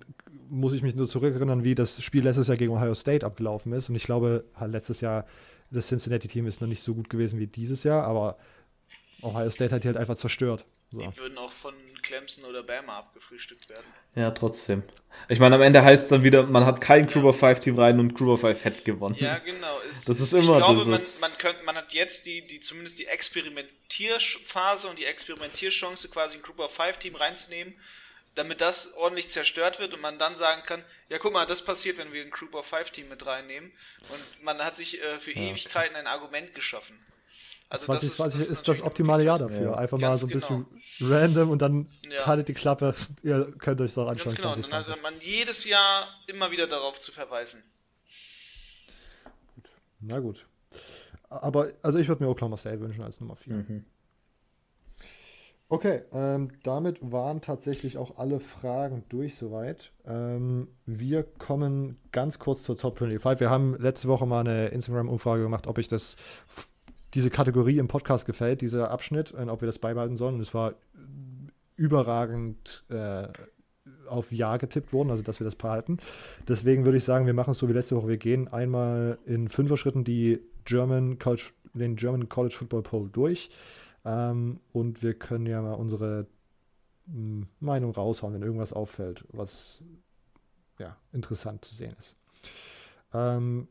muss 0.50 0.74
ich 0.74 0.82
mich 0.82 0.96
nur 0.96 1.08
zurückerinnern, 1.08 1.64
wie 1.64 1.76
das 1.76 2.02
Spiel 2.02 2.24
letztes 2.24 2.48
Jahr 2.48 2.58
gegen 2.58 2.74
Ohio 2.74 2.94
State 2.94 3.26
abgelaufen 3.26 3.72
ist. 3.74 3.90
Und 3.90 3.96
ich 3.96 4.04
glaube, 4.04 4.46
halt 4.56 4.72
letztes 4.72 5.02
Jahr, 5.02 5.26
das 5.72 5.88
Cincinnati-Team 5.88 6.48
ist 6.48 6.62
noch 6.62 6.68
nicht 6.68 6.82
so 6.82 6.96
gut 6.96 7.10
gewesen 7.10 7.40
wie 7.40 7.48
dieses 7.48 7.84
Jahr, 7.84 8.06
aber 8.06 8.38
Ohio 9.22 9.50
State 9.50 9.74
hat 9.76 9.84
die 9.84 9.88
halt 9.88 9.98
einfach 9.98 10.16
zerstört. 10.16 10.66
So. 10.92 11.00
Die 11.00 11.18
würden 11.18 11.38
auch 11.38 11.52
von 11.52 11.76
Clemson 12.02 12.46
oder 12.46 12.64
Bama 12.64 12.98
abgefrühstückt 12.98 13.70
werden. 13.70 13.86
ja, 14.16 14.32
trotzdem. 14.32 14.82
Ich 15.28 15.40
meine, 15.40 15.54
am 15.56 15.62
Ende 15.62 15.84
heißt 15.84 16.12
dann 16.12 16.24
wieder, 16.24 16.44
man 16.48 16.66
hat 16.66 16.82
kein 16.82 17.08
Kruger 17.08 17.32
5 17.32 17.60
Team 17.60 17.78
rein 17.78 18.00
und 18.00 18.16
Kruger 18.16 18.40
5 18.40 18.64
hätte 18.64 18.84
gewonnen. 18.84 19.16
Ja, 19.20 19.38
genau. 19.38 19.78
Ist, 19.92 20.10
Das 20.10 20.20
ist 20.20 20.34
ich 20.34 20.44
immer 20.46 20.58
glaube, 20.58 20.84
dieses- 20.84 21.20
man, 21.22 21.30
man, 21.30 21.38
könnt, 21.38 21.64
man 21.64 21.76
hat 21.76 21.94
jetzt 21.94 22.26
die, 22.26 22.42
die 22.42 22.60
zumindest 22.60 22.98
die 22.98 23.06
Experimentierphase 23.06 24.88
und 24.88 24.98
die 25.00 25.06
Experimentierchance, 25.06 26.10
quasi 26.10 26.38
ein 26.38 26.42
Group 26.44 26.60
of 26.60 26.74
Five 26.74 26.98
Team 26.98 27.16
reinzunehmen, 27.16 27.76
damit 28.36 28.62
das 28.62 28.94
ordentlich 28.94 29.30
zerstört 29.30 29.80
wird 29.80 29.94
und 29.94 30.02
man 30.02 30.18
dann 30.18 30.36
sagen 30.36 30.64
kann, 30.66 30.84
ja 31.10 31.18
guck 31.20 31.34
mal, 31.34 31.46
das 31.46 31.64
passiert, 31.64 31.98
wenn 31.98 32.14
wir 32.14 32.24
ein 32.24 32.32
Group 32.32 32.56
of 32.56 32.66
Five 32.66 32.92
Team 32.92 33.10
mit 33.10 33.26
reinnehmen. 33.26 33.72
Und 34.10 34.44
man 34.44 34.60
hat 34.64 34.76
sich 34.76 35.02
äh, 35.02 35.20
für 35.20 35.32
okay. 35.32 35.52
Ewigkeiten 35.52 35.96
ein 35.96 36.08
Argument 36.08 36.56
geschaffen. 36.56 36.98
Also 37.70 37.94
das 37.94 38.02
2020 38.02 38.42
ist, 38.42 38.50
das 38.50 38.58
natürlich 38.60 38.84
optimale 38.84 39.24
Jahr 39.24 39.38
dafür. 39.40 39.62
Ja. 39.62 39.74
Einfach 39.76 40.00
mal 40.00 40.08
Ganz 40.10 40.22
so 40.22 40.28
ein 40.28 40.32
bisschen 40.34 40.66
genau. 40.98 41.16
random 41.16 41.50
und 41.52 41.62
dann 41.62 41.88
Ja. 42.10 42.26
haltet 42.26 42.48
die 42.48 42.54
Klappe. 42.56 42.96
Ihr 43.24 43.52
könnt 43.60 43.80
euch 43.82 43.94
das 43.94 43.98
auch 44.00 44.08
Ganz 44.08 44.22
anschauen. 44.22 44.36
genau. 44.36 44.54
Und 44.56 44.64
dann 44.64 44.84
2020. 44.84 44.94
hat 44.96 45.04
man 45.04 45.22
jedes 45.22 45.66
Jahr 45.66 46.08
immer 46.28 46.50
wieder 46.52 46.66
darauf 46.68 47.00
zu 47.00 47.12
verweisen. 47.12 47.64
Na 50.00 50.20
gut. 50.20 50.48
Aber 51.30 51.68
also 51.84 52.00
ich 52.00 52.08
würde 52.08 52.24
mir 52.24 52.30
Oklahoma 52.30 52.58
State 52.58 52.80
wünschen 52.80 53.04
als 53.04 53.20
Nummer 53.20 53.36
4. 53.36 53.54
Mhm. 53.54 53.86
Okay, 55.72 56.02
ähm, 56.14 56.50
damit 56.64 56.98
waren 57.00 57.42
tatsächlich 57.42 58.00
auch 58.00 58.18
alle 58.18 58.40
Fragen 58.40 59.04
durch 59.10 59.36
soweit. 59.36 59.92
Ähm, 60.08 60.68
wir 60.88 61.22
kommen 61.22 62.00
ganz 62.12 62.40
kurz 62.40 62.64
zur 62.64 62.76
Top 62.76 62.98
25. 62.98 63.40
Wir 63.40 63.52
haben 63.52 63.76
letzte 63.80 64.08
Woche 64.08 64.26
mal 64.26 64.40
eine 64.40 64.70
Instagram-Umfrage 64.70 65.44
gemacht, 65.44 65.68
ob 65.68 65.78
euch 65.78 65.88
das 65.88 66.16
diese 67.14 67.30
Kategorie 67.30 67.78
im 67.78 67.88
Podcast 67.88 68.26
gefällt, 68.26 68.62
dieser 68.62 68.92
Abschnitt, 68.92 69.32
und 69.32 69.50
ob 69.50 69.62
wir 69.62 69.66
das 69.66 69.80
beibehalten 69.80 70.18
sollen. 70.18 70.36
Und 70.36 70.42
es 70.42 70.54
war 70.54 70.76
überragend 71.76 72.84
äh, 72.90 73.28
auf 74.08 74.32
Ja 74.32 74.58
getippt 74.58 74.94
worden, 74.94 75.10
also 75.10 75.24
dass 75.24 75.40
wir 75.40 75.46
das 75.46 75.56
behalten. 75.56 75.98
Deswegen 76.48 76.86
würde 76.86 76.98
ich 76.98 77.04
sagen, 77.04 77.26
wir 77.26 77.34
machen 77.34 77.52
es 77.52 77.58
so 77.58 77.70
wie 77.70 77.74
letzte 77.74 77.96
Woche. 77.96 78.08
Wir 78.08 78.18
gehen 78.18 78.48
einmal 78.48 79.18
in 79.26 79.48
Fünfer-Schritten 79.48 80.04
die 80.04 80.40
German 80.66 81.20
College, 81.20 81.52
den 81.74 81.96
German 81.96 82.30
College 82.30 82.56
Football 82.58 82.84
Poll 82.84 83.10
durch. 83.12 83.50
Ähm, 84.06 84.60
und 84.72 85.04
wir 85.04 85.14
können 85.14 85.46
ja 85.46 85.62
mal 85.62 85.74
unsere 85.74 86.28
mh, 87.08 87.48
Meinung 87.60 87.92
raushauen, 87.92 88.34
wenn 88.34 88.44
irgendwas 88.44 88.74
auffällt, 88.74 89.26
was 89.30 89.84
ja, 90.80 90.96
interessant 91.12 91.66
zu 91.66 91.76
sehen 91.76 91.96
ist. 91.98 92.16
Ähm, 93.14 93.68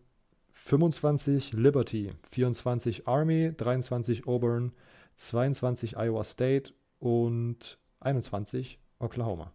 25 0.68 1.54
Liberty, 1.54 2.12
24 2.28 3.08
Army, 3.08 3.54
23 3.56 4.26
Auburn, 4.26 4.72
22 5.16 5.96
Iowa 5.96 6.24
State 6.24 6.74
und 6.98 7.78
21 8.00 8.78
Oklahoma. 8.98 9.50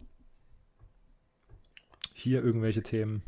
Hier 2.16 2.44
irgendwelche 2.44 2.82
Themen, 2.82 3.22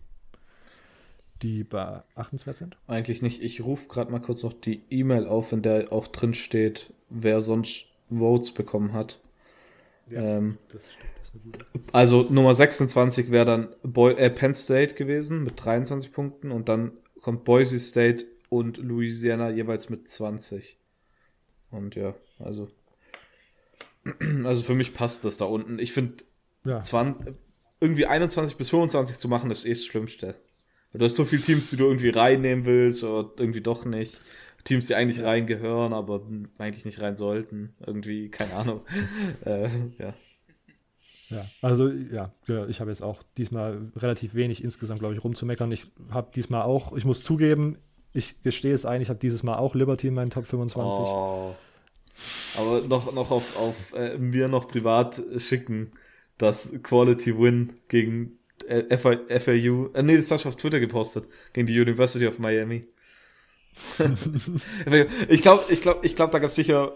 die 1.43 1.63
beachtenswert 1.63 2.57
sind? 2.57 2.75
Eigentlich 2.87 3.21
nicht. 3.21 3.43
Ich 3.43 3.63
rufe 3.63 3.87
gerade 3.87 4.11
mal 4.11 4.19
kurz 4.19 4.41
noch 4.41 4.53
die 4.53 4.81
E-Mail 4.89 5.27
auf, 5.27 5.51
in 5.51 5.61
der 5.61 5.93
auch 5.93 6.07
drin 6.07 6.33
steht, 6.33 6.91
wer 7.11 7.43
sonst 7.43 7.89
Votes 8.09 8.51
bekommen 8.51 8.93
hat. 8.93 9.19
Ähm, 10.09 10.57
das 10.73 10.91
stimmt, 10.91 11.59
das. 11.61 11.83
Also 11.91 12.23
Nummer 12.31 12.55
26 12.55 13.29
wäre 13.29 13.45
dann 13.45 13.67
Boy 13.83 14.15
äh, 14.15 14.31
Penn 14.31 14.55
State 14.55 14.95
gewesen 14.95 15.43
mit 15.43 15.63
23 15.63 16.11
Punkten 16.11 16.51
und 16.51 16.67
dann 16.67 16.93
kommt 17.25 17.43
Boise 17.43 17.79
State 17.79 18.27
und 18.49 18.77
Louisiana 18.77 19.49
jeweils 19.49 19.89
mit 19.89 20.07
20. 20.07 20.77
Und 21.71 21.95
ja, 21.95 22.13
also 22.37 22.69
also 24.43 24.61
für 24.61 24.75
mich 24.75 24.93
passt 24.93 25.25
das 25.25 25.37
da 25.37 25.45
unten. 25.45 25.79
Ich 25.79 25.91
finde 25.91 26.23
Ja, 26.65 26.79
20, 26.79 27.33
irgendwie 27.79 28.05
21 28.05 28.57
bis 28.57 28.69
25 28.69 29.17
zu 29.17 29.27
machen, 29.27 29.49
ist 29.49 29.65
eh 29.65 29.69
das 29.69 29.85
Schlimmste. 29.85 30.35
Weil 30.91 30.99
Du 30.99 31.05
hast 31.05 31.15
so 31.15 31.25
viele 31.25 31.41
Teams, 31.41 31.71
die 31.71 31.77
du 31.77 31.85
irgendwie 31.85 32.09
reinnehmen 32.09 32.65
willst 32.65 33.03
oder 33.03 33.31
irgendwie 33.39 33.61
doch 33.61 33.85
nicht. 33.85 34.21
Teams, 34.63 34.85
die 34.85 34.93
eigentlich 34.93 35.23
reingehören, 35.23 35.93
aber 35.93 36.21
eigentlich 36.59 36.85
nicht 36.85 37.01
rein 37.01 37.15
sollten. 37.15 37.73
Irgendwie, 37.83 38.29
keine 38.29 38.53
Ahnung. 38.53 38.81
äh, 39.45 39.67
ja. 39.97 40.13
Ja, 41.29 41.45
also 41.61 41.89
ja, 41.89 42.31
ja 42.47 42.67
ich 42.67 42.79
habe 42.79 42.91
jetzt 42.91 43.01
auch 43.01 43.23
diesmal 43.37 43.91
relativ 43.95 44.35
wenig 44.35 44.63
insgesamt, 44.63 44.99
glaube 44.99 45.15
ich, 45.15 45.23
rumzumeckern. 45.23 45.71
Ich 45.71 45.87
habe 46.09 46.31
diesmal 46.35 46.61
auch, 46.61 46.95
ich 46.95 47.05
muss 47.05 47.23
zugeben, 47.23 47.77
ich 48.13 48.41
gestehe 48.43 48.73
es 48.73 48.85
ein, 48.85 49.01
ich 49.01 49.09
habe 49.09 49.19
dieses 49.19 49.43
Mal 49.43 49.57
auch 49.57 49.75
Liberty 49.75 50.07
in 50.07 50.13
meinen 50.13 50.29
Top 50.29 50.45
25. 50.45 50.85
Oh. 50.85 51.55
Aber 52.57 52.81
noch, 52.81 53.11
noch 53.11 53.31
auf, 53.31 53.57
auf 53.57 53.93
äh, 53.93 54.17
mir 54.17 54.47
noch 54.47 54.67
privat 54.67 55.21
schicken, 55.37 55.91
das 56.37 56.71
Quality 56.83 57.37
Win 57.37 57.73
gegen 57.87 58.39
äh, 58.67 58.97
FAU. 58.97 59.89
Äh, 59.93 60.03
nee, 60.03 60.17
das 60.17 60.31
hast 60.31 60.45
du 60.45 60.49
auf 60.49 60.55
Twitter 60.55 60.79
gepostet. 60.79 61.27
Gegen 61.53 61.67
die 61.67 61.79
University 61.79 62.27
of 62.27 62.39
Miami. 62.39 62.81
ich 65.27 65.41
glaube, 65.41 65.65
ich 65.69 65.81
glaube, 65.81 66.05
ich 66.05 66.15
glaube, 66.15 66.31
da 66.31 66.39
gab 66.39 66.47
es 66.47 66.55
sicher 66.55 66.93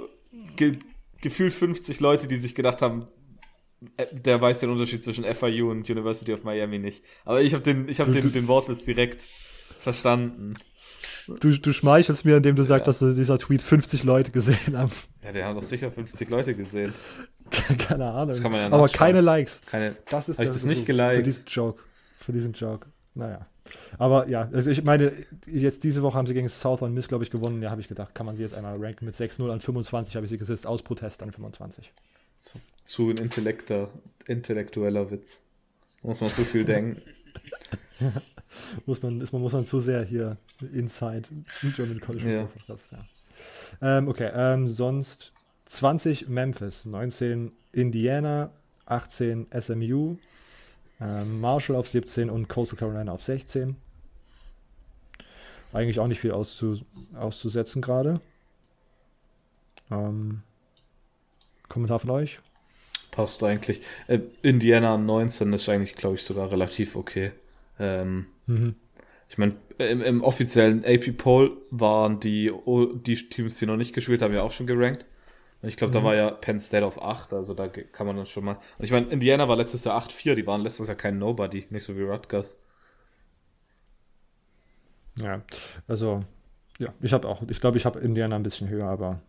ge 0.56 0.78
gefühlt 1.22 1.54
50 1.54 2.00
Leute, 2.00 2.30
die 2.30 2.38
sich 2.38 2.56
gedacht 2.56 2.82
haben, 2.82 3.08
der 4.12 4.42
weiß 4.42 4.60
den 4.60 4.70
Unterschied 4.70 5.04
zwischen 5.04 5.24
FIU 5.24 5.72
und 5.72 5.90
University 5.90 6.34
of 6.34 6.44
Miami 6.44 6.80
nicht. 6.80 7.04
Aber 7.26 7.42
ich 7.42 7.54
habe 7.54 7.64
den, 7.64 7.88
ich 7.88 8.00
hab 8.00 8.12
den, 8.12 8.32
den 8.32 8.48
Wortwitz 8.48 8.84
direkt 8.84 9.26
verstanden. 9.80 10.56
Du, 11.28 11.52
du 11.52 11.74
schmeichelst 11.74 12.26
mir, 12.26 12.38
indem 12.38 12.56
du 12.56 12.64
sagst, 12.64 12.88
ja. 12.88 13.08
dass 13.08 13.16
dieser 13.16 13.38
Tweet 13.38 13.62
50 13.62 14.04
Leute 14.04 14.32
gesehen 14.32 14.78
haben. 14.78 14.92
Ja, 15.24 15.32
der 15.32 15.46
haben 15.46 15.56
doch 15.56 15.64
sicher 15.64 15.92
50 15.92 16.30
Leute 16.30 16.56
gesehen. 16.56 16.94
Keine 17.78 18.12
Ahnung. 18.12 18.36
Ja 18.36 18.72
Aber 18.72 18.90
keine 18.90 19.22
Likes. 19.22 19.62
Keine, 19.66 19.96
das 20.10 20.30
ist 20.30 20.40
ich 20.40 20.50
das 20.50 20.66
nicht 20.66 20.86
geliked? 20.86 21.16
Für 21.16 21.24
diesen 21.24 21.46
Joke. 21.48 21.84
Für 22.20 22.32
diesen 22.32 22.54
Joke. 22.54 22.88
Naja. 23.16 23.46
Aber 23.98 24.28
ja, 24.28 24.50
also 24.52 24.72
ich 24.72 24.84
meine, 24.84 25.12
jetzt 25.46 25.84
diese 25.84 26.02
Woche 26.02 26.18
haben 26.18 26.28
sie 26.28 26.34
gegen 26.34 26.50
Southern 26.50 26.94
Miss, 26.94 27.08
glaube 27.08 27.24
ich, 27.24 27.30
gewonnen. 27.30 27.62
Ja, 27.62 27.70
habe 27.72 27.82
ich 27.82 27.88
gedacht, 27.88 28.16
kann 28.16 28.26
man 28.26 28.36
sie 28.36 28.42
jetzt 28.42 28.56
einmal 28.56 28.78
ranken. 28.84 29.06
Mit 29.06 29.16
6-0 29.16 29.50
an 29.52 29.60
25 29.60 30.16
habe 30.16 30.26
ich 30.26 30.30
sie 30.32 30.38
gesetzt, 30.38 30.66
aus 30.66 30.82
Protest 30.82 31.22
an 31.22 31.32
25. 31.32 31.92
Zu, 32.40 32.60
zu 32.86 33.10
ein 33.10 33.18
Intellekter, 33.18 33.90
intellektueller 34.28 35.12
Witz. 35.12 35.40
Muss 36.02 36.22
man 36.22 36.30
zu 36.30 36.46
viel 36.46 36.66
denken. 36.66 37.02
muss, 38.86 39.02
man, 39.02 39.20
ist 39.20 39.34
man, 39.34 39.42
muss 39.42 39.54
man 39.54 39.66
zu 39.66 39.80
sehr 39.80 40.04
hier 40.04 40.38
inside 40.74 41.28
German 41.76 42.00
College 42.00 42.30
ja. 42.30 42.50
ja. 42.68 42.78
Ähm, 43.82 44.08
okay, 44.08 44.32
ähm, 44.34 44.68
sonst 44.68 45.32
20 45.68 46.30
Memphis, 46.30 46.86
19 46.86 47.52
Indiana, 47.74 48.52
18 48.86 49.48
SMU, 49.60 50.18
ähm, 51.00 51.40
Marshall 51.40 51.76
auf 51.76 51.88
17 51.88 52.30
und 52.30 52.50
Coastal 52.50 52.78
Carolina 52.78 53.12
auf 53.12 53.24
16. 53.24 53.76
Eigentlich 55.72 56.00
auch 56.00 56.08
nicht 56.08 56.20
viel 56.20 56.32
auszu 56.32 56.82
auszusetzen 57.14 57.82
gerade. 57.82 58.20
Ähm, 59.92 60.42
Kommentar 61.70 62.00
von 62.00 62.10
euch? 62.10 62.40
Passt 63.12 63.44
eigentlich. 63.44 63.82
Äh, 64.08 64.20
Indiana 64.42 64.98
19 64.98 65.54
ist 65.54 65.70
eigentlich, 65.70 65.96
glaube 65.96 66.16
ich, 66.16 66.24
sogar 66.24 66.52
relativ 66.52 66.96
okay. 66.96 67.32
Ähm, 67.80 68.28
mhm. 68.48 68.76
Ich 69.30 69.38
meine, 69.38 69.56
im, 69.78 70.02
im, 70.02 70.24
offiziellen 70.24 70.84
AP 70.84 71.16
Poll 71.18 71.58
waren 71.70 72.20
die, 72.20 72.52
die 73.06 73.16
Teams, 73.16 73.58
die 73.58 73.66
noch 73.66 73.78
nicht 73.78 73.94
gespielt 73.94 74.22
haben, 74.22 74.34
ja 74.34 74.42
auch 74.42 74.52
schon 74.52 74.68
gerankt. 74.68 75.06
Ich 75.62 75.76
glaube, 75.76 75.92
da 75.92 76.00
mhm. 76.00 76.06
war 76.06 76.16
ja 76.16 76.32
Penn 76.32 76.60
State 76.60 76.86
auf 76.86 77.02
8, 77.02 77.34
also 77.34 77.54
da 77.54 77.68
kann 77.68 78.08
man 78.08 78.16
dann 78.16 78.26
schon 78.26 78.46
mal. 78.46 78.58
Und 78.78 78.86
ich 78.86 78.92
meine, 78.92 79.08
Indiana 79.08 79.48
war 79.48 79.58
letztes 79.58 79.84
Jahr 79.84 80.02
8-4, 80.02 80.36
die 80.36 80.48
waren 80.48 80.62
letztes 80.62 80.88
Jahr 80.88 80.96
kein 80.96 81.20
Nobody, 81.20 81.68
nicht 81.70 81.84
so 81.84 81.98
wie 81.98 82.04
Rutgers. 82.04 82.58
Ja, 85.22 85.42
also, 85.88 86.22
ja, 86.78 86.94
ich 87.02 87.12
habe 87.12 87.28
auch, 87.28 87.42
ich 87.50 87.60
glaube, 87.60 87.78
ich 87.78 87.86
habe 87.86 88.00
Indiana 88.00 88.38
ein 88.38 88.44
bisschen 88.44 88.70
höher, 88.70 88.88
aber 88.88 89.22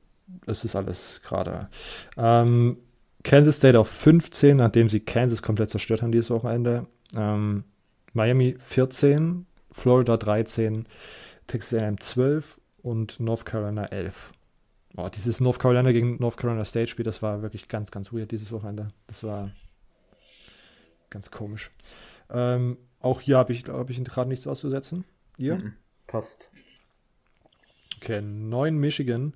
es 0.47 0.65
ist 0.65 0.77
alles 0.77 1.21
gerade. 1.25 1.69
Ähm, 2.17 2.79
Kansas 3.23 3.59
State 3.59 3.79
auf 3.79 3.89
15, 3.89 4.57
nachdem 4.57 4.89
sie 4.89 5.01
Kansas 5.01 5.43
komplett 5.43 5.71
zerstört 5.71 6.03
haben 6.03 6.13
dieses 6.13 6.31
Wochenende. 6.31 6.87
Ähm, 7.15 7.65
Miami 8.13 8.57
14, 8.59 9.47
Florida 9.71 10.17
13, 10.17 10.87
Texas 11.47 11.81
A&M 11.81 12.01
12 12.01 12.61
und 12.83 13.21
North 13.21 13.45
Carolina 13.45 13.87
11. 13.87 14.33
Oh, 14.97 15.09
dieses 15.09 15.41
North 15.41 15.59
Carolina 15.59 15.93
gegen 15.93 16.17
North 16.17 16.37
Carolina 16.37 16.65
State 16.65 16.89
Spiel, 16.89 17.05
das 17.05 17.23
war 17.23 17.43
wirklich 17.43 17.69
ganz, 17.69 17.91
ganz 17.91 18.13
weird 18.13 18.33
dieses 18.33 18.51
Wochenende. 18.51 18.89
Das 19.07 19.23
war 19.23 19.51
ganz 21.11 21.31
komisch. 21.31 21.71
Ähm, 22.31 22.77
auch 23.01 23.21
hier 23.21 23.39
habe 23.39 23.53
ich, 23.53 23.65
glaube 23.65 23.93
ich, 23.93 24.03
gerade 24.05 24.29
nichts 24.29 24.47
auszusetzen. 24.47 25.05
Ihr? 25.37 25.57
Mm, 25.57 25.75
passt. 26.07 26.51
Okay, 27.97 28.21
9 28.23 28.77
Michigan, 28.77 29.35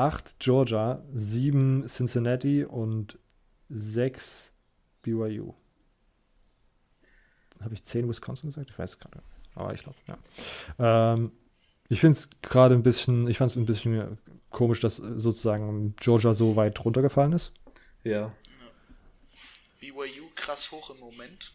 8 0.00 0.38
Georgia, 0.38 1.02
7 1.12 1.86
Cincinnati 1.86 2.64
und 2.64 3.18
6 3.68 4.50
BYU. 5.02 5.52
Habe 7.60 7.74
ich 7.74 7.84
10 7.84 8.08
Wisconsin 8.08 8.48
gesagt? 8.48 8.70
Ich 8.70 8.78
weiß 8.78 8.92
es 8.92 8.98
gerade. 8.98 9.22
Aber 9.54 9.74
ich 9.74 9.82
glaube, 9.82 9.98
ja. 10.08 11.12
Ähm, 11.12 11.32
ich 11.90 12.00
finde 12.00 12.16
es 12.16 12.30
gerade 12.40 12.74
ein 12.74 12.82
bisschen, 12.82 13.28
ich 13.28 13.36
fand 13.36 13.50
es 13.50 13.58
ein 13.58 13.66
bisschen 13.66 14.16
komisch, 14.48 14.80
dass 14.80 14.96
sozusagen 14.96 15.94
Georgia 15.96 16.32
so 16.32 16.56
weit 16.56 16.82
runtergefallen 16.82 17.34
ist. 17.34 17.52
Ja. 18.02 18.32
BYU 19.80 20.30
krass 20.34 20.70
hoch 20.70 20.88
im 20.88 21.00
Moment. 21.00 21.52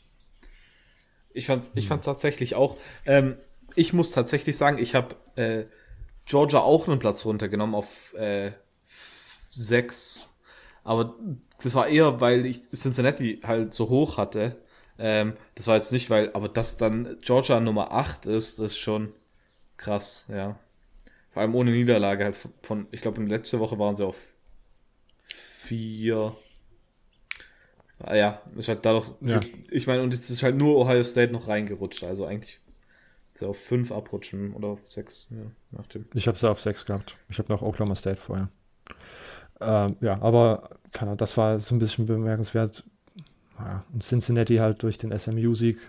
Ich 1.33 1.47
fand's, 1.47 1.71
ich 1.73 1.87
fand's 1.87 2.05
tatsächlich 2.05 2.53
auch. 2.53 2.77
Ähm, 3.05 3.37
ich 3.73 3.91
muss 3.91 4.11
tatsächlich 4.11 4.55
sagen, 4.55 4.77
ich 4.77 4.93
habe 4.93 5.15
äh, 5.35 5.65
Georgia 6.25 6.59
auch 6.59 6.87
einen 6.87 6.99
Platz 6.99 7.25
runtergenommen 7.25 7.75
auf 7.75 8.13
äh, 8.15 8.51
sechs. 9.51 10.29
Aber 10.83 11.15
das 11.63 11.75
war 11.75 11.87
eher, 11.87 12.21
weil 12.21 12.45
ich 12.45 12.69
Cincinnati 12.71 13.39
halt 13.43 13.73
so 13.73 13.89
hoch 13.89 14.17
hatte. 14.17 14.57
Ähm, 14.97 15.33
das 15.55 15.67
war 15.67 15.75
jetzt 15.75 15.91
nicht, 15.91 16.09
weil, 16.09 16.31
aber 16.33 16.47
dass 16.49 16.77
dann 16.77 17.17
Georgia 17.21 17.59
Nummer 17.59 17.91
8 17.91 18.27
ist, 18.27 18.59
ist 18.59 18.77
schon 18.77 19.13
krass, 19.77 20.25
ja. 20.29 20.57
Vor 21.31 21.41
allem 21.41 21.55
ohne 21.55 21.71
Niederlage 21.71 22.23
halt 22.23 22.37
von, 22.61 22.87
ich 22.91 23.01
glaube, 23.01 23.21
letzte 23.23 23.59
Woche 23.59 23.77
waren 23.77 23.95
sie 23.95 24.05
auf 24.05 24.33
vier. 25.27 26.35
Ah 27.99 28.15
ja, 28.15 28.41
ist 28.55 28.69
halt 28.69 28.85
dadurch. 28.85 29.09
Ja. 29.21 29.41
Ich, 29.41 29.53
ich 29.71 29.87
meine, 29.87 30.01
und 30.01 30.13
jetzt 30.13 30.29
ist 30.29 30.43
halt 30.43 30.55
nur 30.55 30.77
Ohio 30.77 31.03
State 31.03 31.33
noch 31.33 31.47
reingerutscht, 31.47 32.03
also 32.03 32.25
eigentlich 32.25 32.59
sie 33.37 33.47
auf 33.47 33.57
fünf 33.57 33.91
abrutschen 33.91 34.53
oder 34.53 34.69
auf 34.69 34.79
sechs, 34.89 35.27
ja, 35.29 35.37
nach 35.71 35.87
dem. 35.87 36.05
Ich 36.13 36.27
habe 36.27 36.37
sie 36.37 36.49
auf 36.49 36.61
sechs 36.61 36.85
gehabt. 36.85 37.15
Ich 37.29 37.39
habe 37.39 37.51
noch 37.51 37.61
Oklahoma 37.61 37.95
State 37.95 38.17
vorher. 38.17 38.49
Ähm, 39.61 39.97
ja, 40.01 40.21
aber 40.21 40.69
keine 40.91 41.15
das 41.15 41.37
war 41.37 41.59
so 41.59 41.75
ein 41.75 41.79
bisschen 41.79 42.05
bemerkenswert. 42.05 42.83
Ja, 43.57 43.85
und 43.93 44.03
Cincinnati 44.03 44.57
halt 44.57 44.83
durch 44.83 44.97
den 44.97 45.17
SMU-Sieg 45.17 45.79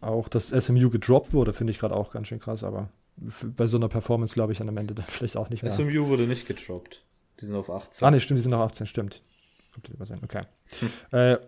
auch 0.00 0.28
dass 0.28 0.48
SMU 0.48 0.90
gedroppt 0.90 1.32
wurde, 1.32 1.52
finde 1.52 1.72
ich 1.72 1.78
gerade 1.78 1.94
auch 1.94 2.10
ganz 2.10 2.28
schön 2.28 2.40
krass, 2.40 2.64
aber 2.64 2.88
bei 3.16 3.66
so 3.66 3.76
einer 3.76 3.88
Performance 3.88 4.34
glaube 4.34 4.52
ich 4.52 4.58
dann 4.58 4.68
am 4.68 4.76
Ende 4.76 4.94
dann 4.94 5.04
vielleicht 5.08 5.36
auch 5.36 5.50
nicht 5.50 5.62
mehr. 5.62 5.72
SMU 5.72 6.08
wurde 6.08 6.26
nicht 6.26 6.46
gedroppt. 6.46 7.02
Die 7.40 7.46
sind 7.46 7.56
auf 7.56 7.70
18. 7.70 8.06
Ah, 8.06 8.10
ne, 8.10 8.20
stimmt, 8.20 8.38
die 8.38 8.42
sind 8.42 8.54
auf 8.54 8.70
18, 8.70 8.86
stimmt. 8.86 9.22
Okay. 10.22 10.42
Hm. 10.80 11.18
Äh, 11.18 11.38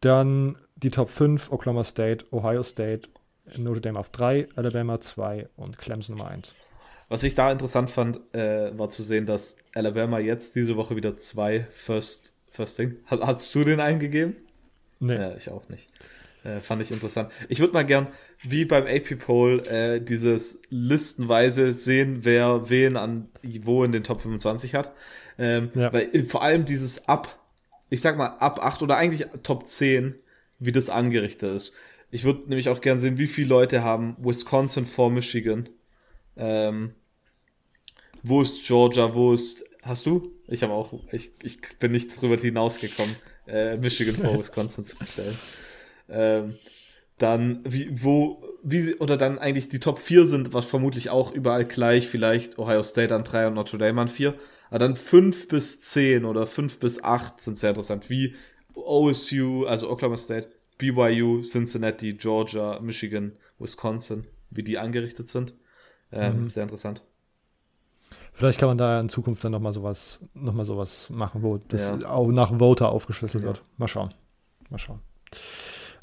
dann 0.00 0.56
die 0.76 0.90
Top 0.90 1.10
5, 1.10 1.52
Oklahoma 1.52 1.84
State, 1.84 2.24
Ohio 2.30 2.62
State, 2.62 3.08
Notre 3.56 3.80
Dame 3.80 3.98
auf 3.98 4.10
3, 4.10 4.48
Alabama 4.56 5.00
2 5.00 5.48
und 5.56 5.78
Clemson 5.78 6.16
Nummer 6.16 6.30
1. 6.30 6.54
Was 7.08 7.24
ich 7.24 7.34
da 7.34 7.50
interessant 7.50 7.90
fand, 7.90 8.20
äh, 8.32 8.76
war 8.78 8.88
zu 8.90 9.02
sehen, 9.02 9.26
dass 9.26 9.56
Alabama 9.74 10.20
jetzt 10.20 10.54
diese 10.54 10.76
Woche 10.76 10.94
wieder 10.94 11.16
zwei 11.16 11.66
First, 11.72 12.34
First 12.50 12.78
Ding. 12.78 12.96
Hat, 13.06 13.20
hast 13.20 13.52
du 13.54 13.64
den 13.64 13.80
eingegeben? 13.80 14.36
Nee. 15.00 15.16
Ja, 15.16 15.34
ich 15.34 15.50
auch 15.50 15.68
nicht. 15.68 15.88
Äh, 16.44 16.60
fand 16.60 16.80
ich 16.82 16.90
interessant. 16.90 17.32
Ich 17.48 17.58
würde 17.58 17.72
mal 17.74 17.84
gern, 17.84 18.06
wie 18.42 18.64
beim 18.64 18.86
AP 18.86 19.18
Poll, 19.18 19.66
äh, 19.66 20.00
dieses 20.00 20.62
listenweise 20.70 21.74
sehen, 21.74 22.20
wer 22.22 22.70
wen 22.70 22.96
an 22.96 23.28
wo 23.64 23.82
in 23.84 23.92
den 23.92 24.04
Top 24.04 24.22
25 24.22 24.74
hat. 24.74 24.92
Ähm, 25.36 25.70
ja. 25.74 25.92
Weil 25.92 26.14
äh, 26.14 26.22
vor 26.22 26.42
allem 26.42 26.64
dieses 26.64 27.08
ab, 27.08 27.40
ich 27.90 28.00
sag 28.00 28.16
mal 28.16 28.38
ab 28.38 28.64
8 28.64 28.82
oder 28.82 28.96
eigentlich 28.96 29.26
Top 29.42 29.66
10, 29.66 30.14
wie 30.58 30.72
das 30.72 30.90
angerichtet 30.90 31.56
ist. 31.56 31.74
Ich 32.10 32.24
würde 32.24 32.48
nämlich 32.48 32.68
auch 32.68 32.80
gern 32.80 32.98
sehen, 32.98 33.18
wie 33.18 33.26
viele 33.26 33.48
Leute 33.48 33.82
haben 33.82 34.16
Wisconsin 34.18 34.86
vor 34.86 35.10
Michigan. 35.10 35.68
Ähm, 36.36 36.94
wo 38.22 38.42
ist 38.42 38.64
Georgia? 38.66 39.14
Wo 39.14 39.32
ist. 39.32 39.64
Hast 39.82 40.06
du? 40.06 40.32
Ich 40.46 40.62
habe 40.62 40.72
auch. 40.72 40.92
Ich, 41.12 41.32
ich 41.42 41.60
bin 41.78 41.92
nicht 41.92 42.20
drüber 42.20 42.36
hinausgekommen, 42.36 43.16
äh, 43.46 43.76
Michigan 43.76 44.16
vor 44.16 44.38
Wisconsin 44.38 44.86
zu 44.86 44.96
stellen. 45.04 45.38
Ähm, 46.08 46.58
dann, 47.18 47.60
wie, 47.64 47.90
wo, 48.02 48.42
wie 48.62 48.80
sie, 48.80 48.96
oder 48.96 49.16
dann 49.16 49.38
eigentlich 49.38 49.68
die 49.68 49.78
Top 49.78 49.98
4 49.98 50.26
sind, 50.26 50.52
was 50.52 50.66
vermutlich 50.66 51.10
auch 51.10 51.32
überall 51.32 51.64
gleich, 51.64 52.08
vielleicht 52.08 52.58
Ohio 52.58 52.82
State 52.82 53.14
an 53.14 53.24
3 53.24 53.48
und 53.48 53.54
Notre 53.54 53.78
Dame 53.78 54.00
an 54.00 54.08
4. 54.08 54.34
Aber 54.70 54.78
dann 54.78 54.96
5 54.96 55.48
bis 55.48 55.80
10 55.82 56.24
oder 56.24 56.46
5 56.46 56.78
bis 56.78 57.02
8 57.02 57.40
sind 57.40 57.58
sehr 57.58 57.70
interessant, 57.70 58.08
wie 58.08 58.34
OSU, 58.74 59.66
also 59.66 59.90
Oklahoma 59.90 60.16
State, 60.16 60.48
BYU, 60.80 61.42
Cincinnati, 61.42 62.14
Georgia, 62.14 62.80
Michigan, 62.80 63.32
Wisconsin, 63.58 64.26
wie 64.50 64.62
die 64.62 64.78
angerichtet 64.78 65.28
sind. 65.28 65.54
Ähm, 66.10 66.44
mhm. 66.44 66.50
Sehr 66.50 66.64
interessant. 66.64 67.02
Vielleicht 68.32 68.58
kann 68.58 68.68
man 68.68 68.78
da 68.78 69.00
in 69.00 69.08
Zukunft 69.08 69.44
dann 69.44 69.52
nochmal 69.52 69.72
sowas, 69.72 70.20
noch 70.34 70.54
mal 70.54 70.64
sowas 70.64 71.10
machen, 71.10 71.42
wo 71.42 71.58
das 71.58 71.90
ja. 71.90 72.08
auch 72.08 72.28
nach 72.28 72.58
Voter 72.58 72.88
aufgeschlüsselt 72.88 73.44
ja. 73.44 73.48
wird. 73.48 73.62
Mal 73.76 73.88
schauen. 73.88 74.14
Mal 74.70 74.78
schauen. 74.78 75.00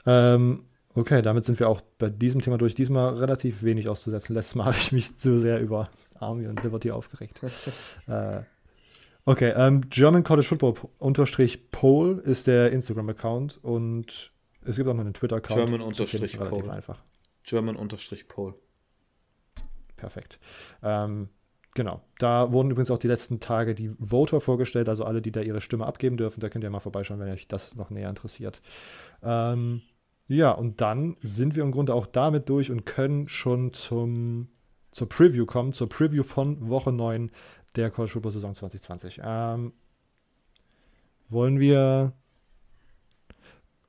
Ähm, 0.05 0.65
okay, 0.93 1.21
damit 1.21 1.45
sind 1.45 1.59
wir 1.59 1.67
auch 1.67 1.81
bei 1.97 2.09
diesem 2.09 2.41
Thema 2.41 2.57
durch. 2.57 2.75
Diesmal 2.75 3.15
relativ 3.15 3.63
wenig 3.63 3.89
auszusetzen. 3.89 4.35
Letztes 4.35 4.55
Mal 4.55 4.65
habe 4.67 4.77
ich 4.77 4.91
mich 4.91 5.17
zu 5.17 5.39
sehr 5.39 5.59
über 5.59 5.89
Army 6.19 6.47
und 6.47 6.63
Liberty 6.63 6.91
aufgeregt. 6.91 7.41
äh, 8.07 8.41
okay, 9.25 9.53
ähm, 9.55 9.89
German 9.89 10.23
College 10.23 10.47
Football 10.47 10.75
unterstrich 10.99 11.71
Pole 11.71 12.21
ist 12.21 12.47
der 12.47 12.71
Instagram-Account 12.71 13.59
und 13.63 14.31
es 14.67 14.75
gibt 14.75 14.87
auch 14.89 14.93
noch 14.93 15.01
einen 15.01 15.13
Twitter-Account. 15.13 15.59
German 15.59 15.81
unterstrich 15.81 16.37
Pole. 16.37 16.71
einfach. 16.71 17.03
German 17.43 17.75
unterstrich 17.75 18.27
Pole. 18.27 18.55
Perfekt. 19.95 20.39
Ähm, 20.83 21.29
Genau. 21.77 22.01
Da 22.17 22.51
wurden 22.51 22.71
übrigens 22.71 22.89
auch 22.89 22.97
die 22.97 23.07
letzten 23.07 23.39
Tage 23.39 23.75
die 23.75 23.91
Voter 23.99 24.41
vorgestellt, 24.41 24.89
also 24.89 25.03
alle, 25.03 25.21
die 25.21 25.31
da 25.31 25.41
ihre 25.41 25.61
Stimme 25.61 25.85
abgeben 25.85 26.17
dürfen. 26.17 26.39
Da 26.39 26.49
könnt 26.49 26.63
ihr 26.63 26.71
mal 26.71 26.79
vorbeischauen, 26.79 27.19
wenn 27.19 27.29
euch 27.29 27.47
das 27.47 27.75
noch 27.75 27.91
näher 27.91 28.09
interessiert. 28.09 28.63
Ähm, 29.21 29.83
ja, 30.27 30.49
und 30.49 30.81
dann 30.81 31.17
sind 31.21 31.55
wir 31.55 31.61
im 31.61 31.71
Grunde 31.71 31.93
auch 31.93 32.07
damit 32.07 32.49
durch 32.49 32.71
und 32.71 32.87
können 32.87 33.29
schon 33.29 33.73
zum, 33.73 34.47
zur 34.89 35.07
Preview 35.07 35.45
kommen, 35.45 35.71
zur 35.71 35.87
Preview 35.87 36.23
von 36.23 36.67
Woche 36.67 36.91
9 36.91 37.29
der 37.75 37.91
College 37.91 38.13
Football 38.13 38.31
Saison 38.31 38.55
2020. 38.55 39.21
Ähm, 39.23 39.73
wollen 41.29 41.59
wir 41.59 42.13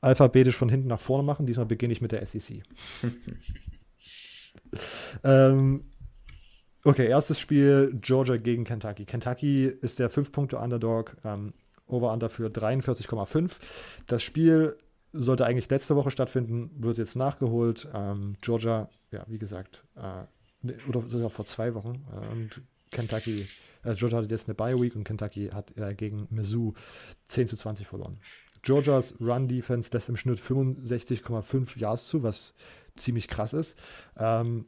alphabetisch 0.00 0.56
von 0.56 0.68
hinten 0.68 0.88
nach 0.88 1.00
vorne 1.00 1.24
machen? 1.24 1.46
Diesmal 1.46 1.66
beginne 1.66 1.92
ich 1.92 2.00
mit 2.00 2.12
der 2.12 2.24
SEC. 2.26 2.62
ähm, 5.24 5.84
okay, 6.84 7.08
erstes 7.08 7.40
Spiel 7.40 7.92
Georgia 8.00 8.36
gegen 8.36 8.64
Kentucky. 8.64 9.04
Kentucky 9.04 9.66
ist 9.66 9.98
der 9.98 10.10
5-Punkte-Underdog. 10.10 11.16
Ähm, 11.24 11.54
Over-Under 11.86 12.28
für 12.28 12.48
43,5. 12.48 13.56
Das 14.06 14.22
Spiel 14.22 14.76
sollte 15.12 15.46
eigentlich 15.46 15.70
letzte 15.70 15.96
Woche 15.96 16.10
stattfinden, 16.10 16.70
wird 16.76 16.98
jetzt 16.98 17.16
nachgeholt. 17.16 17.88
Ähm, 17.94 18.36
Georgia, 18.40 18.88
ja, 19.10 19.24
wie 19.26 19.38
gesagt, 19.38 19.84
äh, 19.96 20.72
oder 20.88 21.08
sogar 21.08 21.30
vor 21.30 21.44
zwei 21.44 21.74
Wochen. 21.74 22.04
Äh, 22.12 22.32
und 22.32 22.62
Kentucky, 22.90 23.48
äh, 23.84 23.94
Georgia 23.94 24.18
hatte 24.18 24.28
jetzt 24.28 24.48
eine 24.48 24.54
Bye 24.54 24.80
Week 24.80 24.94
und 24.94 25.04
Kentucky 25.04 25.48
hat 25.48 25.76
äh, 25.76 25.94
gegen 25.94 26.26
Mizzou 26.30 26.74
10 27.28 27.48
zu 27.48 27.56
20 27.56 27.86
verloren. 27.86 28.18
Georgias 28.62 29.14
Run-Defense 29.20 29.90
lässt 29.92 30.08
im 30.08 30.16
Schnitt 30.16 30.40
65,5 30.40 31.78
Yards 31.78 32.08
zu, 32.08 32.22
was 32.22 32.54
ziemlich 32.96 33.28
krass 33.28 33.52
ist. 33.52 33.76
Ähm, 34.16 34.66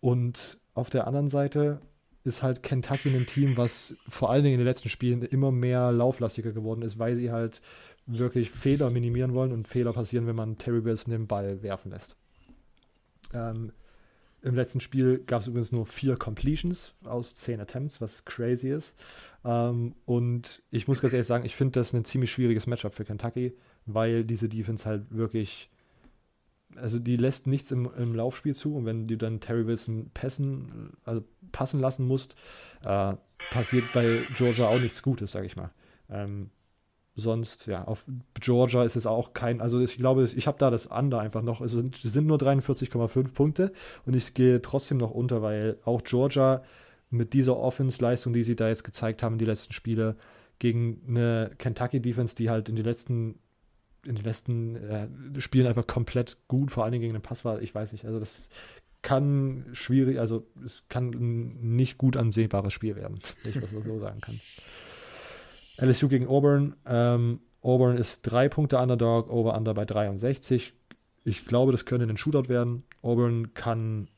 und 0.00 0.58
auf 0.74 0.90
der 0.90 1.06
anderen 1.06 1.28
Seite 1.28 1.80
ist 2.24 2.42
halt 2.42 2.62
Kentucky 2.62 3.08
ein 3.08 3.26
Team, 3.26 3.56
was 3.56 3.96
vor 4.08 4.30
allen 4.30 4.44
Dingen 4.44 4.54
in 4.54 4.60
den 4.60 4.66
letzten 4.66 4.88
Spielen 4.88 5.22
immer 5.22 5.50
mehr 5.50 5.92
lauflastiger 5.92 6.52
geworden 6.52 6.82
ist, 6.82 6.98
weil 6.98 7.16
sie 7.16 7.32
halt 7.32 7.60
wirklich 8.06 8.50
Fehler 8.50 8.90
minimieren 8.90 9.34
wollen 9.34 9.52
und 9.52 9.68
Fehler 9.68 9.92
passieren, 9.92 10.26
wenn 10.26 10.36
man 10.36 10.58
Terry 10.58 10.84
Wilson 10.84 11.12
den 11.12 11.26
Ball 11.26 11.62
werfen 11.62 11.90
lässt. 11.90 12.16
Ähm, 13.32 13.72
Im 14.42 14.54
letzten 14.54 14.80
Spiel 14.80 15.18
gab 15.18 15.42
es 15.42 15.48
übrigens 15.48 15.72
nur 15.72 15.86
vier 15.86 16.16
Completions 16.16 16.94
aus 17.04 17.34
zehn 17.34 17.60
Attempts, 17.60 18.00
was 18.00 18.24
crazy 18.24 18.70
ist. 18.70 18.94
Ähm, 19.44 19.94
und 20.04 20.62
ich 20.70 20.88
muss 20.88 21.00
ganz 21.00 21.12
ehrlich 21.12 21.26
sagen, 21.26 21.44
ich 21.44 21.56
finde 21.56 21.80
das 21.80 21.92
ein 21.92 22.04
ziemlich 22.04 22.30
schwieriges 22.30 22.66
Matchup 22.66 22.94
für 22.94 23.04
Kentucky, 23.04 23.52
weil 23.86 24.24
diese 24.24 24.48
Defense 24.48 24.88
halt 24.88 25.04
wirklich 25.10 25.70
also 26.76 26.98
die 26.98 27.16
lässt 27.16 27.46
nichts 27.46 27.70
im, 27.70 27.90
im, 27.96 28.14
Laufspiel 28.14 28.54
zu. 28.54 28.74
Und 28.76 28.86
wenn 28.86 29.06
du 29.06 29.16
dann 29.16 29.40
Terry 29.40 29.66
Wilson 29.66 30.10
passen, 30.14 30.92
also 31.04 31.22
passen 31.52 31.80
lassen 31.80 32.06
musst, 32.06 32.34
äh, 32.84 33.14
passiert 33.50 33.92
bei 33.92 34.20
Georgia 34.34 34.68
auch 34.68 34.78
nichts 34.78 35.02
Gutes, 35.02 35.32
sag 35.32 35.44
ich 35.44 35.56
mal. 35.56 35.70
Ähm, 36.10 36.50
sonst, 37.14 37.66
ja, 37.66 37.84
auf 37.84 38.04
Georgia 38.40 38.84
ist 38.84 38.96
es 38.96 39.06
auch 39.06 39.34
kein, 39.34 39.60
also 39.60 39.80
ich 39.80 39.98
glaube, 39.98 40.24
ich 40.24 40.46
habe 40.46 40.58
da 40.58 40.70
das 40.70 40.86
Under 40.86 41.20
einfach 41.20 41.42
noch, 41.42 41.60
es 41.60 41.72
sind, 41.72 41.96
sind 41.96 42.26
nur 42.26 42.38
43,5 42.38 43.32
Punkte. 43.32 43.72
Und 44.06 44.16
ich 44.16 44.34
gehe 44.34 44.62
trotzdem 44.62 44.98
noch 44.98 45.10
unter, 45.10 45.42
weil 45.42 45.78
auch 45.84 46.02
Georgia 46.02 46.62
mit 47.12 47.32
dieser 47.32 47.56
Offense-Leistung, 47.56 48.32
die 48.32 48.42
sie 48.42 48.56
da 48.56 48.68
jetzt 48.68 48.84
gezeigt 48.84 49.22
haben, 49.22 49.38
die 49.38 49.44
letzten 49.44 49.72
Spiele, 49.72 50.16
gegen 50.58 51.02
eine 51.08 51.50
Kentucky-Defense, 51.58 52.36
die 52.36 52.48
halt 52.48 52.68
in 52.68 52.76
den 52.76 52.84
letzten 52.84 53.38
in 54.04 54.16
den 54.16 54.24
letzten 54.24 54.76
äh, 54.76 55.08
Spielen 55.40 55.66
einfach 55.66 55.86
komplett 55.86 56.36
gut, 56.48 56.72
vor 56.72 56.82
allen 56.82 56.92
Dingen 56.92 57.02
gegen 57.02 57.14
den 57.14 57.22
Pass 57.22 57.44
war, 57.44 57.62
ich 57.62 57.72
weiß 57.72 57.92
nicht, 57.92 58.04
also 58.04 58.18
das 58.18 58.48
kann 59.02 59.66
schwierig, 59.72 60.18
also 60.18 60.46
es 60.64 60.82
kann 60.88 61.10
ein 61.10 61.76
nicht 61.76 61.98
gut 61.98 62.16
ansehbares 62.16 62.72
Spiel 62.72 62.96
werden, 62.96 63.20
wenn 63.42 63.52
ich 63.52 63.60
das 63.60 63.70
so 63.70 63.98
sagen 63.98 64.20
kann. 64.20 64.40
LSU 65.78 66.08
gegen 66.08 66.26
Auburn. 66.26 66.74
Ähm, 66.86 67.40
Auburn 67.60 67.96
ist 67.96 68.22
drei 68.22 68.48
Punkte 68.48 68.78
Underdog, 68.78 69.30
Over-Under 69.30 69.74
bei 69.74 69.84
63. 69.84 70.74
Ich 71.24 71.44
glaube, 71.44 71.72
das 71.72 71.84
könnte 71.84 72.06
ein 72.06 72.16
Shootout 72.16 72.48
werden. 72.48 72.84
Auburn 73.02 73.54
kann 73.54 74.08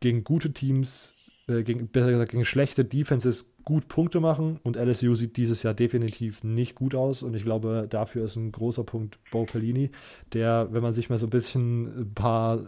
gegen 0.00 0.24
gute 0.24 0.52
Teams, 0.52 1.12
äh, 1.48 1.62
gegen, 1.62 1.88
besser 1.88 2.10
gesagt 2.10 2.30
gegen 2.30 2.44
schlechte 2.44 2.84
Defenses 2.84 3.46
gut 3.64 3.88
Punkte 3.88 4.20
machen 4.20 4.60
und 4.62 4.76
LSU 4.76 5.14
sieht 5.14 5.36
dieses 5.36 5.62
Jahr 5.62 5.74
definitiv 5.74 6.44
nicht 6.44 6.74
gut 6.74 6.94
aus 6.94 7.22
und 7.22 7.34
ich 7.34 7.44
glaube, 7.44 7.86
dafür 7.88 8.24
ist 8.24 8.36
ein 8.36 8.52
großer 8.52 8.84
Punkt 8.84 9.18
Bo 9.30 9.44
Pelini, 9.44 9.90
der, 10.32 10.68
wenn 10.72 10.82
man 10.82 10.92
sich 10.92 11.10
mal 11.10 11.18
so 11.18 11.26
ein 11.26 11.30
bisschen 11.30 12.00
ein 12.00 12.14
paar 12.14 12.60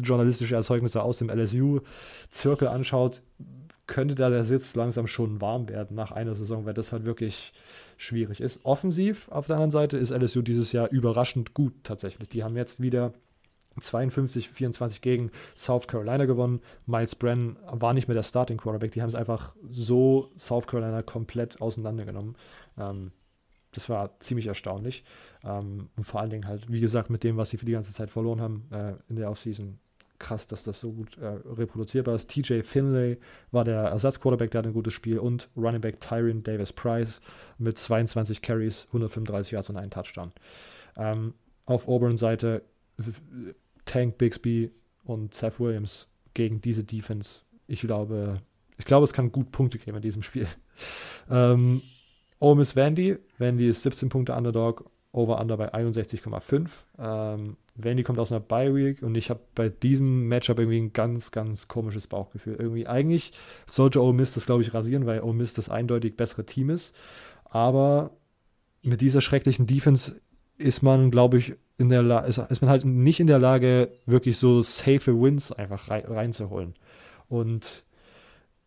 journalistische 0.00 0.54
Erzeugnisse 0.54 1.02
aus 1.02 1.18
dem 1.18 1.30
LSU-Zirkel 1.30 2.68
anschaut, 2.68 3.22
könnte 3.86 4.14
da 4.14 4.30
der 4.30 4.44
Sitz 4.44 4.74
langsam 4.74 5.06
schon 5.06 5.40
warm 5.40 5.68
werden 5.68 5.94
nach 5.94 6.10
einer 6.10 6.34
Saison, 6.34 6.64
weil 6.64 6.74
das 6.74 6.92
halt 6.92 7.04
wirklich 7.04 7.52
schwierig 7.96 8.40
ist. 8.40 8.64
Offensiv 8.64 9.28
auf 9.28 9.46
der 9.46 9.56
anderen 9.56 9.70
Seite 9.70 9.98
ist 9.98 10.10
LSU 10.10 10.42
dieses 10.42 10.72
Jahr 10.72 10.90
überraschend 10.90 11.54
gut 11.54 11.74
tatsächlich. 11.82 12.28
Die 12.28 12.42
haben 12.42 12.56
jetzt 12.56 12.80
wieder 12.80 13.12
52, 13.80 14.48
24 14.48 15.00
gegen 15.00 15.30
South 15.56 15.86
Carolina 15.86 16.24
gewonnen. 16.24 16.60
Miles 16.86 17.14
Brennan 17.14 17.56
war 17.70 17.94
nicht 17.94 18.08
mehr 18.08 18.14
der 18.14 18.22
Starting 18.22 18.58
Quarterback. 18.58 18.92
Die 18.92 19.02
haben 19.02 19.08
es 19.08 19.14
einfach 19.14 19.54
so 19.70 20.30
South 20.38 20.66
Carolina 20.66 21.02
komplett 21.02 21.60
auseinandergenommen. 21.60 22.36
Ähm, 22.78 23.12
das 23.72 23.88
war 23.88 24.18
ziemlich 24.20 24.46
erstaunlich. 24.46 25.04
Ähm, 25.42 25.88
und 25.96 26.04
vor 26.04 26.20
allen 26.20 26.30
Dingen 26.30 26.46
halt, 26.46 26.70
wie 26.70 26.80
gesagt, 26.80 27.10
mit 27.10 27.24
dem, 27.24 27.36
was 27.36 27.50
sie 27.50 27.58
für 27.58 27.66
die 27.66 27.72
ganze 27.72 27.92
Zeit 27.92 28.10
verloren 28.10 28.40
haben 28.40 28.68
äh, 28.70 28.94
in 29.08 29.16
der 29.16 29.30
Offseason, 29.30 29.78
krass, 30.18 30.46
dass 30.46 30.64
das 30.64 30.80
so 30.80 30.92
gut 30.92 31.18
äh, 31.18 31.26
reproduzierbar 31.26 32.14
ist. 32.14 32.30
TJ 32.30 32.62
Finlay 32.62 33.18
war 33.50 33.64
der 33.64 33.82
Ersatzquarterback, 33.82 34.50
der 34.50 34.60
hat 34.60 34.66
ein 34.66 34.72
gutes 34.72 34.94
Spiel 34.94 35.18
und 35.18 35.48
Running 35.56 35.80
Back 35.80 36.00
Tyrion 36.00 36.42
Davis 36.42 36.72
Price 36.72 37.20
mit 37.58 37.78
22 37.78 38.40
Carries, 38.40 38.86
135 38.88 39.52
Yards 39.52 39.70
und 39.70 39.76
einen 39.76 39.90
Touchdown. 39.90 40.32
Ähm, 40.96 41.34
auf 41.66 41.88
Auburn-Seite 41.88 42.62
Tank 43.84 44.18
Bixby 44.18 44.70
und 45.04 45.34
Seth 45.34 45.60
Williams 45.60 46.08
gegen 46.34 46.60
diese 46.60 46.84
Defense. 46.84 47.42
Ich 47.66 47.80
glaube, 47.80 48.40
ich 48.78 48.84
glaube, 48.84 49.04
es 49.04 49.12
kann 49.12 49.32
gut 49.32 49.52
Punkte 49.52 49.78
geben 49.78 49.96
in 49.96 50.02
diesem 50.02 50.22
Spiel. 50.22 50.46
Ähm, 51.30 51.80
Ole 52.38 52.56
Miss 52.56 52.76
Vandy. 52.76 53.16
Vandy 53.38 53.68
ist 53.68 53.82
17 53.82 54.10
Punkte 54.10 54.34
Underdog, 54.34 54.90
Over-Under 55.12 55.56
bei 55.56 55.72
61,5. 55.72 56.68
Ähm, 56.98 57.56
Vandy 57.76 58.02
kommt 58.02 58.18
aus 58.18 58.30
einer 58.30 58.40
Bye-Week 58.40 59.02
und 59.02 59.14
ich 59.14 59.30
habe 59.30 59.40
bei 59.54 59.68
diesem 59.68 60.28
Matchup 60.28 60.58
irgendwie 60.58 60.80
ein 60.80 60.92
ganz, 60.92 61.30
ganz 61.30 61.68
komisches 61.68 62.06
Bauchgefühl. 62.06 62.56
Irgendwie, 62.58 62.86
eigentlich 62.86 63.32
sollte 63.66 64.02
Ole 64.02 64.12
Miss 64.12 64.34
das, 64.34 64.46
glaube 64.46 64.62
ich, 64.62 64.74
rasieren, 64.74 65.06
weil 65.06 65.22
Ole 65.22 65.34
Miss 65.34 65.54
das 65.54 65.70
eindeutig 65.70 66.16
bessere 66.16 66.44
Team 66.44 66.68
ist. 66.68 66.94
Aber 67.44 68.10
mit 68.82 69.00
dieser 69.00 69.20
schrecklichen 69.20 69.66
Defense 69.66 70.20
ist 70.58 70.82
man, 70.82 71.10
glaube 71.10 71.38
ich, 71.38 71.54
in 71.76 71.88
der 71.88 72.02
La 72.02 72.20
ist, 72.20 72.38
ist, 72.38 72.60
man 72.60 72.70
halt 72.70 72.84
nicht 72.84 73.20
in 73.20 73.26
der 73.26 73.38
Lage, 73.38 73.90
wirklich 74.06 74.38
so 74.38 74.62
safe 74.62 75.20
Wins 75.20 75.50
einfach 75.52 75.88
rein, 75.88 76.04
reinzuholen. 76.04 76.74
Und 77.28 77.84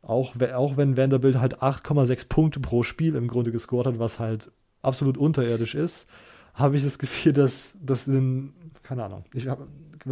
auch, 0.02 0.36
auch 0.54 0.78
wenn 0.78 0.98
Vanderbilt 0.98 1.40
halt 1.40 1.62
8,6 1.62 2.28
Punkte 2.28 2.60
pro 2.60 2.84
Spiel 2.84 3.16
im 3.16 3.28
Grunde 3.28 3.52
gescored 3.52 3.88
hat, 3.88 4.00
was 4.00 4.20
halt 4.20 4.52
absolut 4.82 5.18
unterirdisch 5.18 5.76
ist, 5.76 6.08
habe 6.54 6.76
ich 6.76 6.84
das 6.84 7.00
Gefühl, 7.00 7.34
dass 7.34 7.78
das 7.82 8.08
in, 8.08 8.54
keine 8.84 9.06
Ahnung, 9.06 9.26
ich, 9.34 9.48
hab, 9.48 9.60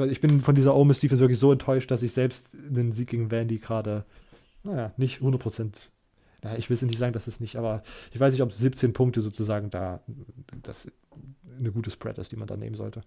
ich 0.07 0.21
bin 0.21 0.41
von 0.41 0.55
dieser 0.55 0.75
Ole 0.75 0.85
Miss 0.85 0.99
Defense 0.99 1.21
wirklich 1.21 1.39
so 1.39 1.51
enttäuscht, 1.51 1.91
dass 1.91 2.03
ich 2.03 2.13
selbst 2.13 2.49
den 2.53 2.91
Sieg 2.91 3.09
gegen 3.09 3.31
Vandy 3.31 3.57
gerade, 3.57 4.05
naja, 4.63 4.93
nicht 4.97 5.21
100% 5.21 5.87
ja, 6.45 6.55
ich 6.55 6.69
will 6.69 6.75
es 6.75 6.81
nicht 6.83 6.99
sagen, 6.99 7.13
dass 7.13 7.25
es 7.25 7.39
nicht, 7.39 7.55
aber 7.55 7.81
ich 8.13 8.19
weiß 8.19 8.31
nicht, 8.31 8.43
ob 8.43 8.53
17 8.53 8.93
Punkte 8.93 9.21
sozusagen 9.21 9.71
da 9.71 10.01
das 10.61 10.91
eine 11.57 11.71
gute 11.71 11.89
Spread 11.89 12.19
ist, 12.19 12.31
die 12.31 12.35
man 12.35 12.47
da 12.47 12.55
nehmen 12.55 12.75
sollte. 12.75 13.01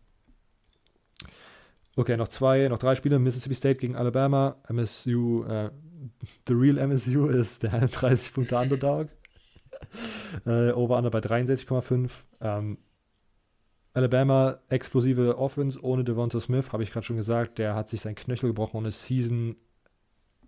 Okay, 1.95 2.17
noch 2.17 2.29
zwei, 2.29 2.67
noch 2.69 2.79
drei 2.79 2.97
Spiele. 2.97 3.19
Mississippi 3.19 3.55
State 3.55 3.77
gegen 3.77 3.97
Alabama. 3.97 4.57
MSU, 4.69 5.45
äh, 5.45 5.71
the 6.49 6.55
real 6.55 6.79
MSU 6.79 7.29
ist 7.29 7.63
der 7.63 7.75
31 7.75 8.35
Punkte 8.35 8.57
Underdog. 8.57 9.09
äh, 10.47 10.73
Over-Under 10.73 11.11
bei 11.11 11.21
63,5. 11.21 12.11
Ähm, 12.41 12.79
Alabama, 13.93 14.59
explosive 14.69 15.39
Offense 15.39 15.81
ohne 15.83 16.05
Devonta 16.05 16.41
Smith, 16.41 16.73
habe 16.73 16.83
ich 16.83 16.93
gerade 16.93 17.07
schon 17.07 17.17
gesagt. 17.17 17.59
Der 17.59 17.75
hat 17.75 17.89
sich 17.89 18.01
sein 18.01 18.15
Knöchel 18.15 18.49
gebrochen 18.49 18.85
ist 18.85 19.05
Season 19.05 19.57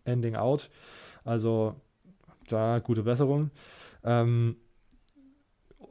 Ending 0.04 0.36
out. 0.36 0.70
Also 1.24 1.80
da 2.52 2.78
gute 2.78 3.02
Besserung. 3.02 3.51
Ähm, 4.05 4.56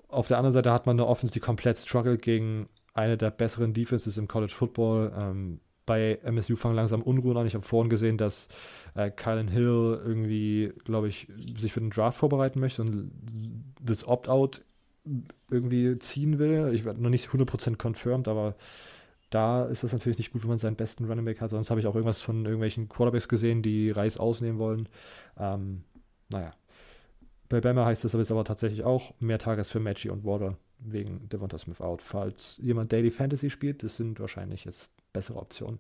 auf 0.07 0.27
der 0.27 0.37
anderen 0.37 0.53
Seite 0.53 0.71
hat 0.71 0.85
man 0.85 0.95
eine 0.99 1.07
Offense, 1.07 1.33
die 1.33 1.39
komplett 1.39 1.77
struggelt 1.77 2.21
gegen 2.21 2.67
eine 2.93 3.17
der 3.17 3.31
besseren 3.31 3.73
Defenses 3.73 4.17
im 4.17 4.27
College 4.27 4.53
Football. 4.53 5.13
Ähm, 5.15 5.59
bei 5.85 6.19
MSU 6.23 6.55
fangen 6.55 6.75
langsam 6.75 7.01
Unruhen 7.01 7.37
an. 7.37 7.47
Ich 7.47 7.55
habe 7.55 7.65
vorhin 7.65 7.89
gesehen, 7.89 8.17
dass 8.17 8.47
äh, 8.95 9.09
Kylan 9.09 9.47
Hill 9.47 9.99
irgendwie, 10.05 10.71
glaube 10.83 11.07
ich, 11.07 11.27
sich 11.57 11.73
für 11.73 11.79
den 11.79 11.89
Draft 11.89 12.17
vorbereiten 12.17 12.59
möchte 12.59 12.83
und 12.83 13.11
das 13.81 14.07
Opt-out 14.07 14.61
irgendwie 15.49 15.97
ziehen 15.97 16.37
will. 16.37 16.71
Ich 16.73 16.85
werde 16.85 17.01
noch 17.01 17.09
nicht 17.09 17.29
100% 17.29 17.81
confirmed, 17.81 18.27
aber 18.27 18.55
da 19.29 19.65
ist 19.65 19.83
es 19.83 19.93
natürlich 19.93 20.17
nicht 20.17 20.31
gut, 20.31 20.43
wenn 20.43 20.49
man 20.49 20.57
seinen 20.57 20.75
besten 20.75 21.05
Running 21.05 21.25
Back 21.25 21.41
hat. 21.41 21.51
Sonst 21.51 21.69
habe 21.69 21.79
ich 21.79 21.87
auch 21.87 21.95
irgendwas 21.95 22.21
von 22.21 22.45
irgendwelchen 22.45 22.89
Quarterbacks 22.89 23.27
gesehen, 23.27 23.61
die 23.61 23.91
Reis 23.91 24.17
ausnehmen 24.17 24.59
wollen. 24.59 24.89
Ähm, 25.37 25.83
naja. 26.29 26.53
Bei 27.49 27.61
Bama 27.61 27.85
heißt 27.85 28.05
es 28.05 28.31
aber 28.31 28.43
tatsächlich 28.43 28.83
auch 28.83 29.13
mehr 29.19 29.39
Tages 29.39 29.71
für 29.71 29.79
Matchy 29.79 30.09
und 30.09 30.23
Water 30.23 30.55
wegen 30.77 31.27
Devonta 31.29 31.57
Smith 31.57 31.81
out. 31.81 32.01
Falls 32.01 32.57
jemand 32.61 32.91
Daily 32.91 33.11
Fantasy 33.11 33.49
spielt, 33.49 33.83
das 33.83 33.97
sind 33.97 34.19
wahrscheinlich 34.19 34.65
jetzt 34.65 34.89
bessere 35.13 35.39
Optionen. 35.39 35.79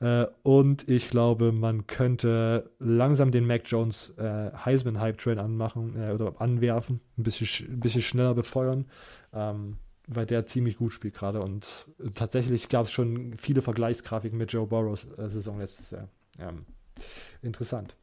Äh, 0.00 0.26
und 0.42 0.88
ich 0.88 1.10
glaube, 1.10 1.52
man 1.52 1.86
könnte 1.86 2.70
langsam 2.78 3.30
den 3.30 3.46
Mac 3.46 3.62
Jones 3.66 4.14
äh, 4.16 4.50
Heisman-Hype-Train 4.52 5.38
anmachen 5.38 5.94
äh, 6.00 6.12
oder 6.12 6.40
anwerfen, 6.40 7.00
ein 7.18 7.22
bisschen, 7.22 7.74
ein 7.74 7.80
bisschen 7.80 8.02
schneller 8.02 8.34
befeuern. 8.34 8.86
Ähm, 9.34 9.76
weil 10.06 10.26
der 10.26 10.46
ziemlich 10.46 10.76
gut 10.76 10.92
spielt 10.92 11.14
gerade 11.14 11.40
und 11.40 11.86
tatsächlich 12.14 12.68
gab 12.68 12.84
es 12.84 12.92
schon 12.92 13.38
viele 13.38 13.62
Vergleichsgrafiken 13.62 14.36
mit 14.36 14.52
Joe 14.52 14.66
Burrows 14.66 15.06
äh, 15.16 15.28
Saison 15.28 15.58
letztes 15.58 15.90
Jahr. 15.90 16.08
Ähm, 16.38 16.66
interessant. 17.40 17.96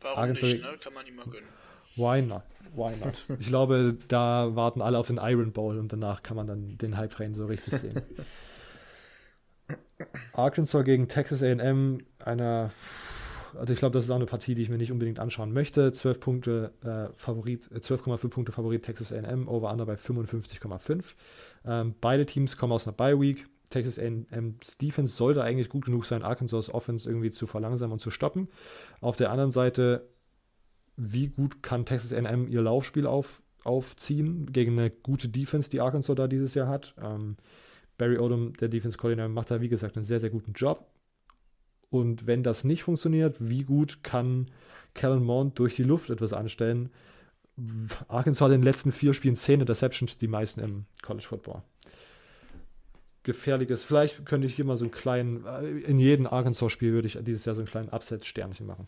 Warum 0.00 0.18
Argentin 0.18 0.48
nicht, 0.48 0.62
ne? 0.62 0.78
Kann 0.82 0.94
man 0.94 1.06
ihm 1.06 1.16
mal 1.16 1.26
gönnen. 1.26 1.48
Why 1.96 2.22
not? 2.22 2.42
Why 2.74 2.94
not? 2.96 3.26
Ich 3.40 3.48
glaube, 3.48 3.96
da 4.08 4.54
warten 4.54 4.82
alle 4.82 4.98
auf 4.98 5.08
den 5.08 5.18
Iron 5.18 5.52
Bowl 5.52 5.78
und 5.78 5.92
danach 5.92 6.22
kann 6.22 6.36
man 6.36 6.46
dann 6.46 6.78
den 6.78 6.96
Hype-Train 6.96 7.34
so 7.34 7.46
richtig 7.46 7.74
sehen. 7.74 8.02
Arkansas 10.32 10.84
gegen 10.84 11.08
Texas 11.08 11.42
AM, 11.42 11.98
einer 12.24 12.70
also 13.54 13.72
ich 13.72 13.78
glaube, 13.78 13.92
das 13.94 14.04
ist 14.04 14.10
auch 14.10 14.16
eine 14.16 14.26
Partie, 14.26 14.54
die 14.54 14.62
ich 14.62 14.68
mir 14.68 14.78
nicht 14.78 14.92
unbedingt 14.92 15.18
anschauen 15.18 15.52
möchte. 15.52 15.92
12 15.92 16.20
Punkte 16.20 16.72
äh, 16.82 17.12
Favorit, 17.16 17.68
12,5 17.72 18.24
äh, 18.24 18.28
Punkte 18.28 18.52
Favorit 18.52 18.84
Texas 18.84 19.12
A&M, 19.12 19.48
Over 19.48 19.70
Under 19.70 19.86
bei 19.86 19.94
55,5. 19.94 21.14
Ähm, 21.64 21.94
beide 22.00 22.26
Teams 22.26 22.56
kommen 22.56 22.72
aus 22.72 22.86
einer 22.86 22.96
Bye 22.96 23.20
Week. 23.20 23.46
Texas 23.70 23.98
A&M's 23.98 24.78
Defense 24.78 25.14
sollte 25.14 25.42
eigentlich 25.42 25.68
gut 25.68 25.84
genug 25.84 26.06
sein, 26.06 26.22
Arkansas 26.22 26.72
Offense 26.72 27.08
irgendwie 27.08 27.30
zu 27.30 27.46
verlangsamen 27.46 27.92
und 27.92 27.98
zu 28.00 28.10
stoppen. 28.10 28.48
Auf 29.00 29.16
der 29.16 29.30
anderen 29.30 29.50
Seite, 29.50 30.08
wie 30.96 31.28
gut 31.28 31.62
kann 31.62 31.86
Texas 31.86 32.12
A&M 32.12 32.48
ihr 32.48 32.62
Laufspiel 32.62 33.06
auf, 33.06 33.42
aufziehen 33.64 34.50
gegen 34.52 34.78
eine 34.78 34.90
gute 34.90 35.28
Defense, 35.28 35.68
die 35.70 35.80
Arkansas 35.80 36.16
da 36.16 36.26
dieses 36.26 36.54
Jahr 36.54 36.68
hat? 36.68 36.94
Ähm, 37.02 37.36
Barry 37.98 38.18
Odom, 38.18 38.54
der 38.54 38.68
Defense 38.68 38.96
Coordinator, 38.96 39.28
macht 39.28 39.50
da 39.50 39.60
wie 39.60 39.68
gesagt 39.68 39.96
einen 39.96 40.04
sehr, 40.04 40.20
sehr 40.20 40.30
guten 40.30 40.52
Job. 40.52 40.86
Und 41.90 42.26
wenn 42.26 42.42
das 42.42 42.64
nicht 42.64 42.84
funktioniert, 42.84 43.36
wie 43.40 43.64
gut 43.64 44.02
kann 44.02 44.46
Kellen 44.94 45.24
Mond 45.24 45.58
durch 45.58 45.76
die 45.76 45.82
Luft 45.82 46.10
etwas 46.10 46.32
anstellen? 46.32 46.90
Arkansas 48.06 48.40
hat 48.40 48.52
in 48.52 48.60
den 48.60 48.64
letzten 48.64 48.92
vier 48.92 49.14
Spielen 49.14 49.36
zehn 49.36 49.60
Interceptions, 49.60 50.16
die 50.18 50.28
meisten 50.28 50.60
im 50.60 50.84
College 51.02 51.26
Football. 51.26 51.62
Gefährliches. 53.28 53.84
Vielleicht 53.84 54.24
könnte 54.24 54.46
ich 54.46 54.54
hier 54.54 54.64
mal 54.64 54.78
so 54.78 54.86
einen 54.86 54.90
kleinen, 54.90 55.44
äh, 55.44 55.68
in 55.68 55.98
jedem 55.98 56.26
Arkansas-Spiel 56.26 56.92
würde 56.94 57.06
ich 57.06 57.18
dieses 57.20 57.44
Jahr 57.44 57.54
so 57.54 57.60
einen 57.60 57.68
kleinen 57.68 57.90
Upset-Sternchen 57.90 58.66
machen. 58.66 58.86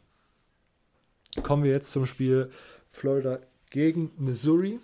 Kommen 1.43 1.63
wir 1.63 1.71
jetzt 1.71 1.93
zum 1.93 2.07
Spiel 2.07 2.51
Florida 2.89 3.39
gegen 3.69 4.11
Missouri. 4.17 4.81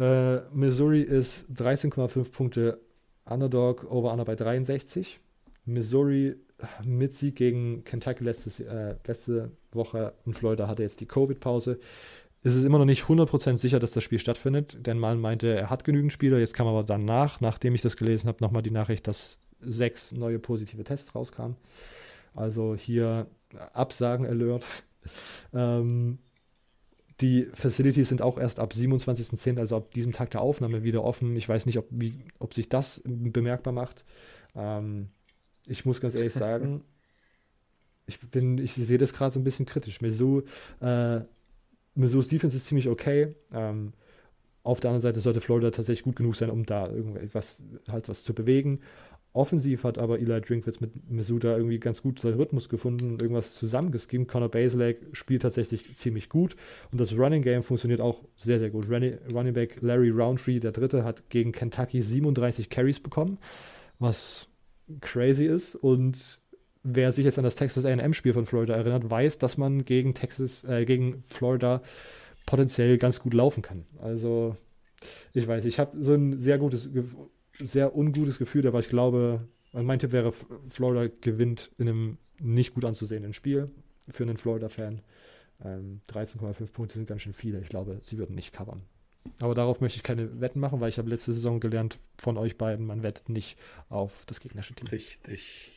Äh, 0.00 0.40
Missouri 0.52 1.02
ist 1.02 1.44
13,5 1.54 2.32
Punkte 2.32 2.80
Underdog, 3.26 3.88
Over-Under 3.88 4.24
bei 4.24 4.34
63. 4.34 5.20
Missouri 5.64 6.34
mit 6.82 7.14
Sieg 7.14 7.36
gegen 7.36 7.84
Kentucky 7.84 8.24
letztes, 8.24 8.58
äh, 8.58 8.96
letzte 9.06 9.52
Woche 9.70 10.14
und 10.26 10.36
Florida 10.36 10.66
hatte 10.66 10.82
jetzt 10.82 11.00
die 11.00 11.06
Covid-Pause. 11.06 11.78
Es 12.46 12.54
ist 12.54 12.64
immer 12.64 12.78
noch 12.78 12.84
nicht 12.84 13.04
100% 13.04 13.56
sicher, 13.56 13.80
dass 13.80 13.92
das 13.92 14.04
Spiel 14.04 14.18
stattfindet, 14.18 14.86
denn 14.86 14.98
man 14.98 15.18
meinte, 15.18 15.48
er 15.48 15.70
hat 15.70 15.82
genügend 15.82 16.12
Spieler. 16.12 16.38
Jetzt 16.38 16.52
kam 16.52 16.66
aber 16.66 16.84
danach, 16.84 17.40
nachdem 17.40 17.74
ich 17.74 17.80
das 17.80 17.96
gelesen 17.96 18.28
habe, 18.28 18.44
nochmal 18.44 18.62
die 18.62 18.70
Nachricht, 18.70 19.08
dass 19.08 19.38
sechs 19.60 20.12
neue 20.12 20.38
positive 20.38 20.84
Tests 20.84 21.14
rauskamen. 21.14 21.56
Also 22.34 22.76
hier 22.76 23.28
Absagen 23.72 24.26
Alert. 24.26 24.66
ähm, 25.54 26.18
die 27.22 27.48
Facilities 27.54 28.10
sind 28.10 28.20
auch 28.20 28.38
erst 28.38 28.60
ab 28.60 28.74
27.10., 28.74 29.58
also 29.58 29.78
ab 29.78 29.94
diesem 29.94 30.12
Tag 30.12 30.30
der 30.32 30.42
Aufnahme 30.42 30.82
wieder 30.82 31.02
offen. 31.02 31.36
Ich 31.36 31.48
weiß 31.48 31.64
nicht, 31.64 31.78
ob, 31.78 31.86
wie, 31.88 32.24
ob 32.40 32.52
sich 32.52 32.68
das 32.68 33.00
bemerkbar 33.06 33.72
macht. 33.72 34.04
Ähm, 34.54 35.08
ich 35.64 35.86
muss 35.86 35.98
ganz 35.98 36.14
ehrlich 36.14 36.32
sagen, 36.34 36.84
ich 38.06 38.18
ich 38.34 38.74
sehe 38.74 38.98
das 38.98 39.14
gerade 39.14 39.32
so 39.32 39.40
ein 39.40 39.44
bisschen 39.44 39.64
kritisch. 39.64 40.02
Mizzou, 40.02 40.42
äh, 40.80 41.20
Mizzou's 41.94 42.28
Defense 42.28 42.56
ist 42.56 42.66
ziemlich 42.66 42.88
okay. 42.88 43.34
Ähm, 43.52 43.92
auf 44.62 44.80
der 44.80 44.90
anderen 44.90 45.02
Seite 45.02 45.20
sollte 45.20 45.40
Florida 45.40 45.70
tatsächlich 45.70 46.04
gut 46.04 46.16
genug 46.16 46.36
sein, 46.36 46.50
um 46.50 46.64
da 46.64 46.88
irgendwas 46.88 47.62
halt 47.88 48.08
was 48.08 48.24
zu 48.24 48.34
bewegen. 48.34 48.80
Offensiv 49.34 49.82
hat 49.82 49.98
aber 49.98 50.20
Eli 50.20 50.40
Drinkwitz 50.40 50.80
mit 50.80 51.10
Mizzou 51.10 51.40
da 51.40 51.56
irgendwie 51.56 51.80
ganz 51.80 52.00
gut 52.02 52.20
seinen 52.20 52.34
Rhythmus 52.34 52.68
gefunden 52.68 53.10
und 53.10 53.22
irgendwas 53.22 53.54
zusammengeschemt. 53.56 54.28
Connor 54.28 54.48
Baselak 54.48 54.96
spielt 55.12 55.42
tatsächlich 55.42 55.96
ziemlich 55.96 56.28
gut 56.28 56.54
und 56.92 57.00
das 57.00 57.18
Running 57.18 57.42
Game 57.42 57.64
funktioniert 57.64 58.00
auch 58.00 58.22
sehr, 58.36 58.60
sehr 58.60 58.70
gut. 58.70 58.88
Running, 58.88 59.18
Running 59.34 59.52
Back 59.52 59.82
Larry 59.82 60.10
Roundtree, 60.10 60.60
der 60.60 60.70
Dritte, 60.70 61.02
hat 61.02 61.28
gegen 61.30 61.50
Kentucky 61.50 62.00
37 62.00 62.70
Carries 62.70 63.00
bekommen, 63.00 63.38
was 63.98 64.46
crazy 65.00 65.46
ist. 65.46 65.74
Und 65.74 66.38
wer 66.84 67.10
sich 67.12 67.24
jetzt 67.24 67.38
an 67.38 67.44
das 67.44 67.56
Texas 67.56 67.84
AM-Spiel 67.84 68.34
von 68.34 68.46
Florida 68.46 68.74
erinnert, 68.74 69.10
weiß, 69.10 69.38
dass 69.38 69.56
man 69.56 69.84
gegen 69.84 70.14
Texas, 70.14 70.62
äh, 70.64 70.84
gegen 70.84 71.22
Florida 71.28 71.82
potenziell 72.46 72.98
ganz 72.98 73.20
gut 73.20 73.34
laufen 73.34 73.62
kann. 73.62 73.86
Also, 74.00 74.56
ich 75.32 75.48
weiß, 75.48 75.64
ich 75.64 75.78
habe 75.78 76.00
so 76.00 76.12
ein 76.12 76.38
sehr 76.38 76.58
gutes, 76.58 76.90
sehr 77.58 77.96
ungutes 77.96 78.38
Gefühl, 78.38 78.66
aber 78.66 78.80
ich 78.80 78.88
glaube, 78.88 79.48
mein 79.72 79.98
Tipp 79.98 80.12
wäre, 80.12 80.32
Florida 80.68 81.12
gewinnt 81.20 81.72
in 81.78 81.88
einem 81.88 82.18
nicht 82.38 82.74
gut 82.74 82.84
anzusehenden 82.84 83.32
Spiel 83.32 83.70
für 84.08 84.22
einen 84.22 84.36
Florida-Fan. 84.36 85.00
Ähm, 85.64 86.00
13,5 86.10 86.72
Punkte 86.72 86.94
sind 86.94 87.08
ganz 87.08 87.22
schön 87.22 87.32
viele. 87.32 87.60
Ich 87.60 87.68
glaube, 87.68 87.98
sie 88.02 88.18
würden 88.18 88.34
nicht 88.34 88.52
covern. 88.52 88.82
Aber 89.40 89.54
darauf 89.54 89.80
möchte 89.80 89.96
ich 89.96 90.02
keine 90.02 90.40
Wetten 90.40 90.60
machen, 90.60 90.80
weil 90.80 90.90
ich 90.90 90.98
habe 90.98 91.08
letzte 91.08 91.32
Saison 91.32 91.60
gelernt 91.60 91.98
von 92.18 92.36
euch 92.36 92.58
beiden, 92.58 92.86
man 92.86 93.02
wettet 93.02 93.30
nicht 93.30 93.58
auf 93.88 94.24
das 94.26 94.40
gegnerische 94.40 94.74
Team. 94.74 94.88
Richtig. 94.88 95.72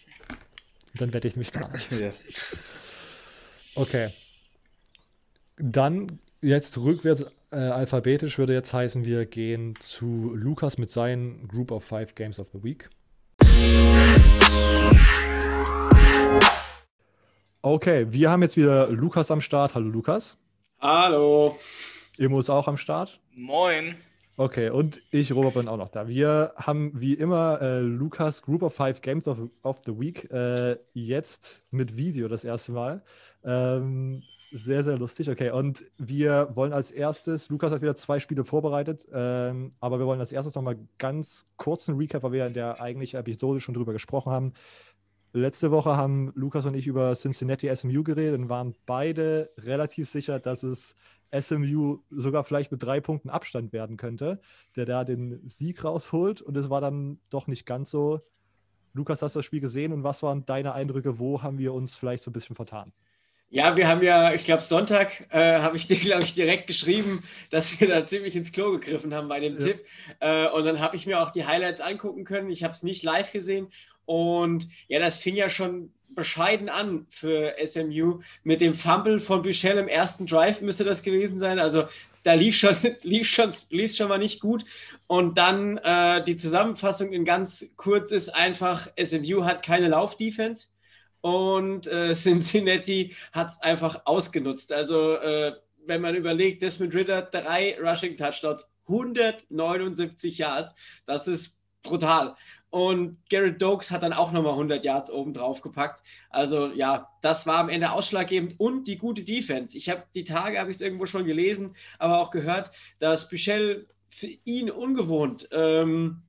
Dann 0.97 1.13
wette 1.13 1.27
ich 1.27 1.51
gar 1.51 1.71
nicht. 1.71 1.91
ja. 1.91 2.11
Okay. 3.75 4.11
Dann 5.57 6.19
jetzt 6.41 6.77
rückwärts 6.77 7.25
äh, 7.51 7.55
alphabetisch 7.55 8.37
würde 8.37 8.53
jetzt 8.53 8.73
heißen, 8.73 9.05
wir 9.05 9.25
gehen 9.25 9.75
zu 9.79 10.33
Lukas 10.35 10.77
mit 10.77 10.91
seinen 10.91 11.47
Group 11.47 11.71
of 11.71 11.83
Five 11.83 12.15
Games 12.15 12.39
of 12.39 12.47
the 12.53 12.63
Week. 12.63 12.89
Okay, 17.61 18.07
wir 18.09 18.29
haben 18.29 18.41
jetzt 18.41 18.57
wieder 18.57 18.89
Lukas 18.89 19.31
am 19.31 19.41
Start. 19.41 19.75
Hallo 19.75 19.89
Lukas. 19.89 20.37
Hallo. 20.79 21.57
Immo 22.17 22.39
ist 22.39 22.49
auch 22.49 22.67
am 22.67 22.77
Start. 22.77 23.19
Moin. 23.33 23.95
Okay, 24.39 24.69
und 24.69 25.01
ich, 25.09 25.31
Robert, 25.31 25.55
bin 25.55 25.67
auch 25.67 25.77
noch 25.77 25.89
da. 25.89 26.07
Wir 26.07 26.53
haben 26.57 26.91
wie 26.93 27.15
immer 27.15 27.59
äh, 27.59 27.79
Lukas 27.79 28.43
Group 28.43 28.61
of 28.61 28.71
Five 28.71 29.01
Games 29.01 29.27
of, 29.27 29.39
of 29.63 29.81
the 29.83 29.99
Week 29.99 30.29
äh, 30.31 30.77
jetzt 30.93 31.63
mit 31.71 31.97
Video 31.97 32.27
das 32.27 32.43
erste 32.43 32.71
Mal. 32.71 33.01
Ähm, 33.43 34.21
sehr, 34.51 34.83
sehr 34.83 34.99
lustig. 34.99 35.31
Okay, 35.31 35.49
und 35.49 35.85
wir 35.97 36.51
wollen 36.53 36.71
als 36.71 36.91
erstes, 36.91 37.49
Lukas 37.49 37.71
hat 37.71 37.81
wieder 37.81 37.95
zwei 37.95 38.19
Spiele 38.19 38.45
vorbereitet, 38.45 39.07
ähm, 39.11 39.73
aber 39.79 39.97
wir 39.97 40.05
wollen 40.05 40.19
als 40.19 40.31
erstes 40.31 40.53
nochmal 40.53 40.77
ganz 40.99 41.47
kurz 41.57 41.89
einen 41.89 41.97
Recap, 41.97 42.21
weil 42.21 42.33
wir 42.33 42.45
in 42.45 42.53
der 42.53 42.79
eigentlichen 42.79 43.19
Episode 43.19 43.59
schon 43.59 43.73
drüber 43.73 43.91
gesprochen 43.91 44.31
haben. 44.31 44.53
Letzte 45.33 45.71
Woche 45.71 45.97
haben 45.97 46.31
Lukas 46.35 46.65
und 46.65 46.75
ich 46.75 46.85
über 46.85 47.15
Cincinnati 47.15 47.75
SMU 47.75 48.03
geredet 48.03 48.39
und 48.39 48.49
waren 48.49 48.75
beide 48.85 49.49
relativ 49.57 50.07
sicher, 50.09 50.39
dass 50.39 50.61
es 50.61 50.95
SMU 51.31 51.99
sogar 52.09 52.43
vielleicht 52.43 52.71
mit 52.71 52.83
drei 52.83 52.99
Punkten 52.99 53.29
Abstand 53.29 53.73
werden 53.73 53.97
könnte, 53.97 54.39
der 54.75 54.85
da 54.85 55.03
den 55.03 55.39
Sieg 55.47 55.83
rausholt. 55.83 56.41
Und 56.41 56.57
es 56.57 56.69
war 56.69 56.81
dann 56.81 57.19
doch 57.29 57.47
nicht 57.47 57.65
ganz 57.65 57.91
so. 57.91 58.21
Lukas, 58.93 59.21
hast 59.21 59.35
du 59.35 59.39
das 59.39 59.45
Spiel 59.45 59.59
gesehen 59.59 59.93
und 59.93 60.03
was 60.03 60.23
waren 60.23 60.45
deine 60.45 60.73
Eindrücke? 60.73 61.19
Wo 61.19 61.43
haben 61.43 61.59
wir 61.59 61.73
uns 61.73 61.93
vielleicht 61.95 62.23
so 62.23 62.31
ein 62.31 62.33
bisschen 62.33 62.55
vertan? 62.55 62.91
Ja, 63.49 63.77
wir 63.77 63.87
haben 63.87 64.03
ja, 64.03 64.33
ich 64.33 64.43
glaube, 64.43 64.61
Sonntag 64.61 65.27
äh, 65.33 65.59
habe 65.59 65.77
ich 65.77 65.87
dir, 65.87 65.95
glaube 66.01 66.23
ich, 66.23 66.33
direkt 66.33 66.67
geschrieben, 66.67 67.23
dass 67.49 67.79
wir 67.79 67.87
da 67.87 68.05
ziemlich 68.05 68.35
ins 68.35 68.51
Klo 68.51 68.71
gegriffen 68.71 69.13
haben 69.13 69.29
bei 69.29 69.39
dem 69.39 69.57
ja. 69.57 69.65
Tipp. 69.65 69.85
Äh, 70.19 70.49
und 70.49 70.65
dann 70.65 70.81
habe 70.81 70.95
ich 70.95 71.05
mir 71.05 71.21
auch 71.21 71.31
die 71.31 71.45
Highlights 71.45 71.79
angucken 71.79 72.25
können. 72.25 72.49
Ich 72.49 72.63
habe 72.63 72.73
es 72.73 72.83
nicht 72.83 73.03
live 73.03 73.31
gesehen. 73.31 73.69
Und 74.05 74.67
ja, 74.87 74.99
das 74.99 75.17
fing 75.17 75.35
ja 75.35 75.49
schon 75.49 75.93
bescheiden 76.17 76.67
an 76.67 77.05
für 77.09 77.55
SMU. 77.63 78.19
Mit 78.43 78.59
dem 78.59 78.73
Fumble 78.73 79.19
von 79.19 79.43
Büchel 79.43 79.77
im 79.77 79.87
ersten 79.87 80.25
Drive 80.25 80.61
müsste 80.61 80.83
das 80.83 81.03
gewesen 81.03 81.39
sein. 81.39 81.59
Also 81.59 81.85
da 82.23 82.33
lief 82.33 82.57
schon, 82.57 82.75
lief 83.03 83.29
schon, 83.29 83.51
lief 83.69 83.95
schon 83.95 84.09
mal 84.09 84.17
nicht 84.17 84.41
gut. 84.41 84.65
Und 85.05 85.37
dann 85.37 85.77
äh, 85.77 86.21
die 86.23 86.35
Zusammenfassung 86.35 87.13
in 87.13 87.23
ganz 87.23 87.69
kurz 87.77 88.11
ist 88.11 88.29
einfach, 88.29 88.89
SMU 89.01 89.45
hat 89.45 89.63
keine 89.63 89.87
Laufdefense 89.87 90.67
und 91.21 91.87
äh, 91.87 92.13
Cincinnati 92.15 93.15
hat 93.31 93.49
es 93.49 93.61
einfach 93.61 94.01
ausgenutzt. 94.05 94.73
Also 94.73 95.15
äh, 95.17 95.53
wenn 95.85 96.01
man 96.01 96.15
überlegt, 96.15 96.63
Desmond 96.63 96.95
Ritter, 96.95 97.21
drei 97.21 97.77
Rushing 97.79 98.17
Touchdowns, 98.17 98.67
179 98.87 100.39
Yards, 100.39 100.73
das 101.05 101.27
ist 101.27 101.55
brutal. 101.83 102.35
Und 102.69 103.17
Garrett 103.29 103.61
Dokes 103.61 103.91
hat 103.91 104.03
dann 104.03 104.13
auch 104.13 104.31
nochmal 104.33 104.53
100 104.55 104.83
Yards 104.83 105.09
oben 105.09 105.33
drauf 105.33 105.61
gepackt. 105.61 106.03
Also 106.29 106.67
ja, 106.73 107.09
das 107.21 107.47
war 107.47 107.59
am 107.59 107.69
Ende 107.69 107.91
ausschlaggebend 107.91 108.59
und 108.59 108.87
die 108.87 108.97
gute 108.97 109.23
Defense. 109.23 109.77
Ich 109.77 109.89
habe 109.89 110.03
die 110.15 110.23
Tage, 110.25 110.59
habe 110.59 110.69
ich 110.69 110.75
es 110.75 110.81
irgendwo 110.81 111.05
schon 111.05 111.25
gelesen, 111.25 111.73
aber 111.97 112.19
auch 112.19 112.29
gehört, 112.31 112.71
dass 112.99 113.29
Bichel 113.29 113.87
für 114.09 114.27
ihn 114.43 114.69
ungewohnt 114.69 115.47
ähm, 115.51 116.23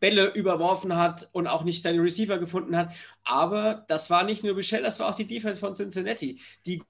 Bälle 0.00 0.28
überworfen 0.34 0.96
hat 0.96 1.28
und 1.32 1.46
auch 1.46 1.64
nicht 1.64 1.82
seine 1.82 2.02
Receiver 2.02 2.38
gefunden 2.38 2.76
hat. 2.76 2.94
Aber 3.24 3.84
das 3.88 4.10
war 4.10 4.24
nicht 4.24 4.44
nur 4.44 4.54
Bichel, 4.54 4.82
das 4.82 5.00
war 5.00 5.08
auch 5.10 5.16
die 5.16 5.26
Defense 5.26 5.60
von 5.60 5.74
Cincinnati, 5.74 6.40
die 6.66 6.82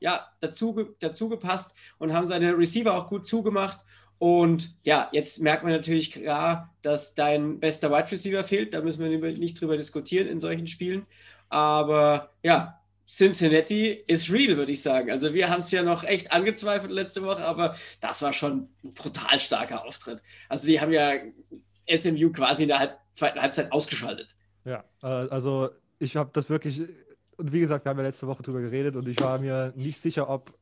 ja, 0.00 0.26
dazu, 0.40 0.94
dazu 1.00 1.28
gepasst 1.28 1.74
und 1.98 2.12
haben 2.12 2.26
seine 2.26 2.56
Receiver 2.56 2.94
auch 2.94 3.08
gut 3.08 3.26
zugemacht. 3.26 3.78
Und 4.18 4.74
ja, 4.84 5.08
jetzt 5.12 5.40
merkt 5.40 5.62
man 5.62 5.72
natürlich 5.72 6.12
klar, 6.12 6.74
dass 6.82 7.14
dein 7.14 7.60
bester 7.60 7.90
Wide 7.90 8.10
Receiver 8.10 8.44
fehlt. 8.44 8.72
Da 8.72 8.80
müssen 8.80 9.04
wir 9.04 9.32
nicht 9.32 9.60
drüber 9.60 9.76
diskutieren 9.76 10.26
in 10.26 10.40
solchen 10.40 10.66
Spielen. 10.66 11.06
Aber 11.48 12.30
ja, 12.42 12.80
Cincinnati 13.08 14.02
ist 14.06 14.30
real, 14.32 14.56
würde 14.56 14.72
ich 14.72 14.82
sagen. 14.82 15.10
Also 15.10 15.32
wir 15.32 15.48
haben 15.48 15.60
es 15.60 15.70
ja 15.70 15.82
noch 15.82 16.02
echt 16.02 16.32
angezweifelt 16.32 16.90
letzte 16.90 17.22
Woche, 17.22 17.44
aber 17.44 17.76
das 18.00 18.22
war 18.22 18.32
schon 18.32 18.68
ein 18.84 18.94
total 18.94 19.38
starker 19.38 19.84
Auftritt. 19.84 20.22
Also 20.48 20.66
die 20.66 20.80
haben 20.80 20.92
ja 20.92 21.12
SMU 21.94 22.32
quasi 22.32 22.64
in 22.64 22.68
der 22.68 22.78
Halb 22.78 22.98
zweiten 23.12 23.40
Halbzeit 23.40 23.70
ausgeschaltet. 23.72 24.36
Ja, 24.64 24.84
äh, 25.02 25.06
also 25.06 25.70
ich 25.98 26.16
habe 26.16 26.30
das 26.32 26.50
wirklich, 26.50 26.80
und 27.36 27.52
wie 27.52 27.60
gesagt, 27.60 27.84
wir 27.84 27.90
haben 27.90 27.98
ja 27.98 28.04
letzte 28.04 28.26
Woche 28.26 28.42
drüber 28.42 28.60
geredet 28.60 28.96
und 28.96 29.06
ich 29.08 29.20
war 29.20 29.38
mir 29.38 29.72
nicht 29.76 30.00
sicher, 30.00 30.28
ob 30.28 30.52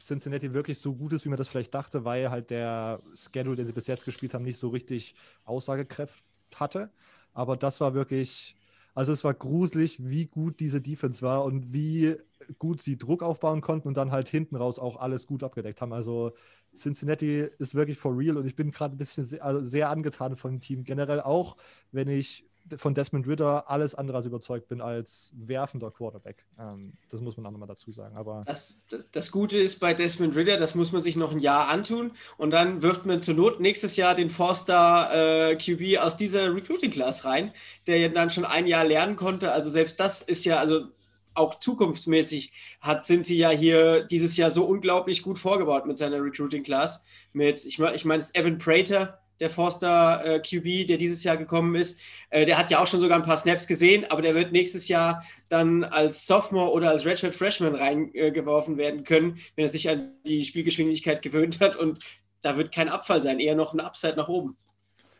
Cincinnati 0.00 0.52
wirklich 0.54 0.78
so 0.78 0.94
gut 0.96 1.12
ist, 1.12 1.24
wie 1.24 1.28
man 1.28 1.38
das 1.38 1.48
vielleicht 1.48 1.74
dachte, 1.74 2.04
weil 2.04 2.30
halt 2.30 2.50
der 2.50 3.02
Schedule, 3.14 3.56
den 3.56 3.66
sie 3.66 3.72
bis 3.72 3.86
jetzt 3.86 4.04
gespielt 4.04 4.34
haben, 4.34 4.44
nicht 4.44 4.58
so 4.58 4.68
richtig 4.68 5.14
Aussagekräfte 5.44 6.22
hatte. 6.54 6.92
Aber 7.32 7.56
das 7.56 7.80
war 7.80 7.94
wirklich, 7.94 8.56
also 8.94 9.12
es 9.12 9.24
war 9.24 9.34
gruselig, 9.34 9.98
wie 10.02 10.26
gut 10.26 10.60
diese 10.60 10.80
Defense 10.80 11.22
war 11.22 11.44
und 11.44 11.72
wie 11.72 12.16
gut 12.58 12.80
sie 12.82 12.98
Druck 12.98 13.22
aufbauen 13.22 13.60
konnten 13.60 13.88
und 13.88 13.96
dann 13.96 14.10
halt 14.12 14.28
hinten 14.28 14.56
raus 14.56 14.78
auch 14.78 14.96
alles 14.96 15.26
gut 15.26 15.42
abgedeckt 15.44 15.80
haben. 15.80 15.92
Also 15.92 16.32
Cincinnati 16.74 17.48
ist 17.58 17.74
wirklich 17.74 17.98
for 17.98 18.16
real 18.16 18.36
und 18.36 18.46
ich 18.46 18.56
bin 18.56 18.70
gerade 18.70 18.94
ein 18.94 18.98
bisschen 18.98 19.24
sehr, 19.24 19.44
also 19.44 19.60
sehr 19.64 19.90
angetan 19.90 20.36
von 20.36 20.52
dem 20.52 20.60
Team. 20.60 20.84
Generell 20.84 21.20
auch, 21.20 21.56
wenn 21.92 22.08
ich 22.08 22.49
von 22.76 22.94
Desmond 22.94 23.26
Ritter 23.26 23.68
alles 23.68 23.94
andere 23.94 24.18
als 24.18 24.26
überzeugt 24.26 24.68
bin 24.68 24.80
als 24.80 25.32
werfender 25.34 25.90
Quarterback. 25.90 26.46
Ähm, 26.58 26.92
das 27.08 27.20
muss 27.20 27.36
man 27.36 27.46
auch 27.46 27.50
nochmal 27.50 27.68
dazu 27.68 27.92
sagen. 27.92 28.16
Aber 28.16 28.44
das, 28.46 28.78
das, 28.88 29.10
das, 29.10 29.30
Gute 29.30 29.58
ist 29.58 29.80
bei 29.80 29.94
Desmond 29.94 30.36
Ritter, 30.36 30.56
das 30.56 30.74
muss 30.74 30.92
man 30.92 31.00
sich 31.00 31.16
noch 31.16 31.32
ein 31.32 31.38
Jahr 31.38 31.68
antun 31.68 32.12
und 32.36 32.50
dann 32.50 32.82
wirft 32.82 33.06
man 33.06 33.20
zur 33.20 33.34
Not 33.34 33.60
nächstes 33.60 33.96
Jahr 33.96 34.14
den 34.14 34.30
Forster 34.30 35.50
äh, 35.50 35.56
QB 35.56 35.98
aus 36.00 36.16
dieser 36.16 36.54
Recruiting 36.54 36.90
Class 36.90 37.24
rein, 37.24 37.52
der 37.86 38.08
dann 38.08 38.30
schon 38.30 38.44
ein 38.44 38.66
Jahr 38.66 38.84
lernen 38.84 39.16
konnte. 39.16 39.52
Also 39.52 39.70
selbst 39.70 39.98
das 40.00 40.22
ist 40.22 40.44
ja, 40.44 40.58
also 40.58 40.88
auch 41.34 41.58
zukunftsmäßig 41.58 42.52
hat, 42.80 43.04
sind 43.04 43.24
sie 43.24 43.36
ja 43.36 43.50
hier 43.50 44.04
dieses 44.04 44.36
Jahr 44.36 44.50
so 44.50 44.64
unglaublich 44.64 45.22
gut 45.22 45.38
vorgebaut 45.38 45.86
mit 45.86 45.98
seiner 45.98 46.22
Recruiting 46.22 46.62
Class. 46.62 47.04
Mit, 47.32 47.64
ich 47.64 47.78
meine, 47.78 47.96
ich 47.96 48.04
mein, 48.04 48.22
Evan 48.34 48.58
Prater, 48.58 49.20
der 49.40 49.50
Forster 49.50 50.24
äh, 50.24 50.40
QB, 50.40 50.86
der 50.86 50.98
dieses 50.98 51.24
Jahr 51.24 51.36
gekommen 51.36 51.74
ist. 51.74 52.00
Äh, 52.28 52.44
der 52.44 52.58
hat 52.58 52.70
ja 52.70 52.80
auch 52.80 52.86
schon 52.86 53.00
sogar 53.00 53.18
ein 53.18 53.24
paar 53.24 53.36
Snaps 53.36 53.66
gesehen, 53.66 54.04
aber 54.10 54.22
der 54.22 54.34
wird 54.34 54.52
nächstes 54.52 54.88
Jahr 54.88 55.24
dann 55.48 55.82
als 55.82 56.26
Sophomore 56.26 56.70
oder 56.72 56.90
als 56.90 57.06
Redshirt 57.06 57.34
Freshman 57.34 57.74
reingeworfen 57.74 58.74
äh, 58.74 58.78
werden 58.78 59.04
können, 59.04 59.36
wenn 59.56 59.64
er 59.64 59.70
sich 59.70 59.88
an 59.88 60.12
die 60.26 60.44
Spielgeschwindigkeit 60.44 61.22
gewöhnt 61.22 61.60
hat. 61.60 61.76
Und 61.76 61.98
da 62.42 62.56
wird 62.56 62.72
kein 62.72 62.88
Abfall 62.88 63.22
sein, 63.22 63.40
eher 63.40 63.54
noch 63.54 63.72
ein 63.72 63.80
Upside 63.80 64.16
nach 64.16 64.28
oben. 64.28 64.56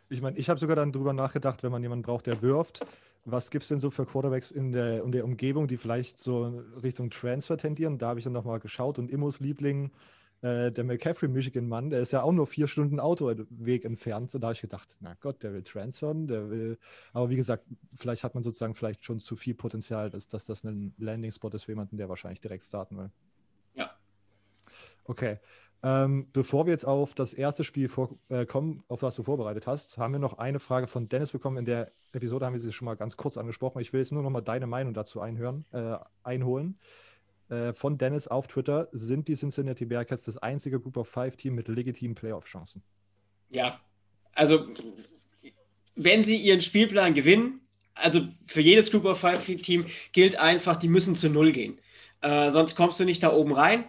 Ich 0.09 0.21
meine, 0.21 0.37
ich 0.37 0.49
habe 0.49 0.59
sogar 0.59 0.75
dann 0.75 0.91
drüber 0.91 1.13
nachgedacht, 1.13 1.63
wenn 1.63 1.71
man 1.71 1.81
jemanden 1.81 2.03
braucht, 2.03 2.27
der 2.27 2.41
wirft. 2.41 2.85
Was 3.23 3.51
gibt 3.51 3.63
es 3.63 3.69
denn 3.69 3.79
so 3.79 3.91
für 3.91 4.05
Quarterbacks 4.05 4.51
in 4.51 4.71
der, 4.71 5.03
in 5.03 5.11
der 5.11 5.23
Umgebung, 5.23 5.67
die 5.67 5.77
vielleicht 5.77 6.17
so 6.17 6.63
Richtung 6.81 7.11
Transfer 7.11 7.55
tendieren? 7.55 7.97
Da 7.97 8.09
habe 8.09 8.19
ich 8.19 8.23
dann 8.23 8.33
nochmal 8.33 8.59
geschaut 8.59 8.97
und 8.97 9.11
Immos 9.11 9.39
Liebling 9.39 9.91
äh, 10.41 10.71
der 10.71 10.83
McCaffrey 10.83 11.27
Michigan-Mann, 11.27 11.91
der 11.91 12.01
ist 12.01 12.11
ja 12.11 12.23
auch 12.23 12.31
nur 12.31 12.47
vier 12.47 12.67
Stunden 12.67 12.99
Autoweg 12.99 13.85
entfernt. 13.85 14.33
Und 14.33 14.41
da 14.41 14.47
habe 14.47 14.55
ich 14.55 14.61
gedacht, 14.61 14.97
na 14.99 15.15
Gott, 15.19 15.43
der 15.43 15.53
will 15.53 15.63
transfern, 15.63 16.27
der 16.27 16.49
will. 16.49 16.77
Aber 17.13 17.29
wie 17.29 17.35
gesagt, 17.35 17.65
vielleicht 17.95 18.23
hat 18.23 18.33
man 18.33 18.43
sozusagen 18.43 18.75
vielleicht 18.75 19.05
schon 19.05 19.19
zu 19.19 19.35
viel 19.35 19.53
Potenzial, 19.53 20.09
dass, 20.09 20.27
dass 20.27 20.45
das 20.45 20.63
ein 20.63 20.93
Landing-Spot 20.97 21.49
ist 21.49 21.65
für 21.65 21.71
jemanden, 21.71 21.97
der 21.97 22.09
wahrscheinlich 22.09 22.41
direkt 22.41 22.63
starten 22.63 22.97
will. 22.97 23.11
Ja. 23.75 23.91
Okay. 25.05 25.37
Ähm, 25.83 26.27
bevor 26.31 26.67
wir 26.67 26.73
jetzt 26.73 26.85
auf 26.85 27.15
das 27.15 27.33
erste 27.33 27.63
Spiel 27.63 27.89
vor, 27.89 28.09
äh, 28.29 28.45
kommen, 28.45 28.83
auf 28.87 28.99
das 28.99 29.15
du 29.15 29.23
vorbereitet 29.23 29.65
hast, 29.65 29.97
haben 29.97 30.13
wir 30.13 30.19
noch 30.19 30.37
eine 30.37 30.59
Frage 30.59 30.85
von 30.87 31.09
Dennis 31.09 31.31
bekommen. 31.31 31.57
In 31.57 31.65
der 31.65 31.91
Episode 32.13 32.45
haben 32.45 32.53
wir 32.53 32.59
sie 32.59 32.71
schon 32.71 32.85
mal 32.85 32.95
ganz 32.95 33.17
kurz 33.17 33.35
angesprochen. 33.35 33.79
Ich 33.81 33.91
will 33.91 33.99
jetzt 33.99 34.11
nur 34.11 34.21
noch 34.21 34.29
mal 34.29 34.41
deine 34.41 34.67
Meinung 34.67 34.93
dazu 34.93 35.21
einhören, 35.21 35.65
äh, 35.71 35.97
einholen. 36.23 36.77
Äh, 37.51 37.73
von 37.73 37.97
Dennis 37.97 38.29
auf 38.29 38.47
Twitter, 38.47 38.87
sind 38.93 39.27
die 39.27 39.35
Cincinnati 39.35 39.83
Bearcats 39.83 40.23
das 40.23 40.37
einzige 40.37 40.79
Group 40.79 40.95
of 40.95 41.09
Five 41.09 41.35
Team 41.35 41.53
mit 41.53 41.67
legitimen 41.67 42.15
Playoff-Chancen? 42.15 42.81
Ja, 43.49 43.81
also 44.33 44.67
wenn 45.95 46.23
sie 46.23 46.37
ihren 46.37 46.61
Spielplan 46.61 47.13
gewinnen, 47.13 47.59
also 47.93 48.21
für 48.45 48.61
jedes 48.61 48.89
Group 48.89 49.03
of 49.03 49.19
Five 49.19 49.45
Team 49.45 49.85
gilt 50.13 50.37
einfach, 50.37 50.77
die 50.77 50.87
müssen 50.87 51.17
zu 51.17 51.29
Null 51.29 51.51
gehen. 51.51 51.77
Äh, 52.21 52.51
sonst 52.51 52.75
kommst 52.75 53.01
du 53.01 53.03
nicht 53.03 53.21
da 53.21 53.33
oben 53.33 53.51
rein 53.51 53.83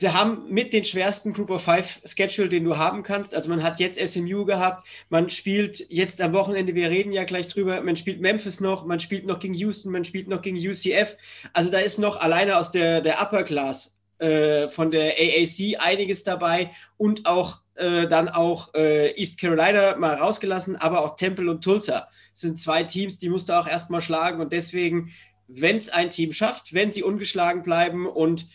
sie 0.00 0.14
haben 0.14 0.48
mit 0.48 0.72
den 0.72 0.84
schwersten 0.84 1.34
Group 1.34 1.50
of 1.50 1.62
Five 1.62 2.00
Schedule, 2.06 2.48
den 2.48 2.64
du 2.64 2.78
haben 2.78 3.02
kannst. 3.02 3.34
Also 3.34 3.50
man 3.50 3.62
hat 3.62 3.80
jetzt 3.80 4.00
SMU 4.00 4.46
gehabt, 4.46 4.86
man 5.10 5.28
spielt 5.28 5.86
jetzt 5.90 6.22
am 6.22 6.32
Wochenende, 6.32 6.74
wir 6.74 6.88
reden 6.88 7.12
ja 7.12 7.24
gleich 7.24 7.48
drüber, 7.48 7.82
man 7.82 7.96
spielt 7.96 8.20
Memphis 8.20 8.60
noch, 8.60 8.86
man 8.86 8.98
spielt 8.98 9.26
noch 9.26 9.38
gegen 9.38 9.52
Houston, 9.52 9.92
man 9.92 10.06
spielt 10.06 10.26
noch 10.26 10.40
gegen 10.40 10.56
UCF. 10.56 11.16
Also 11.52 11.70
da 11.70 11.78
ist 11.78 11.98
noch 11.98 12.18
alleine 12.18 12.56
aus 12.56 12.70
der, 12.70 13.02
der 13.02 13.20
Upper 13.20 13.44
Class 13.44 13.98
äh, 14.18 14.68
von 14.68 14.90
der 14.90 15.12
AAC 15.18 15.78
einiges 15.78 16.24
dabei 16.24 16.70
und 16.96 17.26
auch 17.26 17.60
äh, 17.74 18.06
dann 18.06 18.30
auch 18.30 18.72
äh, 18.72 19.10
East 19.20 19.38
Carolina 19.38 19.96
mal 19.96 20.14
rausgelassen, 20.14 20.76
aber 20.76 21.04
auch 21.04 21.16
Temple 21.16 21.50
und 21.50 21.62
Tulsa 21.62 22.08
sind 22.32 22.58
zwei 22.58 22.84
Teams, 22.84 23.18
die 23.18 23.28
musst 23.28 23.50
du 23.50 23.52
auch 23.52 23.68
erstmal 23.68 24.00
schlagen 24.00 24.40
und 24.40 24.54
deswegen, 24.54 25.12
wenn 25.46 25.76
es 25.76 25.90
ein 25.90 26.08
Team 26.08 26.32
schafft, 26.32 26.72
wenn 26.72 26.90
sie 26.90 27.02
ungeschlagen 27.02 27.62
bleiben 27.62 28.06
und 28.06 28.48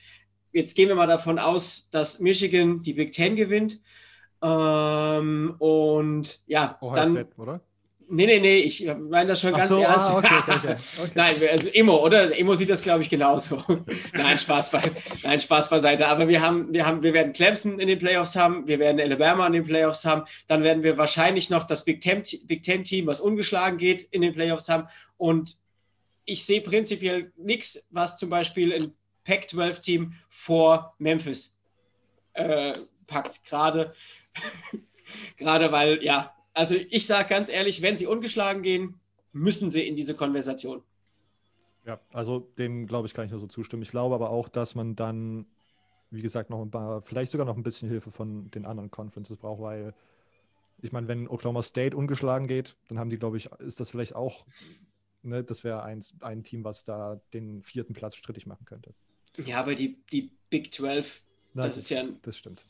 jetzt 0.55 0.75
gehen 0.75 0.87
wir 0.87 0.95
mal 0.95 1.05
davon 1.05 1.37
aus, 1.37 1.89
dass 1.91 2.19
Michigan 2.19 2.81
die 2.81 2.93
Big 2.93 3.11
Ten 3.11 3.35
gewinnt. 3.35 3.81
Ähm, 4.41 5.55
und 5.59 6.39
ja, 6.47 6.77
Ohio 6.81 6.95
dann. 6.95 7.11
State, 7.11 7.35
oder? 7.37 7.61
Nee, 8.07 8.27
nee, 8.27 8.39
nee, 8.39 8.57
ich 8.57 8.85
meine 8.85 9.29
das 9.29 9.41
schon 9.41 9.53
Ach 9.55 9.59
ganz 9.59 9.69
so, 9.69 9.79
ernst. 9.79 10.11
Ah, 10.11 10.17
okay, 10.19 10.35
okay, 10.37 10.59
okay. 10.63 11.11
Nein, 11.15 11.35
also 11.51 11.69
Emo, 11.69 12.05
oder? 12.05 12.37
Emo 12.37 12.53
sieht 12.53 12.69
das, 12.69 12.83
glaube 12.83 13.01
ich, 13.01 13.09
genauso. 13.09 13.63
Nein, 14.13 14.37
Spaß, 14.37 14.69
bei, 14.69 14.81
nein, 15.23 15.39
Spaß 15.39 15.69
beiseite. 15.69 16.07
Aber 16.07 16.27
wir 16.27 16.39
haben, 16.39 16.71
wir 16.71 16.85
haben, 16.85 17.01
wir 17.01 17.13
werden 17.13 17.33
Clemson 17.33 17.79
in 17.79 17.87
den 17.87 17.97
Playoffs 17.97 18.35
haben, 18.35 18.67
wir 18.67 18.77
werden 18.77 19.01
Alabama 19.01 19.47
in 19.47 19.53
den 19.53 19.65
Playoffs 19.65 20.05
haben, 20.05 20.23
dann 20.47 20.61
werden 20.61 20.83
wir 20.83 20.99
wahrscheinlich 20.99 21.49
noch 21.49 21.63
das 21.63 21.83
Big 21.83 21.99
Ten, 22.01 22.21
Big 22.43 22.61
Ten 22.61 22.83
Team, 22.83 23.07
was 23.07 23.19
ungeschlagen 23.19 23.79
geht, 23.79 24.03
in 24.11 24.21
den 24.21 24.33
Playoffs 24.33 24.69
haben. 24.69 24.87
Und 25.17 25.57
ich 26.25 26.45
sehe 26.45 26.61
prinzipiell 26.61 27.33
nichts, 27.37 27.87
was 27.89 28.17
zum 28.17 28.29
Beispiel 28.29 28.71
ein 28.71 28.93
Pac-12-Team 29.25 30.13
vor 30.29 30.95
Memphis 30.97 31.55
äh, 32.33 32.73
packt. 33.07 33.43
Gerade, 33.45 33.93
gerade 35.37 35.71
weil, 35.71 36.03
ja, 36.03 36.33
also 36.53 36.75
ich 36.75 37.05
sage 37.05 37.27
ganz 37.29 37.49
ehrlich, 37.49 37.81
wenn 37.81 37.97
sie 37.97 38.07
ungeschlagen 38.07 38.63
gehen, 38.63 38.99
müssen 39.33 39.69
sie 39.69 39.85
in 39.85 39.95
diese 39.95 40.15
Konversation. 40.15 40.81
Ja, 41.85 41.99
also 42.13 42.39
dem 42.57 42.87
glaube 42.87 43.07
ich 43.07 43.13
kann 43.13 43.25
ich 43.25 43.31
nur 43.31 43.39
so 43.39 43.47
zustimmen. 43.47 43.83
Ich 43.83 43.91
glaube 43.91 44.15
aber 44.15 44.29
auch, 44.29 44.49
dass 44.49 44.73
man 44.73 44.95
dann, 44.95 45.45
wie 46.09 46.21
gesagt, 46.21 46.49
noch 46.49 46.61
ein 46.61 46.71
paar, 46.71 47.01
vielleicht 47.01 47.31
sogar 47.31 47.45
noch 47.45 47.57
ein 47.57 47.63
bisschen 47.63 47.89
Hilfe 47.89 48.11
von 48.11 48.49
den 48.51 48.65
anderen 48.65 48.89
Conferences 48.89 49.37
braucht, 49.37 49.61
weil 49.61 49.93
ich 50.81 50.91
meine, 50.91 51.07
wenn 51.07 51.27
Oklahoma 51.27 51.61
State 51.61 51.95
ungeschlagen 51.95 52.47
geht, 52.47 52.75
dann 52.87 52.99
haben 52.99 53.09
die, 53.09 53.17
glaube 53.17 53.37
ich, 53.37 53.47
ist 53.59 53.79
das 53.79 53.89
vielleicht 53.89 54.15
auch, 54.15 54.45
ne, 55.21 55.43
das 55.43 55.63
wäre 55.63 55.83
ein, 55.83 56.03
ein 56.21 56.43
Team, 56.43 56.63
was 56.63 56.83
da 56.83 57.19
den 57.33 57.63
vierten 57.63 57.93
Platz 57.93 58.15
strittig 58.15 58.45
machen 58.45 58.65
könnte. 58.65 58.93
Ja, 59.43 59.59
aber 59.59 59.75
die, 59.75 59.97
die 60.11 60.31
Big 60.49 60.73
12, 60.73 61.21
Nein, 61.55 61.67
das 61.67 61.77
ist 61.77 61.89
ja. 61.89 62.03
Das 62.23 62.37
stimmt. 62.37 62.61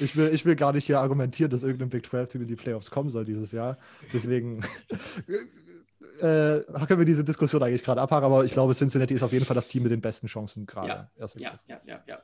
Ich 0.00 0.16
will, 0.16 0.32
ich 0.32 0.46
will 0.46 0.56
gar 0.56 0.72
nicht 0.72 0.86
hier 0.86 1.00
argumentieren, 1.00 1.50
dass 1.50 1.62
irgendein 1.62 1.90
Big 1.90 2.06
12-Team 2.06 2.42
in 2.42 2.48
die 2.48 2.56
Playoffs 2.56 2.90
kommen 2.90 3.10
soll 3.10 3.26
dieses 3.26 3.52
Jahr. 3.52 3.76
Deswegen 4.10 4.62
äh, 6.20 6.60
können 6.60 6.98
wir 6.98 7.04
diese 7.04 7.24
Diskussion 7.24 7.62
eigentlich 7.62 7.82
gerade 7.82 8.00
abhaken, 8.00 8.24
aber 8.24 8.44
ich 8.46 8.52
glaube, 8.52 8.74
Cincinnati 8.74 9.12
ist 9.12 9.22
auf 9.22 9.32
jeden 9.32 9.44
Fall 9.44 9.54
das 9.54 9.68
Team 9.68 9.82
mit 9.82 9.92
den 9.92 10.00
besten 10.00 10.28
Chancen 10.28 10.64
gerade. 10.64 10.88
Ja, 10.88 11.10
ja, 11.36 11.60
ja, 11.68 11.80
ja, 11.86 12.04
ja. 12.06 12.22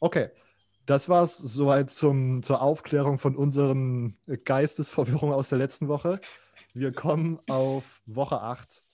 Okay. 0.00 0.28
Das 0.86 1.10
war 1.10 1.22
es 1.22 1.36
soweit 1.36 1.90
zum, 1.90 2.42
zur 2.42 2.62
Aufklärung 2.62 3.18
von 3.18 3.36
unseren 3.36 4.16
Geistesverwirrungen 4.46 5.34
aus 5.34 5.50
der 5.50 5.58
letzten 5.58 5.86
Woche. 5.86 6.18
Wir 6.72 6.92
kommen 6.92 7.38
auf 7.46 7.84
Woche 8.06 8.40
8. 8.40 8.84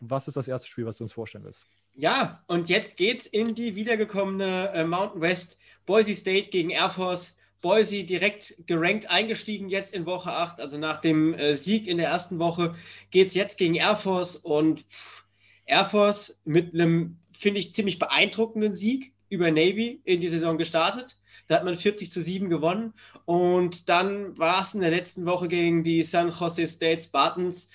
Was 0.00 0.28
ist 0.28 0.36
das 0.38 0.48
erste 0.48 0.66
Spiel, 0.66 0.86
was 0.86 0.96
du 0.96 1.04
uns 1.04 1.12
vorstellen 1.12 1.44
willst? 1.44 1.66
Ja, 1.94 2.42
und 2.46 2.68
jetzt 2.70 2.96
geht's 2.96 3.26
in 3.26 3.54
die 3.54 3.74
wiedergekommene 3.74 4.72
äh, 4.72 4.84
Mountain 4.84 5.20
West. 5.20 5.58
Boise 5.84 6.14
State 6.14 6.48
gegen 6.48 6.70
Air 6.70 6.90
Force. 6.90 7.38
Boise 7.60 8.04
direkt 8.04 8.56
gerankt 8.66 9.10
eingestiegen 9.10 9.68
jetzt 9.68 9.94
in 9.94 10.06
Woche 10.06 10.32
8. 10.32 10.58
Also 10.60 10.78
nach 10.78 10.98
dem 10.98 11.34
äh, 11.34 11.54
Sieg 11.54 11.86
in 11.86 11.98
der 11.98 12.08
ersten 12.08 12.38
Woche 12.38 12.72
geht 13.10 13.28
es 13.28 13.34
jetzt 13.34 13.58
gegen 13.58 13.74
Air 13.74 13.96
Force 13.96 14.36
und 14.36 14.80
pff, 14.80 15.24
Air 15.66 15.84
Force 15.84 16.40
mit 16.44 16.74
einem, 16.74 17.18
finde 17.32 17.60
ich, 17.60 17.74
ziemlich 17.74 17.98
beeindruckenden 17.98 18.72
Sieg 18.72 19.12
über 19.28 19.50
Navy 19.50 20.00
in 20.04 20.20
die 20.20 20.28
Saison 20.28 20.58
gestartet. 20.58 21.18
Da 21.46 21.56
hat 21.56 21.64
man 21.64 21.76
40 21.76 22.10
zu 22.10 22.22
7 22.22 22.48
gewonnen. 22.48 22.94
Und 23.26 23.88
dann 23.88 24.36
war 24.38 24.62
es 24.62 24.74
in 24.74 24.80
der 24.80 24.90
letzten 24.90 25.26
Woche 25.26 25.48
gegen 25.48 25.84
die 25.84 26.02
San 26.04 26.30
Jose 26.30 26.66
State 26.66 27.02
Spartans, 27.02 27.68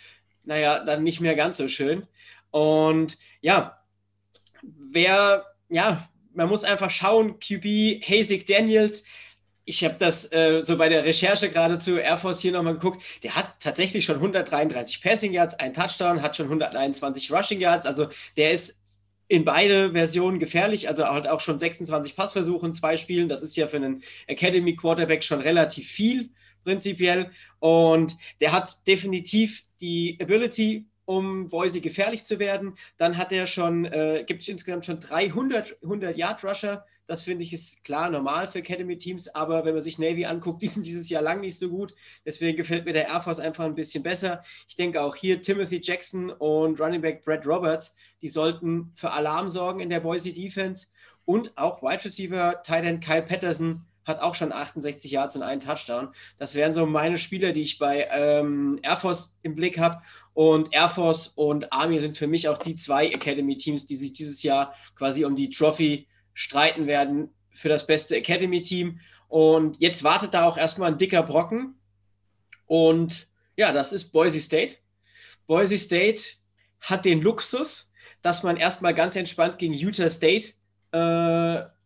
naja, 0.43 0.83
dann 0.83 1.03
nicht 1.03 1.21
mehr 1.21 1.35
ganz 1.35 1.57
so 1.57 1.67
schön. 1.67 2.07
Und 2.51 3.17
ja, 3.41 3.77
wer, 4.91 5.45
ja, 5.69 6.07
man 6.33 6.49
muss 6.49 6.63
einfach 6.63 6.91
schauen, 6.91 7.39
QB, 7.39 8.03
Hasek 8.03 8.45
Daniels, 8.45 9.03
ich 9.69 9.83
habe 9.83 9.95
das 9.99 10.31
äh, 10.31 10.61
so 10.61 10.77
bei 10.77 10.87
der 10.87 11.03
Recherche 11.03 11.49
gerade 11.49 11.77
zu 11.77 11.97
Air 11.97 12.15
Force 12.15 12.39
hier 12.39 12.53
nochmal 12.53 12.75
geguckt. 12.75 13.03
Der 13.23 13.35
hat 13.35 13.59
tatsächlich 13.59 14.05
schon 14.05 14.15
133 14.15 15.01
Passing 15.01 15.33
Yards, 15.33 15.59
ein 15.59 15.73
Touchdown, 15.73 16.21
hat 16.21 16.37
schon 16.37 16.45
121 16.45 17.31
Rushing 17.33 17.59
Yards. 17.59 17.85
Also 17.85 18.07
der 18.37 18.51
ist 18.51 18.81
in 19.27 19.43
beide 19.43 19.91
Versionen 19.91 20.39
gefährlich. 20.39 20.87
Also 20.87 21.05
hat 21.05 21.27
auch 21.27 21.41
schon 21.41 21.59
26 21.59 22.15
Passversuche 22.15 22.65
in 22.65 22.73
zwei 22.73 22.95
Spielen. 22.95 23.27
Das 23.27 23.43
ist 23.43 23.57
ja 23.57 23.67
für 23.67 23.75
einen 23.75 24.03
Academy 24.27 24.73
Quarterback 24.73 25.21
schon 25.25 25.41
relativ 25.41 25.89
viel 25.89 26.29
prinzipiell. 26.63 27.31
Und 27.59 28.15
der 28.39 28.53
hat 28.53 28.77
definitiv 28.87 29.65
die 29.81 30.17
Ability, 30.21 30.85
um 31.07 31.47
Boise 31.47 31.79
gefährlich 31.79 32.25
zu 32.25 32.37
werden. 32.37 32.75
Dann 32.97 33.17
hat 33.17 33.31
er 33.31 33.47
schon, 33.47 33.85
äh, 33.85 34.25
gibt 34.27 34.41
es 34.41 34.49
insgesamt 34.49 34.85
schon 34.85 34.99
300 34.99 35.77
100 35.81 36.17
Yard 36.17 36.43
Rusher. 36.43 36.85
Das 37.07 37.23
finde 37.23 37.45
ich 37.45 37.53
ist 37.53 37.85
klar 37.85 38.09
normal 38.09 38.47
für 38.47 38.59
Academy 38.59 38.97
Teams, 38.97 39.33
aber 39.33 39.63
wenn 39.63 39.73
man 39.73 39.81
sich 39.81 39.97
Navy 39.97 40.25
anguckt, 40.25 40.61
die 40.61 40.67
sind 40.67 40.85
dieses 40.85 41.09
Jahr 41.09 41.21
lang 41.21 41.39
nicht 41.39 41.57
so 41.57 41.69
gut. 41.69 41.95
Deswegen 42.25 42.57
gefällt 42.57 42.83
mir 42.83 42.91
der 42.91 43.07
Air 43.07 43.21
Force 43.21 43.39
einfach 43.39 43.63
ein 43.63 43.75
bisschen 43.75 44.03
besser. 44.03 44.43
Ich 44.67 44.75
denke 44.75 45.01
auch 45.01 45.15
hier 45.15 45.41
Timothy 45.41 45.79
Jackson 45.81 46.29
und 46.29 46.79
Running 46.79 47.01
Back 47.01 47.23
Brad 47.23 47.47
Roberts, 47.47 47.95
die 48.21 48.27
sollten 48.27 48.91
für 48.95 49.11
Alarm 49.11 49.49
sorgen 49.49 49.79
in 49.79 49.89
der 49.89 50.01
Boise 50.01 50.33
Defense 50.33 50.87
und 51.23 51.57
auch 51.57 51.81
Wide 51.81 52.03
Receiver 52.03 52.61
Tight 52.63 53.01
Kyle 53.01 53.23
Patterson 53.23 53.85
hat 54.07 54.21
auch 54.21 54.35
schon 54.35 54.51
68 54.51 55.11
Yards 55.11 55.35
und 55.35 55.43
einen 55.43 55.59
Touchdown. 55.59 56.09
Das 56.37 56.55
wären 56.55 56.73
so 56.73 56.85
meine 56.85 57.17
Spieler, 57.17 57.51
die 57.51 57.61
ich 57.61 57.77
bei 57.77 58.07
ähm, 58.09 58.79
Air 58.81 58.97
Force 58.97 59.37
im 59.43 59.55
Blick 59.55 59.77
habe. 59.77 60.01
Und 60.33 60.73
Air 60.73 60.89
Force 60.89 61.27
und 61.35 61.73
Army 61.73 61.99
sind 61.99 62.17
für 62.17 62.27
mich 62.27 62.47
auch 62.47 62.57
die 62.57 62.75
zwei 62.75 63.07
Academy-Teams, 63.07 63.85
die 63.85 63.97
sich 63.97 64.13
dieses 64.13 64.41
Jahr 64.43 64.73
quasi 64.95 65.25
um 65.25 65.35
die 65.35 65.49
Trophy 65.49 66.07
streiten 66.33 66.87
werden 66.87 67.33
für 67.53 67.69
das 67.69 67.85
beste 67.85 68.15
Academy-Team. 68.15 68.99
Und 69.27 69.79
jetzt 69.81 70.03
wartet 70.03 70.33
da 70.33 70.45
auch 70.45 70.57
erstmal 70.57 70.91
ein 70.91 70.97
dicker 70.97 71.23
Brocken. 71.23 71.75
Und 72.65 73.27
ja, 73.57 73.73
das 73.73 73.91
ist 73.91 74.11
Boise 74.11 74.39
State. 74.39 74.75
Boise 75.47 75.77
State 75.77 76.21
hat 76.79 77.03
den 77.05 77.21
Luxus, 77.21 77.91
dass 78.21 78.43
man 78.43 78.57
erstmal 78.57 78.93
ganz 78.93 79.15
entspannt 79.15 79.57
gegen 79.57 79.73
Utah 79.73 80.09
State 80.09 80.53
äh, 80.91 81.76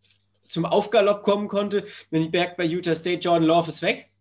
zum 0.52 0.66
Aufgalopp 0.66 1.24
kommen 1.24 1.48
konnte. 1.48 1.86
Wenn 2.10 2.24
ich 2.24 2.32
merke, 2.32 2.56
bei 2.58 2.66
Utah 2.66 2.96
State, 2.96 3.22
Jordan 3.22 3.48
Love 3.48 3.70
ist 3.70 3.82
weg. 3.82 4.12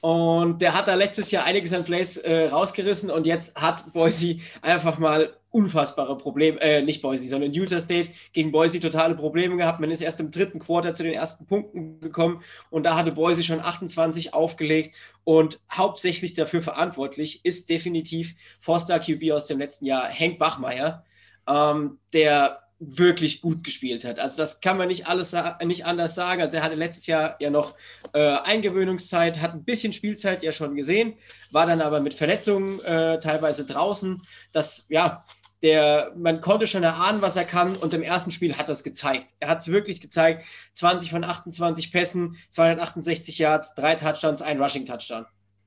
Und 0.00 0.60
der 0.62 0.74
hat 0.74 0.88
da 0.88 0.94
letztes 0.94 1.30
Jahr 1.30 1.44
einiges 1.44 1.72
an 1.72 1.84
Plays 1.84 2.16
äh, 2.18 2.46
rausgerissen 2.46 3.10
und 3.10 3.26
jetzt 3.26 3.60
hat 3.60 3.92
Boise 3.92 4.36
einfach 4.62 4.98
mal 4.98 5.36
unfassbare 5.50 6.18
Probleme, 6.18 6.60
äh, 6.60 6.82
nicht 6.82 7.00
Boise, 7.00 7.26
sondern 7.28 7.52
Utah 7.52 7.80
State 7.80 8.10
gegen 8.34 8.52
Boise 8.52 8.78
totale 8.78 9.14
Probleme 9.14 9.56
gehabt. 9.56 9.80
Man 9.80 9.90
ist 9.90 10.02
erst 10.02 10.20
im 10.20 10.30
dritten 10.30 10.58
Quarter 10.58 10.92
zu 10.92 11.02
den 11.02 11.14
ersten 11.14 11.46
Punkten 11.46 11.98
gekommen 12.00 12.42
und 12.68 12.84
da 12.84 12.94
hatte 12.94 13.10
Boise 13.10 13.42
schon 13.42 13.60
28 13.60 14.34
aufgelegt 14.34 14.94
und 15.24 15.60
hauptsächlich 15.72 16.34
dafür 16.34 16.60
verantwortlich 16.60 17.44
ist 17.44 17.70
definitiv 17.70 18.36
Forster 18.60 19.00
QB 19.00 19.32
aus 19.32 19.46
dem 19.46 19.58
letzten 19.58 19.86
Jahr, 19.86 20.10
Hank 20.10 20.38
Bachmeier, 20.38 21.04
ähm, 21.48 21.98
der 22.12 22.65
wirklich 22.78 23.40
gut 23.40 23.64
gespielt 23.64 24.04
hat. 24.04 24.18
Also 24.18 24.36
das 24.36 24.60
kann 24.60 24.76
man 24.76 24.88
nicht 24.88 25.06
alles 25.06 25.34
nicht 25.64 25.86
anders 25.86 26.14
sagen. 26.14 26.42
Also 26.42 26.58
er 26.58 26.62
hatte 26.62 26.74
letztes 26.74 27.06
Jahr 27.06 27.36
ja 27.40 27.48
noch 27.48 27.74
äh, 28.12 28.18
Eingewöhnungszeit, 28.18 29.40
hat 29.40 29.54
ein 29.54 29.64
bisschen 29.64 29.92
Spielzeit 29.92 30.42
ja 30.42 30.52
schon 30.52 30.76
gesehen, 30.76 31.14
war 31.50 31.66
dann 31.66 31.80
aber 31.80 32.00
mit 32.00 32.14
Verletzungen 32.14 32.80
äh, 32.80 33.18
teilweise 33.18 33.64
draußen. 33.64 34.20
Das 34.52 34.86
ja, 34.88 35.24
der 35.62 36.12
man 36.16 36.40
konnte 36.40 36.66
schon 36.66 36.82
erahnen, 36.82 37.22
was 37.22 37.36
er 37.36 37.44
kann 37.44 37.76
und 37.76 37.94
im 37.94 38.02
ersten 38.02 38.30
Spiel 38.30 38.56
hat 38.56 38.68
es 38.68 38.84
gezeigt. 38.84 39.32
Er 39.40 39.48
hat 39.48 39.60
es 39.60 39.68
wirklich 39.68 40.00
gezeigt. 40.00 40.44
20 40.74 41.10
von 41.10 41.24
28 41.24 41.92
Pässen, 41.92 42.36
268 42.50 43.38
Yards, 43.38 43.74
drei 43.74 43.94
Touchdowns, 43.94 44.42
ein 44.42 44.60
Rushing 44.60 44.84
Touchdown. 44.84 45.24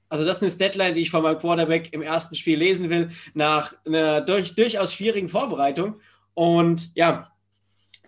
Also 0.09 0.25
das 0.25 0.41
ist 0.41 0.43
eine 0.43 0.71
Deadline, 0.71 0.93
die 0.95 1.01
ich 1.01 1.11
von 1.11 1.23
meinem 1.23 1.39
Quarterback 1.39 1.93
im 1.93 2.01
ersten 2.01 2.35
Spiel 2.35 2.57
lesen 2.57 2.89
will, 2.89 3.09
nach 3.33 3.73
einer 3.85 4.21
durch, 4.21 4.55
durchaus 4.55 4.93
schwierigen 4.93 5.29
Vorbereitung. 5.29 5.99
Und 6.33 6.95
ja, 6.95 7.31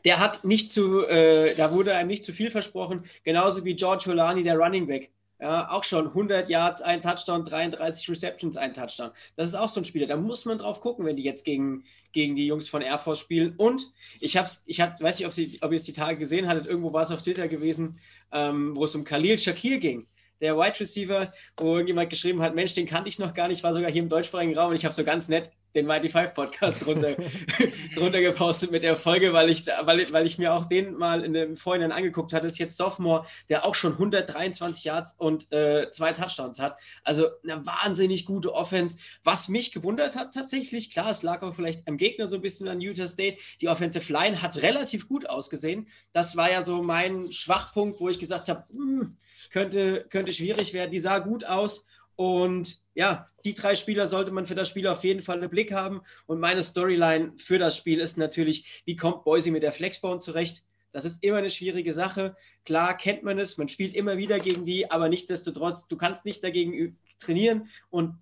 der 0.06 0.19
hat 0.19 0.43
nicht 0.43 0.72
zu, 0.72 1.06
äh, 1.06 1.56
da 1.56 1.73
wurde 1.73 1.95
einem 1.95 2.07
nicht 2.07 2.26
zu 2.26 2.34
viel 2.34 2.52
versprochen, 2.52 3.06
genauso 3.23 3.65
wie 3.65 3.76
George 3.76 4.06
Holani, 4.07 4.43
der 4.43 4.57
Running 4.57 4.88
Back. 4.88 5.11
Ja, 5.39 5.72
auch 5.72 5.84
schon 5.84 6.07
100 6.07 6.49
Yards, 6.49 6.84
ein 6.84 7.02
Touchdown, 7.02 7.43
33 7.43 8.07
Receptions, 8.10 8.57
ein 8.57 8.76
Touchdown. 8.76 9.10
Das 9.35 9.48
ist 9.48 9.56
auch 9.56 9.69
so 9.69 9.81
ein 9.81 9.85
Spieler. 9.85 10.06
Da 10.06 10.15
muss 10.15 10.45
man 10.45 10.60
drauf 10.60 10.81
gucken, 10.81 11.03
wenn 11.03 11.15
die 11.15 11.23
jetzt 11.23 11.45
gegen, 11.45 11.84
gegen 12.11 12.35
die 12.35 12.45
Jungs 12.45 12.69
von 12.69 12.84
Air 12.84 12.99
Force 12.99 13.19
spielen. 13.19 13.56
Und 13.57 13.91
ich 14.19 14.38
hab's, 14.38 14.64
ich 14.68 14.81
hab, 14.81 15.02
weiß 15.02 15.18
nicht, 15.18 15.26
ob, 15.26 15.34
sie, 15.34 15.57
ob 15.61 15.72
ihr 15.72 15.77
es 15.77 15.84
die 15.84 15.93
Tage 15.93 16.19
gesehen 16.19 16.48
hattet, 16.48 16.68
irgendwo 16.68 16.93
war 16.93 17.02
es 17.02 17.10
auf 17.10 17.23
Twitter 17.23 17.48
gewesen, 17.48 17.98
ähm, 18.31 18.76
wo 18.76 18.84
es 18.84 18.93
um 18.93 19.03
Khalil 19.03 19.39
Shakir 19.39 19.80
ging 19.80 20.06
der 20.41 20.57
Wide 20.57 20.80
Receiver, 20.80 21.31
wo 21.57 21.73
irgendjemand 21.73 22.10
geschrieben 22.10 22.41
hat, 22.41 22.56
Mensch, 22.56 22.73
den 22.73 22.88
kannte 22.88 23.10
ich 23.10 23.19
noch 23.19 23.34
gar 23.34 23.48
nicht, 23.48 23.64
war 23.64 23.73
sogar 23.73 23.91
hier 23.91 24.02
im 24.02 24.10
deutschsprachigen 24.10 24.57
Raum 24.57 24.72
und 24.72 24.76
ich 24.76 24.85
habe 24.85 24.93
so 24.93 25.03
ganz 25.03 25.30
nett 25.30 25.52
den 25.76 25.85
Mighty 25.85 26.10
Five 26.10 26.34
Podcast 26.34 26.85
drunter, 26.85 27.15
drunter 27.95 28.22
gepostet 28.22 28.72
mit 28.72 28.84
der 28.84 28.98
Folge, 28.98 29.34
weil 29.34 29.49
ich, 29.49 29.65
weil, 29.84 30.11
weil 30.11 30.26
ich 30.26 30.38
mir 30.38 30.53
auch 30.53 30.65
den 30.65 30.95
mal 30.95 31.23
in 31.23 31.34
dem 31.34 31.57
Vorhinein 31.57 31.91
angeguckt 31.91 32.34
hatte. 32.34 32.48
Ist 32.48 32.60
jetzt 32.60 32.77
Sophomore, 32.77 33.26
der 33.49 33.65
auch 33.65 33.76
schon 33.76 33.93
123 33.93 34.84
Yards 34.84 35.15
und 35.18 35.52
äh, 35.52 35.89
zwei 35.91 36.14
Touchdowns 36.14 36.60
hat. 36.60 36.77
Also 37.03 37.27
eine 37.43 37.65
wahnsinnig 37.65 38.26
gute 38.26 38.53
Offense. 38.53 38.98
Was 39.23 39.48
mich 39.48 39.72
gewundert 39.72 40.15
hat 40.15 40.34
tatsächlich, 40.34 40.91
klar, 40.91 41.11
es 41.11 41.23
lag 41.23 41.41
auch 41.41 41.56
vielleicht 41.56 41.88
am 41.88 41.98
Gegner 41.98 42.27
so 42.27 42.35
ein 42.35 42.41
bisschen 42.41 42.68
an 42.68 42.81
Utah 42.81 43.07
State. 43.07 43.38
Die 43.61 43.69
Offensive 43.69 44.11
Line 44.11 44.41
hat 44.41 44.61
relativ 44.61 45.07
gut 45.07 45.30
ausgesehen. 45.30 45.88
Das 46.14 46.35
war 46.35 46.52
ja 46.52 46.61
so 46.61 46.84
mein 46.84 47.31
Schwachpunkt, 47.31 47.99
wo 47.99 48.10
ich 48.10 48.19
gesagt 48.19 48.49
habe, 48.49 48.65
hm, 48.72 49.18
könnte, 49.52 50.06
könnte 50.10 50.34
schwierig 50.34 50.73
werden. 50.73 50.91
Die 50.91 50.99
sah 50.99 51.19
gut 51.19 51.45
aus. 51.45 51.88
Und 52.22 52.77
ja, 52.93 53.31
die 53.43 53.56
drei 53.56 53.76
Spieler 53.76 54.06
sollte 54.06 54.30
man 54.30 54.45
für 54.45 54.53
das 54.53 54.69
Spiel 54.69 54.85
auf 54.85 55.03
jeden 55.03 55.23
Fall 55.23 55.41
im 55.41 55.49
Blick 55.49 55.73
haben. 55.73 56.02
Und 56.27 56.39
meine 56.39 56.61
Storyline 56.61 57.34
für 57.38 57.57
das 57.57 57.76
Spiel 57.76 57.99
ist 57.99 58.15
natürlich, 58.15 58.84
wie 58.85 58.95
kommt 58.95 59.23
Boise 59.23 59.49
mit 59.49 59.64
der 59.64 59.72
Flexbone 59.72 60.19
zurecht? 60.19 60.64
Das 60.91 61.03
ist 61.03 61.23
immer 61.23 61.38
eine 61.38 61.49
schwierige 61.49 61.93
Sache. 61.93 62.35
Klar 62.64 62.95
kennt 62.95 63.23
man 63.23 63.39
es, 63.39 63.57
man 63.57 63.69
spielt 63.69 63.95
immer 63.95 64.18
wieder 64.18 64.38
gegen 64.38 64.65
die, 64.65 64.91
aber 64.91 65.10
nichtsdestotrotz, 65.10 65.88
du 65.88 65.98
kannst 65.98 66.23
nicht 66.23 66.43
dagegen 66.43 66.95
trainieren 67.18 67.69
und 67.89 68.19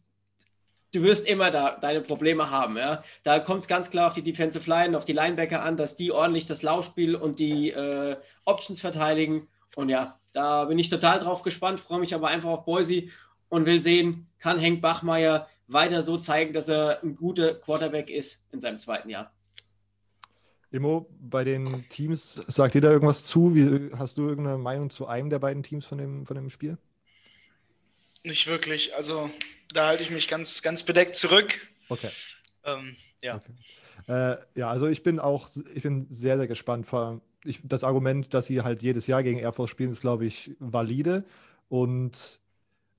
du 0.94 1.02
wirst 1.02 1.28
immer 1.28 1.52
da 1.52 1.78
deine 1.78 2.00
Probleme 2.00 2.50
haben. 2.50 2.78
Ja? 2.78 3.04
Da 3.24 3.40
kommt 3.40 3.64
es 3.64 3.68
ganz 3.68 3.90
klar 3.90 4.08
auf 4.08 4.14
die 4.14 4.24
Defensive 4.24 4.70
Line, 4.70 4.96
auf 4.96 5.04
die 5.04 5.12
Linebacker 5.12 5.62
an, 5.62 5.76
dass 5.76 5.98
die 5.98 6.14
ordentlich 6.14 6.46
das 6.46 6.64
Laufspiel 6.64 7.16
und 7.16 7.38
die 7.40 7.72
äh, 7.72 8.16
Options 8.46 8.80
verteidigen. 8.80 9.50
Und 9.76 9.90
ja, 9.90 10.18
da 10.32 10.64
bin 10.66 10.80
ich 10.80 10.88
total 10.88 11.20
drauf 11.20 11.42
gespannt, 11.42 11.82
freue 11.82 12.00
mich 12.00 12.16
aber 12.16 12.30
einfach 12.30 12.50
auf 12.50 12.64
Boise 12.64 13.10
und 13.50 13.66
will 13.66 13.82
sehen, 13.82 14.28
kann 14.40 14.60
Henk 14.60 14.82
Bachmeier 14.82 15.48
weiter 15.68 16.02
so 16.02 16.18
zeigen, 16.18 16.54
dass 16.54 16.70
er 16.70 17.04
ein 17.04 17.16
guter 17.16 17.56
Quarterback 17.56 18.10
ist 18.10 18.46
in 18.52 18.60
seinem 18.60 18.80
zweiten 18.80 19.10
Jahr. 19.10 19.32
Immo, 20.72 21.10
bei 21.20 21.44
den 21.44 21.88
Teams, 21.90 22.44
sagt 22.48 22.76
dir 22.76 22.82
da 22.82 22.92
irgendwas 22.92 23.26
zu? 23.26 23.56
Wie, 23.56 23.92
hast 23.98 24.18
du 24.18 24.28
irgendeine 24.28 24.58
Meinung 24.58 24.90
zu 24.90 25.08
einem 25.08 25.30
der 25.30 25.40
beiden 25.40 25.64
Teams 25.64 25.86
von 25.86 25.98
dem, 25.98 26.26
von 26.26 26.36
dem 26.36 26.50
Spiel? 26.50 26.78
Nicht 28.24 28.48
wirklich. 28.48 28.96
Also 28.96 29.32
da 29.74 29.88
halte 29.88 30.04
ich 30.04 30.12
mich 30.12 30.28
ganz, 30.28 30.62
ganz 30.62 30.84
bedeckt 30.84 31.16
zurück. 31.16 31.60
Okay. 31.90 32.10
Ähm, 32.66 32.96
ja. 33.22 33.38
Okay. 33.38 33.54
Äh, 34.08 34.38
ja, 34.60 34.70
also 34.70 34.88
ich 34.88 35.02
bin 35.02 35.20
auch, 35.20 35.50
ich 35.74 35.84
bin 35.84 36.08
sehr, 36.12 36.38
sehr 36.38 36.48
gespannt. 36.48 36.86
Vor, 36.86 37.22
ich, 37.44 37.62
das 37.64 37.84
Argument, 37.84 38.34
dass 38.34 38.46
sie 38.46 38.62
halt 38.62 38.84
jedes 38.84 39.08
Jahr 39.08 39.24
gegen 39.24 39.40
Air 39.40 39.54
Force 39.54 39.72
spielen, 39.72 39.92
ist, 39.92 40.02
glaube 40.02 40.26
ich, 40.26 40.52
valide. 40.60 41.26
Und 41.68 42.40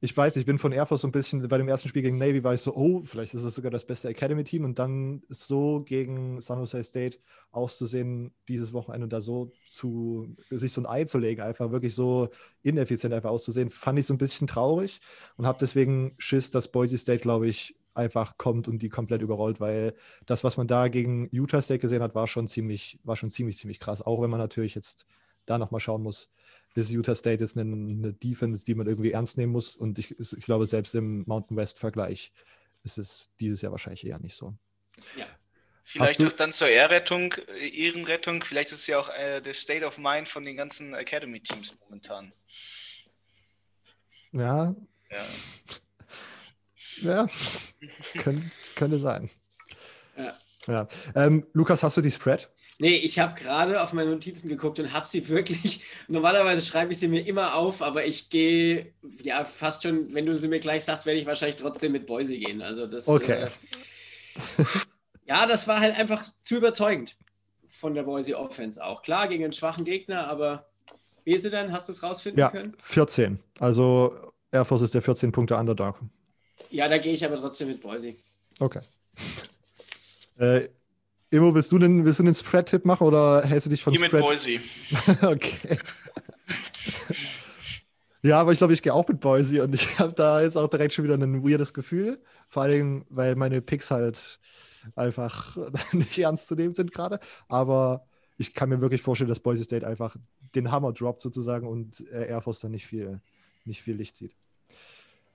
ich 0.03 0.17
weiß, 0.17 0.37
ich 0.37 0.47
bin 0.47 0.59
von 0.59 0.73
Air 0.73 0.87
Force 0.87 1.03
so 1.03 1.09
ein 1.09 1.13
bisschen, 1.13 1.47
bei 1.47 1.59
dem 1.59 1.69
ersten 1.69 1.89
Spiel 1.89 2.01
gegen 2.01 2.17
Navy 2.17 2.43
war 2.43 2.55
ich 2.55 2.63
so, 2.63 2.75
oh, 2.75 3.03
vielleicht 3.05 3.35
ist 3.35 3.45
das 3.45 3.55
sogar 3.55 3.71
das 3.71 3.85
beste 3.85 4.09
Academy-Team. 4.09 4.65
Und 4.65 4.79
dann 4.79 5.23
so 5.29 5.83
gegen 5.83 6.41
San 6.41 6.59
Jose 6.59 6.83
State 6.83 7.19
auszusehen, 7.51 8.33
dieses 8.49 8.73
Wochenende 8.73 9.09
da 9.09 9.21
so 9.21 9.53
zu, 9.69 10.35
sich 10.49 10.73
so 10.73 10.81
ein 10.81 10.87
Ei 10.87 11.05
zu 11.05 11.19
legen, 11.19 11.43
einfach 11.43 11.71
wirklich 11.71 11.95
so 11.95 12.31
ineffizient 12.63 13.13
einfach 13.13 13.29
auszusehen, 13.29 13.69
fand 13.69 13.99
ich 13.99 14.07
so 14.07 14.15
ein 14.15 14.19
bisschen 14.19 14.47
traurig 14.47 15.01
und 15.37 15.47
habe 15.47 15.59
deswegen 15.61 16.15
Schiss, 16.17 16.51
dass 16.51 16.69
Boise 16.73 16.97
State, 16.97 17.21
glaube 17.21 17.49
ich, 17.49 17.77
einfach 17.93 18.39
kommt 18.39 18.69
und 18.69 18.81
die 18.81 18.89
komplett 18.89 19.21
überrollt, 19.21 19.61
weil 19.61 19.95
das, 20.25 20.45
was 20.45 20.57
man 20.57 20.67
da 20.67 20.89
gegen 20.89 21.29
Utah 21.33 21.61
State 21.61 21.81
gesehen 21.81 22.03
hat, 22.03 22.15
war 22.15 22.27
schon 22.27 22.49
ziemlich, 22.49 22.99
war 23.05 23.17
schon 23.17 23.31
ziemlich, 23.31 23.59
ziemlich 23.59 23.81
krass, 23.81 24.01
auch 24.01 24.23
wenn 24.23 24.31
man 24.31 24.41
natürlich 24.41 24.75
jetzt 24.75 25.07
da 25.45 25.59
nochmal 25.59 25.81
schauen 25.81 26.03
muss, 26.03 26.31
ist 26.75 26.91
Utah 26.91 27.15
State 27.15 27.43
jetzt 27.43 27.57
eine, 27.57 27.73
eine 27.73 28.13
Defense, 28.13 28.65
die 28.65 28.75
man 28.75 28.87
irgendwie 28.87 29.13
ernst 29.13 29.37
nehmen 29.37 29.53
muss. 29.53 29.77
Und 29.77 29.99
ich, 29.99 30.19
ich 30.19 30.45
glaube, 30.45 30.67
selbst 30.67 30.95
im 30.95 31.25
Mountain 31.27 31.57
West-Vergleich 31.57 32.33
ist 32.85 32.99
es 32.99 33.33
dieses 33.41 33.61
Jahr 33.61 33.73
wahrscheinlich 33.73 34.07
eher 34.07 34.19
nicht 34.19 34.37
so. 34.37 34.55
Ja. 35.17 35.27
Vielleicht 35.83 36.25
auch 36.25 36.33
dann 36.33 36.53
zur 36.53 36.69
Ehrrettung, 36.69 37.35
äh, 37.49 37.69
Ehrenrettung, 37.69 38.45
vielleicht 38.45 38.71
ist 38.71 38.81
es 38.81 38.87
ja 38.87 39.01
auch 39.01 39.09
äh, 39.09 39.41
der 39.41 39.55
State 39.55 39.85
of 39.85 39.99
Mind 39.99 40.29
von 40.29 40.45
den 40.45 40.57
ganzen 40.57 40.95
Academy-Teams 40.95 41.77
momentan. 41.81 42.33
Ja. 44.33 44.75
Ja. 45.11 45.27
ja. 47.03 47.29
Kön 48.19 48.53
könnte 48.77 49.01
sein. 49.01 49.31
Ja. 50.17 50.39
ja. 50.69 50.89
Ähm, 51.17 51.45
Lukas, 51.53 51.83
hast 51.83 51.97
du 51.97 52.01
die 52.03 52.13
Spread? 52.13 52.49
Nee, 52.81 52.97
ich 52.97 53.19
habe 53.19 53.39
gerade 53.39 53.83
auf 53.83 53.93
meine 53.93 54.09
Notizen 54.11 54.49
geguckt 54.49 54.81
und 54.81 54.91
habe 54.95 55.07
sie 55.07 55.29
wirklich. 55.29 55.83
Normalerweise 56.09 56.65
schreibe 56.65 56.93
ich 56.93 56.99
sie 56.99 57.09
mir 57.09 57.27
immer 57.27 57.55
auf, 57.55 57.83
aber 57.83 58.07
ich 58.07 58.31
gehe 58.31 58.93
ja 59.23 59.45
fast 59.45 59.83
schon, 59.83 60.13
wenn 60.15 60.25
du 60.25 60.39
sie 60.39 60.49
mir 60.49 60.61
gleich 60.61 60.87
sagst, 60.87 61.05
werde 61.05 61.21
ich 61.21 61.27
wahrscheinlich 61.27 61.57
trotzdem 61.57 61.93
mit 61.93 62.07
Boise 62.07 62.39
gehen. 62.39 62.63
Also 62.63 62.87
das. 62.87 63.07
Okay. 63.07 63.49
Äh, 64.57 64.65
ja, 65.27 65.47
das 65.47 65.69
war 65.69 65.79
halt 65.79 65.95
einfach 65.95 66.25
zu 66.41 66.57
überzeugend 66.57 67.17
von 67.69 67.93
der 67.95 68.05
Boise 68.05 68.39
Offense 68.39 68.83
auch. 68.83 69.03
Klar, 69.03 69.29
gegen 69.29 69.45
einen 69.45 69.53
schwachen 69.53 69.85
Gegner, 69.85 70.27
aber 70.29 70.67
wie 71.25 71.35
ist 71.35 71.43
sie 71.43 71.51
dann? 71.51 71.73
Hast 71.73 71.87
du 71.89 71.93
es 71.93 72.03
rausfinden 72.03 72.41
ja, 72.41 72.49
können? 72.49 72.75
14. 72.81 73.39
Also 73.59 74.33
Air 74.53 74.65
Force 74.65 74.83
ist 74.83 74.95
der 74.95 75.03
14 75.03 75.33
Punkte 75.33 75.55
Underdog. 75.55 76.01
Ja, 76.71 76.89
da 76.89 76.97
gehe 76.97 77.13
ich 77.13 77.27
aber 77.27 77.37
trotzdem 77.37 77.69
mit 77.69 77.83
Boise. 77.83 78.15
Okay. 78.59 78.81
äh, 80.39 80.69
Immo, 81.31 81.55
willst 81.55 81.71
du 81.71 81.79
den, 81.79 82.05
willst 82.05 82.19
du 82.19 82.25
den 82.25 82.35
Spread-Tipp 82.35 82.85
machen 82.85 83.07
oder 83.07 83.43
hältst 83.45 83.67
du 83.67 83.71
dich 83.71 83.83
von 83.83 83.93
Hier 83.93 84.05
Spread? 84.05 84.23
mit 84.23 84.29
Boise. 84.29 84.61
okay. 85.23 85.79
ja, 88.23 88.41
aber 88.41 88.53
ich 88.53 88.59
glaube, 88.59 88.73
ich 88.73 88.83
gehe 88.83 88.93
auch 88.93 89.07
mit 89.07 89.21
Boise 89.21 89.63
und 89.63 89.73
ich 89.73 89.99
habe 90.01 90.13
da 90.13 90.43
jetzt 90.43 90.57
auch 90.57 90.69
direkt 90.69 90.93
schon 90.93 91.05
wieder 91.05 91.15
ein 91.15 91.45
weirdes 91.45 91.73
Gefühl. 91.73 92.21
Vor 92.49 92.65
allem, 92.65 93.05
weil 93.09 93.37
meine 93.37 93.63
Picks 93.63 93.93
halt 93.93 94.41
einfach 94.97 95.57
nicht 95.93 96.19
ernst 96.19 96.49
zu 96.49 96.57
nehmen 96.57 96.75
sind 96.75 96.93
gerade. 96.93 97.21
Aber 97.49 98.07
ich 98.37 98.53
kann 98.53 98.69
mir 98.69 98.81
wirklich 98.81 99.03
vorstellen, 99.03 99.29
dass 99.29 99.41
Boise 99.41 99.63
State 99.63 99.87
einfach 99.87 100.17
den 100.57 100.73
Hammer 100.73 100.93
droppt 100.93 101.23
sozusagen 101.23 101.69
und 101.69 102.01
äh, 102.11 102.27
Air 102.27 102.41
Force 102.41 102.59
dann 102.59 102.73
nicht 102.73 102.87
viel, 102.87 103.21
nicht 103.65 103.83
viel 103.83 103.95
Licht 103.95 104.17
sieht. 104.17 104.35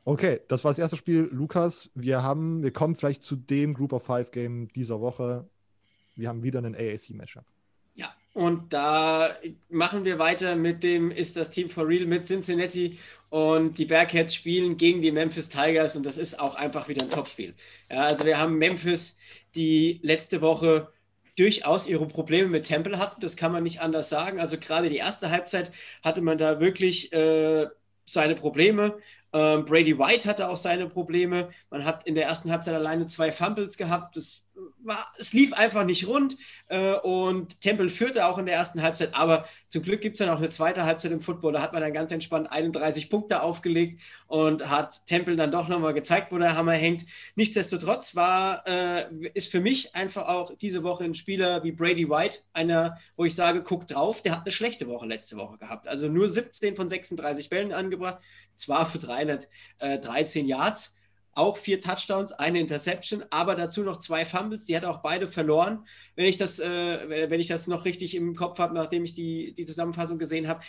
Okay, 0.04 0.42
das 0.50 0.64
war 0.64 0.72
das 0.72 0.80
erste 0.80 0.98
Spiel. 0.98 1.30
Lukas, 1.32 1.90
wir 1.96 2.22
haben, 2.22 2.62
wir 2.64 2.72
kommen 2.72 2.96
vielleicht 2.96 3.24
zu 3.24 3.36
dem 3.36 3.74
Group 3.74 3.94
of 3.94 4.04
Five 4.04 4.32
Game 4.32 4.68
dieser 4.70 5.00
Woche. 5.00 5.50
Wir 6.16 6.30
haben 6.30 6.44
wieder 6.44 6.60
einen 6.60 6.76
AAC-Matchup. 6.76 7.46
Ja, 7.96 8.14
und 8.34 8.74
da 8.74 9.36
machen 9.70 10.04
wir 10.06 10.20
weiter 10.20 10.56
mit 10.56 10.84
dem 10.84 11.12
Ist 11.12 11.38
das 11.38 11.52
Team 11.52 11.70
for 11.70 11.88
Real 11.88 12.06
mit 12.06 12.26
Cincinnati 12.26 13.00
und 13.30 13.78
die 13.78 13.86
Bearcats 13.86 14.36
spielen 14.36 14.78
gegen 14.78 15.02
die 15.02 15.12
Memphis 15.12 15.50
Tigers 15.50 15.96
und 15.96 16.06
das 16.06 16.18
ist 16.18 16.40
auch 16.40 16.56
einfach 16.56 16.88
wieder 16.88 17.04
ein 17.04 17.10
Topspiel. 17.10 17.54
Ja, 17.90 18.04
also 18.04 18.26
wir 18.26 18.38
haben 18.38 18.58
Memphis, 18.58 19.18
die 19.56 20.00
letzte 20.04 20.42
Woche 20.42 20.90
durchaus 21.38 21.88
ihre 21.88 22.08
Probleme 22.08 22.50
mit 22.50 22.66
Temple 22.66 22.98
hatten, 22.98 23.22
das 23.22 23.36
kann 23.36 23.52
man 23.52 23.64
nicht 23.64 23.82
anders 23.82 24.10
sagen. 24.10 24.40
Also 24.40 24.58
gerade 24.58 24.90
die 24.90 24.98
erste 24.98 25.32
Halbzeit 25.32 25.72
hatte 26.04 26.22
man 26.22 26.38
da 26.38 26.60
wirklich 26.60 27.12
äh, 27.14 27.68
seine 28.06 28.36
Probleme. 28.36 28.98
Ähm, 29.34 29.66
Brady 29.66 29.98
White 29.98 30.30
hatte 30.30 30.48
auch 30.50 30.58
seine 30.58 30.88
Probleme. 30.88 31.50
Man 31.70 31.84
hat 31.84 32.06
in 32.08 32.16
der 32.16 32.26
ersten 32.26 32.52
Halbzeit 32.52 32.76
alleine 32.76 33.06
zwei 33.08 33.32
Fumbles 33.32 33.78
gehabt. 33.78 34.16
Das 34.16 34.45
war, 34.86 35.14
es 35.18 35.34
lief 35.34 35.54
einfach 35.54 35.84
nicht 35.84 36.08
rund 36.08 36.38
äh, 36.68 36.94
und 36.94 37.62
Temple 37.62 37.90
führte 37.90 38.26
auch 38.26 38.38
in 38.38 38.46
der 38.46 38.56
ersten 38.56 38.82
Halbzeit, 38.82 39.14
aber 39.14 39.46
zum 39.68 39.84
Glück 39.84 40.02
gibt 40.02 40.16
es 40.16 40.20
dann 40.20 40.30
auch 40.30 40.38
eine 40.38 40.50
zweite 40.50 40.86
Halbzeit 40.86 41.12
im 41.12 41.22
Football. 41.22 41.54
Da 41.54 41.62
hat 41.62 41.74
man 41.74 41.82
dann 41.82 41.94
ganz 41.94 42.12
entspannt 42.12 42.52
31 42.52 43.10
Punkte 43.10 43.42
aufgelegt 43.42 44.02
und 44.28 44.70
hat 44.70 45.06
Temple 45.06 45.36
dann 45.36 45.52
doch 45.52 45.68
nochmal 45.68 45.94
gezeigt, 45.94 46.32
wo 46.32 46.38
der 46.38 46.56
Hammer 46.56 46.74
hängt. 46.74 47.06
Nichtsdestotrotz 47.36 48.16
war, 48.16 48.66
äh, 48.68 49.06
ist 49.34 49.52
für 49.52 49.60
mich 49.60 49.96
einfach 49.96 50.28
auch 50.28 50.56
diese 50.56 50.84
Woche 50.84 51.04
ein 51.04 51.14
Spieler 51.14 51.64
wie 51.64 51.72
Brady 51.72 52.10
White, 52.10 52.40
einer, 52.54 52.98
wo 53.16 53.26
ich 53.26 53.36
sage, 53.36 53.64
guck 53.64 53.88
drauf, 53.88 54.22
der 54.22 54.34
hat 54.34 54.46
eine 54.46 54.52
schlechte 54.52 54.88
Woche 54.88 55.06
letzte 55.06 55.38
Woche 55.38 55.58
gehabt. 55.58 55.88
Also 55.88 56.08
nur 56.08 56.30
17 56.30 56.76
von 56.76 56.90
36 56.90 57.50
Bällen 57.50 57.74
angebracht, 57.74 58.20
zwar 58.56 58.86
für 58.86 59.00
313 59.00 60.46
Yards 60.46 60.95
auch 61.36 61.58
vier 61.58 61.82
Touchdowns, 61.82 62.32
eine 62.32 62.60
Interception, 62.60 63.24
aber 63.30 63.56
dazu 63.56 63.84
noch 63.84 63.98
zwei 63.98 64.26
Fumbles. 64.26 64.66
Die 64.66 64.76
hat 64.76 64.86
auch 64.86 65.02
beide 65.02 65.28
verloren, 65.28 65.86
wenn 66.16 66.26
ich 66.26 66.38
das, 66.38 66.60
äh, 66.60 67.30
wenn 67.30 67.40
ich 67.40 67.48
das 67.48 67.68
noch 67.68 67.86
richtig 67.86 68.16
im 68.16 68.36
Kopf 68.36 68.58
habe, 68.58 68.74
nachdem 68.74 69.04
ich 69.04 69.14
die, 69.14 69.54
die 69.54 69.66
Zusammenfassung 69.66 70.18
gesehen 70.18 70.48
habe. 70.48 70.62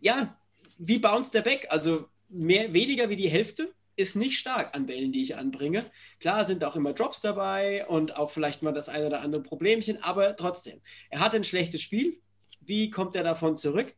Ja, 0.00 0.36
wie 0.76 0.98
bounced 0.98 1.34
der 1.34 1.42
back? 1.42 1.68
Also 1.70 2.08
mehr, 2.28 2.74
weniger 2.74 3.08
wie 3.08 3.16
die 3.16 3.28
Hälfte 3.28 3.72
ist 3.96 4.16
nicht 4.16 4.38
stark 4.38 4.74
an 4.74 4.86
Bällen, 4.86 5.12
die 5.12 5.22
ich 5.22 5.36
anbringe. 5.36 5.84
Klar 6.20 6.44
sind 6.44 6.62
auch 6.62 6.76
immer 6.76 6.92
Drops 6.92 7.20
dabei 7.20 7.86
und 7.86 8.16
auch 8.16 8.30
vielleicht 8.30 8.62
mal 8.62 8.72
das 8.72 8.88
eine 8.88 9.06
oder 9.06 9.20
andere 9.22 9.42
Problemchen, 9.42 10.02
aber 10.02 10.36
trotzdem, 10.36 10.80
er 11.10 11.20
hat 11.20 11.34
ein 11.34 11.42
schlechtes 11.44 11.82
Spiel. 11.82 12.20
Wie 12.60 12.90
kommt 12.90 13.16
er 13.16 13.24
davon 13.24 13.56
zurück? 13.56 13.94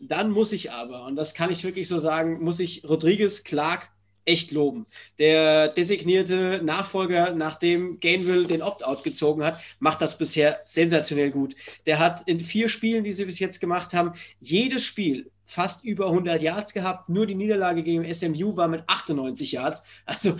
Dann 0.00 0.30
muss 0.30 0.52
ich 0.52 0.72
aber, 0.72 1.04
und 1.04 1.14
das 1.14 1.34
kann 1.34 1.50
ich 1.50 1.62
wirklich 1.62 1.86
so 1.86 1.98
sagen, 1.98 2.42
muss 2.42 2.58
ich 2.58 2.84
Rodriguez, 2.88 3.44
Clark 3.44 3.93
echt 4.24 4.50
loben. 4.52 4.86
Der 5.18 5.68
designierte 5.68 6.60
Nachfolger, 6.62 7.34
nachdem 7.34 8.00
Gainville 8.00 8.46
den 8.46 8.62
Opt-out 8.62 9.04
gezogen 9.04 9.44
hat, 9.44 9.60
macht 9.78 10.00
das 10.00 10.18
bisher 10.18 10.60
sensationell 10.64 11.30
gut. 11.30 11.54
Der 11.86 11.98
hat 11.98 12.22
in 12.28 12.40
vier 12.40 12.68
Spielen, 12.68 13.04
die 13.04 13.12
sie 13.12 13.24
bis 13.24 13.38
jetzt 13.38 13.60
gemacht 13.60 13.92
haben, 13.92 14.12
jedes 14.40 14.84
Spiel 14.84 15.30
fast 15.44 15.84
über 15.84 16.06
100 16.06 16.42
Yards 16.42 16.72
gehabt. 16.72 17.08
Nur 17.08 17.26
die 17.26 17.34
Niederlage 17.34 17.82
gegen 17.82 18.12
SMU 18.12 18.56
war 18.56 18.68
mit 18.68 18.84
98 18.86 19.52
Yards. 19.52 19.82
Also 20.06 20.36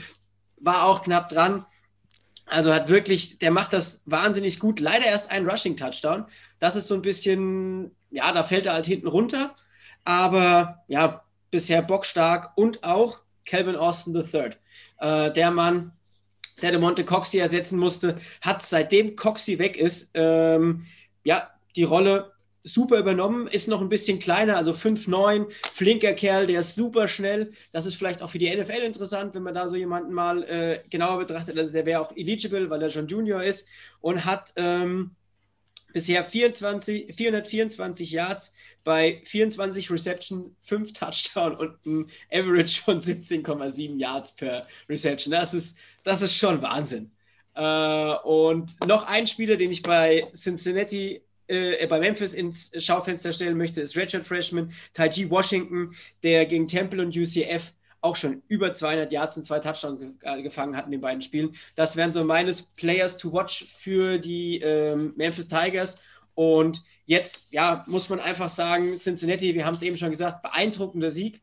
war 0.57 0.85
auch 0.85 1.03
knapp 1.03 1.29
dran. 1.29 1.65
Also 2.47 2.73
hat 2.75 2.89
wirklich, 2.89 3.39
der 3.39 3.51
macht 3.51 3.73
das 3.73 4.03
wahnsinnig 4.07 4.59
gut. 4.59 4.81
Leider 4.81 5.07
erst 5.07 5.31
ein 5.31 5.49
Rushing-Touchdown. 5.49 6.27
Das 6.59 6.77
ist 6.77 6.89
so 6.89 6.95
ein 6.95 7.03
bisschen, 7.03 7.91
ja, 8.11 8.33
da 8.33 8.43
fällt 8.43 8.67
er 8.67 8.75
halt 8.75 8.87
hinten 8.87 9.09
runter. 9.09 9.55
Aber 10.05 10.85
ja, 10.89 11.25
bisher 11.51 11.83
bockstark 11.83 12.53
und 12.57 12.85
auch 12.85 13.21
Calvin 13.45 13.77
Austin 13.77 14.15
III. 14.15 14.51
Äh, 15.01 15.33
der 15.33 15.51
Mann, 15.51 15.93
der 16.63 16.71
de 16.71 16.81
Monte 16.81 17.05
Coxie 17.05 17.39
ersetzen 17.39 17.79
musste, 17.79 18.19
hat 18.41 18.65
seitdem 18.65 19.17
Coxie 19.17 19.59
weg 19.59 19.77
ist, 19.77 20.11
ähm, 20.15 20.87
ja, 21.25 21.51
die 21.77 21.85
Rolle 21.85 22.33
super 22.65 22.99
übernommen, 22.99 23.47
ist 23.47 23.69
noch 23.69 23.83
ein 23.83 23.91
bisschen 23.91 24.19
kleiner, 24.19 24.57
also 24.57 24.73
5'9, 24.73 25.47
flinker 25.73 26.15
Kerl, 26.15 26.47
der 26.47 26.61
ist 26.61 26.75
super 26.75 27.07
schnell. 27.09 27.53
Das 27.73 27.85
ist 27.85 27.95
vielleicht 27.95 28.23
auch 28.23 28.31
für 28.31 28.39
die 28.39 28.55
NFL 28.55 28.83
interessant, 28.83 29.35
wenn 29.35 29.43
man 29.43 29.55
da 29.55 29.69
so 29.69 29.77
jemanden 29.77 30.15
mal 30.15 30.43
äh, 30.45 30.81
genauer 30.89 31.19
betrachtet. 31.19 31.59
Also 31.59 31.73
der 31.75 31.85
wäre 31.85 32.01
auch 32.01 32.17
eligible, 32.17 32.71
weil 32.71 32.83
er 32.83 32.91
schon 32.91 33.07
Junior 33.07 33.43
ist 33.43 33.69
und 34.01 34.25
hat 34.25 34.55
ähm, 34.57 35.15
bisher 35.95 36.25
24, 36.25 37.15
424 37.15 38.11
Yards 38.11 38.55
bei 38.83 39.23
24 39.25 39.91
Reception, 39.91 40.55
5 40.61 40.93
Touchdown 40.93 41.55
und 41.57 41.87
ein 41.87 42.07
Average 42.31 42.83
von 42.83 43.01
17,7 43.01 43.99
Yards 43.99 44.37
per 44.37 44.67
Reception. 44.91 45.33
Das 45.33 45.55
ist, 45.55 45.79
das 46.03 46.21
ist 46.21 46.37
schon 46.37 46.61
Wahnsinn. 46.61 47.11
Äh, 47.55 48.15
und 48.25 48.77
noch 48.87 49.07
ein 49.07 49.27
Spieler, 49.27 49.57
den 49.57 49.71
ich 49.71 49.83
bei 49.83 50.29
Cincinnati 50.35 51.23
äh, 51.47 51.87
bei 51.87 52.01
Memphis 52.01 52.35
ins 52.35 52.73
Schaufenster 52.79 53.33
stellen 53.33 53.57
möchte, 53.57 53.81
ist 53.81 53.97
Richard 53.97 54.25
Freshman, 54.25 54.73
Taiji 54.95 55.31
Washington, 55.31 55.95
der 56.23 56.47
gegen 56.47 56.67
Temple 56.67 57.03
und 57.03 57.17
UCF 57.17 57.73
auch 58.05 58.17
schon 58.17 58.43
über 58.49 58.73
200 58.73 59.11
Yards 59.13 59.37
und 59.37 59.45
zwei 59.45 59.59
Touchdowns 59.59 60.05
äh, 60.21 60.43
gefangen 60.43 60.77
hat 60.77 60.85
in 60.85 60.93
den 60.93 61.01
beiden 61.01 61.23
Spielen. 61.23 61.55
Das 61.75 61.97
wären 61.97 62.13
so 62.13 62.23
meines 62.23 62.63
Players 62.63 63.17
to 63.17 63.33
watch 63.33 63.65
für 63.65 64.19
die 64.19 64.61
ähm, 64.61 65.15
Memphis 65.17 65.49
Tigers. 65.49 65.99
Und 66.35 66.83
jetzt, 67.07 67.51
ja, 67.51 67.85
muss 67.87 68.09
man 68.11 68.21
einfach 68.21 68.51
sagen, 68.51 68.97
Cincinnati, 68.97 69.55
wir 69.55 69.65
haben 69.65 69.75
es 69.75 69.83
eben 69.83 69.97
schon 69.97 70.11
gesagt, 70.11 70.43
beeindruckender 70.43 71.11
Sieg. 71.11 71.43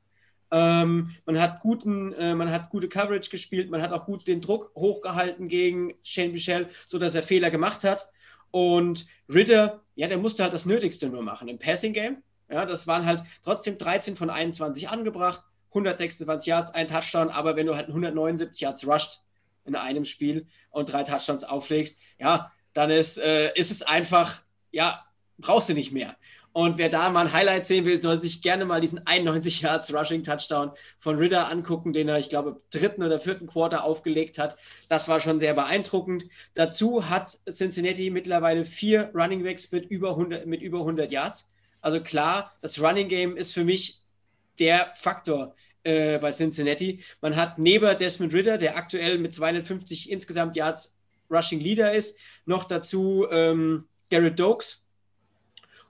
Ähm, 0.52 1.16
man, 1.26 1.40
hat 1.40 1.62
guten, 1.62 2.14
äh, 2.14 2.36
man 2.36 2.52
hat 2.52 2.70
gute 2.70 2.90
Coverage 2.90 3.30
gespielt, 3.30 3.72
man 3.72 3.82
hat 3.82 3.94
auch 3.94 4.06
gut 4.06 4.28
den 4.28 4.42
Druck 4.42 4.72
hochgehalten 4.76 5.48
gegen 5.48 5.94
Shane 6.04 6.34
Michel, 6.34 6.70
sodass 6.86 7.16
er 7.16 7.24
Fehler 7.24 7.50
gemacht 7.50 7.84
hat. 7.84 8.10
Und 8.52 9.08
Ritter, 9.34 9.82
ja, 9.96 10.08
der 10.08 10.18
musste 10.18 10.44
halt 10.44 10.54
das 10.54 10.66
Nötigste 10.66 11.08
nur 11.08 11.24
machen 11.24 11.48
im 11.48 11.58
Passing 11.58 11.94
Game. 11.94 12.18
Ja, 12.50 12.66
das 12.66 12.86
waren 12.86 13.06
halt 13.06 13.24
trotzdem 13.42 13.78
13 13.78 14.18
von 14.18 14.30
21 14.30 14.90
angebracht. 14.90 15.42
126 15.72 16.48
Yards, 16.48 16.72
ein 16.72 16.88
Touchdown, 16.88 17.30
aber 17.30 17.56
wenn 17.56 17.66
du 17.66 17.76
halt 17.76 17.88
179 17.88 18.62
Yards 18.62 18.88
rusht 18.88 19.22
in 19.66 19.76
einem 19.76 20.06
Spiel 20.06 20.48
und 20.70 20.92
drei 20.92 21.04
Touchdowns 21.04 21.44
auflegst, 21.44 22.02
ja, 22.20 22.52
dann 22.74 22.90
ist, 22.90 23.18
äh, 23.18 23.54
ist 23.56 23.72
es 23.72 23.82
einfach, 23.82 24.42
ja, 24.72 25.06
brauchst 25.38 25.70
du 25.70 25.74
nicht 25.74 25.92
mehr. 25.92 26.16
Und 26.54 26.78
wer 26.78 26.90
da 26.90 27.10
mal 27.10 27.28
ein 27.28 27.34
Highlight 27.34 27.64
sehen 27.64 27.86
will, 27.86 28.02
soll 28.02 28.20
sich 28.20 28.42
gerne 28.42 28.66
mal 28.66 28.82
diesen 28.82 29.06
91 29.08 29.62
Yards 29.62 29.94
Rushing 29.94 30.24
Touchdown 30.24 30.72
von 31.00 31.18
Ritter 31.18 31.50
angucken, 31.50 31.94
den 31.94 32.10
er, 32.10 32.20
ich 32.20 32.28
glaube, 32.28 32.62
dritten 32.72 33.04
oder 33.04 33.20
vierten 33.20 33.48
Quarter 33.48 33.86
aufgelegt 33.86 34.38
hat. 34.38 34.58
Das 34.90 35.08
war 35.08 35.22
schon 35.22 35.40
sehr 35.40 35.54
beeindruckend. 35.54 36.26
Dazu 36.54 37.10
hat 37.10 37.38
Cincinnati 37.50 38.10
mittlerweile 38.10 38.66
vier 38.66 39.12
Running 39.16 39.44
Backs 39.44 39.72
mit 39.72 39.90
über 39.90 40.10
100, 40.10 40.46
mit 40.46 40.62
über 40.62 40.80
100 40.80 41.10
Yards. 41.10 41.50
Also 41.80 42.02
klar, 42.02 42.52
das 42.60 42.82
Running 42.82 43.08
Game 43.08 43.38
ist 43.38 43.54
für 43.54 43.64
mich 43.64 44.01
der 44.62 44.94
Faktor 44.96 45.56
äh, 45.84 46.20
bei 46.20 46.32
Cincinnati. 46.32 47.04
Man 47.20 47.36
hat 47.36 47.60
neben 47.60 47.98
Desmond 47.98 48.34
Ritter, 48.34 48.58
der 48.58 48.78
aktuell 48.78 49.18
mit 49.18 49.34
250 49.34 50.10
insgesamt 50.10 50.56
Yards 50.56 50.96
Rushing 51.30 51.60
Leader 51.60 51.94
ist, 51.94 52.18
noch 52.46 52.66
dazu 52.66 53.28
ähm, 53.30 53.86
Garrett 54.10 54.40
Dokes, 54.40 54.86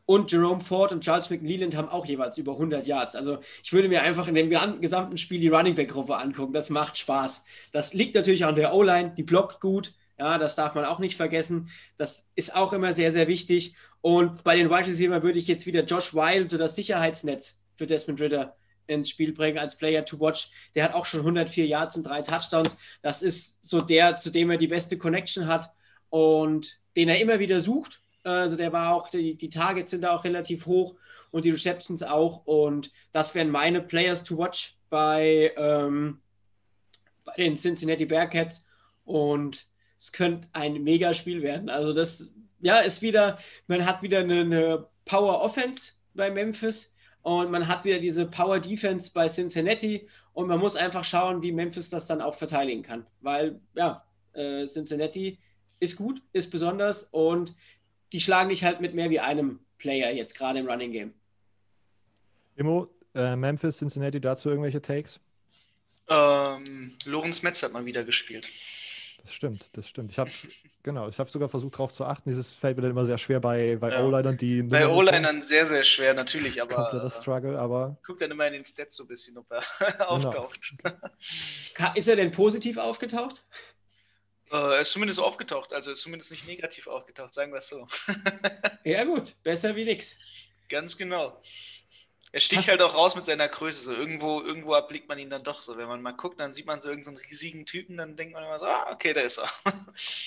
und 0.06 0.32
Jerome 0.32 0.60
Ford 0.60 0.92
und 0.92 1.06
Charles 1.06 1.30
McLeland 1.30 1.76
haben 1.76 1.88
auch 1.88 2.06
jeweils 2.06 2.38
über 2.38 2.54
100 2.54 2.86
Yards. 2.86 3.16
Also 3.16 3.40
ich 3.64 3.72
würde 3.72 3.88
mir 3.88 4.02
einfach 4.02 4.28
in 4.28 4.36
dem 4.36 4.50
gesamten 4.82 5.18
Spiel 5.18 5.40
die 5.40 5.48
Running 5.48 5.76
Back 5.76 5.90
Gruppe 5.90 6.18
angucken. 6.18 6.52
Das 6.52 6.70
macht 6.70 6.98
Spaß. 6.98 7.46
Das 7.72 7.94
liegt 7.94 8.16
natürlich 8.16 8.44
an 8.44 8.56
der 8.56 8.74
O-Line. 8.74 9.14
Die 9.16 9.24
blockt 9.24 9.62
gut. 9.62 9.94
Ja, 10.20 10.38
das 10.38 10.56
darf 10.56 10.76
man 10.76 10.84
auch 10.84 11.00
nicht 11.00 11.16
vergessen. 11.16 11.70
Das 11.98 12.30
ist 12.36 12.54
auch 12.54 12.74
immer 12.74 12.92
sehr, 12.92 13.12
sehr 13.12 13.30
wichtig. 13.30 13.76
Und 14.02 14.44
bei 14.44 14.56
den 14.56 14.70
Wide 14.70 14.88
Receiver 14.88 15.24
würde 15.24 15.40
ich 15.40 15.48
jetzt 15.48 15.66
wieder 15.66 15.86
Josh 15.86 16.14
Wild, 16.14 16.50
so 16.50 16.58
das 16.58 16.76
Sicherheitsnetz 16.76 17.62
für 17.78 17.88
Desmond 17.88 18.20
Ritter 18.20 18.56
ins 18.92 19.10
Spiel 19.10 19.34
bringen 19.34 19.58
als 19.58 19.78
Player 19.78 20.06
to 20.06 20.20
watch. 20.20 20.52
Der 20.76 20.84
hat 20.84 20.94
auch 20.94 21.06
schon 21.06 21.22
104 21.22 21.66
Yards 21.66 21.96
und 21.96 22.04
drei 22.04 22.22
Touchdowns. 22.22 22.78
Das 23.02 23.22
ist 23.22 23.66
so 23.66 23.82
der, 23.82 24.16
zu 24.16 24.30
dem 24.30 24.52
er 24.52 24.58
die 24.58 24.68
beste 24.68 24.98
Connection 24.98 25.48
hat 25.48 25.72
und 26.10 26.80
den 26.96 27.10
er 27.10 27.20
immer 27.20 27.40
wieder 27.40 27.60
sucht. 27.60 28.02
Also 28.24 28.56
der 28.56 28.72
war 28.72 28.94
auch, 28.94 29.10
die, 29.10 29.36
die 29.36 29.50
Targets 29.50 29.90
sind 29.90 30.04
da 30.04 30.16
auch 30.16 30.24
relativ 30.24 30.66
hoch 30.66 30.96
und 31.32 31.46
die 31.46 31.52
Receptions 31.52 32.04
auch. 32.04 32.46
Und 32.46 32.92
das 33.12 33.34
wären 33.34 33.50
meine 33.50 33.82
Players 33.82 34.24
to 34.24 34.38
watch 34.38 34.78
bei, 34.90 35.54
ähm, 35.58 36.22
bei 37.24 37.34
den 37.38 37.58
Cincinnati 37.58 38.06
Bearcats. 38.06 38.68
Und 39.06 39.68
es 39.98 40.12
könnte 40.12 40.48
ein 40.54 40.84
Megaspiel 40.84 41.42
werden. 41.42 41.70
Also 41.70 41.94
das, 41.94 42.32
ja, 42.60 42.80
ist 42.80 43.02
wieder, 43.02 43.40
man 43.68 43.86
hat 43.86 44.02
wieder 44.02 44.20
eine, 44.20 44.42
eine 44.42 44.88
Power 45.06 45.42
Offense 45.42 45.94
bei 46.14 46.30
Memphis 46.30 46.94
und 47.24 47.52
man 47.52 47.68
hat 47.68 47.84
wieder 47.86 48.00
diese 48.00 48.26
Power 48.26 48.60
Defense 48.60 49.12
bei 49.14 49.28
Cincinnati 49.28 50.08
und 50.34 50.48
man 50.48 50.60
muss 50.60 50.76
einfach 50.76 51.04
schauen, 51.04 51.42
wie 51.42 51.52
Memphis 51.52 51.90
das 51.90 52.08
dann 52.08 52.22
auch 52.22 52.36
verteidigen 52.36 52.82
kann. 52.82 53.06
Weil, 53.22 53.60
ja, 53.76 54.04
äh, 54.34 54.66
Cincinnati 54.66 55.38
ist 55.80 55.96
gut, 55.96 56.22
ist 56.34 56.52
besonders 56.52 57.04
und 57.12 57.54
die 58.14 58.22
schlagen 58.22 58.50
dich 58.50 58.64
halt 58.64 58.82
mit 58.82 58.94
mehr 58.94 59.10
wie 59.10 59.20
einem 59.20 59.60
Player 59.78 60.12
jetzt 60.12 60.38
gerade 60.38 60.60
im 60.60 60.68
Running 60.68 60.92
Game. 60.92 61.14
Immo, 62.56 62.88
äh, 63.16 63.36
Memphis, 63.36 63.78
Cincinnati, 63.78 64.20
dazu 64.20 64.50
irgendwelche 64.50 64.82
Takes? 64.82 65.20
Ähm, 66.08 66.94
Lorenz 67.06 67.42
Metz 67.42 67.64
hat 67.64 67.72
mal 67.72 67.86
wieder 67.86 68.04
gespielt. 68.04 68.50
Das 69.24 69.34
stimmt, 69.34 69.78
das 69.78 69.88
stimmt. 69.88 70.12
Ich 70.12 70.18
habe 70.18 70.32
genau, 70.82 71.08
ich 71.08 71.20
habe 71.20 71.30
sogar 71.30 71.48
versucht 71.48 71.76
darauf 71.76 71.94
zu 71.94 72.06
achten. 72.06 72.30
Dieses 72.30 72.52
fällt 72.52 72.78
mir 72.78 72.84
dann 72.84 72.92
immer 72.92 73.06
sehr 73.06 73.20
schwer 73.20 73.40
bei, 73.40 73.78
bei 73.78 73.92
ja. 73.92 74.04
O-Linern, 74.04 74.38
die 74.38 74.64
bei 74.64 74.88
O-Linern 74.88 75.42
sehr 75.42 75.68
sehr 75.68 75.84
schwer 75.84 76.14
natürlich, 76.14 76.62
aber 76.62 76.76
kompletter 76.76 77.10
Struggle, 77.10 77.60
aber 77.60 77.98
guck 78.06 78.18
dann 78.18 78.32
immer 78.32 78.48
in 78.48 78.54
den 78.54 78.66
Stats 78.66 78.96
so 78.96 79.04
ein 79.04 79.08
bisschen, 79.08 79.38
ob 79.38 79.52
er 79.52 79.64
genau. 79.92 80.06
auftaucht. 80.06 80.74
Ist 81.96 82.08
er 82.08 82.16
denn 82.16 82.32
positiv 82.32 82.78
aufgetaucht? 82.78 83.44
Äh, 84.52 84.56
er 84.56 84.82
ist 84.82 84.92
zumindest 84.92 85.20
aufgetaucht, 85.20 85.72
also 85.72 85.92
ist 85.92 86.02
zumindest 86.02 86.32
nicht 86.32 86.48
negativ 86.48 86.88
aufgetaucht, 86.88 87.34
sagen 87.34 87.52
wir 87.52 87.60
es 87.60 87.70
so. 87.70 87.88
ja, 88.84 89.04
gut, 89.06 89.36
besser 89.44 89.76
wie 89.76 89.86
nix. 89.86 90.18
Ganz 90.68 90.98
genau. 90.98 91.42
Er 92.34 92.40
sticht 92.40 92.70
halt 92.70 92.82
auch 92.82 92.96
raus 92.96 93.16
mit 93.16 93.26
seiner 93.26 93.50
Größe. 93.50 93.84
So 93.84 93.92
irgendwo, 93.92 94.42
irgendwo 94.42 94.74
erblickt 94.74 95.10
man 95.10 95.20
ihn 95.20 95.30
dann 95.30 95.44
doch 95.44 95.62
so. 95.62 95.78
Wenn 95.78 95.88
man 95.88 96.02
mal 96.02 96.14
guckt, 96.14 96.40
dann 96.40 96.54
sieht 96.54 96.66
man 96.66 96.80
so 96.80 96.88
irgendeinen 96.88 97.18
so 97.18 97.24
riesigen 97.30 97.66
Typen, 97.66 97.98
dann 97.98 98.16
denkt 98.16 98.34
man 98.34 98.44
immer 98.44 98.58
so, 98.58 98.68
ah, 98.68 98.88
okay, 98.92 99.12
da 99.12 99.22
ist 99.22 99.38
er. 99.38 99.50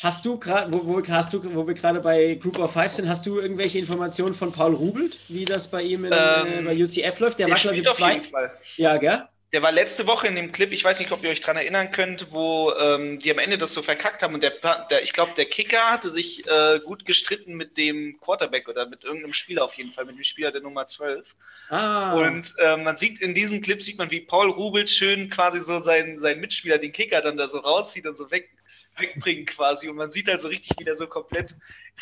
Hast 0.02 0.26
du 0.26 0.39
gerade, 0.39 0.72
wo, 0.72 0.85
wo, 0.85 1.02
hast 1.06 1.32
du, 1.32 1.55
wo 1.55 1.66
wir 1.66 1.74
gerade 1.74 2.01
bei 2.01 2.35
Group 2.35 2.59
of 2.59 2.72
Five 2.72 2.93
sind, 2.93 3.09
hast 3.09 3.24
du 3.24 3.40
irgendwelche 3.40 3.78
Informationen 3.78 4.35
von 4.35 4.52
Paul 4.52 4.74
Rubelt, 4.74 5.18
wie 5.28 5.44
das 5.44 5.70
bei 5.70 5.82
ihm 5.82 6.05
in, 6.05 6.12
ähm, 6.12 6.59
äh, 6.59 6.62
bei 6.62 6.76
UCF 6.76 7.18
läuft? 7.20 7.39
Der, 7.39 7.47
der 7.47 7.55
war, 7.55 7.62
glaube 7.62 7.76
ich, 7.78 7.90
zwei. 7.90 8.51
Ja, 8.76 8.97
gell? 8.98 9.26
Der 9.55 9.62
war 9.62 9.70
letzte 9.70 10.09
Woche 10.09 10.26
in 10.26 10.35
dem 10.35 10.51
Clip, 10.51 10.72
ich 10.72 10.82
weiß 10.82 10.98
nicht, 10.98 11.12
ob 11.12 11.22
ihr 11.22 11.31
euch 11.31 11.40
daran 11.40 11.59
erinnern 11.59 11.93
könnt, 11.93 12.32
wo 12.32 12.72
ähm, 12.72 13.20
die 13.20 13.31
am 13.31 13.39
Ende 13.39 13.56
das 13.56 13.72
so 13.72 13.82
verkackt 13.82 14.24
haben 14.24 14.35
und 14.35 14.43
der, 14.43 14.55
der 14.90 15.05
ich 15.05 15.12
glaube, 15.12 15.31
der 15.36 15.44
Kicker 15.44 15.93
hatte 15.93 16.09
sich 16.09 16.44
äh, 16.48 16.81
gut 16.85 17.05
gestritten 17.05 17.55
mit 17.55 17.76
dem 17.76 18.18
Quarterback 18.18 18.68
oder 18.68 18.86
mit 18.86 19.05
irgendeinem 19.05 19.32
Spieler 19.32 19.64
auf 19.64 19.74
jeden 19.74 19.93
Fall, 19.93 20.06
mit 20.06 20.16
dem 20.16 20.24
Spieler 20.24 20.51
der 20.51 20.60
Nummer 20.60 20.86
12. 20.86 21.36
Ah. 21.68 22.14
Und 22.14 22.52
äh, 22.59 22.76
man 22.78 22.97
sieht 22.97 23.20
in 23.20 23.32
diesem 23.32 23.62
Clip, 23.62 23.81
sieht 23.81 23.97
man, 23.97 24.10
wie 24.10 24.22
Paul 24.22 24.51
Rubel 24.51 24.89
schön 24.89 25.31
quasi 25.31 25.60
so 25.60 25.81
seinen, 25.81 26.18
seinen 26.18 26.40
Mitspieler, 26.40 26.78
den 26.78 26.90
Kicker, 26.90 27.20
dann 27.20 27.36
da 27.36 27.47
so 27.47 27.59
rauszieht 27.59 28.09
und 28.09 28.16
so 28.16 28.32
weg, 28.32 28.51
wegbringen 28.97 29.47
quasi. 29.47 29.89
Und 29.89 29.97
man 29.97 30.11
sieht 30.11 30.29
halt 30.29 30.41
so 30.41 30.49
richtig, 30.49 30.79
wie 30.79 30.85
der 30.85 30.97
so 30.97 31.07
komplett 31.07 31.57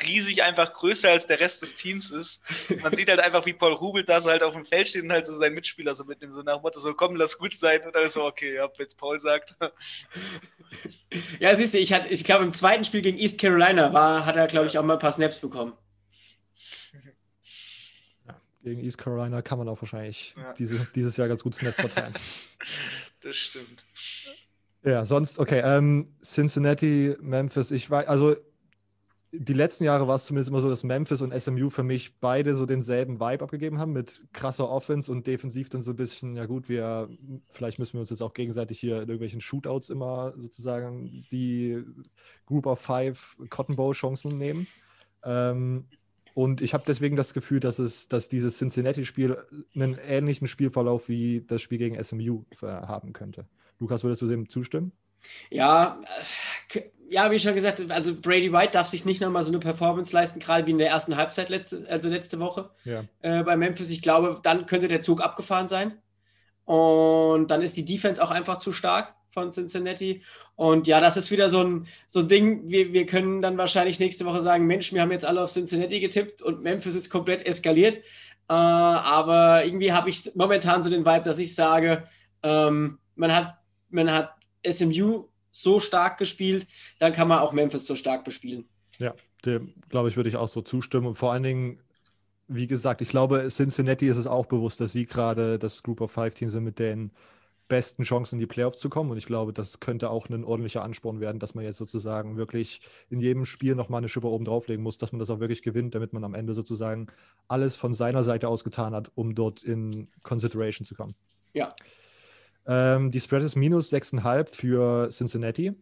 riesig 0.06 0.42
einfach 0.42 0.72
größer 0.72 1.10
als 1.10 1.26
der 1.26 1.40
Rest 1.40 1.62
des 1.62 1.74
Teams 1.74 2.10
ist. 2.10 2.42
Man 2.82 2.94
sieht 2.94 3.08
halt 3.08 3.20
einfach, 3.20 3.44
wie 3.46 3.52
Paul 3.52 3.72
Rubel 3.72 4.04
da 4.04 4.20
so 4.20 4.30
halt 4.30 4.42
auf 4.42 4.54
dem 4.54 4.64
Feld 4.64 4.88
steht 4.88 5.02
und 5.02 5.12
halt 5.12 5.26
so 5.26 5.32
seinen 5.32 5.54
Mitspieler 5.54 5.94
so 5.94 6.04
mitnimmt, 6.04 6.34
so 6.34 6.42
nach 6.42 6.56
dem 6.56 6.62
Motto, 6.62 6.80
so 6.80 6.94
komm, 6.94 7.16
lass 7.16 7.38
gut 7.38 7.56
sein. 7.56 7.82
Und 7.82 7.94
dann 7.94 8.04
ist 8.04 8.14
so, 8.14 8.24
okay, 8.24 8.54
ja, 8.54 8.68
wenn 8.76 8.86
es 8.86 8.94
Paul 8.94 9.18
sagt. 9.18 9.54
Ja, 11.40 11.54
siehst 11.54 11.74
du, 11.74 11.78
ich, 11.78 11.92
ich 11.92 12.24
glaube, 12.24 12.44
im 12.44 12.52
zweiten 12.52 12.84
Spiel 12.84 13.02
gegen 13.02 13.18
East 13.18 13.38
Carolina 13.38 13.92
war, 13.92 14.24
hat 14.24 14.36
er, 14.36 14.46
glaube 14.46 14.66
ich, 14.66 14.78
auch 14.78 14.82
mal 14.82 14.94
ein 14.94 14.98
paar 14.98 15.12
Snaps 15.12 15.38
bekommen. 15.38 15.74
Ja, 18.26 18.40
gegen 18.62 18.82
East 18.82 18.98
Carolina 18.98 19.42
kann 19.42 19.58
man 19.58 19.68
auch 19.68 19.80
wahrscheinlich 19.82 20.34
ja. 20.36 20.54
diese, 20.54 20.86
dieses 20.94 21.16
Jahr 21.16 21.28
ganz 21.28 21.42
gut 21.42 21.54
Snaps 21.54 21.76
verteilen. 21.76 22.14
das 23.20 23.36
stimmt. 23.36 23.84
Ja, 24.84 25.04
sonst, 25.04 25.38
okay, 25.38 25.62
ähm, 25.64 26.08
Cincinnati, 26.22 27.16
Memphis, 27.20 27.70
ich 27.70 27.88
weiß, 27.88 28.08
also 28.08 28.34
die 29.34 29.54
letzten 29.54 29.84
Jahre 29.84 30.08
war 30.08 30.16
es 30.16 30.26
zumindest 30.26 30.50
immer 30.50 30.60
so, 30.60 30.68
dass 30.68 30.84
Memphis 30.84 31.22
und 31.22 31.32
SMU 31.40 31.70
für 31.70 31.82
mich 31.82 32.18
beide 32.20 32.54
so 32.54 32.66
denselben 32.66 33.18
Vibe 33.18 33.44
abgegeben 33.44 33.78
haben, 33.78 33.92
mit 33.92 34.22
krasser 34.32 34.68
Offense 34.68 35.10
und 35.10 35.26
defensiv 35.26 35.70
dann 35.70 35.82
so 35.82 35.92
ein 35.92 35.96
bisschen, 35.96 36.36
ja 36.36 36.44
gut, 36.44 36.68
wir, 36.68 37.08
vielleicht 37.50 37.78
müssen 37.78 37.94
wir 37.94 38.00
uns 38.00 38.10
jetzt 38.10 38.22
auch 38.22 38.34
gegenseitig 38.34 38.78
hier 38.78 38.96
in 38.96 39.02
irgendwelchen 39.02 39.40
Shootouts 39.40 39.88
immer 39.88 40.34
sozusagen 40.36 41.24
die 41.32 41.82
Group 42.44 42.66
of 42.66 42.80
Five 42.80 43.38
Cotton 43.48 43.76
Bowl 43.76 43.94
Chancen 43.94 44.36
nehmen. 44.36 44.66
Ähm, 45.24 45.86
und 46.34 46.60
ich 46.60 46.74
habe 46.74 46.84
deswegen 46.86 47.16
das 47.16 47.32
Gefühl, 47.32 47.60
dass 47.60 47.78
es, 47.78 48.08
dass 48.08 48.28
dieses 48.28 48.58
Cincinnati-Spiel 48.58 49.38
einen 49.74 49.96
ähnlichen 49.98 50.46
Spielverlauf 50.46 51.08
wie 51.08 51.42
das 51.46 51.62
Spiel 51.62 51.78
gegen 51.78 52.02
SMU 52.02 52.44
haben 52.60 53.12
könnte. 53.12 53.46
Lukas, 53.82 54.04
würdest 54.04 54.22
du 54.22 54.26
dem 54.26 54.48
zustimmen? 54.48 54.92
Ja, 55.50 56.00
äh, 56.74 56.82
ja, 57.10 57.30
wie 57.30 57.38
schon 57.38 57.52
gesagt, 57.52 57.90
also 57.90 58.14
Brady 58.14 58.52
White 58.52 58.72
darf 58.72 58.86
sich 58.86 59.04
nicht 59.04 59.20
nochmal 59.20 59.44
so 59.44 59.50
eine 59.50 59.58
Performance 59.58 60.14
leisten, 60.14 60.40
gerade 60.40 60.66
wie 60.66 60.70
in 60.70 60.78
der 60.78 60.88
ersten 60.88 61.16
Halbzeit, 61.16 61.50
letzte, 61.50 61.84
also 61.90 62.08
letzte 62.08 62.38
Woche 62.38 62.70
ja. 62.84 63.04
äh, 63.20 63.42
bei 63.42 63.56
Memphis. 63.56 63.90
Ich 63.90 64.00
glaube, 64.00 64.40
dann 64.42 64.64
könnte 64.66 64.88
der 64.88 65.02
Zug 65.02 65.20
abgefahren 65.20 65.68
sein. 65.68 65.98
Und 66.64 67.50
dann 67.50 67.60
ist 67.60 67.76
die 67.76 67.84
Defense 67.84 68.22
auch 68.22 68.30
einfach 68.30 68.56
zu 68.56 68.72
stark 68.72 69.14
von 69.30 69.50
Cincinnati. 69.50 70.22
Und 70.54 70.86
ja, 70.86 71.00
das 71.00 71.16
ist 71.16 71.30
wieder 71.30 71.48
so 71.48 71.62
ein, 71.62 71.86
so 72.06 72.20
ein 72.20 72.28
Ding. 72.28 72.70
Wir, 72.70 72.92
wir 72.92 73.04
können 73.04 73.42
dann 73.42 73.58
wahrscheinlich 73.58 73.98
nächste 73.98 74.24
Woche 74.24 74.40
sagen: 74.40 74.66
Mensch, 74.66 74.92
wir 74.92 75.02
haben 75.02 75.10
jetzt 75.10 75.26
alle 75.26 75.42
auf 75.42 75.50
Cincinnati 75.50 76.00
getippt 76.00 76.40
und 76.40 76.62
Memphis 76.62 76.94
ist 76.94 77.10
komplett 77.10 77.46
eskaliert. 77.46 77.96
Äh, 77.96 78.54
aber 78.54 79.64
irgendwie 79.64 79.92
habe 79.92 80.08
ich 80.08 80.34
momentan 80.34 80.82
so 80.82 80.88
den 80.88 81.04
Vibe, 81.04 81.24
dass 81.24 81.40
ich 81.40 81.54
sage, 81.54 82.04
ähm, 82.42 82.98
man 83.16 83.34
hat 83.34 83.61
man 83.92 84.10
hat 84.10 84.34
SMU 84.68 85.28
so 85.50 85.80
stark 85.80 86.18
gespielt, 86.18 86.66
dann 86.98 87.12
kann 87.12 87.28
man 87.28 87.38
auch 87.38 87.52
Memphis 87.52 87.86
so 87.86 87.94
stark 87.94 88.24
bespielen. 88.24 88.64
Ja, 88.98 89.14
dem 89.44 89.74
glaube 89.88 90.08
ich, 90.08 90.16
würde 90.16 90.28
ich 90.28 90.36
auch 90.36 90.48
so 90.48 90.62
zustimmen. 90.62 91.06
Und 91.06 91.16
vor 91.16 91.32
allen 91.32 91.42
Dingen, 91.42 91.80
wie 92.48 92.66
gesagt, 92.66 93.02
ich 93.02 93.08
glaube, 93.08 93.48
Cincinnati 93.48 94.08
ist 94.08 94.16
es 94.16 94.26
auch 94.26 94.46
bewusst, 94.46 94.80
dass 94.80 94.92
sie 94.92 95.06
gerade 95.06 95.58
das 95.58 95.82
Group 95.82 96.00
of 96.00 96.10
Five 96.10 96.34
Team 96.34 96.50
sind 96.50 96.64
mit 96.64 96.78
den 96.78 97.12
besten 97.68 98.02
Chancen 98.02 98.36
in 98.36 98.40
die 98.40 98.46
Playoffs 98.46 98.78
zu 98.78 98.90
kommen. 98.90 99.10
Und 99.10 99.16
ich 99.16 99.24
glaube, 99.24 99.52
das 99.52 99.80
könnte 99.80 100.10
auch 100.10 100.28
ein 100.28 100.44
ordentlicher 100.44 100.82
Ansporn 100.82 101.20
werden, 101.20 101.38
dass 101.38 101.54
man 101.54 101.64
jetzt 101.64 101.78
sozusagen 101.78 102.36
wirklich 102.36 102.82
in 103.08 103.18
jedem 103.20 103.46
Spiel 103.46 103.74
nochmal 103.74 103.98
eine 103.98 104.10
Schippe 104.10 104.28
oben 104.28 104.44
drauflegen 104.44 104.82
muss, 104.82 104.98
dass 104.98 105.12
man 105.12 105.18
das 105.18 105.30
auch 105.30 105.40
wirklich 105.40 105.62
gewinnt, 105.62 105.94
damit 105.94 106.12
man 106.12 106.24
am 106.24 106.34
Ende 106.34 106.52
sozusagen 106.52 107.06
alles 107.48 107.74
von 107.74 107.94
seiner 107.94 108.24
Seite 108.24 108.48
aus 108.48 108.64
getan 108.64 108.94
hat, 108.94 109.10
um 109.14 109.34
dort 109.34 109.62
in 109.62 110.08
Consideration 110.22 110.84
zu 110.84 110.94
kommen. 110.94 111.14
Ja. 111.54 111.74
Ähm, 112.66 113.10
die 113.10 113.20
Spread 113.20 113.42
ist 113.42 113.56
minus 113.56 113.92
6,5 113.92 114.54
für 114.54 115.08
Cincinnati. 115.10 115.72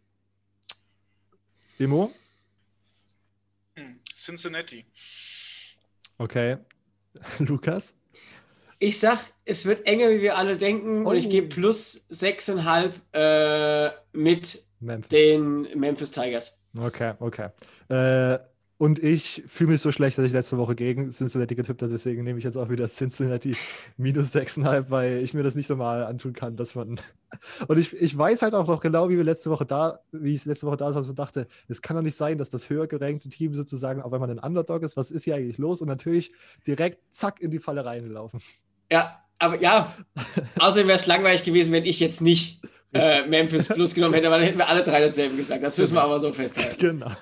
Demo? 1.78 2.12
Hm, 3.76 4.00
Cincinnati. 4.16 4.84
Okay. 6.18 6.58
Lukas? 7.38 7.94
Ich 8.78 8.98
sag, 8.98 9.18
es 9.44 9.66
wird 9.66 9.86
enger, 9.86 10.10
wie 10.10 10.22
wir 10.22 10.36
alle 10.36 10.56
denken, 10.56 11.06
oh. 11.06 11.10
und 11.10 11.16
ich 11.16 11.26
oh. 11.26 11.30
gebe 11.30 11.48
plus 11.48 12.06
6,5 12.10 12.92
äh, 13.12 13.92
mit 14.12 14.64
Memphis. 14.80 15.08
den 15.08 15.78
Memphis 15.78 16.10
Tigers. 16.10 16.58
Okay, 16.76 17.14
okay. 17.18 17.48
Äh, 17.88 18.38
Und 18.80 18.98
ich 18.98 19.42
fühle 19.46 19.72
mich 19.72 19.82
so 19.82 19.92
schlecht, 19.92 20.16
dass 20.16 20.24
ich 20.24 20.32
letzte 20.32 20.56
Woche 20.56 20.74
gegen 20.74 21.10
Cincinnati 21.10 21.54
getippt 21.54 21.82
habe. 21.82 21.92
Deswegen 21.92 22.24
nehme 22.24 22.38
ich 22.38 22.46
jetzt 22.46 22.56
auch 22.56 22.70
wieder 22.70 22.88
Cincinnati 22.88 23.54
minus 23.98 24.34
6,5, 24.34 24.86
weil 24.88 25.18
ich 25.18 25.34
mir 25.34 25.42
das 25.42 25.54
nicht 25.54 25.68
normal 25.68 26.02
antun 26.04 26.32
kann, 26.32 26.56
dass 26.56 26.74
man. 26.74 26.98
Und 27.68 27.78
ich, 27.78 27.92
ich 27.92 28.16
weiß 28.16 28.40
halt 28.40 28.54
auch 28.54 28.66
noch 28.66 28.80
genau, 28.80 29.10
wie 29.10 29.18
wir 29.18 29.24
letzte 29.24 29.50
Woche 29.50 29.66
da, 29.66 30.00
wie 30.12 30.32
ich 30.32 30.46
letzte 30.46 30.66
Woche 30.66 30.78
da 30.78 30.94
saß 30.94 31.10
und 31.10 31.18
dachte, 31.18 31.46
es 31.68 31.82
kann 31.82 31.94
doch 31.94 32.02
nicht 32.02 32.16
sein, 32.16 32.38
dass 32.38 32.48
das 32.48 32.70
höher 32.70 32.86
gerankte 32.86 33.28
Team 33.28 33.54
sozusagen, 33.54 34.00
auch 34.00 34.12
wenn 34.12 34.20
man 34.20 34.30
ein 34.30 34.38
Underdog 34.38 34.82
ist, 34.82 34.96
was 34.96 35.10
ist 35.10 35.24
hier 35.24 35.34
eigentlich 35.34 35.58
los? 35.58 35.82
Und 35.82 35.88
natürlich 35.88 36.32
direkt 36.66 37.00
zack 37.10 37.38
in 37.42 37.50
die 37.50 37.58
Falle 37.58 37.84
reingelaufen. 37.84 38.40
Ja, 38.90 39.22
aber 39.38 39.60
ja, 39.60 39.94
außerdem 40.58 40.88
wäre 40.88 40.96
es 40.96 41.06
langweilig 41.06 41.44
gewesen, 41.44 41.70
wenn 41.74 41.84
ich 41.84 42.00
jetzt 42.00 42.22
nicht 42.22 42.62
äh, 42.94 43.26
Memphis 43.26 43.68
Plus 43.68 43.94
genommen 43.94 44.14
hätte, 44.14 44.30
weil 44.30 44.38
dann 44.38 44.46
hätten 44.46 44.58
wir 44.58 44.68
alle 44.68 44.82
drei 44.82 45.00
dasselbe 45.00 45.36
gesagt. 45.36 45.62
Das 45.62 45.76
müssen 45.76 45.96
wir 45.96 46.02
aber 46.02 46.18
so 46.18 46.32
festhalten. 46.32 46.78
Genau. 46.78 47.12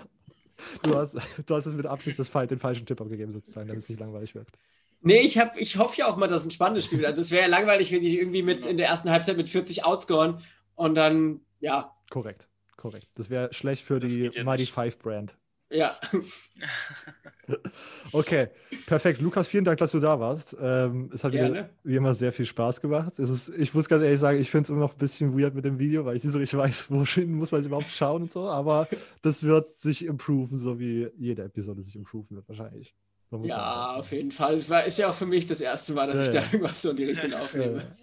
Du 0.83 0.95
hast, 0.95 1.15
du 1.47 1.55
hast 1.55 1.67
es 1.67 1.75
mit 1.75 1.87
Absicht 1.87 2.19
das, 2.19 2.31
den 2.31 2.59
falschen 2.59 2.87
Tipp 2.87 3.01
abgegeben, 3.01 3.33
sozusagen, 3.33 3.69
damit 3.69 3.83
es 3.83 3.89
nicht 3.89 4.01
langweilig 4.01 4.35
wirkt. 4.35 4.57
Nee, 5.01 5.21
ich, 5.21 5.39
hab, 5.39 5.57
ich 5.57 5.77
hoffe 5.77 5.99
ja 5.99 6.07
auch 6.09 6.17
mal, 6.17 6.27
dass 6.27 6.43
es 6.43 6.49
ein 6.49 6.51
spannendes 6.51 6.85
Spiel 6.87 6.99
wird. 6.99 7.07
Also 7.09 7.21
es 7.21 7.31
wäre 7.31 7.43
ja 7.43 7.49
langweilig, 7.49 7.93
wenn 7.93 8.03
die 8.03 8.19
irgendwie 8.19 8.43
mit 8.43 8.67
in 8.67 8.77
der 8.77 8.89
ersten 8.89 9.11
Halbzeit 9.11 9.37
mit 9.37 9.49
40 9.49 9.85
outscoren 9.85 10.43
und 10.75 10.95
dann, 10.97 11.41
ja. 11.61 11.95
Korrekt, 12.11 12.49
korrekt. 12.77 13.09
Das 13.15 13.31
wäre 13.31 13.53
schlecht 13.53 13.85
für 13.85 14.01
das 14.01 14.13
die 14.13 14.23
ja 14.25 14.45
Mighty 14.45 14.63
nicht. 14.63 14.73
Five 14.73 14.99
Brand. 14.99 15.37
Ja. 15.71 16.01
okay, 18.13 18.49
perfekt. 18.87 19.21
Lukas, 19.21 19.49
vielen 19.49 19.65
Dank, 19.65 19.79
dass 19.79 19.93
du 19.93 20.01
da 20.01 20.19
warst. 20.19 20.57
Ähm, 20.61 21.11
es 21.13 21.25
hat 21.25 21.33
wieder, 21.33 21.71
wie 21.85 21.97
immer 21.97 22.15
sehr 22.15 22.33
viel 22.33 22.47
Spaß 22.47 22.81
gemacht. 22.81 23.19
Es 23.19 23.31
ist, 23.31 23.49
ich 23.51 23.75
muss 23.75 23.89
ganz 23.89 24.03
ehrlich 24.03 24.21
sagen, 24.21 24.41
ich 24.41 24.51
finde 24.51 24.65
es 24.65 24.71
immer 24.71 24.81
noch 24.81 24.93
ein 24.93 24.99
bisschen 24.99 25.39
weird 25.39 25.55
mit 25.55 25.65
dem 25.65 25.79
Video, 25.79 26.05
weil 26.05 26.17
ich 26.17 26.25
nicht 26.25 26.33
so 26.33 26.39
richtig 26.39 26.59
weiß, 26.59 26.91
wo 26.91 26.97
muss 27.27 27.53
man 27.53 27.61
es 27.61 27.67
überhaupt 27.67 27.89
schauen 27.89 28.23
und 28.23 28.33
so. 28.33 28.49
Aber 28.49 28.89
das 29.23 29.43
wird 29.43 29.79
sich 29.79 30.05
improven, 30.05 30.59
so 30.59 30.79
wie 30.79 31.09
jede 31.17 31.45
Episode 31.45 31.83
sich 31.83 31.97
improven 31.97 32.37
wird 32.37 32.49
wahrscheinlich. 32.49 32.95
Ja, 33.43 33.97
auf 33.97 34.11
jeden 34.13 34.31
Fall. 34.31 34.57
Es 34.57 34.71
war, 34.71 34.85
ist 34.85 34.99
ja 34.99 35.11
auch 35.11 35.15
für 35.15 35.27
mich 35.27 35.47
das 35.47 35.61
erste 35.61 35.93
Mal, 35.93 36.07
dass 36.07 36.17
ja, 36.17 36.25
ich 36.25 36.31
da 36.31 36.43
irgendwas 36.53 36.81
so 36.81 36.91
in 36.91 36.97
die 36.97 37.05
Richtung 37.05 37.33
aufnehme. 37.35 37.97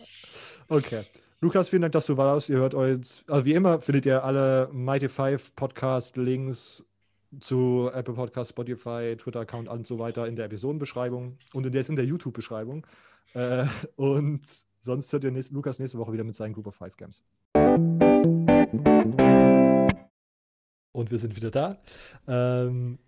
Okay. 0.67 1.01
Lukas, 1.41 1.69
vielen 1.69 1.81
Dank, 1.81 1.93
dass 1.93 2.05
du 2.05 2.17
warst. 2.17 2.49
Ihr 2.49 2.57
hört 2.57 2.73
euch, 2.73 3.23
also 3.27 3.45
wie 3.45 3.53
immer 3.53 3.81
findet 3.81 4.05
ihr 4.05 4.23
alle 4.23 4.69
Mighty 4.71 5.09
Five 5.09 5.55
Podcast 5.55 6.17
Links 6.17 6.83
zu 7.39 7.89
Apple 7.93 8.13
Podcast, 8.13 8.51
Spotify, 8.51 9.15
Twitter-Account 9.17 9.67
und 9.67 9.87
so 9.87 9.99
weiter 9.99 10.27
in 10.27 10.35
der 10.35 10.45
Episodenbeschreibung 10.45 11.37
und 11.53 11.65
in 11.65 11.71
der 11.71 11.81
ist 11.81 11.89
in 11.89 11.95
der 11.95 12.05
YouTube-Beschreibung. 12.05 12.85
Äh, 13.33 13.65
und 13.95 14.41
sonst 14.81 15.11
hört 15.13 15.23
ihr 15.23 15.31
nächst, 15.31 15.51
Lukas 15.51 15.79
nächste 15.79 15.97
Woche 15.97 16.13
wieder 16.13 16.23
mit 16.23 16.35
seinen 16.35 16.53
Group 16.53 16.67
of 16.67 16.75
Five 16.75 16.97
Games. 16.97 17.23
Und 20.91 21.11
wir 21.11 21.19
sind 21.19 21.35
wieder 21.35 21.51
da. 21.51 21.81
Ähm, 22.27 22.99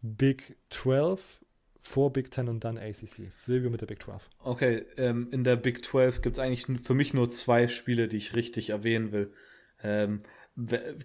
Big 0.00 0.56
12 0.70 1.44
vor 1.78 2.12
Big 2.12 2.32
10 2.32 2.48
und 2.48 2.64
dann 2.64 2.78
ACC. 2.78 3.30
Silvio 3.30 3.70
mit 3.70 3.82
der 3.82 3.86
Big 3.86 4.02
12. 4.02 4.30
Okay, 4.42 4.86
ähm, 4.96 5.28
in 5.30 5.44
der 5.44 5.56
Big 5.56 5.84
12 5.84 6.22
gibt 6.22 6.36
es 6.36 6.40
eigentlich 6.40 6.66
für 6.80 6.94
mich 6.94 7.12
nur 7.12 7.30
zwei 7.30 7.68
Spiele, 7.68 8.08
die 8.08 8.16
ich 8.16 8.34
richtig 8.34 8.70
erwähnen 8.70 9.12
will. 9.12 9.32
Ähm, 9.82 10.22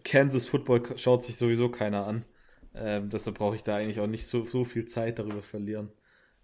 Kansas 0.03 0.45
Football 0.45 0.97
schaut 0.97 1.23
sich 1.23 1.35
sowieso 1.35 1.69
keiner 1.69 2.05
an. 2.05 2.23
Ähm, 2.75 3.09
deshalb 3.09 3.37
brauche 3.37 3.55
ich 3.55 3.63
da 3.63 3.75
eigentlich 3.75 3.99
auch 3.99 4.07
nicht 4.07 4.27
so, 4.27 4.43
so 4.43 4.63
viel 4.63 4.85
Zeit 4.85 5.19
darüber 5.19 5.41
verlieren. 5.41 5.91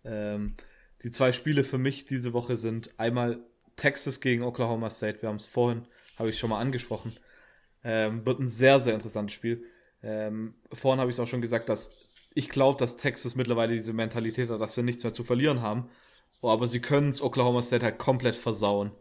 Ähm, 0.03 0.55
die 1.03 1.09
zwei 1.11 1.31
Spiele 1.31 1.63
für 1.63 1.77
mich 1.77 2.05
diese 2.05 2.33
Woche 2.33 2.57
sind 2.57 2.99
einmal 2.99 3.39
Texas 3.75 4.21
gegen 4.21 4.43
Oklahoma 4.43 4.89
State. 4.89 5.21
Wir 5.21 5.29
haben 5.29 5.35
es 5.35 5.45
vorhin, 5.45 5.87
habe 6.17 6.29
ich 6.29 6.39
schon 6.39 6.49
mal 6.49 6.59
angesprochen. 6.59 7.13
Ähm, 7.83 8.25
wird 8.25 8.39
ein 8.39 8.47
sehr, 8.47 8.79
sehr 8.79 8.95
interessantes 8.95 9.35
Spiel. 9.35 9.63
Ähm, 10.01 10.55
vorhin 10.71 10.99
habe 10.99 11.09
ich 11.09 11.15
es 11.15 11.19
auch 11.19 11.27
schon 11.27 11.41
gesagt, 11.41 11.69
dass 11.69 12.09
ich 12.33 12.49
glaube, 12.49 12.79
dass 12.79 12.97
Texas 12.97 13.35
mittlerweile 13.35 13.73
diese 13.73 13.93
Mentalität 13.93 14.49
hat, 14.49 14.59
dass 14.59 14.75
sie 14.75 14.83
nichts 14.83 15.03
mehr 15.03 15.13
zu 15.13 15.23
verlieren 15.23 15.61
haben. 15.61 15.89
Oh, 16.41 16.49
aber 16.49 16.67
sie 16.67 16.81
können 16.81 17.09
es 17.09 17.21
Oklahoma 17.21 17.61
State 17.61 17.85
halt 17.85 17.97
komplett 17.97 18.35
versauen. 18.35 18.91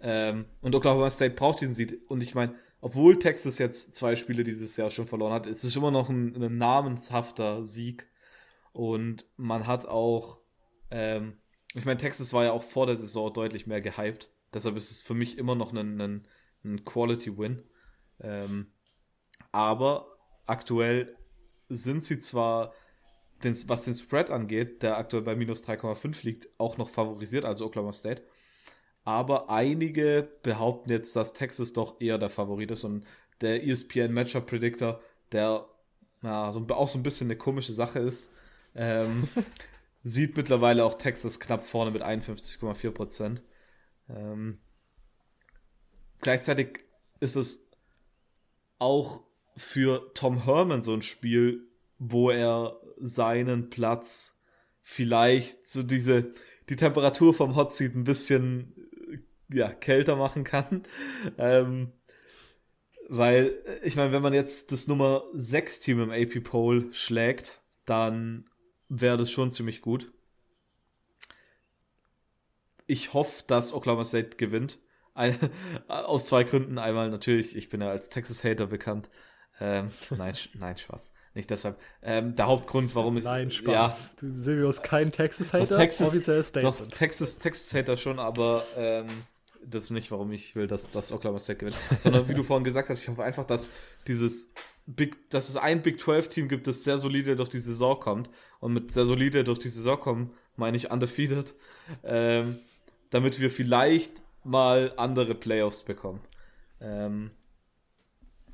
Ähm, 0.00 0.46
und 0.60 0.74
Oklahoma 0.74 1.08
State 1.10 1.34
braucht 1.34 1.60
diesen 1.60 1.74
Sieg. 1.74 2.00
Und 2.08 2.22
ich 2.22 2.34
meine, 2.34 2.54
obwohl 2.82 3.20
Texas 3.20 3.58
jetzt 3.58 3.94
zwei 3.94 4.16
Spiele 4.16 4.42
dieses 4.42 4.76
Jahr 4.76 4.90
schon 4.90 5.06
verloren 5.06 5.32
hat, 5.32 5.46
ist 5.46 5.62
es 5.62 5.76
immer 5.76 5.92
noch 5.92 6.08
ein, 6.08 6.34
ein 6.34 6.58
namenshafter 6.58 7.64
Sieg. 7.64 8.08
Und 8.72 9.24
man 9.36 9.68
hat 9.68 9.86
auch, 9.86 10.40
ähm, 10.90 11.38
ich 11.74 11.84
meine, 11.84 11.98
Texas 11.98 12.32
war 12.32 12.42
ja 12.42 12.50
auch 12.50 12.64
vor 12.64 12.86
der 12.86 12.96
Saison 12.96 13.32
deutlich 13.32 13.68
mehr 13.68 13.80
gehypt. 13.80 14.32
Deshalb 14.52 14.76
ist 14.76 14.90
es 14.90 15.00
für 15.00 15.14
mich 15.14 15.38
immer 15.38 15.54
noch 15.54 15.72
ein, 15.72 16.00
ein, 16.00 16.28
ein 16.64 16.84
Quality-Win. 16.84 17.62
Ähm, 18.18 18.72
aber 19.52 20.18
aktuell 20.46 21.16
sind 21.68 22.04
sie 22.04 22.18
zwar, 22.18 22.74
den, 23.44 23.56
was 23.68 23.84
den 23.84 23.94
Spread 23.94 24.32
angeht, 24.32 24.82
der 24.82 24.98
aktuell 24.98 25.22
bei 25.22 25.36
minus 25.36 25.62
3,5 25.62 26.24
liegt, 26.24 26.48
auch 26.58 26.78
noch 26.78 26.88
favorisiert, 26.88 27.44
also 27.44 27.64
Oklahoma 27.64 27.92
State. 27.92 28.24
Aber 29.04 29.50
einige 29.50 30.28
behaupten 30.42 30.90
jetzt, 30.90 31.16
dass 31.16 31.32
Texas 31.32 31.72
doch 31.72 32.00
eher 32.00 32.18
der 32.18 32.30
Favorit 32.30 32.70
ist 32.70 32.84
und 32.84 33.04
der 33.40 33.66
ESPN 33.66 34.12
Matchup 34.12 34.46
Predictor, 34.46 35.00
der 35.32 35.66
ja, 36.22 36.52
so, 36.52 36.64
auch 36.68 36.88
so 36.88 36.98
ein 36.98 37.02
bisschen 37.02 37.26
eine 37.26 37.36
komische 37.36 37.72
Sache 37.72 37.98
ist, 37.98 38.30
ähm, 38.74 39.28
sieht 40.04 40.36
mittlerweile 40.36 40.84
auch 40.84 40.94
Texas 40.94 41.40
knapp 41.40 41.64
vorne 41.64 41.90
mit 41.90 42.02
51,4 42.02 42.90
Prozent. 42.92 43.42
Ähm, 44.08 44.58
gleichzeitig 46.20 46.84
ist 47.18 47.36
es 47.36 47.68
auch 48.78 49.24
für 49.56 50.12
Tom 50.14 50.44
Herman 50.44 50.82
so 50.82 50.94
ein 50.94 51.02
Spiel, 51.02 51.68
wo 51.98 52.30
er 52.30 52.80
seinen 52.98 53.68
Platz 53.70 54.40
vielleicht 54.80 55.66
so 55.66 55.82
diese 55.82 56.32
die 56.68 56.76
Temperatur 56.76 57.34
vom 57.34 57.54
Hot 57.56 57.74
Seat 57.74 57.94
ein 57.94 58.04
bisschen 58.04 58.81
ja, 59.52 59.72
kälter 59.72 60.16
machen 60.16 60.44
kann. 60.44 60.82
Ähm, 61.38 61.92
weil, 63.08 63.58
ich 63.82 63.96
meine, 63.96 64.12
wenn 64.12 64.22
man 64.22 64.32
jetzt 64.32 64.72
das 64.72 64.86
Nummer 64.86 65.24
6 65.34 65.80
Team 65.80 66.00
im 66.00 66.10
AP 66.10 66.42
Poll 66.42 66.92
schlägt, 66.92 67.60
dann 67.84 68.44
wäre 68.88 69.16
das 69.16 69.30
schon 69.30 69.50
ziemlich 69.50 69.82
gut. 69.82 70.12
Ich 72.86 73.12
hoffe, 73.12 73.44
dass 73.46 73.72
Oklahoma 73.72 74.04
State 74.04 74.36
gewinnt. 74.36 74.78
Ein, 75.14 75.38
aus 75.88 76.26
zwei 76.26 76.44
Gründen. 76.44 76.78
Einmal 76.78 77.10
natürlich, 77.10 77.56
ich 77.56 77.68
bin 77.68 77.80
ja 77.80 77.90
als 77.90 78.08
Texas-Hater 78.08 78.66
bekannt. 78.66 79.10
Ähm, 79.60 79.90
nein, 80.10 80.36
nein, 80.54 80.76
Spaß. 80.76 81.12
Nicht 81.34 81.50
deshalb. 81.50 81.80
Ähm, 82.02 82.36
der 82.36 82.46
Hauptgrund, 82.46 82.94
warum 82.94 83.16
ich. 83.16 83.24
Nein, 83.24 83.50
Spaß. 83.50 84.14
Ja, 84.16 84.16
du, 84.20 84.30
Silvio 84.30 84.68
ist 84.68 84.82
kein 84.82 85.10
Texas-Hater. 85.10 85.78
Texas, 85.78 86.52
doch, 86.52 86.88
Texas, 86.88 87.38
Texas-Hater 87.38 87.96
schon, 87.96 88.18
aber 88.18 88.64
ähm, 88.76 89.08
das 89.66 89.84
ist 89.84 89.90
nicht, 89.90 90.10
warum 90.10 90.32
ich 90.32 90.54
will, 90.56 90.66
dass, 90.66 90.90
dass 90.90 91.12
Oklahoma 91.12 91.38
State 91.38 91.58
gewinnt. 91.58 91.76
Sondern 92.00 92.28
wie 92.28 92.34
du 92.34 92.42
vorhin 92.44 92.64
gesagt 92.64 92.88
hast, 92.88 93.00
ich 93.00 93.08
hoffe 93.08 93.24
einfach, 93.24 93.46
dass 93.46 93.70
dieses 94.06 94.52
Big, 94.86 95.30
dass 95.30 95.48
es 95.48 95.56
ein 95.56 95.82
Big 95.82 96.00
12-Team 96.00 96.48
gibt, 96.48 96.66
das 96.66 96.84
sehr 96.84 96.98
solide 96.98 97.36
durch 97.36 97.48
die 97.48 97.58
Saison 97.58 97.98
kommt. 97.98 98.30
Und 98.60 98.72
mit 98.72 98.92
sehr 98.92 99.06
solide 99.06 99.44
durch 99.44 99.58
die 99.58 99.68
Saison 99.68 99.98
kommen, 99.98 100.30
meine 100.56 100.76
ich 100.76 100.90
undefeated. 100.90 101.54
Ähm, 102.04 102.58
damit 103.10 103.40
wir 103.40 103.50
vielleicht 103.50 104.22
mal 104.44 104.92
andere 104.96 105.34
Playoffs 105.34 105.84
bekommen. 105.84 106.20
Ähm, 106.80 107.30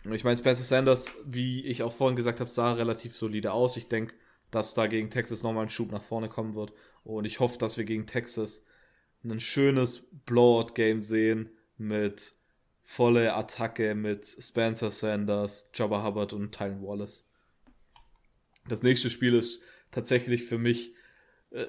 ich 0.05 0.25
meine, 0.25 0.37
Spencer 0.37 0.65
Sanders, 0.65 1.11
wie 1.25 1.65
ich 1.65 1.83
auch 1.83 1.93
vorhin 1.93 2.17
gesagt 2.17 2.41
habe, 2.41 2.51
sah 2.51 2.73
relativ 2.73 3.17
solide 3.17 3.53
aus. 3.53 3.77
Ich 3.77 3.89
denke, 3.89 4.15
dass 4.51 4.75
da 4.75 4.87
gegen 4.87 5.11
Texas 5.11 5.43
nochmal 5.43 5.65
ein 5.65 5.69
Schub 5.69 5.93
nach 5.93 6.03
vorne 6.03 6.29
kommen 6.29 6.55
wird. 6.55 6.73
Und 7.05 7.25
ich 7.25 7.41
hoffe, 7.41 7.59
dass 7.59 7.77
wir 7.77 7.85
gegen 7.85 8.07
Texas 8.07 8.65
ein 9.25 9.41
schönes 9.41 10.09
Blowout-Game 10.25 11.03
sehen 11.03 11.51
mit 11.77 12.33
volle 12.83 13.35
Attacke 13.35 13.95
mit 13.95 14.27
Spencer 14.27 14.91
Sanders, 14.91 15.71
Jabba 15.75 16.05
Hubbard 16.05 16.33
und 16.33 16.53
Tylen 16.53 16.83
Wallace. 16.83 17.27
Das 18.67 18.83
nächste 18.83 19.11
Spiel 19.11 19.35
ist 19.35 19.61
tatsächlich 19.91 20.45
für 20.45 20.59
mich, 20.59 20.95
äh, 21.51 21.67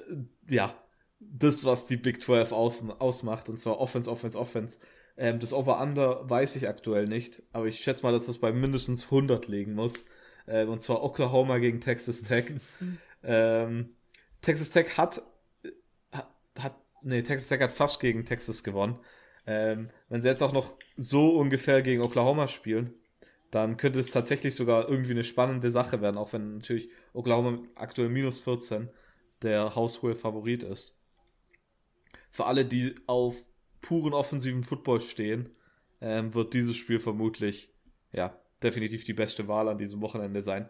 ja, 0.49 0.81
das, 1.19 1.65
was 1.65 1.87
die 1.87 1.97
Big 1.97 2.23
12 2.23 2.51
aus, 2.53 2.81
ausmacht, 2.99 3.49
und 3.49 3.59
zwar 3.59 3.79
Offense, 3.79 4.09
Offense, 4.09 4.39
Offense. 4.39 4.79
Ähm, 5.17 5.39
das 5.39 5.51
Over-Under 5.51 6.29
weiß 6.29 6.55
ich 6.55 6.69
aktuell 6.69 7.05
nicht, 7.05 7.43
aber 7.51 7.65
ich 7.65 7.81
schätze 7.81 8.03
mal, 8.03 8.13
dass 8.13 8.27
das 8.27 8.37
bei 8.37 8.53
mindestens 8.53 9.05
100 9.05 9.47
liegen 9.47 9.73
muss. 9.73 9.93
Ähm, 10.47 10.69
und 10.69 10.81
zwar 10.81 11.03
Oklahoma 11.03 11.57
gegen 11.57 11.81
Texas 11.81 12.23
Tech. 12.23 12.53
ähm, 13.23 13.89
Texas 14.41 14.69
Tech 14.69 14.97
hat, 14.97 15.21
hat, 16.11 16.29
hat 16.57 16.75
nee, 17.01 17.21
Texas 17.21 17.49
Tech 17.49 17.61
hat 17.61 17.71
fast 17.71 17.99
gegen 17.99 18.25
Texas 18.25 18.63
gewonnen. 18.63 18.99
Ähm, 19.45 19.89
wenn 20.09 20.21
sie 20.21 20.27
jetzt 20.27 20.43
auch 20.43 20.53
noch 20.53 20.75
so 20.97 21.37
ungefähr 21.37 21.81
gegen 21.81 22.01
Oklahoma 22.01 22.47
spielen, 22.47 22.93
dann 23.51 23.77
könnte 23.77 23.99
es 23.99 24.11
tatsächlich 24.11 24.55
sogar 24.55 24.87
irgendwie 24.87 25.11
eine 25.11 25.23
spannende 25.23 25.71
Sache 25.71 26.01
werden, 26.01 26.17
auch 26.17 26.33
wenn 26.33 26.57
natürlich 26.57 26.89
Oklahoma 27.13 27.59
aktuell 27.75 28.09
minus 28.09 28.41
14 28.41 28.89
der 29.41 29.75
haushohe 29.75 30.15
Favorit 30.15 30.63
ist. 30.63 30.97
Für 32.29 32.45
alle, 32.45 32.65
die 32.65 32.93
auf 33.07 33.41
puren 33.81 34.13
offensiven 34.13 34.63
Football 34.63 35.01
stehen, 35.01 35.49
ähm, 36.01 36.33
wird 36.33 36.53
dieses 36.53 36.75
Spiel 36.75 36.99
vermutlich, 36.99 37.73
ja, 38.11 38.39
definitiv 38.61 39.03
die 39.03 39.13
beste 39.13 39.47
Wahl 39.47 39.67
an 39.67 39.77
diesem 39.77 40.01
Wochenende 40.01 40.41
sein. 40.41 40.69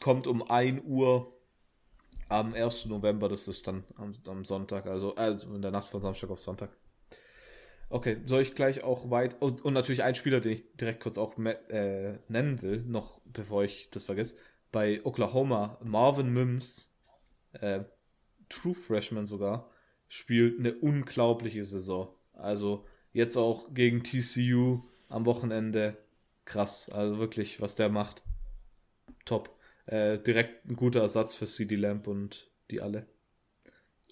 kommt 0.00 0.26
um 0.26 0.42
1 0.42 0.82
Uhr 0.84 1.34
am 2.28 2.54
1. 2.54 2.86
November, 2.86 3.28
das 3.28 3.48
ist 3.48 3.66
dann 3.66 3.84
am, 3.96 4.14
am 4.26 4.44
Sonntag, 4.44 4.86
also, 4.86 5.14
also 5.14 5.54
in 5.54 5.62
der 5.62 5.70
Nacht 5.70 5.88
von 5.88 6.00
Samstag 6.00 6.30
auf 6.30 6.40
Sonntag. 6.40 6.70
Okay, 7.90 8.18
soll 8.26 8.42
ich 8.42 8.54
gleich 8.54 8.82
auch 8.82 9.10
weit. 9.10 9.40
Und, 9.40 9.64
und 9.64 9.74
natürlich 9.74 10.02
ein 10.02 10.14
Spieler, 10.14 10.40
den 10.40 10.52
ich 10.52 10.76
direkt 10.76 11.00
kurz 11.00 11.18
auch 11.18 11.38
äh, 11.38 12.18
nennen 12.28 12.62
will, 12.62 12.82
noch 12.82 13.20
bevor 13.24 13.64
ich 13.64 13.90
das 13.90 14.04
vergesse. 14.04 14.36
Bei 14.72 15.04
Oklahoma, 15.04 15.78
Marvin 15.82 16.32
Mims, 16.32 16.92
äh, 17.52 17.84
True 18.48 18.74
Freshman 18.74 19.26
sogar, 19.26 19.70
spielt 20.08 20.58
eine 20.58 20.74
unglaubliche 20.74 21.64
Saison. 21.64 22.08
Also 22.32 22.84
jetzt 23.12 23.36
auch 23.36 23.72
gegen 23.72 24.02
TCU 24.02 24.82
am 25.08 25.26
Wochenende. 25.26 25.96
Krass, 26.44 26.90
also 26.90 27.18
wirklich, 27.18 27.60
was 27.60 27.76
der 27.76 27.88
macht. 27.88 28.22
Top. 29.24 29.53
Äh, 29.86 30.18
direkt 30.18 30.66
ein 30.66 30.76
guter 30.76 31.00
Ersatz 31.00 31.34
für 31.34 31.46
CD 31.46 31.76
Lamp 31.76 32.06
und 32.06 32.50
die 32.70 32.80
alle. 32.80 33.06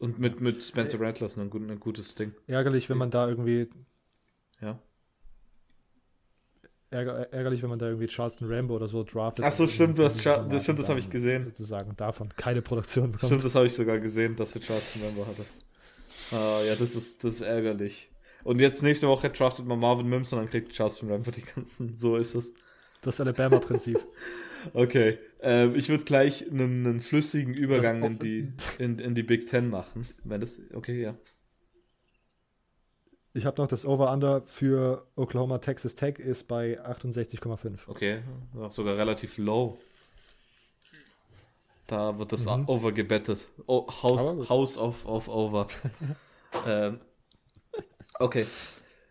Und 0.00 0.18
mit, 0.18 0.40
mit 0.40 0.62
Spencer 0.62 1.00
Rattlers 1.00 1.36
ein, 1.38 1.50
ein 1.52 1.80
gutes 1.80 2.14
Ding. 2.14 2.34
Ärgerlich, 2.46 2.90
wenn 2.90 2.98
man 2.98 3.10
da 3.10 3.28
irgendwie. 3.28 3.68
Ja. 4.60 4.78
Ärger, 6.90 7.32
ärgerlich, 7.32 7.62
wenn 7.62 7.70
man 7.70 7.78
da 7.78 7.86
irgendwie 7.86 8.06
Charleston 8.06 8.52
Rambo 8.52 8.76
oder 8.76 8.86
so 8.86 9.02
draftet. 9.02 9.44
Ach 9.46 9.52
so, 9.52 9.66
stimmt, 9.66 9.98
du 9.98 10.04
hast 10.04 10.20
Char 10.20 10.46
das 10.46 10.64
stimmt, 10.64 10.78
das 10.78 10.90
habe 10.90 10.98
ich 10.98 11.08
gesehen. 11.08 11.46
Sozusagen 11.46 11.96
davon 11.96 12.28
keine 12.36 12.60
Produktion 12.60 13.12
bekommt. 13.12 13.30
Stimmt, 13.30 13.44
das 13.44 13.54
habe 13.54 13.66
ich 13.66 13.72
sogar 13.72 13.98
gesehen, 13.98 14.36
dass 14.36 14.52
du 14.52 14.60
Charleston 14.60 15.02
Rambo 15.02 15.26
hattest. 15.26 15.56
Ah, 16.32 16.60
ja, 16.66 16.74
das 16.74 16.94
ist, 16.94 17.24
das 17.24 17.34
ist 17.34 17.40
ärgerlich. 17.40 18.10
Und 18.44 18.60
jetzt 18.60 18.82
nächste 18.82 19.08
Woche 19.08 19.30
draftet 19.30 19.66
man 19.66 19.78
Marvin 19.78 20.08
Mims 20.08 20.32
und 20.32 20.40
dann 20.40 20.50
kriegt 20.50 20.72
Charleston 20.72 21.10
Rambo 21.10 21.30
die 21.30 21.42
ganzen. 21.42 21.96
So 21.96 22.16
ist 22.16 22.34
es. 22.34 22.52
Das 23.00 23.20
Alabama-Prinzip. 23.20 23.98
okay. 24.74 25.18
Ähm, 25.40 25.74
ich 25.74 25.88
würde 25.88 26.04
gleich 26.04 26.50
einen, 26.50 26.86
einen, 26.86 27.00
flüssigen 27.00 27.54
Übergang 27.54 28.02
in 28.02 28.18
die, 28.18 28.52
in, 28.78 28.98
in 28.98 29.14
die 29.14 29.22
Big 29.22 29.46
Ten 29.48 29.70
machen. 29.70 30.06
Wenn 30.24 30.40
das. 30.40 30.60
Okay, 30.72 31.02
ja. 31.02 31.14
Ich 33.34 33.46
habe 33.46 33.60
noch 33.62 33.68
das 33.68 33.86
Over-Under 33.86 34.42
für 34.46 35.06
Oklahoma 35.16 35.58
Texas 35.58 35.94
Tech 35.94 36.18
ist 36.18 36.48
bei 36.48 36.78
68,5. 36.80 37.80
Okay, 37.86 38.20
sogar 38.68 38.98
relativ 38.98 39.38
low. 39.38 39.78
Da 41.86 42.18
wird 42.18 42.32
das 42.32 42.44
mhm. 42.46 42.68
Over 42.68 42.92
gebettet. 42.92 43.48
Oh, 43.66 43.86
House, 44.02 44.48
House 44.48 44.78
of, 44.78 45.06
of 45.06 45.28
Over. 45.28 45.66
ähm, 46.66 47.00
okay. 48.18 48.46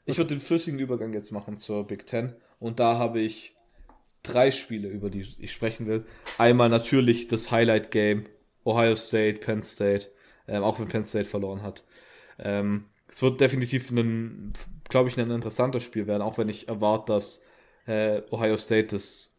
Ich 0.06 0.18
würde 0.18 0.36
den 0.36 0.40
flüssigen 0.40 0.80
Übergang 0.80 1.14
jetzt 1.14 1.32
machen 1.32 1.58
zur 1.58 1.86
Big 1.86 2.06
Ten. 2.06 2.36
Und 2.60 2.80
da 2.80 2.98
habe 2.98 3.20
ich 3.20 3.56
drei 4.24 4.52
Spiele, 4.52 4.88
über 4.88 5.10
die 5.10 5.26
ich 5.40 5.52
sprechen 5.52 5.88
will. 5.88 6.06
Einmal 6.38 6.70
natürlich 6.70 7.28
das 7.28 7.52
Highlight 7.52 7.92
Game, 7.92 8.26
Ohio 8.64 8.96
State, 8.96 9.40
Penn 9.40 9.64
State, 9.64 10.10
ähm, 10.48 10.64
auch 10.64 10.80
wenn 10.80 10.88
Penn 10.88 11.06
State 11.06 11.26
verloren 11.26 11.64
hat. 11.64 11.84
Ähm, 12.40 12.86
es 13.08 13.22
wird 13.22 13.42
definitiv 13.42 13.92
ein, 13.92 14.54
glaube 14.90 15.10
ich, 15.10 15.20
ein 15.20 15.32
interessantes 15.32 15.84
Spiel 15.84 16.08
werden, 16.08 16.22
auch 16.22 16.38
wenn 16.38 16.50
ich 16.50 16.70
erwarte, 16.70 17.14
dass 17.14 17.44
äh, 17.86 18.22
Ohio 18.32 18.58
State 18.58 18.88
das 18.88 19.38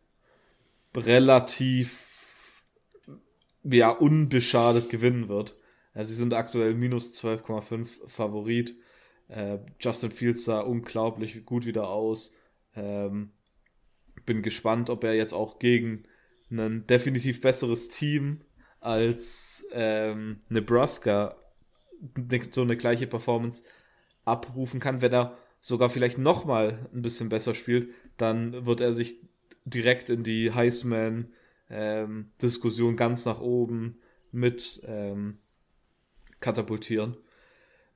relativ 0.95 2.09
ja, 3.65 3.91
unbeschadet 3.91 4.91
gewinnen 4.91 5.29
wird. 5.29 5.57
Also 5.95 6.11
sie 6.11 6.19
sind 6.19 6.35
aktuell 6.35 6.75
minus 6.75 7.15
12,5 7.23 8.09
Favorit. 8.09 8.77
Äh, 9.29 9.59
Justin 9.81 10.11
Fields 10.11 10.45
sah 10.45 10.61
unglaublich 10.61 11.45
gut 11.45 11.67
wieder 11.67 11.89
aus. 11.89 12.35
Ähm, 12.75 13.33
bin 14.25 14.43
gespannt, 14.43 14.91
ob 14.91 15.05
er 15.05 15.15
jetzt 15.15 15.33
auch 15.33 15.59
gegen 15.59 16.05
ein 16.51 16.87
definitiv 16.87 17.41
besseres 17.41 17.89
Team 17.89 18.43
als 18.81 19.65
ähm, 19.73 20.41
Nebraska 20.49 21.37
so 22.51 22.63
eine 22.63 22.77
gleiche 22.77 23.07
Performance 23.07 23.63
abrufen 24.25 24.81
kann. 24.81 25.01
Wenn 25.01 25.13
er 25.13 25.39
sogar 25.61 25.89
vielleicht 25.91 26.19
nochmal 26.19 26.89
ein 26.93 27.03
bisschen 27.03 27.29
besser 27.29 27.55
spielt, 27.55 27.91
dann 28.17 28.67
wird 28.67 28.81
er 28.81 28.93
sich 28.93 29.21
direkt 29.65 30.11
in 30.11 30.25
die 30.25 30.53
Heisman-Diskussion 30.53 32.91
ähm, 32.91 32.97
ganz 32.97 33.25
nach 33.25 33.41
oben 33.41 34.01
mit 34.33 34.83
ähm, 34.85 35.39
katapultieren. 36.41 37.17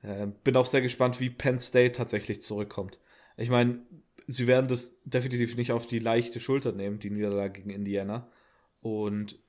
Äh, 0.01 0.27
bin 0.43 0.55
auch 0.55 0.65
sehr 0.65 0.81
gespannt, 0.81 1.19
wie 1.19 1.29
Penn 1.29 1.59
State 1.59 1.91
tatsächlich 1.91 2.41
zurückkommt. 2.41 3.01
Ich 3.35 3.49
meine, 3.49 3.81
sie 4.27 4.45
werden 4.45 4.67
das 4.67 5.01
definitiv 5.05 5.55
nicht 5.55 5.71
auf 5.71 5.87
die 5.87 5.99
leichte 5.99 6.39
Schulter 6.39 6.73
nehmen, 6.73 6.99
die 6.99 7.09
Niederlage 7.09 7.61
gegen 7.61 7.69
Indiana. 7.69 8.29
Und 8.81 9.39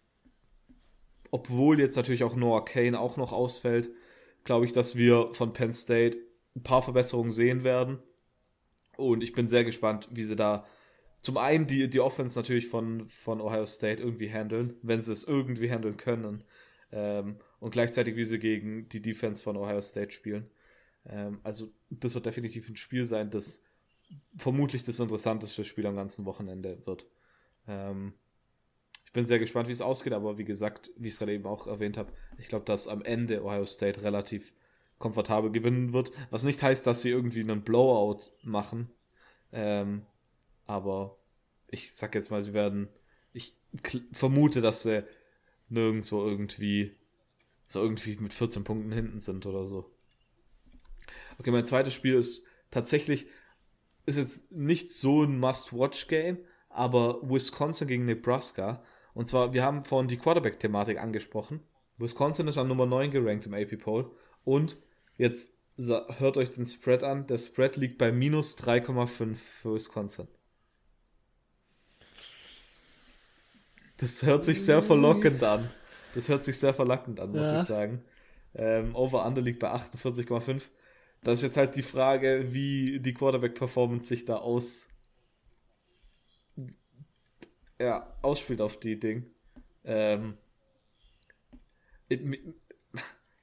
obwohl 1.30 1.80
jetzt 1.80 1.96
natürlich 1.96 2.24
auch 2.24 2.36
Noah 2.36 2.64
Kane 2.64 2.98
auch 2.98 3.16
noch 3.16 3.32
ausfällt, 3.32 3.90
glaube 4.44 4.64
ich, 4.64 4.72
dass 4.72 4.96
wir 4.96 5.30
von 5.34 5.52
Penn 5.52 5.72
State 5.72 6.16
ein 6.56 6.62
paar 6.62 6.82
Verbesserungen 6.82 7.32
sehen 7.32 7.64
werden. 7.64 7.98
Und 8.96 9.22
ich 9.22 9.32
bin 9.32 9.48
sehr 9.48 9.64
gespannt, 9.64 10.08
wie 10.10 10.24
sie 10.24 10.36
da 10.36 10.64
zum 11.20 11.36
einen 11.36 11.66
die, 11.66 11.90
die 11.90 12.00
Offense 12.00 12.38
natürlich 12.38 12.68
von, 12.68 13.08
von 13.08 13.40
Ohio 13.40 13.66
State 13.66 14.02
irgendwie 14.02 14.32
handeln, 14.32 14.74
wenn 14.82 15.00
sie 15.00 15.12
es 15.12 15.24
irgendwie 15.24 15.70
handeln 15.70 15.96
können. 15.96 16.44
Ähm, 16.92 17.36
und 17.58 17.72
gleichzeitig, 17.72 18.16
wie 18.16 18.24
sie 18.24 18.38
gegen 18.38 18.88
die 18.88 19.02
Defense 19.02 19.42
von 19.42 19.56
Ohio 19.56 19.80
State 19.80 20.12
spielen. 20.12 20.48
Ähm, 21.04 21.40
also, 21.42 21.70
das 21.90 22.14
wird 22.14 22.26
definitiv 22.26 22.68
ein 22.68 22.76
Spiel 22.76 23.04
sein, 23.04 23.30
das 23.30 23.62
vermutlich 24.36 24.84
das 24.84 25.00
interessanteste 25.00 25.64
Spiel 25.64 25.86
am 25.86 25.96
ganzen 25.96 26.24
Wochenende 26.24 26.86
wird. 26.86 27.06
Ähm, 27.66 28.14
ich 29.04 29.12
bin 29.12 29.26
sehr 29.26 29.38
gespannt, 29.38 29.68
wie 29.68 29.72
es 29.72 29.80
ausgeht, 29.80 30.12
aber 30.12 30.38
wie 30.38 30.44
gesagt, 30.44 30.90
wie 30.96 31.08
ich 31.08 31.14
es 31.14 31.18
gerade 31.18 31.32
eben 31.32 31.46
auch 31.46 31.66
erwähnt 31.66 31.96
habe, 31.96 32.12
ich 32.36 32.48
glaube, 32.48 32.66
dass 32.66 32.88
am 32.88 33.02
Ende 33.02 33.42
Ohio 33.42 33.64
State 33.64 34.02
relativ 34.02 34.54
komfortabel 34.98 35.50
gewinnen 35.50 35.92
wird. 35.92 36.12
Was 36.30 36.44
nicht 36.44 36.62
heißt, 36.62 36.86
dass 36.86 37.02
sie 37.02 37.10
irgendwie 37.10 37.40
einen 37.40 37.62
Blowout 37.62 38.30
machen. 38.42 38.90
Ähm, 39.52 40.04
aber 40.66 41.16
ich 41.68 41.94
sag 41.94 42.14
jetzt 42.14 42.30
mal, 42.30 42.42
sie 42.42 42.52
werden. 42.52 42.88
Ich 43.32 43.56
vermute, 44.12 44.60
dass 44.60 44.82
sie 44.82 45.04
nirgendwo 45.68 46.24
irgendwie 46.24 46.96
so 47.66 47.80
irgendwie 47.82 48.16
mit 48.16 48.32
14 48.32 48.64
Punkten 48.64 48.92
hinten 48.92 49.20
sind 49.20 49.46
oder 49.46 49.66
so. 49.66 49.90
Okay, 51.38 51.50
mein 51.50 51.66
zweites 51.66 51.94
Spiel 51.94 52.14
ist 52.14 52.42
tatsächlich 52.70 53.26
ist 54.08 54.16
jetzt 54.16 54.50
nicht 54.50 54.90
so 54.90 55.22
ein 55.22 55.38
Must-Watch-Game, 55.38 56.38
aber 56.70 57.20
Wisconsin 57.22 57.86
gegen 57.86 58.06
Nebraska. 58.06 58.82
Und 59.14 59.28
zwar, 59.28 59.52
wir 59.52 59.62
haben 59.62 59.84
vorhin 59.84 60.08
die 60.08 60.16
Quarterback-Thematik 60.16 60.98
angesprochen. 60.98 61.60
Wisconsin 61.98 62.48
ist 62.48 62.58
an 62.58 62.68
Nummer 62.68 62.86
9 62.86 63.10
gerankt 63.10 63.46
im 63.46 63.54
AP 63.54 63.78
Poll. 63.78 64.10
Und 64.44 64.78
jetzt 65.16 65.52
hört 65.76 66.36
euch 66.36 66.50
den 66.50 66.64
Spread 66.64 67.02
an. 67.02 67.26
Der 67.26 67.38
Spread 67.38 67.76
liegt 67.76 67.98
bei 67.98 68.10
minus 68.10 68.56
3,5 68.58 69.34
für 69.34 69.74
Wisconsin. 69.74 70.28
Das 73.98 74.22
hört 74.22 74.44
sich 74.44 74.64
sehr 74.64 74.80
verlockend 74.80 75.42
an. 75.42 75.70
Das 76.14 76.28
hört 76.28 76.44
sich 76.44 76.58
sehr 76.58 76.72
verlockend 76.72 77.20
an, 77.20 77.32
muss 77.32 77.42
ja. 77.42 77.60
ich 77.60 77.66
sagen. 77.66 78.04
Ähm, 78.54 78.94
Over-Under 78.94 79.42
liegt 79.42 79.58
bei 79.58 79.70
48,5. 79.72 80.62
Das 81.22 81.40
ist 81.40 81.42
jetzt 81.42 81.56
halt 81.56 81.76
die 81.76 81.82
Frage, 81.82 82.52
wie 82.52 83.00
die 83.00 83.14
Quarterback-Performance 83.14 84.06
sich 84.06 84.24
da 84.24 84.36
aus 84.36 84.88
ja, 87.78 88.12
ausspielt 88.22 88.60
auf 88.60 88.78
die 88.78 88.98
Ding. 88.98 89.26
Ähm, 89.84 90.36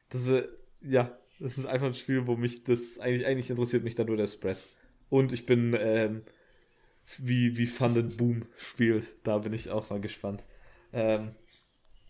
das 0.09 0.27
ist, 0.27 0.49
ja, 0.81 1.17
das 1.39 1.57
ist 1.57 1.65
einfach 1.65 1.87
ein 1.87 1.93
Spiel, 1.93 2.27
wo 2.27 2.35
mich 2.35 2.63
das 2.63 2.99
eigentlich, 2.99 3.25
eigentlich 3.25 3.49
interessiert 3.49 3.83
mich 3.83 3.95
da 3.95 4.03
nur 4.03 4.17
der 4.17 4.27
Spread. 4.27 4.57
Und 5.09 5.33
ich 5.33 5.45
bin, 5.45 5.75
ähm, 5.79 6.23
wie, 7.17 7.57
wie 7.57 7.69
and 7.79 8.17
Boom 8.17 8.45
spielt, 8.57 9.13
da 9.23 9.37
bin 9.37 9.53
ich 9.53 9.69
auch 9.69 9.89
mal 9.89 10.01
gespannt. 10.01 10.43
Ähm, 10.91 11.35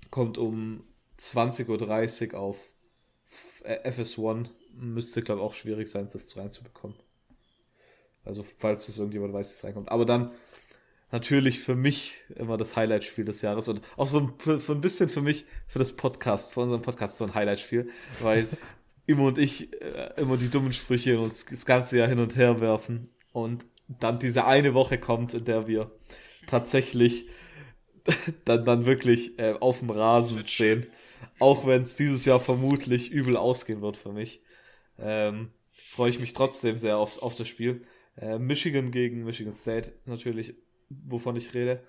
kommt 0.10 0.38
um 0.38 0.84
20.30 1.20 2.34
Uhr 2.34 2.40
auf 2.40 2.74
FS1 3.64 4.50
müsste, 4.76 5.22
glaube 5.22 5.42
ich, 5.42 5.46
auch 5.46 5.54
schwierig 5.54 5.90
sein, 5.90 6.08
das 6.12 6.36
reinzubekommen. 6.38 6.98
Also, 8.24 8.44
falls 8.44 8.88
es 8.88 8.98
irgendjemand 8.98 9.34
weiß, 9.34 9.50
dass 9.50 9.58
es 9.58 9.64
reinkommt. 9.64 9.90
Aber 9.90 10.06
dann 10.06 10.32
natürlich 11.12 11.60
für 11.60 11.76
mich 11.76 12.18
immer 12.36 12.58
das 12.58 12.76
Highlight-Spiel 12.76 13.26
des 13.26 13.42
Jahres 13.42 13.68
und 13.68 13.82
auch 13.96 14.08
so 14.08 14.32
für, 14.38 14.60
für, 14.60 14.74
ein 14.74 14.82
bisschen 14.82 15.10
für 15.10 15.22
mich, 15.22 15.46
für 15.68 15.80
das 15.80 15.94
Podcast, 15.94 16.54
für 16.54 16.62
unseren 16.62 16.82
Podcast 16.82 17.18
so 17.18 17.26
ein 17.26 17.34
Highlight-Spiel, 17.34 17.90
weil 18.22 18.48
Immo 19.06 19.28
und 19.28 19.38
ich 19.38 19.72
äh, 19.82 20.14
immer 20.18 20.38
die 20.38 20.50
dummen 20.50 20.74
Sprüche 20.74 21.20
uns 21.20 21.46
das 21.46 21.66
ganze 21.66 21.98
Jahr 22.00 22.08
hin 22.08 22.20
und 22.20 22.36
her 22.36 22.60
werfen 22.60 23.10
und 23.32 23.66
dann 23.88 24.20
diese 24.20 24.46
eine 24.46 24.74
Woche 24.74 24.98
kommt, 24.98 25.34
in 25.36 25.46
der 25.46 25.68
wir 25.68 25.92
tatsächlich 26.48 27.28
dann, 28.46 28.66
dann 28.66 28.86
wirklich 28.86 29.38
äh, 29.38 29.54
auf 29.54 29.80
dem 29.80 29.92
Rasen 29.92 30.44
stehen. 30.44 30.88
Auch 31.40 31.66
wenn 31.68 31.84
es 31.84 31.96
dieses 31.96 32.26
Jahr 32.26 32.40
vermutlich 32.40 33.12
übel 33.12 33.38
ausgehen 33.38 33.82
wird 33.82 33.98
für 33.98 34.12
mich. 34.12 34.42
Ähm, 35.00 35.52
Freue 35.92 36.10
ich 36.10 36.20
mich 36.20 36.34
trotzdem 36.34 36.78
sehr 36.78 36.98
auf, 36.98 37.22
auf 37.22 37.36
das 37.36 37.48
Spiel. 37.48 37.86
Äh, 38.18 38.40
Michigan 38.40 38.92
gegen 38.92 39.24
Michigan 39.24 39.54
State, 39.54 39.94
natürlich, 40.06 40.56
wovon 40.90 41.36
ich 41.36 41.54
rede. 41.54 41.84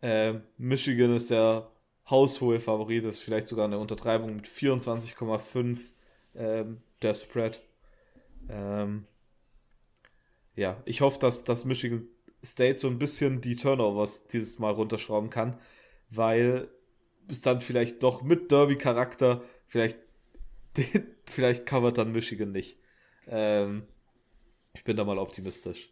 Äh, 0.00 0.34
Michigan 0.56 1.14
ist 1.14 1.30
ja 1.30 1.70
haushohe 2.08 2.60
Favorit 2.60 3.04
ist, 3.04 3.20
vielleicht 3.20 3.48
sogar 3.48 3.66
eine 3.66 3.78
Untertreibung 3.78 4.36
mit 4.36 4.46
24,5 4.46 5.78
ähm, 6.34 6.82
der 7.02 7.14
Spread. 7.14 7.62
Ähm, 8.48 9.06
ja, 10.54 10.80
ich 10.84 11.00
hoffe, 11.00 11.18
dass, 11.18 11.44
dass 11.44 11.64
Michigan 11.64 12.06
State 12.44 12.78
so 12.78 12.88
ein 12.88 12.98
bisschen 12.98 13.40
die 13.40 13.56
Turnovers 13.56 14.28
dieses 14.28 14.58
Mal 14.58 14.72
runterschrauben 14.72 15.30
kann, 15.30 15.58
weil 16.10 16.68
es 17.28 17.42
dann 17.42 17.60
vielleicht 17.60 18.02
doch 18.02 18.22
mit 18.22 18.52
Derby-Charakter 18.52 19.42
vielleicht, 19.66 19.98
vielleicht 21.26 21.66
covert 21.66 21.98
dann 21.98 22.12
Michigan 22.12 22.52
nicht. 22.52 22.78
Ähm, 23.26 23.84
ich 24.74 24.84
bin 24.84 24.96
da 24.96 25.04
mal 25.04 25.18
optimistisch. 25.18 25.90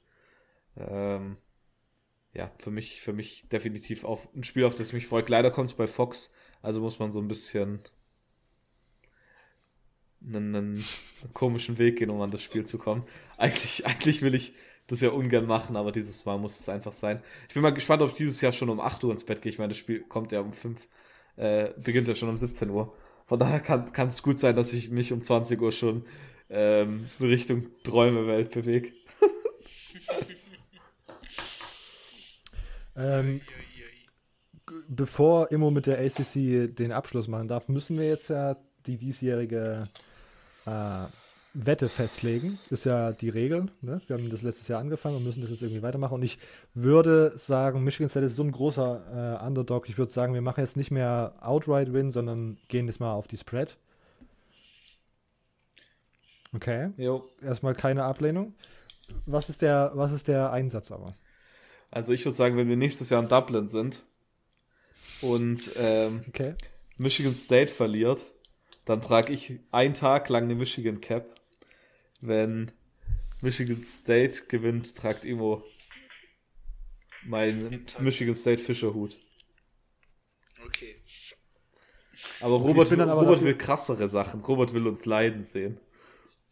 Ähm, 0.77 1.37
ja, 2.33 2.51
für 2.59 2.71
mich, 2.71 3.01
für 3.01 3.13
mich 3.13 3.49
definitiv 3.49 4.05
auch 4.05 4.21
ein 4.35 4.45
Spiel, 4.45 4.65
auf 4.65 4.75
das 4.75 4.93
mich 4.93 5.07
freut. 5.07 5.29
Leider 5.29 5.51
kommt 5.51 5.69
es 5.69 5.75
bei 5.75 5.87
Fox, 5.87 6.35
also 6.63 6.81
muss 6.81 6.99
man 6.99 7.13
so 7.13 7.21
ein 7.21 7.29
bisschen 7.29 7.81
einen, 10.27 10.55
einen, 10.55 10.85
komischen 11.33 11.79
Weg 11.79 11.99
gehen, 11.99 12.11
um 12.11 12.21
an 12.21 12.31
das 12.31 12.43
Spiel 12.43 12.67
zu 12.67 12.79
kommen. 12.79 13.05
Eigentlich, 13.37 13.87
eigentlich 13.87 14.23
will 14.23 14.35
ich 14.35 14.55
das 14.87 15.01
ja 15.01 15.11
ungern 15.11 15.47
machen, 15.47 15.77
aber 15.77 15.93
dieses 15.93 16.25
Mal 16.25 16.39
muss 16.39 16.61
es 16.61 16.69
einfach 16.69 16.93
sein. 16.93 17.23
Ich 17.49 17.55
bin 17.55 17.63
mal 17.63 17.73
gespannt, 17.73 18.03
ob 18.03 18.11
ich 18.11 18.17
dieses 18.17 18.41
Jahr 18.41 18.53
schon 18.53 18.69
um 18.69 18.81
8 18.81 19.03
Uhr 19.05 19.13
ins 19.13 19.25
Bett 19.25 19.41
gehe. 19.41 19.51
Ich 19.51 19.59
meine, 19.59 19.69
das 19.69 19.79
Spiel 19.79 20.01
kommt 20.01 20.33
ja 20.33 20.41
um 20.41 20.53
5, 20.53 20.89
äh, 21.37 21.71
beginnt 21.79 22.09
ja 22.09 22.15
schon 22.15 22.29
um 22.29 22.37
17 22.37 22.69
Uhr. 22.69 22.95
Von 23.27 23.39
daher 23.39 23.61
kann 23.61 24.09
es 24.09 24.23
gut 24.23 24.39
sein, 24.39 24.55
dass 24.55 24.73
ich 24.73 24.91
mich 24.91 25.13
um 25.13 25.23
20 25.23 25.61
Uhr 25.61 25.73
schon 25.73 26.05
ähm, 26.51 27.07
Richtung 27.21 27.67
Träumewelt 27.83 28.51
bewege. 28.51 28.93
ähm, 32.97 33.41
bevor 34.89 35.51
Immo 35.53 35.71
mit 35.71 35.87
der 35.87 36.01
ACC 36.01 36.75
den 36.75 36.93
Abschluss 36.93 37.29
machen 37.29 37.49
darf, 37.49 37.69
müssen 37.69 37.99
wir 37.99 38.07
jetzt 38.07 38.29
ja 38.29 38.57
die 38.87 38.99
diesjährige 38.99 39.85
äh, 40.67 41.07
Wette 41.55 41.89
festlegen. 41.89 42.59
Ist 42.71 42.85
ja 42.85 43.13
die 43.13 43.29
Regel. 43.29 43.67
Ne? 43.81 44.01
Wir 44.07 44.17
haben 44.17 44.29
das 44.29 44.43
letztes 44.43 44.67
Jahr 44.69 44.81
angefangen 44.81 45.17
und 45.17 45.25
müssen 45.25 45.41
das 45.41 45.51
jetzt 45.51 45.63
irgendwie 45.63 45.83
weitermachen. 45.83 46.15
Und 46.15 46.23
ich 46.23 46.39
würde 46.75 47.33
sagen, 47.37 47.85
Michigan 47.85 48.09
State 48.09 48.27
ist 48.27 48.37
so 48.37 48.43
ein 48.43 48.51
großer 48.51 49.41
äh, 49.41 49.47
Underdog. 49.47 49.89
Ich 49.89 49.97
würde 49.97 50.11
sagen, 50.11 50.35
wir 50.35 50.43
machen 50.43 50.61
jetzt 50.61 50.77
nicht 50.77 50.91
mehr 50.91 51.35
Outright 51.41 51.93
Win, 51.93 52.11
sondern 52.11 52.59
gehen 52.69 52.87
jetzt 52.87 52.99
mal 52.99 53.13
auf 53.13 53.29
die 53.29 53.37
Spread. 53.37 53.77
Okay. 56.55 56.91
Jo. 56.97 57.25
Erstmal 57.41 57.75
keine 57.75 58.05
Ablehnung. 58.05 58.55
Was 59.27 59.49
ist 59.49 59.63
der, 59.63 59.93
was 59.95 60.13
ist 60.13 60.29
der 60.29 60.53
Einsatz 60.53 60.91
aber? 60.91 61.15
Also 61.91 62.13
ich 62.13 62.25
würde 62.25 62.37
sagen, 62.37 62.57
wenn 62.57 62.69
wir 62.69 62.77
nächstes 62.77 63.11
Jahr 63.11 63.23
in 63.23 63.29
Dublin 63.29 63.69
sind 63.69 64.03
und 65.21 65.71
ähm, 65.77 66.25
okay. 66.29 66.55
Michigan 66.97 67.35
State 67.35 67.73
verliert, 67.73 68.33
dann 68.85 69.01
trage 69.01 69.33
ich 69.33 69.61
einen 69.71 69.95
Tag 69.95 70.29
lang 70.29 70.45
eine 70.45 70.55
Michigan 70.55 71.01
Cap. 71.01 71.34
Wenn 72.27 72.73
Michigan 73.43 73.85
State 73.85 74.47
gewinnt, 74.49 74.97
tragt 74.97 75.25
Imo 75.25 75.63
mein 77.27 77.85
Michigan 78.01 78.35
State 78.35 78.63
Fischerhut. 78.63 79.19
Okay. 80.65 80.97
Aber 82.41 82.57
Robert, 82.57 82.91
will, 82.91 83.01
aber 83.01 83.21
Robert 83.21 83.43
will 83.43 83.57
krassere 83.57 84.09
Sachen. 84.09 84.41
Robert 84.41 84.73
will 84.73 84.87
uns 84.87 85.05
leiden 85.05 85.43
sehen. 85.43 85.79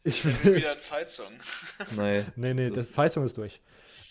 Ich 0.04 0.24
will 0.24 0.56
wieder 0.56 0.72
ein 0.72 0.80
Fight-Song. 0.80 1.32
Nein. 1.96 2.26
Nee, 2.36 2.54
nee, 2.54 2.70
das 2.70 2.86
Fight-Song 2.86 3.24
ist 3.24 3.36
durch. 3.38 3.60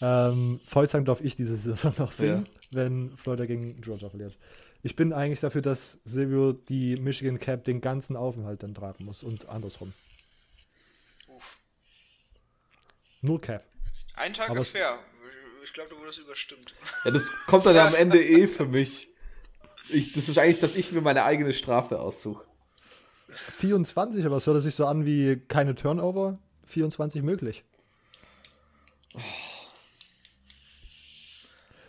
Ähm, 0.02 0.62
Vollsang 0.66 1.06
darf 1.06 1.22
ich 1.22 1.36
diese 1.36 1.58
Saison 1.58 1.94
noch 1.98 2.12
singen, 2.12 2.46
ja. 2.46 2.52
wenn 2.72 3.16
Florida 3.18 3.46
gegen 3.46 3.80
Georgia 3.82 4.10
verliert. 4.10 4.38
Ich 4.82 4.96
bin 4.96 5.14
eigentlich 5.14 5.42
dafür, 5.42 5.62
dass 5.62 6.00
Silvio 6.06 6.54
die 6.54 6.96
Michigan 6.96 7.40
Cap 7.40 7.66
den 7.66 7.82
ganzen 7.82 8.16
Aufenthalt 8.16 8.64
dann 8.64 8.74
tragen 8.74 9.06
muss 9.06 9.22
und 9.22 9.48
andersrum. 9.48 9.94
Uff. 11.28 11.60
Null 13.22 13.40
Cap. 13.40 13.64
Ein 14.16 14.34
Tag 14.34 14.50
Aber 14.50 14.60
ist 14.60 14.70
fair. 14.70 15.00
Ich 15.64 15.74
glaube, 15.74 15.92
du 15.92 16.00
wurdest 16.00 16.20
überstimmt. 16.20 16.74
Ja, 17.06 17.12
das 17.12 17.32
kommt 17.46 17.66
dann 17.66 17.78
am 17.78 17.96
Ende 17.96 18.22
eh 18.24 18.48
für 18.48 18.66
mich. 18.66 19.10
Ich, 19.90 20.12
das 20.14 20.28
ist 20.28 20.38
eigentlich, 20.38 20.60
dass 20.60 20.76
ich 20.76 20.92
mir 20.92 21.02
meine 21.02 21.24
eigene 21.24 21.54
Strafe 21.54 22.00
aussuche. 22.00 22.44
24, 23.58 24.26
aber 24.26 24.38
es 24.38 24.48
hört 24.48 24.62
sich 24.62 24.76
so 24.76 24.86
an 24.86 25.06
wie 25.06 25.38
keine 25.48 25.76
Turnover. 25.76 26.40
24 26.66 27.22
möglich. 27.22 27.64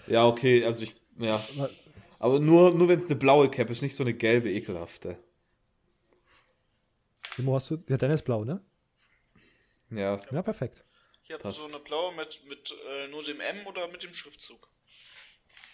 Ja, 0.06 0.26
okay, 0.26 0.64
also 0.64 0.82
ich, 0.82 0.94
ja. 1.18 1.44
Aber 2.18 2.40
nur, 2.40 2.74
nur 2.74 2.88
wenn 2.88 2.98
es 2.98 3.06
eine 3.06 3.16
blaue 3.16 3.48
Cap 3.50 3.70
ist, 3.70 3.82
nicht 3.82 3.96
so 3.96 4.04
eine 4.04 4.14
gelbe, 4.14 4.50
ekelhafte. 4.50 5.16
Wo 7.38 7.54
hast 7.54 7.70
du? 7.70 7.82
Ja, 7.88 7.96
deine 7.96 8.14
ist 8.14 8.24
blau, 8.24 8.44
ne? 8.44 8.60
Ja. 9.90 10.20
Ja, 10.30 10.42
perfekt. 10.42 10.84
Ich 11.24 11.32
habe 11.32 11.50
so 11.50 11.68
eine 11.68 11.78
blaue 11.78 12.14
mit, 12.14 12.42
mit 12.48 12.74
äh, 12.90 13.08
nur 13.08 13.22
dem 13.22 13.40
M 13.40 13.66
oder 13.66 13.88
mit 13.88 14.02
dem 14.02 14.12
Schriftzug. 14.12 14.68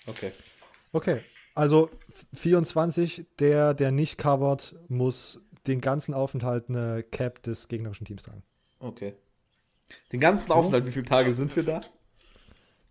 Okay. 0.07 0.33
Okay. 0.93 1.23
Also 1.55 1.91
24, 2.35 3.27
der, 3.39 3.75
der 3.75 3.91
nicht 3.91 4.19
covert, 4.19 4.77
muss 4.89 5.41
den 5.67 5.81
ganzen 5.81 6.15
Aufenthalt 6.15 6.69
eine 6.69 7.03
Cap 7.03 7.43
des 7.43 7.69
gegnerischen 7.69 8.07
Teams 8.07 8.23
tragen. 8.23 8.43
Okay. 8.79 9.15
Den 10.13 10.21
ganzen 10.21 10.53
Aufenthalt, 10.53 10.87
wie 10.87 10.93
viele 10.93 11.05
Tage 11.05 11.33
sind 11.33 11.55
wir 11.57 11.63
da? 11.63 11.81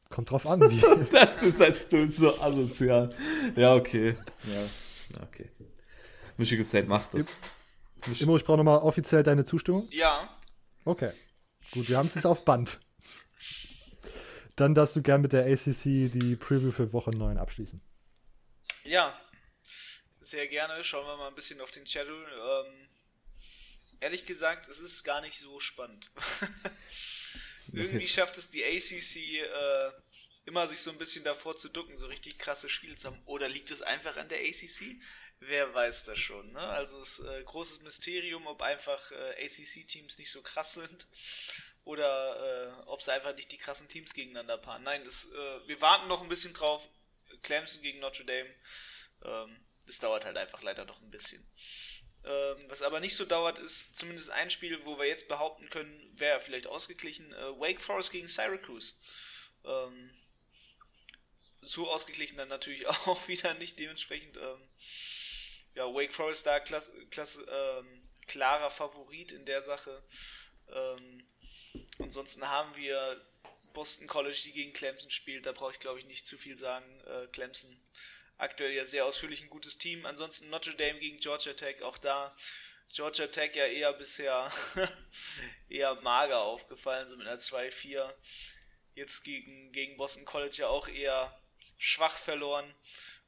Kommt 0.10 0.32
drauf 0.32 0.48
an, 0.48 0.62
wie. 0.70 0.82
das 1.12 1.42
ist 1.42 1.60
halt 1.60 2.14
so 2.16 2.40
asozial. 2.42 3.10
Ja, 3.56 3.76
okay. 3.76 4.16
Ja, 4.44 5.22
okay. 5.24 5.50
Michigan 6.38 6.66
State 6.66 6.88
macht 6.88 7.14
das. 7.14 7.36
Immo, 8.20 8.38
ich 8.38 8.46
brauche 8.46 8.58
nochmal 8.58 8.80
offiziell 8.80 9.24
deine 9.24 9.44
Zustimmung. 9.44 9.88
Ja. 9.92 10.30
Okay. 10.86 11.12
Gut, 11.72 11.90
wir 11.90 11.98
haben 11.98 12.08
es 12.08 12.16
jetzt 12.16 12.26
auf 12.26 12.46
Band. 12.46 12.80
Dann 14.56 14.74
darfst 14.74 14.96
du 14.96 15.02
gern 15.02 15.22
mit 15.22 15.34
der 15.34 15.46
ACC 15.46 15.84
die 15.84 16.36
Preview 16.36 16.72
für 16.72 16.92
Woche 16.94 17.12
9 17.12 17.38
abschließen. 17.38 17.80
Ja, 18.84 19.20
sehr 20.20 20.48
gerne. 20.48 20.84
Schauen 20.84 21.06
wir 21.06 21.18
mal 21.18 21.28
ein 21.28 21.36
bisschen 21.36 21.62
auf 21.62 21.72
den 21.72 21.86
Schedule. 21.86 22.26
Ähm, 22.26 22.90
ehrlich 24.00 24.26
gesagt, 24.26 24.68
es 24.68 24.80
ist 24.80 25.04
gar 25.04 25.22
nicht 25.22 25.40
so 25.40 25.60
spannend. 25.60 26.10
Irgendwie 27.72 28.08
schafft 28.08 28.38
es 28.38 28.50
die 28.50 28.64
ACC 28.64 29.42
äh, 29.44 29.92
immer 30.46 30.68
sich 30.68 30.82
so 30.82 30.90
ein 30.90 30.98
bisschen 30.98 31.24
davor 31.24 31.58
zu 31.58 31.70
ducken, 31.70 31.98
so 31.98 32.08
richtig 32.08 32.40
krasse 32.40 32.70
Spiele 32.70 32.96
zu 32.96 33.08
haben. 33.08 33.22
Oder 33.26 33.50
liegt 33.50 33.70
es 33.72 33.82
einfach 33.82 34.16
an 34.18 34.30
der 34.30 34.40
ACC? 34.40 34.96
Wer 35.40 35.74
weiß 35.74 36.06
das 36.06 36.18
schon. 36.18 36.52
Ne? 36.52 36.60
Also 36.60 37.02
es 37.02 37.20
ist 37.20 37.26
äh, 37.26 37.44
großes 37.44 37.82
Mysterium, 37.82 38.48
ob 38.48 38.62
einfach 38.62 39.12
äh, 39.12 39.46
ACC-Teams 39.46 40.18
nicht 40.18 40.32
so 40.32 40.42
krass 40.42 40.74
sind 40.74 41.06
oder 41.84 42.76
äh, 42.86 42.88
ob 42.88 43.02
sie 43.02 43.14
einfach 43.14 43.36
nicht 43.36 43.52
die 43.52 43.58
krassen 43.58 43.88
Teams 43.88 44.14
gegeneinander 44.14 44.58
paaren. 44.58 44.84
Nein, 44.84 45.06
das, 45.06 45.26
äh, 45.26 45.68
wir 45.68 45.80
warten 45.80 46.08
noch 46.08 46.22
ein 46.22 46.30
bisschen 46.30 46.54
drauf. 46.54 46.84
Clemson 47.44 47.82
gegen 47.82 48.00
Notre 48.00 48.26
Dame. 48.26 48.50
Ähm, 49.24 49.58
das 49.86 50.00
dauert 50.00 50.26
halt 50.26 50.38
einfach 50.38 50.62
leider 50.64 50.86
noch 50.86 51.02
ein 51.02 51.12
bisschen. 51.12 51.46
Ähm, 52.26 52.66
was 52.68 52.82
aber 52.82 53.00
nicht 53.00 53.16
so 53.16 53.26
dauert, 53.26 53.60
ist 53.60 53.96
zumindest 53.96 54.32
ein 54.32 54.50
Spiel, 54.50 54.84
wo 54.86 54.98
wir 54.98 55.06
jetzt 55.06 55.28
behaupten 55.28 55.70
können, 55.70 56.12
wäre 56.20 56.42
vielleicht 56.42 56.68
ausgeglichen. 56.68 57.32
Äh, 57.32 57.60
Wake 57.60 57.80
Forest 57.80 58.12
gegen 58.12 58.28
Syracuse. 58.28 58.96
Ähm, 59.64 60.12
so 61.62 61.90
ausgeglichen 61.90 62.38
dann 62.38 62.50
natürlich 62.50 62.88
auch 63.08 63.28
wieder 63.28 63.54
nicht 63.54 63.80
dementsprechend. 63.80 64.36
Ähm, 64.38 64.68
ja, 65.78 65.86
Wake 65.94 66.12
Forest 66.12 66.48
da 66.48 66.60
klasse, 66.60 66.92
klasse, 67.12 67.44
ähm, 67.44 68.02
klarer 68.26 68.72
Favorit 68.72 69.32
in 69.32 69.46
der 69.46 69.62
Sache. 69.62 70.04
Ähm, 70.70 71.24
ansonsten 72.00 72.48
haben 72.48 72.76
wir 72.76 73.24
Boston 73.74 74.08
College, 74.08 74.42
die 74.46 74.54
gegen 74.54 74.74
Clemson 74.74 75.12
spielt. 75.12 75.46
Da 75.46 75.52
brauche 75.52 75.74
ich 75.74 75.80
glaube 75.80 76.00
ich 76.00 76.08
nicht 76.08 76.26
zu 76.26 76.36
viel 76.36 76.58
sagen. 76.58 77.00
Äh, 77.02 77.28
Clemson 77.28 77.80
aktuell 78.38 78.72
ja 78.72 78.88
sehr 78.88 79.06
ausführlich 79.06 79.42
ein 79.42 79.52
gutes 79.52 79.78
Team. 79.78 80.08
Ansonsten 80.08 80.50
Notre 80.50 80.74
Dame 80.74 80.98
gegen 80.98 81.20
Georgia 81.20 81.54
Tech, 81.54 81.84
auch 81.84 82.00
da 82.00 82.36
Georgia 82.92 83.28
Tech 83.28 83.56
ja 83.56 83.68
eher 83.68 83.94
bisher 83.94 84.52
eher 85.70 85.94
mager 86.02 86.40
aufgefallen, 86.40 87.08
so 87.08 87.16
mit 87.16 87.28
einer 87.28 87.40
2-4. 87.40 88.12
Jetzt 88.96 89.24
gegen, 89.24 89.72
gegen 89.74 89.96
Boston 89.98 90.26
College 90.26 90.56
ja 90.58 90.70
auch 90.70 90.88
eher 90.88 91.40
schwach 91.78 92.18
verloren. 92.18 92.74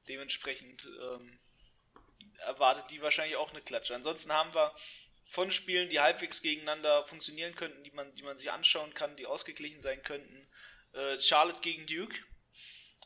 Dementsprechend 0.07 0.85
ähm, 0.85 1.39
erwartet 2.45 2.85
die 2.89 3.01
wahrscheinlich 3.01 3.37
auch 3.37 3.51
eine 3.51 3.61
Klatsche. 3.61 3.95
Ansonsten 3.95 4.31
haben 4.31 4.53
wir 4.53 4.73
von 5.25 5.51
Spielen, 5.51 5.89
die 5.89 5.99
halbwegs 5.99 6.41
gegeneinander 6.41 7.05
funktionieren 7.05 7.55
könnten, 7.55 7.83
die 7.83 7.91
man, 7.91 8.13
die 8.15 8.23
man 8.23 8.37
sich 8.37 8.51
anschauen 8.51 8.93
kann, 8.93 9.15
die 9.15 9.25
ausgeglichen 9.25 9.81
sein 9.81 10.01
könnten. 10.03 10.47
Äh, 10.93 11.19
Charlotte 11.19 11.61
gegen 11.61 11.85
Duke. 11.85 12.17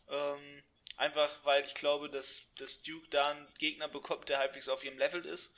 Ähm, 0.10 0.64
Einfach 0.97 1.43
weil 1.43 1.65
ich 1.65 1.73
glaube, 1.73 2.10
dass, 2.10 2.53
dass 2.57 2.84
Duke 2.84 3.07
da 3.10 3.31
einen 3.31 3.53
Gegner 3.57 3.88
bekommt, 3.88 4.30
der 4.30 4.38
halbwegs 4.38 4.69
auf 4.69 4.84
ihrem 4.84 4.99
Level 4.99 5.26
ist. 5.26 5.55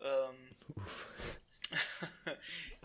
Ähm, 0.00 0.56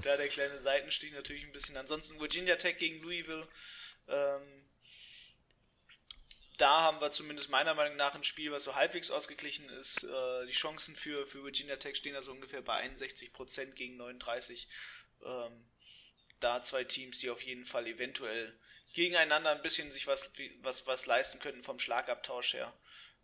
da 0.02 0.18
der 0.18 0.28
kleine 0.28 0.60
Seitenstich 0.60 1.14
natürlich 1.14 1.44
ein 1.44 1.52
bisschen. 1.52 1.78
Ansonsten 1.78 2.20
Virginia 2.20 2.56
Tech 2.56 2.78
gegen 2.78 3.02
Louisville. 3.02 3.48
Ähm, 4.08 4.65
da 6.58 6.82
haben 6.82 7.02
wir 7.02 7.12
zumindest 7.12 7.50
meiner 7.50 7.74
Meinung 7.74 7.98
nach 7.98 8.16
ein 8.16 8.24
Spiel, 8.24 8.52
was 8.52 8.64
so 8.64 8.76
halbwegs 8.76 9.12
ausgeglichen 9.12 9.68
ist. 9.70 10.04
Äh, 10.04 10.46
die 10.48 10.54
Chancen 10.54 10.96
für, 10.96 11.26
für 11.26 11.44
Virginia 11.44 11.76
Tech 11.78 11.96
stehen 11.96 12.14
da 12.14 12.22
so 12.22 12.32
ungefähr 12.32 12.62
bei 12.62 12.84
61% 12.84 13.72
gegen 13.72 13.98
39. 13.98 14.68
Ähm, 15.24 15.66
da 16.40 16.62
zwei 16.62 16.84
Teams, 16.84 17.20
die 17.20 17.30
auf 17.30 17.42
jeden 17.42 17.66
Fall 17.66 17.88
eventuell 17.88 18.58
gegeneinander 18.94 19.52
ein 19.52 19.62
bisschen 19.62 19.92
sich 19.92 20.08
was, 20.08 20.32
was, 20.62 20.88
was 20.88 21.06
leisten 21.06 21.40
könnten 21.40 21.64
vom 21.64 21.80
Schlagabtausch 21.80 22.54
her. 22.54 22.74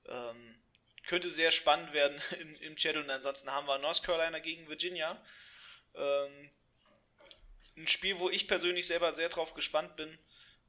Ähm, 0.06 0.62
könnte 1.08 1.30
sehr 1.30 1.52
spannend 1.52 1.94
werden 1.94 2.22
im, 2.40 2.56
im 2.56 2.76
Chat 2.76 2.96
und 2.96 3.10
ansonsten 3.10 3.52
haben 3.52 3.68
wir 3.68 3.78
North 3.78 4.04
Carolina 4.04 4.40
gegen 4.40 4.68
Virginia. 4.68 5.24
Ähm, 5.96 6.50
ein 7.78 7.88
Spiel, 7.88 8.20
wo 8.20 8.30
ich 8.30 8.48
persönlich 8.48 8.88
selber 8.88 9.14
sehr 9.14 9.30
drauf 9.30 9.54
gespannt 9.54 9.96
bin. 9.96 10.18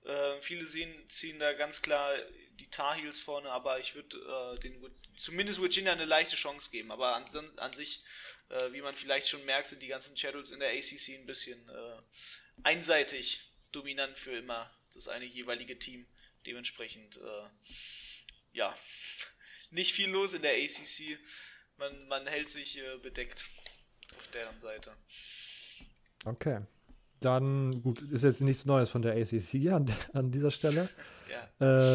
Äh, 0.05 0.41
viele 0.41 0.67
sehen, 0.67 1.09
ziehen 1.09 1.39
da 1.39 1.53
ganz 1.53 1.83
klar 1.83 2.15
die 2.63 2.71
Tar 2.71 2.97
Heels 2.97 3.21
vorne, 3.21 3.51
aber 3.51 3.81
ich 3.81 3.97
würde 3.97 4.17
äh, 4.17 4.61
den 4.61 4.81
zumindest 5.17 5.61
Virginia 5.61 5.93
eine 5.93 6.05
leichte 6.05 6.37
Chance 6.37 6.71
geben. 6.71 6.93
Aber 6.93 7.17
an, 7.17 7.25
an 7.57 7.73
sich, 7.73 8.05
äh, 8.51 8.73
wie 8.73 8.81
man 8.81 8.95
vielleicht 8.95 9.29
schon 9.29 9.45
merkt, 9.45 9.67
sind 9.67 9.83
die 9.83 9.89
ganzen 9.89 10.17
Shadows 10.17 10.53
in 10.53 10.61
der 10.61 10.71
ACC 10.71 11.19
ein 11.19 11.27
bisschen 11.27 11.69
äh, 11.69 11.97
einseitig 12.63 13.41
dominant 13.73 14.17
für 14.17 14.33
immer 14.33 14.71
das 14.95 15.09
eine 15.09 15.25
jeweilige 15.25 15.79
Team. 15.79 16.07
Dementsprechend, 16.47 17.17
äh, 17.17 17.49
ja, 18.53 18.77
nicht 19.71 19.93
viel 19.93 20.11
los 20.11 20.35
in 20.35 20.43
der 20.43 20.53
ACC. 20.53 21.19
Man, 21.79 22.07
man 22.07 22.27
hält 22.27 22.49
sich 22.49 22.79
äh, 22.79 22.99
bedeckt 22.99 23.45
auf 24.17 24.29
deren 24.29 24.61
Seite. 24.61 24.97
Okay. 26.25 26.61
Dann, 27.19 27.83
gut, 27.83 28.01
ist 28.01 28.23
jetzt 28.23 28.41
nichts 28.41 28.67
Neues 28.67 28.91
von 28.91 29.03
der 29.03 29.15
ACC 29.15 29.73
an, 29.73 29.93
an 30.13 30.31
dieser 30.31 30.51
Stelle. 30.53 30.89
ja. 31.29 31.49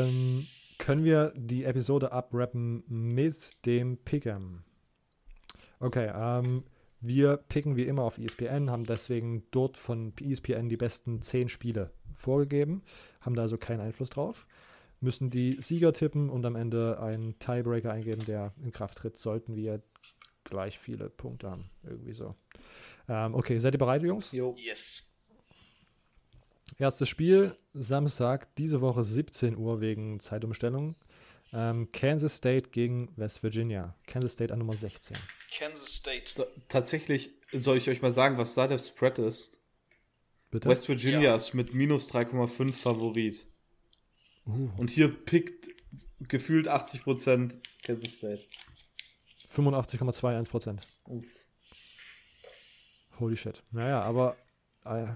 ähm, 0.03 0.47
können 0.77 1.03
wir 1.03 1.33
die 1.35 1.63
Episode 1.63 2.11
abrappen 2.11 2.83
mit 2.87 3.65
dem 3.65 3.97
Pick'em? 4.03 4.59
Okay, 5.79 6.11
ähm, 6.13 6.63
wir 6.99 7.37
picken 7.37 7.75
wie 7.75 7.85
immer 7.85 8.03
auf 8.03 8.17
ESPN, 8.17 8.71
haben 8.71 8.85
deswegen 8.85 9.43
dort 9.51 9.77
von 9.77 10.13
ESPN 10.19 10.69
die 10.69 10.77
besten 10.77 11.21
10 11.21 11.49
Spiele 11.49 11.91
vorgegeben, 12.13 12.81
haben 13.21 13.35
da 13.35 13.43
also 13.43 13.57
keinen 13.57 13.81
Einfluss 13.81 14.09
drauf, 14.09 14.47
müssen 14.99 15.29
die 15.29 15.61
Sieger 15.61 15.93
tippen 15.93 16.29
und 16.29 16.45
am 16.45 16.55
Ende 16.55 16.99
einen 16.99 17.37
Tiebreaker 17.37 17.91
eingeben, 17.91 18.25
der 18.25 18.53
in 18.63 18.71
Kraft 18.71 18.97
tritt, 18.97 19.17
sollten 19.17 19.55
wir 19.55 19.81
gleich 20.43 20.79
viele 20.79 21.09
Punkte 21.09 21.51
haben. 21.51 21.69
Irgendwie 21.83 22.13
so. 22.13 22.35
Ähm, 23.07 23.35
okay, 23.35 23.57
seid 23.59 23.75
ihr 23.75 23.79
bereit, 23.79 24.01
Jungs? 24.01 24.31
Jo. 24.31 24.55
Yes. 24.57 25.06
Erstes 26.79 27.09
Spiel, 27.09 27.57
Samstag, 27.73 28.55
diese 28.55 28.81
Woche 28.81 29.03
17 29.03 29.57
Uhr 29.57 29.81
wegen 29.81 30.19
Zeitumstellung. 30.19 30.95
Ähm, 31.51 31.91
Kansas 31.91 32.37
State 32.37 32.69
gegen 32.69 33.09
West 33.15 33.41
Virginia. 33.41 33.95
Kansas 34.05 34.33
State 34.33 34.53
an 34.53 34.59
Nummer 34.59 34.73
16. 34.73 35.17
Kansas 35.57 35.91
State. 35.91 36.25
So, 36.31 36.45
tatsächlich 36.67 37.31
soll 37.51 37.77
ich 37.77 37.89
euch 37.89 38.01
mal 38.01 38.13
sagen, 38.13 38.37
was 38.37 38.53
da 38.53 38.67
der 38.67 38.77
Spread 38.77 39.17
ist. 39.19 39.57
Bitte? 40.51 40.69
West 40.69 40.87
Virginia 40.87 41.21
ja. 41.21 41.35
ist 41.35 41.53
mit 41.53 41.73
minus 41.73 42.11
3,5 42.11 42.73
Favorit. 42.73 43.47
Uh. 44.45 44.69
Und 44.77 44.91
hier 44.91 45.09
pickt 45.09 45.67
gefühlt 46.19 46.67
80% 46.67 47.57
Kansas 47.83 48.13
State. 48.13 48.43
85,21%. 49.51 50.79
Holy 53.19 53.35
shit. 53.35 53.63
Naja, 53.71 54.01
aber 54.01 54.37
äh, 54.85 55.07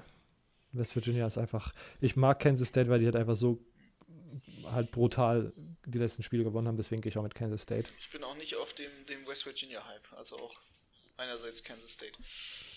West 0.74 0.96
Virginia 0.96 1.28
ist 1.28 1.38
einfach. 1.38 1.74
Ich 2.00 2.16
mag 2.16 2.40
Kansas 2.40 2.70
State, 2.70 2.90
weil 2.90 3.00
die 3.00 3.06
halt 3.06 3.16
einfach 3.16 3.36
so 3.36 3.60
halt 4.66 4.92
brutal 4.92 5.54
die 5.86 5.98
letzten 5.98 6.24
Spiele 6.24 6.44
gewonnen 6.44 6.68
haben. 6.68 6.78
Deswegen 6.78 7.02
gehe 7.02 7.10
ich 7.10 7.18
auch 7.18 7.24
mit 7.24 7.36
Kansas 7.36 7.64
State. 7.64 7.90
Ich 8.00 8.10
bin 8.12 8.24
auch 8.24 8.36
nicht 8.38 8.56
auf 8.56 8.74
dem, 8.74 8.92
dem 9.10 9.28
West 9.28 9.46
Virginia 9.46 9.86
Hype. 9.86 10.18
Also 10.18 10.38
auch 10.38 10.56
einerseits 11.18 11.64
Kansas 11.64 11.92
State. 11.92 12.14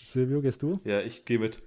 Silvio, 0.03 0.41
gehst 0.41 0.61
du? 0.61 0.79
Ja, 0.83 1.01
ich 1.01 1.25
gehe 1.25 1.39
mit, 1.39 1.61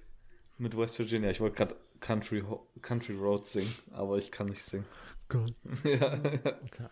mit 0.59 0.77
West 0.77 0.99
Virginia. 0.99 1.31
Ich 1.31 1.41
wollte 1.41 1.57
gerade 1.57 1.77
Country, 2.01 2.45
Country 2.83 3.15
Road 3.15 3.47
singen, 3.47 3.75
aber 3.93 4.19
ich 4.19 4.31
kann 4.31 4.49
nicht 4.49 4.63
singen. 4.63 4.87
Gut. 5.29 5.55
ja. 5.85 6.15
Okay. 6.15 6.89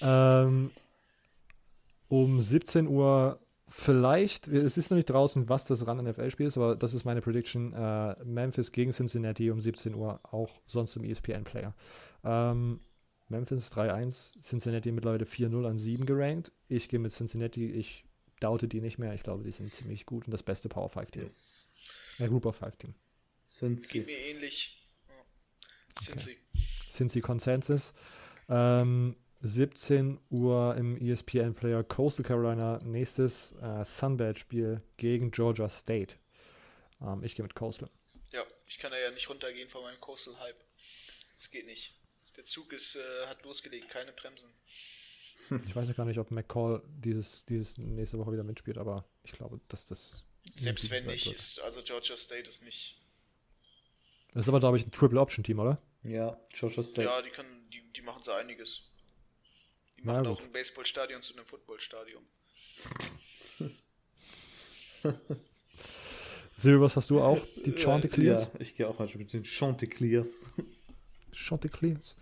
ähm, 0.00 0.70
um 2.08 2.40
17 2.40 2.86
Uhr 2.86 3.40
vielleicht, 3.68 4.48
es 4.48 4.76
ist 4.76 4.90
noch 4.90 4.96
nicht 4.96 5.10
draußen, 5.10 5.48
was 5.48 5.64
das 5.64 5.86
ran 5.86 6.04
NFL-Spiel 6.04 6.46
ist, 6.46 6.56
aber 6.56 6.76
das 6.76 6.94
ist 6.94 7.04
meine 7.04 7.20
Prediction. 7.20 7.72
Äh, 7.72 8.16
Memphis 8.24 8.72
gegen 8.72 8.92
Cincinnati 8.92 9.50
um 9.50 9.60
17 9.60 9.94
Uhr, 9.94 10.20
auch 10.22 10.50
sonst 10.66 10.96
im 10.96 11.04
ESPN-Player. 11.04 11.74
Ähm, 12.24 12.80
Memphis 13.28 13.72
3-1, 13.72 14.40
Cincinnati 14.40 14.92
mittlerweile 14.92 15.24
4-0 15.24 15.68
an 15.68 15.78
7 15.78 16.06
gerankt. 16.06 16.52
Ich 16.68 16.88
gehe 16.88 17.00
mit 17.00 17.12
Cincinnati, 17.12 17.66
ich 17.70 18.04
daute 18.40 18.68
die 18.68 18.80
nicht 18.80 18.98
mehr. 18.98 19.14
Ich 19.14 19.22
glaube, 19.22 19.42
die 19.42 19.50
sind 19.50 19.72
ziemlich 19.72 20.06
gut 20.06 20.26
und 20.26 20.30
das 20.32 20.42
beste 20.42 20.68
Power 20.68 20.88
5-Team. 20.88 21.22
Yes. 21.22 21.70
Ein 22.18 22.28
Group 22.28 22.46
of 22.46 22.62
5-Team. 22.62 22.94
Cincy. 23.46 23.98
Geht 23.98 24.06
mir 24.06 24.18
ähnlich. 24.18 24.80
Cincy. 25.98 26.30
Okay. 26.30 26.60
Cincy 26.88 27.20
Consensus. 27.20 27.94
Ähm, 28.48 29.16
17 29.46 30.18
Uhr 30.30 30.74
im 30.76 30.96
ESPN 30.96 31.54
Player 31.54 31.82
Coastal 31.84 32.24
Carolina. 32.24 32.78
Nächstes 32.84 33.52
äh, 33.62 33.84
Sunbelt-Spiel 33.84 34.82
gegen 34.96 35.30
Georgia 35.30 35.68
State. 35.68 36.16
Ähm, 37.00 37.22
ich 37.22 37.34
gehe 37.34 37.42
mit 37.42 37.54
Coastal. 37.54 37.88
Ja, 38.32 38.42
ich 38.66 38.78
kann 38.78 38.90
da 38.90 38.98
ja 38.98 39.10
nicht 39.10 39.28
runtergehen 39.30 39.68
von 39.68 39.82
meinem 39.82 40.00
Coastal-Hype. 40.00 40.56
Das 41.36 41.50
geht 41.50 41.66
nicht. 41.66 41.94
Der 42.36 42.44
Zug 42.44 42.72
ist, 42.72 42.96
äh, 42.96 43.26
hat 43.26 43.42
losgelegt, 43.44 43.88
keine 43.88 44.12
Bremsen. 44.12 44.50
Ich 45.66 45.76
weiß 45.76 45.86
ja 45.88 45.94
gar 45.94 46.04
nicht, 46.04 46.18
ob 46.18 46.30
McCall 46.30 46.82
dieses, 46.88 47.44
dieses 47.44 47.78
nächste 47.78 48.18
Woche 48.18 48.32
wieder 48.32 48.42
mitspielt, 48.42 48.78
aber 48.78 49.04
ich 49.22 49.32
glaube, 49.32 49.60
dass 49.68 49.86
das. 49.86 50.24
Selbst 50.54 50.90
wenn 50.90 51.06
nicht, 51.06 51.32
ist, 51.32 51.60
also 51.60 51.82
Georgia 51.82 52.16
State 52.16 52.48
ist 52.48 52.62
nicht. 52.62 52.96
Das 54.32 54.44
ist 54.44 54.48
aber, 54.48 54.60
glaube 54.60 54.76
ich, 54.76 54.86
ein 54.86 54.92
Triple 54.92 55.20
Option 55.20 55.44
Team, 55.44 55.58
oder? 55.58 55.80
Ja, 56.02 56.38
Georgia 56.50 56.82
State. 56.82 57.08
Ja, 57.08 57.22
die 57.22 57.30
können, 57.30 57.68
die, 57.70 57.82
die 57.92 58.02
machen 58.02 58.22
so 58.22 58.32
einiges. 58.32 58.82
Die 59.98 60.04
machen 60.04 60.22
Na, 60.24 60.30
auch 60.30 60.42
ein 60.42 60.52
Baseballstadion 60.52 61.22
zu 61.22 61.34
einem 61.34 61.46
Footballstadion. 61.46 62.22
Silvers, 66.56 66.96
hast 66.96 67.10
du 67.10 67.20
auch 67.20 67.38
die 67.64 67.72
Chanticleers? 67.72 68.42
Ja, 68.42 68.50
ich 68.60 68.74
gehe 68.74 68.88
auch 68.88 68.98
manchmal 68.98 69.24
mit 69.24 69.32
den 69.32 69.44
Chanticleers. 69.44 70.44
Chanticleers. 71.32 72.16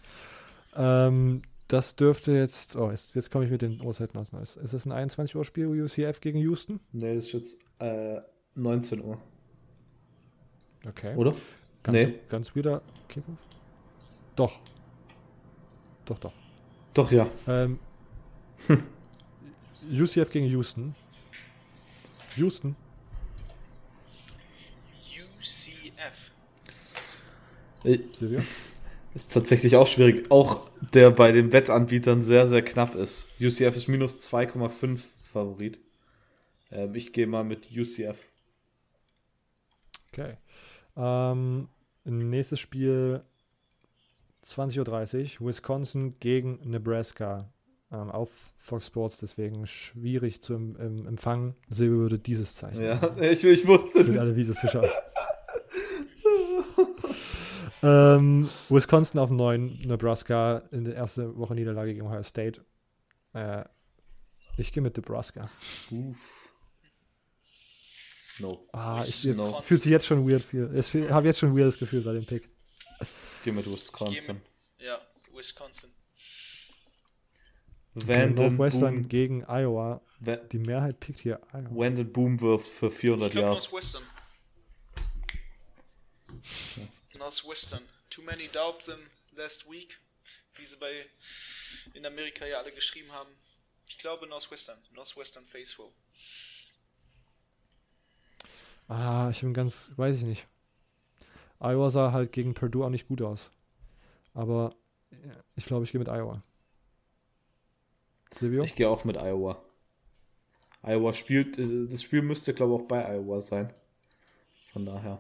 Ähm, 0.74 1.42
das 1.68 1.96
dürfte 1.96 2.32
jetzt, 2.32 2.76
oh, 2.76 2.90
jetzt, 2.90 3.14
jetzt 3.14 3.30
komme 3.30 3.44
ich 3.44 3.50
mit 3.50 3.62
den 3.62 3.80
Uhrzeiten 3.80 4.18
aus. 4.18 4.32
Ist, 4.32 4.56
ist 4.56 4.74
das 4.74 4.84
ein 4.86 4.92
21 4.92 5.34
Uhr 5.36 5.44
Spiel, 5.44 5.66
UCF 5.66 6.20
gegen 6.20 6.38
Houston? 6.38 6.80
Nee, 6.92 7.14
das 7.14 7.24
ist 7.24 7.32
jetzt 7.32 7.64
äh, 7.78 8.20
19 8.54 9.02
Uhr. 9.02 9.18
Okay. 10.86 11.14
Oder? 11.16 11.34
Ganz, 11.82 11.94
nee. 11.94 12.14
Ganz 12.28 12.54
wieder 12.54 12.82
Kickoff? 13.08 13.38
Doch. 14.36 14.58
Doch, 16.04 16.18
doch. 16.18 16.32
Doch, 16.94 17.10
ja. 17.10 17.28
Ähm, 17.48 17.78
UCF 19.90 20.30
gegen 20.30 20.46
Houston. 20.46 20.94
Houston. 22.36 22.76
UCF. 25.18 26.30
Silvia? 28.12 28.42
Ist 29.14 29.32
tatsächlich 29.32 29.76
auch 29.76 29.86
schwierig. 29.86 30.30
Auch 30.30 30.68
der 30.92 31.10
bei 31.10 31.32
den 31.32 31.52
Wettanbietern 31.52 32.22
sehr, 32.22 32.48
sehr 32.48 32.62
knapp 32.62 32.94
ist. 32.94 33.28
UCF 33.40 33.76
ist 33.76 33.88
minus 33.88 34.18
2,5 34.20 35.00
Favorit. 35.22 35.78
Ähm, 36.70 36.94
ich 36.94 37.12
gehe 37.12 37.26
mal 37.26 37.44
mit 37.44 37.70
UCF. 37.70 38.24
Okay. 40.12 40.36
Ähm, 40.96 41.68
nächstes 42.04 42.60
Spiel 42.60 43.22
20.30 44.44 45.40
Uhr, 45.40 45.48
Wisconsin 45.48 46.18
gegen 46.20 46.60
Nebraska 46.64 47.50
ähm, 47.90 48.10
auf 48.10 48.30
Fox 48.58 48.86
Sports, 48.86 49.18
deswegen 49.18 49.66
schwierig 49.66 50.42
zu 50.42 50.54
em 50.54 50.76
em 50.76 51.06
empfangen. 51.06 51.54
Silber 51.70 51.96
würde 51.96 52.18
dieses 52.18 52.54
Zeichen. 52.54 52.82
Ja, 52.82 53.16
ich, 53.20 53.44
ich 53.44 53.66
wusste. 53.66 54.04
Für 54.04 54.20
alle 54.20 54.36
Wiese-Zuschauer. 54.36 54.90
ähm, 57.82 58.48
Wisconsin 58.68 59.20
auf 59.20 59.30
9, 59.30 59.82
Nebraska 59.84 60.62
in 60.70 60.84
der 60.84 60.96
ersten 60.96 61.36
Woche 61.36 61.54
Niederlage 61.54 61.94
gegen 61.94 62.06
Ohio 62.06 62.22
State. 62.22 62.60
Äh, 63.32 63.64
ich 64.56 64.72
gehe 64.72 64.82
mit 64.82 64.96
Nebraska. 64.96 65.50
Uff. 65.90 66.16
No. 68.40 68.66
Ah, 68.72 69.00
ich, 69.06 69.24
jetzt, 69.24 69.36
no. 69.36 69.62
fühlt 69.62 69.82
sich 69.82 69.92
jetzt 69.92 70.06
schon 70.06 70.28
weird. 70.28 70.44
Ich 70.52 71.10
habe 71.10 71.26
jetzt 71.26 71.38
schon 71.38 71.50
ein 71.50 71.56
weirdes 71.56 71.78
Gefühl 71.78 72.02
bei 72.02 72.12
dem 72.12 72.26
Pick 72.26 72.53
gehe 73.44 73.52
mit 73.52 73.70
Wisconsin. 73.70 74.36
Mit, 74.36 74.86
ja, 74.86 75.00
Wisconsin. 75.32 75.90
Vanden 77.94 78.34
Northwestern 78.34 78.94
Boom. 78.94 79.08
gegen 79.08 79.44
Iowa. 79.48 80.00
Van 80.18 80.48
die 80.48 80.58
Mehrheit 80.58 80.98
pickt 80.98 81.20
hier 81.20 81.40
Iowa. 81.52 81.68
Vanden 81.70 82.12
Boom 82.12 82.40
wirft 82.40 82.68
für 82.68 82.90
400 82.90 83.34
ich 83.34 83.40
Yards. 83.40 83.70
Northwestern. 83.70 84.02
Ja. 86.76 87.18
Northwestern. 87.18 87.82
Too 88.10 88.22
many 88.22 88.48
doubts 88.48 88.88
in 88.88 88.98
last 89.36 89.70
week, 89.70 89.96
wie 90.56 90.64
sie 90.64 90.76
bei 90.76 91.06
in 91.92 92.04
Amerika 92.06 92.46
ja 92.46 92.58
alle 92.58 92.72
geschrieben 92.72 93.12
haben. 93.12 93.30
Ich 93.86 93.98
glaube 93.98 94.26
Northwestern, 94.26 94.78
Northwestern 94.94 95.44
Faithful. 95.46 95.90
Ah, 98.88 99.30
ich 99.30 99.40
bin 99.40 99.54
ganz, 99.54 99.90
weiß 99.96 100.16
ich 100.16 100.22
nicht. 100.22 100.46
Iowa 101.60 101.90
sah 101.90 102.12
halt 102.12 102.32
gegen 102.32 102.54
Purdue 102.54 102.84
auch 102.84 102.90
nicht 102.90 103.08
gut 103.08 103.22
aus. 103.22 103.50
Aber 104.34 104.74
ja, 105.10 105.32
ich 105.56 105.66
glaube, 105.66 105.84
ich 105.84 105.92
gehe 105.92 105.98
mit 105.98 106.08
Iowa. 106.08 106.42
Silvio? 108.32 108.64
Ich 108.64 108.74
gehe 108.74 108.88
auch 108.88 109.04
mit 109.04 109.16
Iowa. 109.16 109.62
Iowa 110.82 111.14
spielt, 111.14 111.58
äh, 111.58 111.86
das 111.86 112.02
Spiel 112.02 112.22
müsste, 112.22 112.52
glaube 112.52 112.74
ich, 112.74 112.80
auch 112.80 112.88
bei 112.88 113.16
Iowa 113.16 113.40
sein. 113.40 113.72
Von 114.72 114.84
daher. 114.84 115.18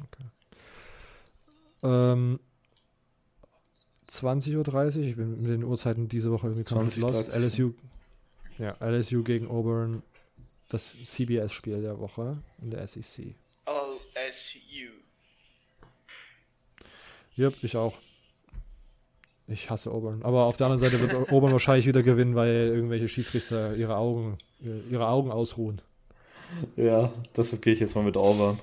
Okay. 0.00 0.24
Ähm, 1.82 2.40
20.30 4.08 4.56
Uhr, 4.56 5.04
ich 5.04 5.16
bin 5.16 5.42
mit 5.42 5.50
den 5.50 5.64
Uhrzeiten 5.64 6.08
diese 6.08 6.30
Woche 6.30 6.48
irgendwie 6.48 6.64
komplett 6.64 6.92
20, 6.92 7.02
lost. 7.02 7.34
30. 7.34 7.42
LSU, 7.42 7.74
ja, 8.58 8.76
LSU 8.80 9.22
gegen 9.22 9.48
Auburn, 9.48 10.02
das 10.68 10.96
CBS-Spiel 11.02 11.80
der 11.80 11.98
Woche 11.98 12.32
in 12.60 12.70
der 12.70 12.86
SEC. 12.86 13.34
LSU. 14.32 14.90
Yep, 17.38 17.56
ich 17.62 17.76
auch. 17.76 17.98
Ich 19.46 19.68
hasse 19.70 19.90
Auburn. 19.90 20.22
Aber 20.22 20.44
auf 20.44 20.56
der 20.56 20.66
anderen 20.66 20.80
Seite 20.80 21.00
wird 21.00 21.30
Auburn 21.32 21.52
wahrscheinlich 21.52 21.86
wieder 21.86 22.02
gewinnen, 22.02 22.34
weil 22.34 22.70
irgendwelche 22.74 23.08
Schiedsrichter 23.08 23.74
ihre 23.74 23.96
Augen, 23.96 24.38
ihre 24.90 25.06
Augen 25.08 25.30
ausruhen. 25.30 25.82
Ja, 26.76 27.12
deshalb 27.36 27.62
gehe 27.62 27.72
ich 27.72 27.80
jetzt 27.80 27.94
mal 27.94 28.04
mit 28.04 28.16
Auburn. 28.16 28.58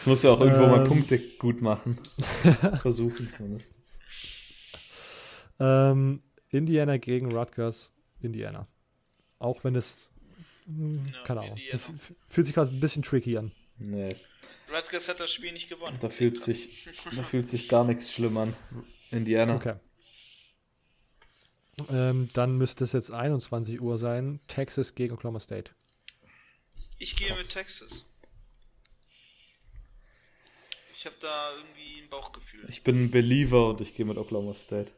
Ich 0.00 0.06
muss 0.06 0.22
ja 0.22 0.30
auch 0.30 0.40
irgendwo 0.40 0.66
mal 0.66 0.80
Ähm. 0.82 0.88
Punkte 0.88 1.18
gut 1.18 1.60
machen. 1.62 1.98
Versuchen 2.80 3.28
zumindest. 3.28 3.70
Ähm, 5.60 6.22
Indiana 6.48 6.96
gegen 6.96 7.32
Rutgers, 7.36 7.92
Indiana. 8.20 8.66
Auch 9.38 9.62
wenn 9.62 9.76
es, 9.76 9.96
hm, 10.66 11.06
Ja, 11.12 11.22
keine 11.24 11.40
Ahnung, 11.40 11.52
Indiana. 11.56 11.72
das 11.72 11.88
f- 11.90 12.14
fühlt 12.28 12.46
sich 12.46 12.54
gerade 12.54 12.70
ein 12.74 12.80
bisschen 12.80 13.02
tricky 13.02 13.36
an. 13.38 13.52
Nee, 13.80 14.14
Rutgers 14.70 15.08
hat 15.08 15.20
das 15.20 15.32
Spiel 15.32 15.52
nicht 15.52 15.68
gewonnen. 15.68 15.96
da 16.00 16.10
fühlt 16.10 16.40
sich, 16.40 16.86
da 17.16 17.22
fühlt 17.22 17.48
sich 17.48 17.68
gar 17.68 17.84
nichts 17.84 18.12
schlimm 18.12 18.36
an. 18.36 18.54
Indiana. 19.10 19.54
Okay. 19.54 19.74
Ähm, 21.88 22.28
dann 22.34 22.58
müsste 22.58 22.84
es 22.84 22.92
jetzt 22.92 23.10
21 23.10 23.80
Uhr 23.80 23.96
sein. 23.96 24.40
Texas 24.48 24.94
gegen 24.94 25.14
Oklahoma 25.14 25.40
State. 25.40 25.72
Ich 26.98 27.16
gehe 27.16 27.34
mit 27.34 27.48
Texas. 27.48 28.06
Ich 30.92 31.06
habe 31.06 31.16
da 31.20 31.56
irgendwie 31.56 32.02
ein 32.02 32.10
Bauchgefühl. 32.10 32.66
Ich 32.68 32.82
bin 32.82 33.04
ein 33.04 33.10
Believer 33.10 33.70
und 33.70 33.80
ich 33.80 33.94
gehe 33.94 34.04
mit 34.04 34.18
Oklahoma 34.18 34.52
State. 34.52 34.92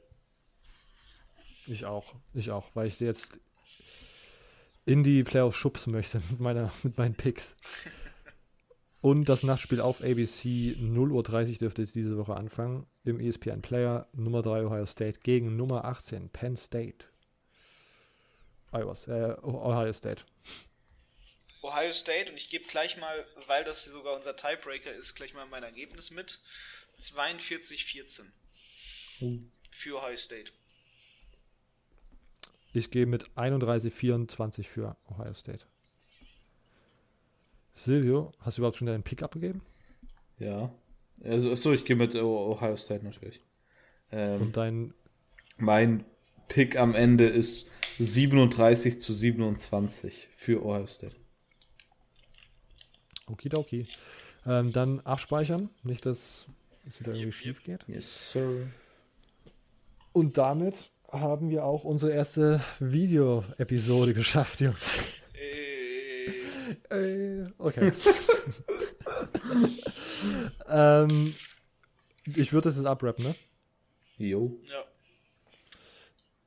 Ich 1.66 1.84
auch. 1.84 2.12
Ich 2.34 2.50
auch, 2.50 2.68
weil 2.74 2.88
ich 2.88 2.96
sie 2.96 3.04
jetzt 3.04 3.38
in 4.84 5.04
die 5.04 5.22
Playoffs 5.22 5.56
schubsen 5.56 5.92
möchte 5.92 6.20
mit, 6.30 6.40
meiner, 6.40 6.72
mit 6.82 6.98
meinen 6.98 7.14
Picks. 7.14 7.56
Und 9.02 9.28
das 9.28 9.42
Nachtspiel 9.42 9.80
auf 9.80 10.00
ABC 10.00 10.76
0.30 10.78 11.50
Uhr 11.50 11.58
dürfte 11.58 11.82
jetzt 11.82 11.96
diese 11.96 12.16
Woche 12.16 12.36
anfangen. 12.36 12.86
Im 13.04 13.18
ESPN 13.18 13.60
Player 13.60 14.06
Nummer 14.12 14.42
3 14.42 14.64
Ohio 14.64 14.86
State 14.86 15.20
gegen 15.24 15.56
Nummer 15.56 15.84
18 15.84 16.30
Penn 16.30 16.56
State. 16.56 17.06
Iowa, 18.70 18.96
äh, 19.08 19.36
Ohio 19.42 19.92
State. 19.92 20.22
Ohio 21.62 21.92
State 21.92 22.30
und 22.30 22.36
ich 22.36 22.48
gebe 22.48 22.64
gleich 22.66 22.96
mal, 22.96 23.26
weil 23.48 23.64
das 23.64 23.84
sogar 23.84 24.14
unser 24.16 24.36
Tiebreaker 24.36 24.92
ist, 24.92 25.14
gleich 25.16 25.34
mal 25.34 25.46
mein 25.46 25.64
Ergebnis 25.64 26.12
mit. 26.12 26.38
42-14 27.00 28.22
für 29.72 29.96
Ohio 29.96 30.16
State. 30.16 30.52
Ich 32.72 32.90
gehe 32.92 33.06
mit 33.06 33.28
31-24 33.30 34.68
für 34.68 34.96
Ohio 35.10 35.34
State. 35.34 35.66
Silvio, 37.74 38.32
hast 38.40 38.58
du 38.58 38.60
überhaupt 38.62 38.76
schon 38.76 38.86
deinen 38.86 39.02
Pick 39.02 39.22
abgegeben? 39.22 39.62
Ja. 40.38 40.72
Also, 41.24 41.52
achso, 41.52 41.72
ich 41.72 41.84
gehe 41.84 41.96
mit 41.96 42.14
Ohio 42.14 42.76
State 42.76 43.04
natürlich. 43.04 43.40
Ähm, 44.10 44.42
Und 44.42 44.56
dein 44.56 44.94
mein 45.56 46.04
Pick 46.48 46.78
am 46.78 46.94
Ende 46.94 47.26
ist 47.28 47.70
37 47.98 49.00
zu 49.00 49.12
27 49.14 50.28
für 50.34 50.64
Ohio 50.64 50.86
State. 50.86 51.16
Okidoki. 53.26 53.86
Ähm, 54.44 54.72
dann 54.72 55.00
abspeichern, 55.00 55.70
nicht, 55.84 56.04
dass 56.04 56.46
es 56.86 57.00
wieder 57.00 57.14
irgendwie 57.14 57.32
schief 57.32 57.62
geht. 57.62 57.86
Yes, 57.86 58.32
sir. 58.32 58.66
Und 60.12 60.36
damit 60.36 60.90
haben 61.10 61.50
wir 61.50 61.64
auch 61.64 61.84
unsere 61.84 62.12
erste 62.12 62.60
Video-Episode 62.80 64.14
geschafft, 64.14 64.60
Jungs. 64.60 64.98
Äh, 66.90 67.46
okay. 67.58 67.92
ähm, 70.68 71.34
ich 72.26 72.52
würde 72.52 72.68
das 72.68 72.76
jetzt 72.76 72.86
abrappen, 72.86 73.24
ne? 73.24 73.34
Jo. 74.18 74.60
ja. 74.68 74.84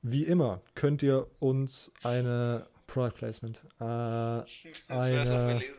Wie 0.01 0.23
immer 0.23 0.61
könnt 0.75 1.03
ihr 1.03 1.27
uns 1.39 1.91
eine 2.03 2.67
Product 2.85 3.17
Placement, 3.17 3.61
äh, 3.81 4.39
es, 4.39 4.45
eine, 4.87 5.61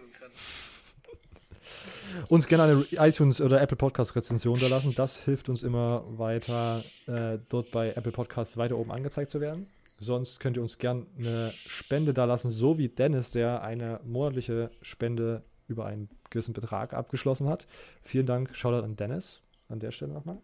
uns 2.29 2.47
gerne 2.47 2.65
eine 2.65 3.09
iTunes 3.09 3.41
oder 3.41 3.61
Apple 3.61 3.77
Podcast 3.77 4.17
Rezension 4.17 4.59
da 4.59 4.67
lassen. 4.67 4.95
Das 4.95 5.21
hilft 5.21 5.49
uns 5.49 5.63
immer 5.63 6.05
weiter, 6.19 6.85
äh, 7.07 7.39
dort 7.49 7.71
bei 7.71 7.93
Apple 7.93 8.13
Podcasts 8.13 8.57
weiter 8.57 8.77
oben 8.77 8.91
angezeigt 8.91 9.31
zu 9.31 9.41
werden. 9.41 9.69
Sonst 9.99 10.41
könnt 10.41 10.57
ihr 10.57 10.63
uns 10.63 10.79
gerne 10.79 11.07
eine 11.19 11.53
Spende 11.67 12.13
da 12.13 12.25
lassen, 12.25 12.51
so 12.51 12.79
wie 12.79 12.89
Dennis, 12.89 13.31
der 13.31 13.63
eine 13.63 14.01
monatliche 14.05 14.71
Spende 14.83 15.45
über 15.69 15.87
einen 15.87 16.09
gewissen 16.31 16.53
Betrag 16.53 16.93
abgeschlossen 16.93 17.49
hat. 17.49 17.67
Vielen 18.03 18.27
Dank, 18.27 18.55
Shoutout 18.55 18.85
an 18.85 18.97
Dennis 18.97 19.41
an 19.69 19.81
der 19.81 19.91
Stelle 19.91 20.13
nochmal. 20.13 20.39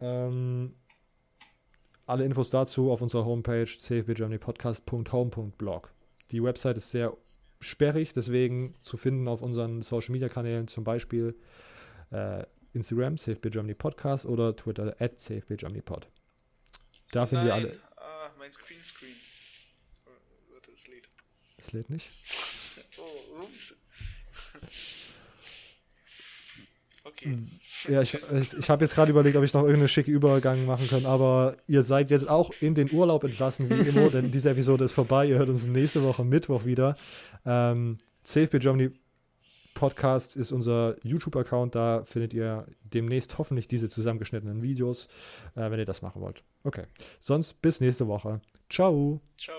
Ähm, 0.00 0.74
alle 2.04 2.24
Infos 2.24 2.50
dazu 2.50 2.90
auf 2.90 3.00
unserer 3.00 3.24
Homepage 3.24 3.66
cfbgermanypodcast.home.blog. 3.66 5.92
Die 6.30 6.42
Website 6.42 6.76
ist 6.76 6.90
sehr 6.90 7.16
sperrig, 7.60 8.12
deswegen 8.12 8.74
zu 8.80 8.96
finden 8.96 9.28
auf 9.28 9.42
unseren 9.42 9.82
Social 9.82 10.12
Media 10.12 10.28
Kanälen, 10.28 10.68
zum 10.68 10.84
Beispiel 10.84 11.34
äh, 12.10 12.44
Instagram, 12.72 13.16
CFB 13.16 13.48
Podcast 13.78 14.26
oder 14.26 14.54
Twitter 14.54 14.94
at 14.98 15.18
CFBGermanyPod. 15.18 16.08
Da 17.12 17.26
finden 17.26 17.46
wir 17.46 17.54
alle. 17.54 17.78
Mein 18.46 18.54
Greenscreen. 18.54 19.16
Oh, 20.06 20.54
Warte, 20.54 20.70
es 20.70 20.86
lädt. 20.86 21.08
Es 21.58 21.72
lädt 21.72 21.90
nicht. 21.90 22.12
Oh, 22.98 23.42
ups. 23.42 23.74
Okay. 27.02 27.26
Hm. 27.26 27.48
Ja, 27.88 28.02
ich, 28.02 28.14
ich, 28.14 28.52
ich 28.52 28.68
habe 28.68 28.84
jetzt 28.84 28.94
gerade 28.94 29.12
überlegt, 29.12 29.36
ob 29.36 29.44
ich 29.44 29.52
noch 29.52 29.62
irgendeinen 29.62 29.86
schicken 29.86 30.10
Übergang 30.10 30.66
machen 30.66 30.88
kann, 30.88 31.06
aber 31.06 31.56
ihr 31.68 31.84
seid 31.84 32.10
jetzt 32.10 32.28
auch 32.28 32.50
in 32.60 32.74
den 32.74 32.90
Urlaub 32.90 33.22
entlassen, 33.22 33.70
wie 33.70 33.88
immer, 33.88 34.10
denn 34.10 34.32
diese 34.32 34.50
Episode 34.50 34.84
ist 34.84 34.92
vorbei. 34.92 35.26
Ihr 35.26 35.38
hört 35.38 35.48
uns 35.48 35.66
nächste 35.66 36.02
Woche 36.02 36.24
Mittwoch 36.24 36.64
wieder. 36.64 36.96
Ähm, 37.44 37.98
CFB 38.24 38.58
Germany 38.58 38.90
Podcast 39.76 40.36
ist 40.36 40.50
unser 40.50 40.96
YouTube-Account. 41.04 41.74
Da 41.74 42.02
findet 42.04 42.34
ihr 42.34 42.66
demnächst 42.82 43.38
hoffentlich 43.38 43.68
diese 43.68 43.88
zusammengeschnittenen 43.88 44.62
Videos, 44.62 45.06
äh, 45.54 45.70
wenn 45.70 45.78
ihr 45.78 45.84
das 45.84 46.02
machen 46.02 46.22
wollt. 46.22 46.42
Okay. 46.64 46.84
Sonst 47.20 47.60
bis 47.62 47.80
nächste 47.80 48.08
Woche. 48.08 48.40
Ciao. 48.68 49.20
Ciao. 49.38 49.56